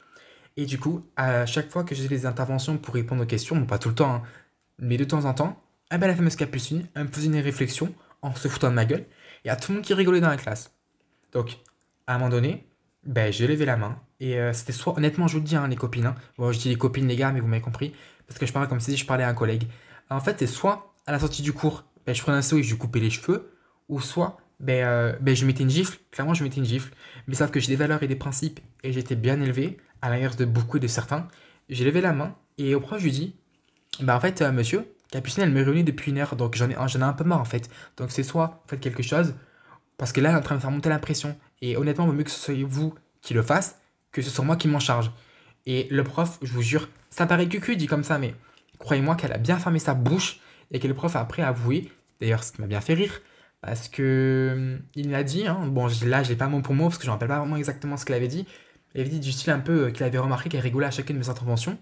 Et 0.56 0.66
du 0.66 0.78
coup, 0.78 1.06
à 1.16 1.46
chaque 1.46 1.70
fois 1.70 1.84
que 1.84 1.94
j'ai 1.94 2.08
des 2.08 2.26
interventions 2.26 2.78
pour 2.78 2.94
répondre 2.94 3.22
aux 3.22 3.26
questions, 3.26 3.56
bon, 3.56 3.64
pas 3.64 3.78
tout 3.78 3.90
le 3.90 3.94
temps, 3.94 4.14
hein, 4.16 4.22
mais 4.78 4.96
de 4.96 5.04
temps 5.04 5.24
en 5.24 5.32
temps, 5.32 5.62
ah 5.90 5.98
ben, 5.98 6.08
la 6.08 6.16
fameuse 6.16 6.36
capucine, 6.36 6.86
elle 6.94 7.04
me 7.04 7.08
faisait 7.08 7.28
une 7.28 7.38
réflexion 7.38 7.94
en 8.22 8.34
se 8.34 8.48
foutant 8.48 8.68
de 8.68 8.74
ma 8.74 8.84
gueule. 8.84 9.06
Et 9.44 9.50
a 9.50 9.56
tout 9.56 9.70
le 9.70 9.76
monde 9.76 9.84
qui 9.84 9.94
rigolait 9.94 10.20
dans 10.20 10.28
la 10.28 10.36
classe. 10.36 10.74
Donc, 11.32 11.58
à 12.06 12.14
un 12.14 12.18
moment 12.18 12.30
donné, 12.30 12.66
ben, 13.04 13.32
j'ai 13.32 13.46
levé 13.46 13.64
la 13.64 13.76
main. 13.76 14.00
Et 14.20 14.38
euh, 14.38 14.52
c'était 14.52 14.72
soit, 14.72 14.96
honnêtement, 14.96 15.28
je 15.28 15.34
vous 15.34 15.38
le 15.38 15.44
dis, 15.44 15.56
hein, 15.56 15.68
les 15.68 15.76
copines. 15.76 16.06
Hein. 16.06 16.16
bon, 16.36 16.50
je 16.52 16.58
dis 16.58 16.68
les 16.68 16.76
copines, 16.76 17.06
les 17.06 17.16
gars, 17.16 17.30
mais 17.32 17.40
vous 17.40 17.46
m'avez 17.46 17.62
compris. 17.62 17.94
Parce 18.26 18.38
que 18.38 18.44
je 18.46 18.52
parle 18.52 18.68
comme 18.68 18.80
si 18.80 18.96
je 18.96 19.06
parlais 19.06 19.24
à 19.24 19.28
un 19.28 19.34
collègue. 19.34 19.64
En 20.10 20.20
fait, 20.20 20.36
c'est 20.38 20.46
soit 20.46 20.94
à 21.06 21.12
la 21.12 21.18
sortie 21.18 21.42
du 21.42 21.52
cours, 21.52 21.84
ben, 22.06 22.14
je 22.14 22.22
prenais 22.22 22.38
un 22.38 22.56
et 22.56 22.62
je 22.62 22.74
coupais 22.74 23.00
les 23.00 23.10
cheveux. 23.10 23.52
Ou 23.88 24.00
soit, 24.00 24.38
ben, 24.60 24.84
euh, 24.84 25.12
ben, 25.20 25.34
je 25.34 25.46
mettais 25.46 25.62
une 25.62 25.70
gifle. 25.70 25.98
Clairement, 26.10 26.34
je 26.34 26.44
mettais 26.44 26.58
une 26.58 26.64
gifle. 26.64 26.92
Mais 27.26 27.34
sauf 27.34 27.50
que 27.50 27.60
j'ai 27.60 27.68
des 27.68 27.76
valeurs 27.76 28.02
et 28.02 28.08
des 28.08 28.16
principes. 28.16 28.60
Et 28.82 28.92
j'étais 28.92 29.16
bien 29.16 29.40
élevé, 29.40 29.78
à 30.02 30.10
l'inverse 30.10 30.36
de 30.36 30.44
beaucoup 30.44 30.78
de 30.78 30.86
certains. 30.86 31.28
J'ai 31.68 31.84
levé 31.84 32.00
la 32.00 32.12
main. 32.12 32.34
Et 32.58 32.74
au 32.74 32.80
prof, 32.80 32.98
je 32.98 33.04
lui 33.04 33.12
dis, 33.12 33.34
ben, 34.00 34.14
en 34.14 34.20
fait, 34.20 34.42
euh, 34.42 34.52
monsieur, 34.52 34.86
Capucine, 35.10 35.42
elle 35.42 35.52
me 35.52 35.62
réunit 35.62 35.84
depuis 35.84 36.10
une 36.10 36.18
heure, 36.18 36.36
donc 36.36 36.54
j'en 36.54 36.68
ai, 36.68 36.74
ai 36.74 37.02
un 37.02 37.12
peu 37.12 37.24
marre 37.24 37.40
en 37.40 37.46
fait. 37.46 37.70
Donc 37.96 38.10
c'est 38.10 38.22
soit 38.22 38.62
faites 38.66 38.80
quelque 38.80 39.02
chose, 39.02 39.34
parce 39.96 40.12
que 40.12 40.20
là, 40.20 40.30
elle 40.30 40.36
est 40.36 40.38
en 40.38 40.42
train 40.42 40.54
de 40.56 40.60
faire 40.60 40.70
monter 40.70 40.90
la 40.90 40.98
pression. 40.98 41.36
Et 41.62 41.76
honnêtement, 41.76 42.04
il 42.04 42.08
vaut 42.08 42.16
mieux 42.16 42.24
que 42.24 42.30
ce 42.30 42.38
soit 42.38 42.54
vous 42.64 42.94
qui 43.22 43.32
le 43.34 43.42
fasse, 43.42 43.80
que 44.12 44.20
ce 44.22 44.30
soit 44.30 44.44
moi 44.44 44.56
qui 44.56 44.68
m'en 44.68 44.80
charge. 44.80 45.10
Et 45.66 45.88
le 45.90 46.04
prof, 46.04 46.38
je 46.42 46.52
vous 46.52 46.62
jure, 46.62 46.88
ça 47.10 47.26
paraît 47.26 47.48
cucu 47.48 47.76
dit 47.76 47.86
comme 47.86 48.04
ça, 48.04 48.18
mais 48.18 48.34
croyez-moi 48.78 49.16
qu'elle 49.16 49.32
a 49.32 49.38
bien 49.38 49.58
fermé 49.58 49.78
sa 49.78 49.94
bouche 49.94 50.40
et 50.70 50.80
que 50.80 50.88
le 50.88 50.94
prof 50.94 51.14
a 51.16 51.20
après 51.20 51.42
avoué, 51.42 51.90
d'ailleurs 52.20 52.44
ce 52.44 52.52
qui 52.52 52.60
m'a 52.60 52.66
bien 52.66 52.80
fait 52.80 52.94
rire, 52.94 53.20
parce 53.60 53.88
que 53.88 54.78
il 54.94 55.08
m'a 55.08 55.22
dit, 55.22 55.46
hein, 55.46 55.66
bon 55.66 55.88
là 56.04 56.22
je 56.22 56.28
l'ai 56.28 56.36
pas 56.36 56.48
mot 56.48 56.60
pour 56.60 56.74
mot 56.74 56.84
parce 56.84 56.98
que 56.98 57.04
je 57.04 57.08
ne 57.08 57.12
rappelle 57.12 57.28
pas 57.28 57.38
vraiment 57.38 57.56
exactement 57.56 57.96
ce 57.96 58.04
qu'il 58.04 58.14
avait 58.14 58.28
dit, 58.28 58.46
il 58.94 59.00
avait 59.00 59.10
dit 59.10 59.20
du 59.20 59.32
style 59.32 59.52
un 59.52 59.60
peu 59.60 59.86
euh, 59.86 59.90
qu'il 59.90 60.04
avait 60.04 60.18
remarqué 60.18 60.48
qu'elle 60.48 60.60
rigolait 60.60 60.86
à 60.86 60.90
chacune 60.90 61.16
de 61.16 61.20
mes 61.20 61.28
interventions, 61.28 61.78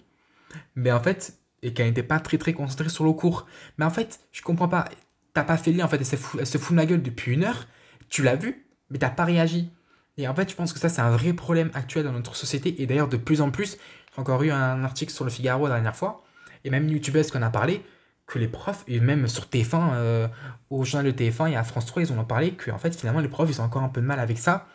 mais 0.74 0.92
en 0.92 1.00
fait 1.00 1.38
et 1.62 1.72
qu'elle 1.72 1.86
n'était 1.86 2.02
pas 2.02 2.20
très 2.20 2.38
très 2.38 2.52
concentrée 2.52 2.88
sur 2.88 3.04
le 3.04 3.12
cours. 3.12 3.46
Mais 3.78 3.84
en 3.84 3.90
fait, 3.90 4.20
je 4.32 4.42
comprends 4.42 4.68
pas. 4.68 4.88
T'as 5.34 5.44
pas 5.44 5.56
fait 5.56 5.72
le 5.72 5.78
lien, 5.78 5.84
en 5.84 5.88
fait, 5.88 5.98
elle 5.98 6.06
se, 6.06 6.16
fout, 6.16 6.40
elle 6.40 6.46
se 6.46 6.58
fout 6.58 6.70
de 6.70 6.76
ma 6.76 6.86
gueule 6.86 7.02
depuis 7.02 7.32
une 7.32 7.44
heure. 7.44 7.66
Tu 8.08 8.22
l'as 8.22 8.36
vu, 8.36 8.66
mais 8.90 8.98
t'as 8.98 9.10
pas 9.10 9.24
réagi. 9.24 9.70
Et 10.16 10.28
en 10.28 10.34
fait, 10.34 10.50
je 10.50 10.54
pense 10.54 10.72
que 10.72 10.78
ça, 10.78 10.88
c'est 10.88 11.02
un 11.02 11.10
vrai 11.10 11.32
problème 11.32 11.70
actuel 11.74 12.04
dans 12.04 12.12
notre 12.12 12.36
société. 12.36 12.80
Et 12.80 12.86
d'ailleurs, 12.86 13.08
de 13.08 13.16
plus 13.16 13.40
en 13.40 13.50
plus, 13.50 13.76
j'ai 14.14 14.20
encore 14.20 14.42
eu 14.42 14.50
un 14.50 14.84
article 14.84 15.12
sur 15.12 15.24
le 15.24 15.30
Figaro 15.30 15.66
la 15.66 15.74
dernière 15.74 15.96
fois, 15.96 16.24
et 16.66 16.70
même 16.70 16.88
YouTubeuse 16.88 17.30
qu'on 17.30 17.42
a 17.42 17.50
parlé, 17.50 17.82
que 18.26 18.38
les 18.38 18.48
profs, 18.48 18.84
et 18.88 18.98
même 18.98 19.28
sur 19.28 19.44
TF1, 19.44 19.94
euh, 19.94 20.28
au 20.68 20.84
journal 20.84 21.12
de 21.12 21.16
TF1 21.16 21.52
et 21.52 21.56
à 21.56 21.62
France 21.62 21.86
3, 21.86 22.02
ils 22.02 22.12
ont 22.12 22.24
parlé 22.24 22.52
que, 22.52 22.72
en 22.72 22.78
fait, 22.78 22.94
finalement, 22.94 23.20
les 23.20 23.28
profs, 23.28 23.48
ils 23.48 23.60
ont 23.60 23.64
encore 23.64 23.84
un 23.84 23.88
peu 23.88 24.00
de 24.00 24.06
mal 24.06 24.18
avec 24.18 24.38
ça. 24.38 24.66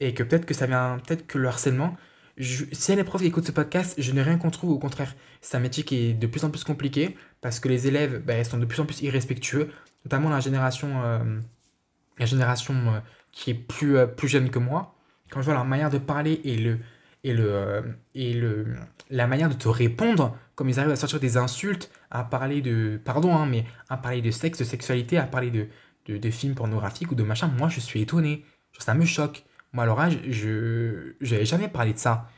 Et 0.00 0.14
que 0.14 0.24
peut-être 0.24 0.46
que 0.46 0.54
ça 0.54 0.66
vient, 0.66 0.98
peut-être 1.06 1.26
que 1.28 1.38
le 1.38 1.46
harcèlement, 1.46 1.96
si 2.40 2.96
des 2.96 3.04
profs 3.04 3.20
qui 3.20 3.28
écoutent 3.28 3.46
ce 3.46 3.52
podcast, 3.52 3.94
je 3.98 4.10
n'ai 4.10 4.22
rien 4.22 4.36
contre 4.36 4.66
eux, 4.66 4.70
au 4.70 4.78
contraire, 4.78 5.14
c'est 5.40 5.56
un 5.56 5.60
métier 5.60 5.84
qui 5.84 6.08
est 6.08 6.14
de 6.14 6.26
plus 6.26 6.44
en 6.44 6.50
plus 6.50 6.64
compliqué 6.64 7.16
parce 7.40 7.60
que 7.60 7.68
les 7.68 7.86
élèves 7.86 8.20
ben, 8.24 8.42
sont 8.42 8.58
de 8.58 8.64
plus 8.64 8.80
en 8.80 8.86
plus 8.86 9.00
irrespectueux, 9.02 9.70
notamment 10.04 10.28
la 10.28 10.40
génération, 10.40 11.02
euh, 11.04 11.38
la 12.18 12.26
génération 12.26 12.74
euh, 12.74 13.00
qui 13.30 13.50
est 13.50 13.54
plus, 13.54 13.96
plus 14.16 14.28
jeune 14.28 14.50
que 14.50 14.58
moi. 14.58 14.96
Quand 15.30 15.40
je 15.40 15.44
vois 15.44 15.54
leur 15.54 15.64
manière 15.64 15.90
de 15.90 15.98
parler 15.98 16.40
et, 16.42 16.56
le, 16.56 16.80
et, 17.24 17.32
le, 17.32 17.96
et 18.14 18.34
le, 18.34 18.66
la 19.10 19.26
manière 19.26 19.48
de 19.48 19.54
te 19.54 19.68
répondre, 19.68 20.36
comme 20.54 20.68
ils 20.68 20.78
arrivent 20.78 20.92
à 20.92 20.96
sortir 20.96 21.20
des 21.20 21.36
insultes, 21.36 21.90
à 22.10 22.24
parler 22.24 22.60
de, 22.60 23.00
pardon, 23.04 23.34
hein, 23.34 23.46
mais 23.46 23.64
à 23.88 23.96
parler 23.96 24.22
de 24.22 24.30
sexe, 24.30 24.58
de 24.58 24.64
sexualité, 24.64 25.18
à 25.18 25.24
parler 25.24 25.50
de, 25.50 25.68
de, 26.18 26.30
films 26.30 26.54
pornographiques 26.54 27.10
ou 27.12 27.14
de 27.14 27.22
machin, 27.22 27.48
moi 27.48 27.68
je 27.68 27.80
suis 27.80 28.00
étonné. 28.02 28.44
Ça 28.78 28.94
me 28.94 29.04
choque. 29.04 29.44
Moi, 29.72 29.84
à 29.84 29.86
l'orage, 29.86 30.18
je 30.28 31.14
n'avais 31.20 31.44
jamais 31.44 31.68
parlé 31.68 31.92
de 31.92 31.98
ça. 31.98 32.28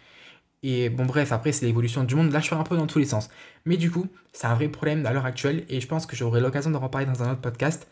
Et 0.63 0.89
bon, 0.89 1.05
bref, 1.05 1.33
après, 1.33 1.53
c'est 1.53 1.67
l'évolution 1.67 2.05
du 2.05 2.15
monde. 2.15 2.33
Là, 2.33 2.41
je 2.41 2.49
fais 2.49 2.55
un 2.55 2.63
peu 2.63 2.77
dans 2.77 2.87
tous 2.87 2.99
les 2.99 3.05
sens. 3.05 3.29
Mais 3.67 3.77
du 3.77 3.91
coup, 3.91 4.07
c'est 4.33 4.47
un 4.47 4.55
vrai 4.55 4.69
problème 4.69 5.05
à 5.07 5.13
l'heure 5.13 5.27
actuelle. 5.27 5.65
Et 5.69 5.81
je 5.81 5.87
pense 5.87 6.07
que 6.07 6.17
j'aurai 6.17 6.41
l'occasion 6.41 6.71
d'en 6.71 6.81
reparler 6.81 7.07
dans 7.07 7.23
un 7.23 7.33
autre 7.33 7.41
podcast. 7.41 7.87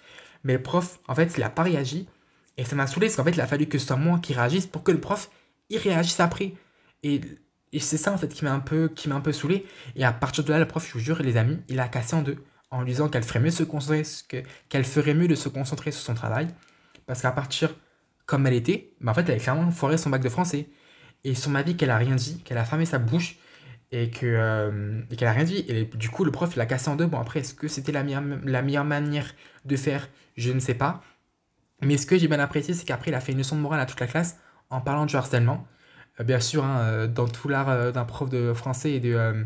Mais 0.45 0.55
le 0.55 0.62
prof, 0.62 0.99
en 1.09 1.14
fait, 1.14 1.34
il 1.36 1.40
n'a 1.40 1.51
pas 1.51 1.62
réagi. 1.62 2.09
Et 2.57 2.64
ça 2.64 2.76
m'a 2.76 2.86
saoulé 2.86 3.09
parce 3.09 3.16
qu'en 3.16 3.24
fait, 3.24 3.32
il 3.32 3.40
a 3.40 3.47
fallu 3.47 3.66
que 3.66 3.78
ce 3.78 3.86
soit 3.86 3.97
moi 3.97 4.18
qui 4.20 4.32
réagisse 4.32 4.66
pour 4.66 4.82
que 4.82 4.93
le 4.93 5.01
prof, 5.01 5.30
il 5.68 5.78
réagisse 5.78 6.18
après. 6.20 6.55
Et, 7.03 7.20
et 7.72 7.80
c'est 7.80 7.96
ça, 7.96 8.12
en 8.12 8.18
fait, 8.18 8.28
qui 8.28 8.44
m'a 8.44 8.53
un, 8.53 8.61
peu, 8.61 8.88
qui 8.88 9.11
un 9.11 9.20
peu 9.20 9.32
saoulé. 9.32 9.66
Et 9.96 10.05
à 10.05 10.12
partir 10.12 10.44
de 10.44 10.50
là, 10.53 10.59
le 10.59 10.66
prof, 10.68 10.86
je 10.86 10.92
vous 10.92 11.00
jure, 11.00 11.22
les 11.22 11.36
amis, 11.36 11.59
il 11.68 11.80
a 11.80 11.88
cassé 11.88 12.14
en 12.14 12.22
deux. 12.22 12.38
En 12.70 12.82
lui 12.82 12.92
disant 12.92 13.09
qu'elle 13.09 13.22
ferait 13.22 13.40
mieux 13.40 13.50
se 13.50 13.64
concentrer, 13.64 14.03
qu'elle 14.68 14.84
ferait 14.84 15.14
mieux 15.14 15.28
de 15.28 15.34
se 15.34 15.48
concentrer 15.48 15.90
sur 15.92 16.03
son 16.03 16.14
travail. 16.14 16.48
Parce 17.07 17.22
qu'à 17.22 17.32
partir 17.32 17.74
comme 18.26 18.46
elle 18.46 18.55
était, 18.55 18.94
mais 19.00 19.11
en 19.11 19.14
fait, 19.14 19.28
elle 19.28 19.36
a 19.36 19.38
clairement 19.38 19.70
foiré 19.70 19.98
son 19.98 20.11
bac 20.11 20.22
de 20.22 20.28
français. 20.28 20.68
Et 21.24 21.34
son 21.34 21.55
avis 21.55 21.76
qu'elle 21.76 21.90
a 21.90 21.98
rien 21.98 22.14
dit, 22.16 22.42
qu'elle 22.42 22.59
a 22.59 22.64
fermé 22.64 22.86
sa 22.86 22.98
bouche 22.98 23.38
et 23.92 24.11
que 24.11 24.26
euh, 24.26 25.03
qu'elle 25.16 25.28
a 25.28 25.32
rien 25.32 25.44
dit. 25.44 25.64
Et 25.68 25.84
du 25.84 26.09
coup, 26.09 26.24
le 26.24 26.32
prof, 26.32 26.50
il 26.57 26.61
a 26.61 26.66
cassé 26.66 26.88
en 26.88 26.96
deux. 26.96 27.07
Bon, 27.07 27.20
après, 27.20 27.40
est-ce 27.40 27.55
que 27.55 27.68
c'était 27.68 27.92
la 27.92 28.03
meilleure, 28.03 28.22
la 28.44 28.62
meilleure 28.62 28.84
manière 28.84 29.34
de 29.64 29.76
faire? 29.76 30.09
Je 30.36 30.50
ne 30.53 30.61
sais 30.61 30.74
pas. 30.74 31.03
Mais 31.82 31.96
ce 31.98 32.07
que 32.07 32.16
j'ai 32.16 32.28
bien 32.28 32.40
apprécié, 32.40 32.74
c'est 32.74 32.84
qu'après, 32.84 33.11
il 33.11 33.14
a 33.14 33.20
fait 33.20 33.32
une 33.32 33.38
leçon 33.38 33.57
de 33.57 33.61
morale 33.61 33.80
à 33.80 33.86
toute 33.86 34.00
la 34.00 34.07
classe 34.07 34.38
en 34.70 34.80
parlant 34.80 35.07
du 35.07 35.14
harcèlement. 35.16 35.66
Euh, 36.20 36.24
bien 36.24 36.40
sûr, 36.40 36.64
hein, 36.64 36.80
euh, 36.80 37.06
dans 37.06 37.28
tout 37.28 37.48
l'art 37.48 37.92
d'un 37.92 38.04
prof 38.04 38.28
de 38.28 38.52
français 38.52 38.92
et 38.92 39.00
de 39.00 39.44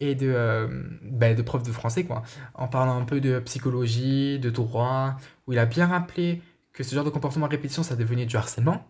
et 0.00 0.16
de, 0.16 0.68
ben, 1.02 1.36
de 1.36 1.42
prof 1.42 1.62
de 1.62 1.70
français, 1.70 2.04
quoi. 2.04 2.24
En 2.54 2.66
parlant 2.66 2.98
un 3.00 3.04
peu 3.04 3.20
de 3.20 3.38
psychologie, 3.38 4.38
de 4.38 4.50
droit, 4.50 5.16
où 5.46 5.52
il 5.52 5.58
a 5.58 5.66
bien 5.66 5.86
rappelé 5.86 6.42
que 6.72 6.82
ce 6.82 6.94
genre 6.94 7.04
de 7.04 7.10
comportement 7.10 7.46
à 7.46 7.48
répétition, 7.48 7.82
ça 7.82 7.94
devenait 7.94 8.26
du 8.26 8.36
harcèlement 8.36 8.84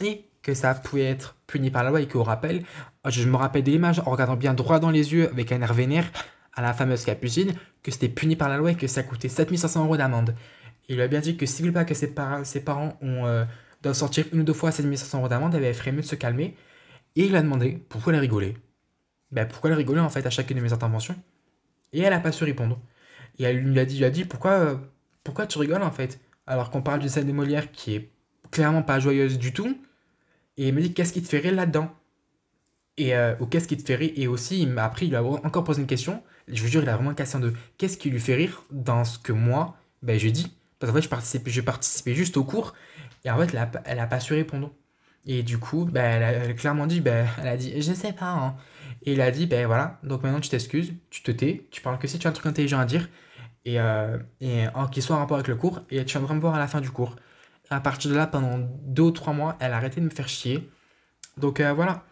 et 0.00 0.26
que 0.42 0.54
ça 0.54 0.74
pouvait 0.74 1.04
être 1.04 1.36
puni 1.46 1.70
par 1.70 1.82
la 1.82 1.90
loi 1.90 2.02
et 2.02 2.06
qu'au 2.06 2.22
rappel, 2.22 2.62
je 3.06 3.26
me 3.26 3.36
rappelle 3.36 3.64
de 3.64 3.70
l'image 3.70 4.00
en 4.00 4.10
regardant 4.10 4.36
bien 4.36 4.54
droit 4.54 4.78
dans 4.78 4.90
les 4.90 5.12
yeux 5.12 5.28
avec 5.30 5.50
un 5.50 5.62
air 5.62 5.72
vénère 5.72 6.10
à 6.52 6.62
la 6.62 6.72
fameuse 6.72 7.04
capucine, 7.04 7.54
que 7.82 7.90
c'était 7.90 8.08
puni 8.08 8.36
par 8.36 8.48
la 8.48 8.58
loi 8.58 8.72
et 8.72 8.74
que 8.76 8.86
ça 8.86 9.02
coûtait 9.02 9.28
7500 9.28 9.84
euros 9.84 9.96
d'amende. 9.96 10.34
Il 10.88 10.96
lui 10.96 11.02
a 11.02 11.08
bien 11.08 11.20
dit 11.20 11.36
que 11.36 11.46
s'il 11.46 11.66
veut 11.66 11.72
pas 11.72 11.84
que 11.84 11.94
ses, 11.94 12.14
ses 12.44 12.60
parents 12.60 12.96
ont, 13.00 13.26
euh, 13.26 13.44
doivent 13.84 13.96
sortir 13.96 14.26
une 14.32 14.40
ou 14.40 14.44
deux 14.44 14.52
fois 14.52 14.72
7500 14.72 15.18
euros 15.18 15.28
d'amende, 15.28 15.58
il 15.60 15.74
ferait 15.74 15.92
mieux 15.92 16.00
de 16.00 16.06
se 16.06 16.16
calmer. 16.16 16.56
Et 17.16 17.24
il 17.24 17.30
lui 17.30 17.36
a 17.36 17.42
demandé 17.42 17.80
pourquoi 17.88 18.12
elle 18.12 18.20
rigolait. 18.20 18.54
Ben, 19.30 19.46
pourquoi 19.46 19.70
elle 19.70 19.76
rigolait 19.76 20.00
en 20.00 20.08
fait 20.08 20.26
à 20.26 20.30
chacune 20.30 20.56
de 20.56 20.62
mes 20.62 20.72
interventions. 20.72 21.16
Et 21.92 22.00
elle 22.00 22.10
n'a 22.10 22.20
pas 22.20 22.32
su 22.32 22.44
répondre. 22.44 22.80
Et 23.38 23.44
elle 23.44 23.58
lui 23.58 23.78
a 23.78 23.84
dit, 23.84 23.98
lui 23.98 24.04
a 24.04 24.10
dit 24.10 24.24
pourquoi, 24.24 24.52
euh, 24.52 24.76
pourquoi 25.22 25.46
tu 25.46 25.58
rigoles 25.58 25.82
en 25.82 25.90
fait? 25.90 26.20
Alors 26.46 26.70
qu'on 26.70 26.82
parle 26.82 27.00
d'une 27.00 27.08
scène 27.08 27.26
de 27.26 27.32
Molière 27.32 27.72
qui 27.72 27.94
est 27.94 28.10
clairement 28.50 28.82
pas 28.82 29.00
joyeuse 29.00 29.38
du 29.38 29.52
tout. 29.52 29.78
Et 30.56 30.68
il 30.68 30.74
me 30.74 30.80
dit 30.80 30.92
qu'est-ce 30.92 31.12
qui 31.12 31.22
te 31.22 31.28
fait 31.28 31.38
rire 31.38 31.54
là-dedans? 31.54 31.90
Et, 32.96 33.16
euh, 33.16 33.34
Ou 33.40 33.46
qu'est-ce 33.46 33.66
qui 33.66 33.76
te 33.76 33.84
fait 33.84 33.96
rire 33.96 34.12
Et 34.16 34.28
aussi, 34.28 34.60
il 34.60 34.68
m'a 34.68 34.84
appris, 34.84 35.06
il 35.06 35.16
a 35.16 35.22
encore 35.22 35.64
posé 35.64 35.80
une 35.80 35.86
question. 35.86 36.22
Je 36.48 36.62
vous 36.62 36.68
jure, 36.68 36.82
il 36.82 36.88
a 36.88 36.96
vraiment 36.96 37.14
cassé 37.14 37.36
en 37.36 37.40
deux. 37.40 37.54
Qu'est-ce 37.78 37.96
qui 37.98 38.10
lui 38.10 38.20
fait 38.20 38.34
rire 38.34 38.62
dans 38.70 39.04
ce 39.04 39.18
que 39.18 39.32
moi, 39.32 39.76
ben, 40.02 40.18
je 40.18 40.28
dis? 40.28 40.54
Parce 40.78 40.92
qu'en 40.92 41.00
fait, 41.00 41.50
je 41.50 41.60
participais 41.60 42.14
juste 42.14 42.36
au 42.36 42.44
cours. 42.44 42.74
Et 43.24 43.30
en 43.30 43.38
fait, 43.38 43.56
elle 43.84 43.98
a, 43.98 44.06
pas 44.06 44.20
su 44.20 44.34
répondre. 44.34 44.70
Et 45.26 45.42
du 45.42 45.58
coup, 45.58 45.86
ben, 45.86 46.22
elle, 46.22 46.50
a, 46.50 46.52
clairement 46.54 46.86
dit, 46.86 47.00
ben, 47.00 47.26
elle 47.40 47.48
a 47.48 47.56
dit, 47.56 47.80
je 47.80 47.92
sais 47.92 48.12
pas. 48.12 48.30
Hein. 48.30 48.56
Et 49.04 49.14
il 49.14 49.20
a 49.20 49.30
dit, 49.30 49.46
ben 49.46 49.66
voilà, 49.66 49.98
donc 50.02 50.22
maintenant 50.22 50.40
tu 50.40 50.48
t'excuses, 50.48 50.94
tu 51.10 51.22
te 51.22 51.30
tais, 51.30 51.66
tu 51.70 51.82
parles 51.82 51.98
que 51.98 52.06
si 52.06 52.18
tu 52.18 52.26
as 52.26 52.30
un 52.30 52.32
truc 52.32 52.46
intelligent 52.46 52.78
à 52.78 52.86
dire 52.86 53.08
et, 53.64 53.80
euh, 53.80 54.18
et 54.40 54.66
qui 54.92 55.02
soit 55.02 55.16
en 55.16 55.18
rapport 55.20 55.36
avec 55.36 55.48
le 55.48 55.56
cours, 55.56 55.82
et 55.90 56.04
tu 56.04 56.16
viendras 56.16 56.34
me 56.34 56.40
voir 56.40 56.54
à 56.54 56.58
la 56.58 56.66
fin 56.66 56.80
du 56.80 56.90
cours. 56.90 57.16
À 57.70 57.80
partir 57.80 58.10
de 58.10 58.16
là, 58.16 58.26
pendant 58.26 58.58
deux 58.82 59.02
ou 59.02 59.10
trois 59.10 59.32
mois, 59.32 59.56
elle 59.60 59.72
a 59.72 59.76
arrêté 59.76 60.00
de 60.00 60.06
me 60.06 60.10
faire 60.10 60.28
chier. 60.28 60.70
Donc 61.36 61.60
euh, 61.60 61.72
voilà. 61.72 62.04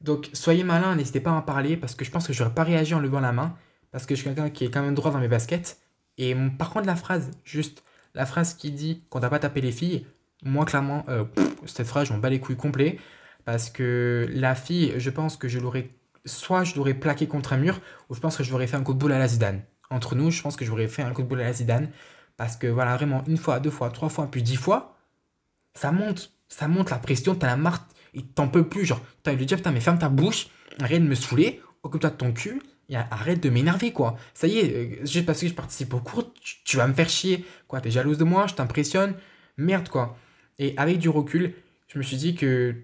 Donc 0.00 0.28
soyez 0.34 0.64
malin, 0.64 0.96
n'hésitez 0.96 1.20
pas 1.20 1.30
à 1.30 1.34
en 1.34 1.42
parler, 1.42 1.76
parce 1.76 1.94
que 1.94 2.04
je 2.04 2.10
pense 2.10 2.26
que 2.26 2.32
je 2.32 2.42
n'aurais 2.42 2.54
pas 2.54 2.64
réagi 2.64 2.94
en 2.94 3.00
levant 3.00 3.20
la 3.20 3.32
main, 3.32 3.56
parce 3.92 4.06
que 4.06 4.14
je 4.14 4.20
suis 4.20 4.28
quelqu'un 4.28 4.50
qui 4.50 4.64
est 4.64 4.70
quand 4.70 4.82
même 4.82 4.94
droit 4.94 5.10
dans 5.10 5.20
mes 5.20 5.28
baskets. 5.28 5.80
Et 6.18 6.34
par 6.58 6.70
contre, 6.70 6.86
la 6.86 6.96
phrase, 6.96 7.30
juste 7.44 7.84
la 8.14 8.26
phrase 8.26 8.54
qui 8.54 8.70
dit 8.70 9.04
qu'on 9.10 9.20
t'a 9.20 9.30
pas 9.30 9.38
tapé 9.38 9.60
les 9.60 9.72
filles, 9.72 10.06
moi 10.44 10.64
clairement, 10.64 11.04
euh, 11.08 11.24
cette 11.66 11.86
phrase, 11.86 12.08
je 12.08 12.12
m'en 12.12 12.18
bats 12.18 12.30
les 12.30 12.40
couilles 12.40 12.56
complets, 12.56 12.98
parce 13.44 13.70
que 13.70 14.26
la 14.30 14.54
fille, 14.54 14.94
je 14.96 15.10
pense 15.10 15.36
que 15.36 15.48
je 15.48 15.58
l'aurais, 15.58 15.90
soit 16.24 16.64
je 16.64 16.76
l'aurais 16.76 16.94
plaqué 16.94 17.26
contre 17.26 17.52
un 17.52 17.58
mur, 17.58 17.80
ou 18.08 18.14
je 18.14 18.20
pense 18.20 18.36
que 18.36 18.44
je 18.44 18.50
l'aurais 18.50 18.66
fait 18.66 18.76
un 18.76 18.82
coup 18.82 18.94
de 18.94 18.98
boule 18.98 19.12
à 19.12 19.18
la 19.18 19.28
Zidane 19.28 19.62
entre 19.90 20.14
nous, 20.14 20.30
je 20.30 20.42
pense 20.42 20.56
que 20.56 20.64
j'aurais 20.64 20.88
fait 20.88 21.02
un 21.02 21.12
coup 21.12 21.22
de 21.22 21.28
boule 21.28 21.40
à 21.40 21.44
la 21.44 21.52
Zidane. 21.52 21.90
Parce 22.36 22.56
que 22.56 22.66
voilà, 22.66 22.96
vraiment, 22.96 23.24
une 23.26 23.38
fois, 23.38 23.60
deux 23.60 23.70
fois, 23.70 23.90
trois 23.90 24.08
fois, 24.08 24.30
puis 24.30 24.42
dix 24.42 24.56
fois, 24.56 24.96
ça 25.74 25.92
monte. 25.92 26.32
Ça 26.48 26.68
monte 26.68 26.90
la 26.90 26.98
pression, 26.98 27.34
t'as 27.34 27.56
la 27.56 27.72
et 28.14 28.22
t'en 28.22 28.48
peux 28.48 28.68
plus. 28.68 28.84
Genre, 28.84 29.00
t'as 29.22 29.32
envie 29.32 29.40
de 29.40 29.44
dire, 29.44 29.56
putain, 29.56 29.72
mais 29.72 29.80
ferme 29.80 29.98
ta 29.98 30.08
bouche, 30.08 30.48
arrête 30.80 31.02
de 31.02 31.08
me 31.08 31.14
saouler, 31.14 31.60
occupe-toi 31.82 32.10
de 32.10 32.16
ton 32.16 32.32
cul, 32.32 32.62
arrête 32.94 33.42
de 33.42 33.50
m'énerver, 33.50 33.92
quoi. 33.92 34.16
Ça 34.34 34.46
y 34.46 34.58
est, 34.58 34.74
euh, 34.74 35.06
juste 35.06 35.26
parce 35.26 35.40
que 35.40 35.48
je 35.48 35.54
participe 35.54 35.92
au 35.94 36.00
cours, 36.00 36.32
tu, 36.64 36.76
vas 36.76 36.86
me 36.86 36.94
faire 36.94 37.08
chier. 37.08 37.44
Quoi, 37.66 37.80
t'es 37.80 37.90
jalouse 37.90 38.18
de 38.18 38.24
moi, 38.24 38.46
je 38.46 38.54
t'impressionne. 38.54 39.14
Merde, 39.56 39.88
quoi. 39.88 40.16
Et 40.58 40.74
avec 40.76 40.98
du 40.98 41.08
recul, 41.08 41.54
je 41.88 41.98
me 41.98 42.02
suis 42.02 42.16
dit 42.16 42.34
que. 42.34 42.74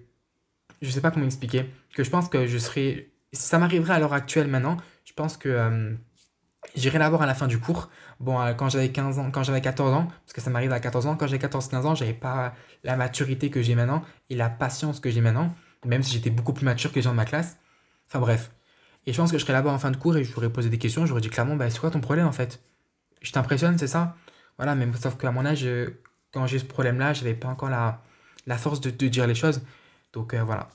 Je 0.81 0.89
sais 0.89 1.01
pas 1.01 1.11
comment 1.11 1.25
expliquer. 1.25 1.65
Que 1.95 2.03
je 2.03 2.09
pense 2.09 2.29
que 2.29 2.47
je 2.47 2.57
serais. 2.57 3.09
Ça 3.31 3.57
m'arriverait 3.57 3.93
à 3.93 3.99
l'heure 3.99 4.13
actuelle 4.13 4.47
maintenant. 4.47 4.77
Je 5.05 5.13
pense 5.13 5.37
que. 5.37 5.49
Euh, 5.49 5.93
j'irai 6.75 6.97
la 6.97 7.09
voir 7.09 7.21
à 7.21 7.25
la 7.25 7.33
fin 7.33 7.47
du 7.47 7.59
cours. 7.59 7.89
Bon, 8.19 8.39
euh, 8.39 8.53
quand 8.53 8.69
j'avais 8.69 8.89
15 8.89 9.19
ans, 9.19 9.31
quand 9.31 9.43
j'avais 9.43 9.61
14 9.61 9.93
ans, 9.93 10.05
parce 10.05 10.33
que 10.33 10.41
ça 10.41 10.49
m'arrive 10.49 10.71
à 10.71 10.79
14 10.79 11.07
ans, 11.07 11.15
quand 11.15 11.27
j'avais 11.27 11.45
14-15 11.45 11.85
ans, 11.85 11.95
j'avais 11.95 12.13
pas 12.13 12.53
la 12.83 12.95
maturité 12.95 13.49
que 13.49 13.61
j'ai 13.61 13.75
maintenant 13.75 14.03
et 14.29 14.35
la 14.35 14.49
patience 14.49 14.99
que 14.99 15.09
j'ai 15.09 15.21
maintenant, 15.21 15.53
même 15.85 16.03
si 16.03 16.13
j'étais 16.13 16.29
beaucoup 16.29 16.53
plus 16.53 16.65
mature 16.65 16.91
que 16.91 16.95
les 16.95 17.01
gens 17.01 17.11
de 17.11 17.17
ma 17.17 17.25
classe. 17.25 17.57
Enfin 18.07 18.19
bref. 18.19 18.51
Et 19.05 19.13
je 19.13 19.17
pense 19.17 19.31
que 19.31 19.37
je 19.37 19.43
serais 19.43 19.53
là-bas 19.53 19.71
en 19.71 19.79
fin 19.79 19.91
de 19.91 19.97
cours 19.97 20.15
et 20.17 20.23
je 20.23 20.31
j'aurais 20.33 20.49
posé 20.49 20.69
des 20.69 20.77
questions, 20.77 21.05
j'aurais 21.05 21.21
dit 21.21 21.29
clairement, 21.29 21.55
bah, 21.55 21.69
c'est 21.69 21.79
quoi 21.79 21.91
ton 21.91 21.99
problème 21.99 22.25
en 22.27 22.31
fait? 22.31 22.61
Je 23.21 23.31
t'impressionne, 23.31 23.77
c'est 23.77 23.87
ça? 23.87 24.15
Voilà, 24.57 24.75
mais 24.75 24.87
sauf 24.95 25.17
qu'à 25.17 25.31
mon 25.31 25.45
âge, 25.45 25.65
euh, 25.65 26.01
quand 26.33 26.47
j'ai 26.47 26.59
ce 26.59 26.65
problème-là, 26.65 27.13
j'avais 27.13 27.33
pas 27.33 27.47
encore 27.47 27.69
la, 27.69 28.57
force 28.57 28.81
de, 28.81 28.89
dire 28.89 29.27
les 29.27 29.35
choses. 29.35 29.61
Donc 30.13 30.33
euh, 30.33 30.43
voilà. 30.43 30.69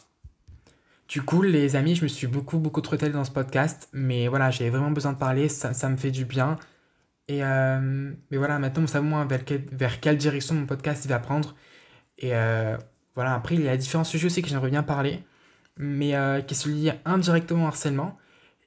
Du 1.09 1.23
coup, 1.23 1.43
les 1.43 1.77
amis, 1.77 1.95
je 1.95 2.03
me 2.03 2.09
suis 2.09 2.27
beaucoup, 2.27 2.59
beaucoup 2.59 2.81
trop 2.81 2.97
dans 2.97 3.25
ce 3.25 3.31
podcast, 3.31 3.89
mais 3.93 4.29
voilà, 4.29 4.51
j'avais 4.51 4.71
vraiment 4.71 4.91
besoin 4.91 5.13
de 5.13 5.19
parler, 5.19 5.49
ça, 5.49 5.89
me 5.89 5.97
fait 5.97 6.11
du 6.11 6.25
bien. 6.25 6.57
Et 7.29 7.45
euh, 7.45 8.13
mais 8.31 8.37
voilà, 8.37 8.59
maintenant, 8.59 8.83
vous 8.83 8.89
savez 8.89 9.07
moins 9.07 9.27
vers, 9.27 9.45
quelle 10.01 10.19
direction 10.19 10.55
mon 10.55 10.67
podcast 10.67 11.07
va 11.07 11.19
prendre. 11.19 11.55
Et 12.19 12.33
voilà, 13.15 13.35
après, 13.35 13.55
il 13.57 13.63
y 13.63 13.69
a 13.69 13.77
différents 13.77 14.05
sujets 14.05 14.27
aussi 14.27 14.43
que 14.43 14.49
j'aimerais 14.49 14.71
bien 14.71 14.83
parler 14.83 15.23
mais 15.79 16.15
euh, 16.17 16.41
qui 16.43 16.55
se 16.55 16.69
lie 16.69 16.91
indirectement 17.05 17.65
au 17.65 17.69
harcèlement. 17.69 18.19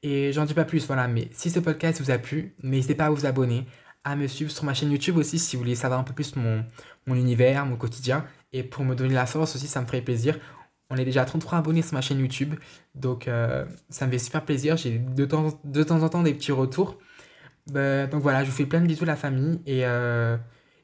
Et 0.03 0.31
j'en 0.33 0.45
dis 0.45 0.53
pas 0.55 0.65
plus, 0.65 0.87
voilà. 0.87 1.07
Mais 1.07 1.29
si 1.33 1.51
ce 1.51 1.59
podcast 1.59 2.01
vous 2.01 2.09
a 2.09 2.17
plu, 2.17 2.55
n'hésitez 2.63 2.95
pas 2.95 3.05
à 3.05 3.09
vous 3.11 3.25
abonner, 3.25 3.67
à 4.03 4.15
me 4.15 4.27
suivre 4.27 4.51
sur 4.51 4.63
ma 4.63 4.73
chaîne 4.73 4.91
YouTube 4.91 5.17
aussi 5.17 5.39
si 5.39 5.55
vous 5.55 5.61
voulez 5.61 5.75
savoir 5.75 5.99
un 5.99 6.03
peu 6.03 6.13
plus 6.13 6.35
mon, 6.35 6.65
mon 7.05 7.15
univers, 7.15 7.65
mon 7.65 7.75
quotidien. 7.75 8.25
Et 8.53 8.63
pour 8.63 8.83
me 8.83 8.95
donner 8.95 9.13
la 9.13 9.25
force 9.25 9.55
aussi, 9.55 9.67
ça 9.67 9.81
me 9.81 9.85
ferait 9.85 10.01
plaisir. 10.01 10.39
On 10.89 10.97
est 10.97 11.05
déjà 11.05 11.21
à 11.21 11.25
33 11.25 11.59
abonnés 11.59 11.81
sur 11.81 11.93
ma 11.93 12.01
chaîne 12.01 12.19
YouTube. 12.19 12.55
Donc 12.95 13.27
euh, 13.27 13.65
ça 13.89 14.05
me 14.05 14.11
fait 14.11 14.19
super 14.19 14.43
plaisir. 14.43 14.77
J'ai 14.77 14.97
de 14.97 15.25
temps, 15.25 15.59
de 15.63 15.83
temps 15.83 16.03
en 16.03 16.09
temps 16.09 16.23
des 16.23 16.33
petits 16.33 16.51
retours. 16.51 16.97
Bah, 17.67 18.07
donc 18.07 18.21
voilà, 18.21 18.43
je 18.43 18.49
vous 18.49 18.55
fais 18.55 18.65
plein 18.65 18.81
de 18.81 18.87
bisous 18.87 19.05
la 19.05 19.15
famille. 19.15 19.61
Et 19.65 19.85
euh, 19.85 20.37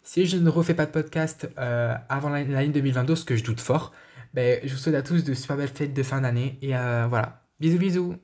si 0.04 0.26
je 0.26 0.38
ne 0.38 0.50
refais 0.50 0.74
pas 0.74 0.86
de 0.86 0.92
podcast 0.92 1.50
avant 1.58 2.30
l'année 2.30 2.70
2022, 2.70 3.16
ce 3.16 3.26
que 3.26 3.36
je 3.36 3.44
doute 3.44 3.60
fort, 3.60 3.92
ben, 4.34 4.60
je 4.64 4.72
vous 4.72 4.78
souhaite 4.78 4.96
à 4.96 5.02
tous 5.02 5.24
de 5.24 5.34
super 5.34 5.58
belles 5.58 5.68
fêtes 5.68 5.94
de 5.94 6.04
fin 6.04 6.22
d'année. 6.22 6.58
Et 6.62 6.76
euh, 6.78 7.08
voilà. 7.10 7.44
Bisous, 7.60 7.80
bisous. 7.80 8.16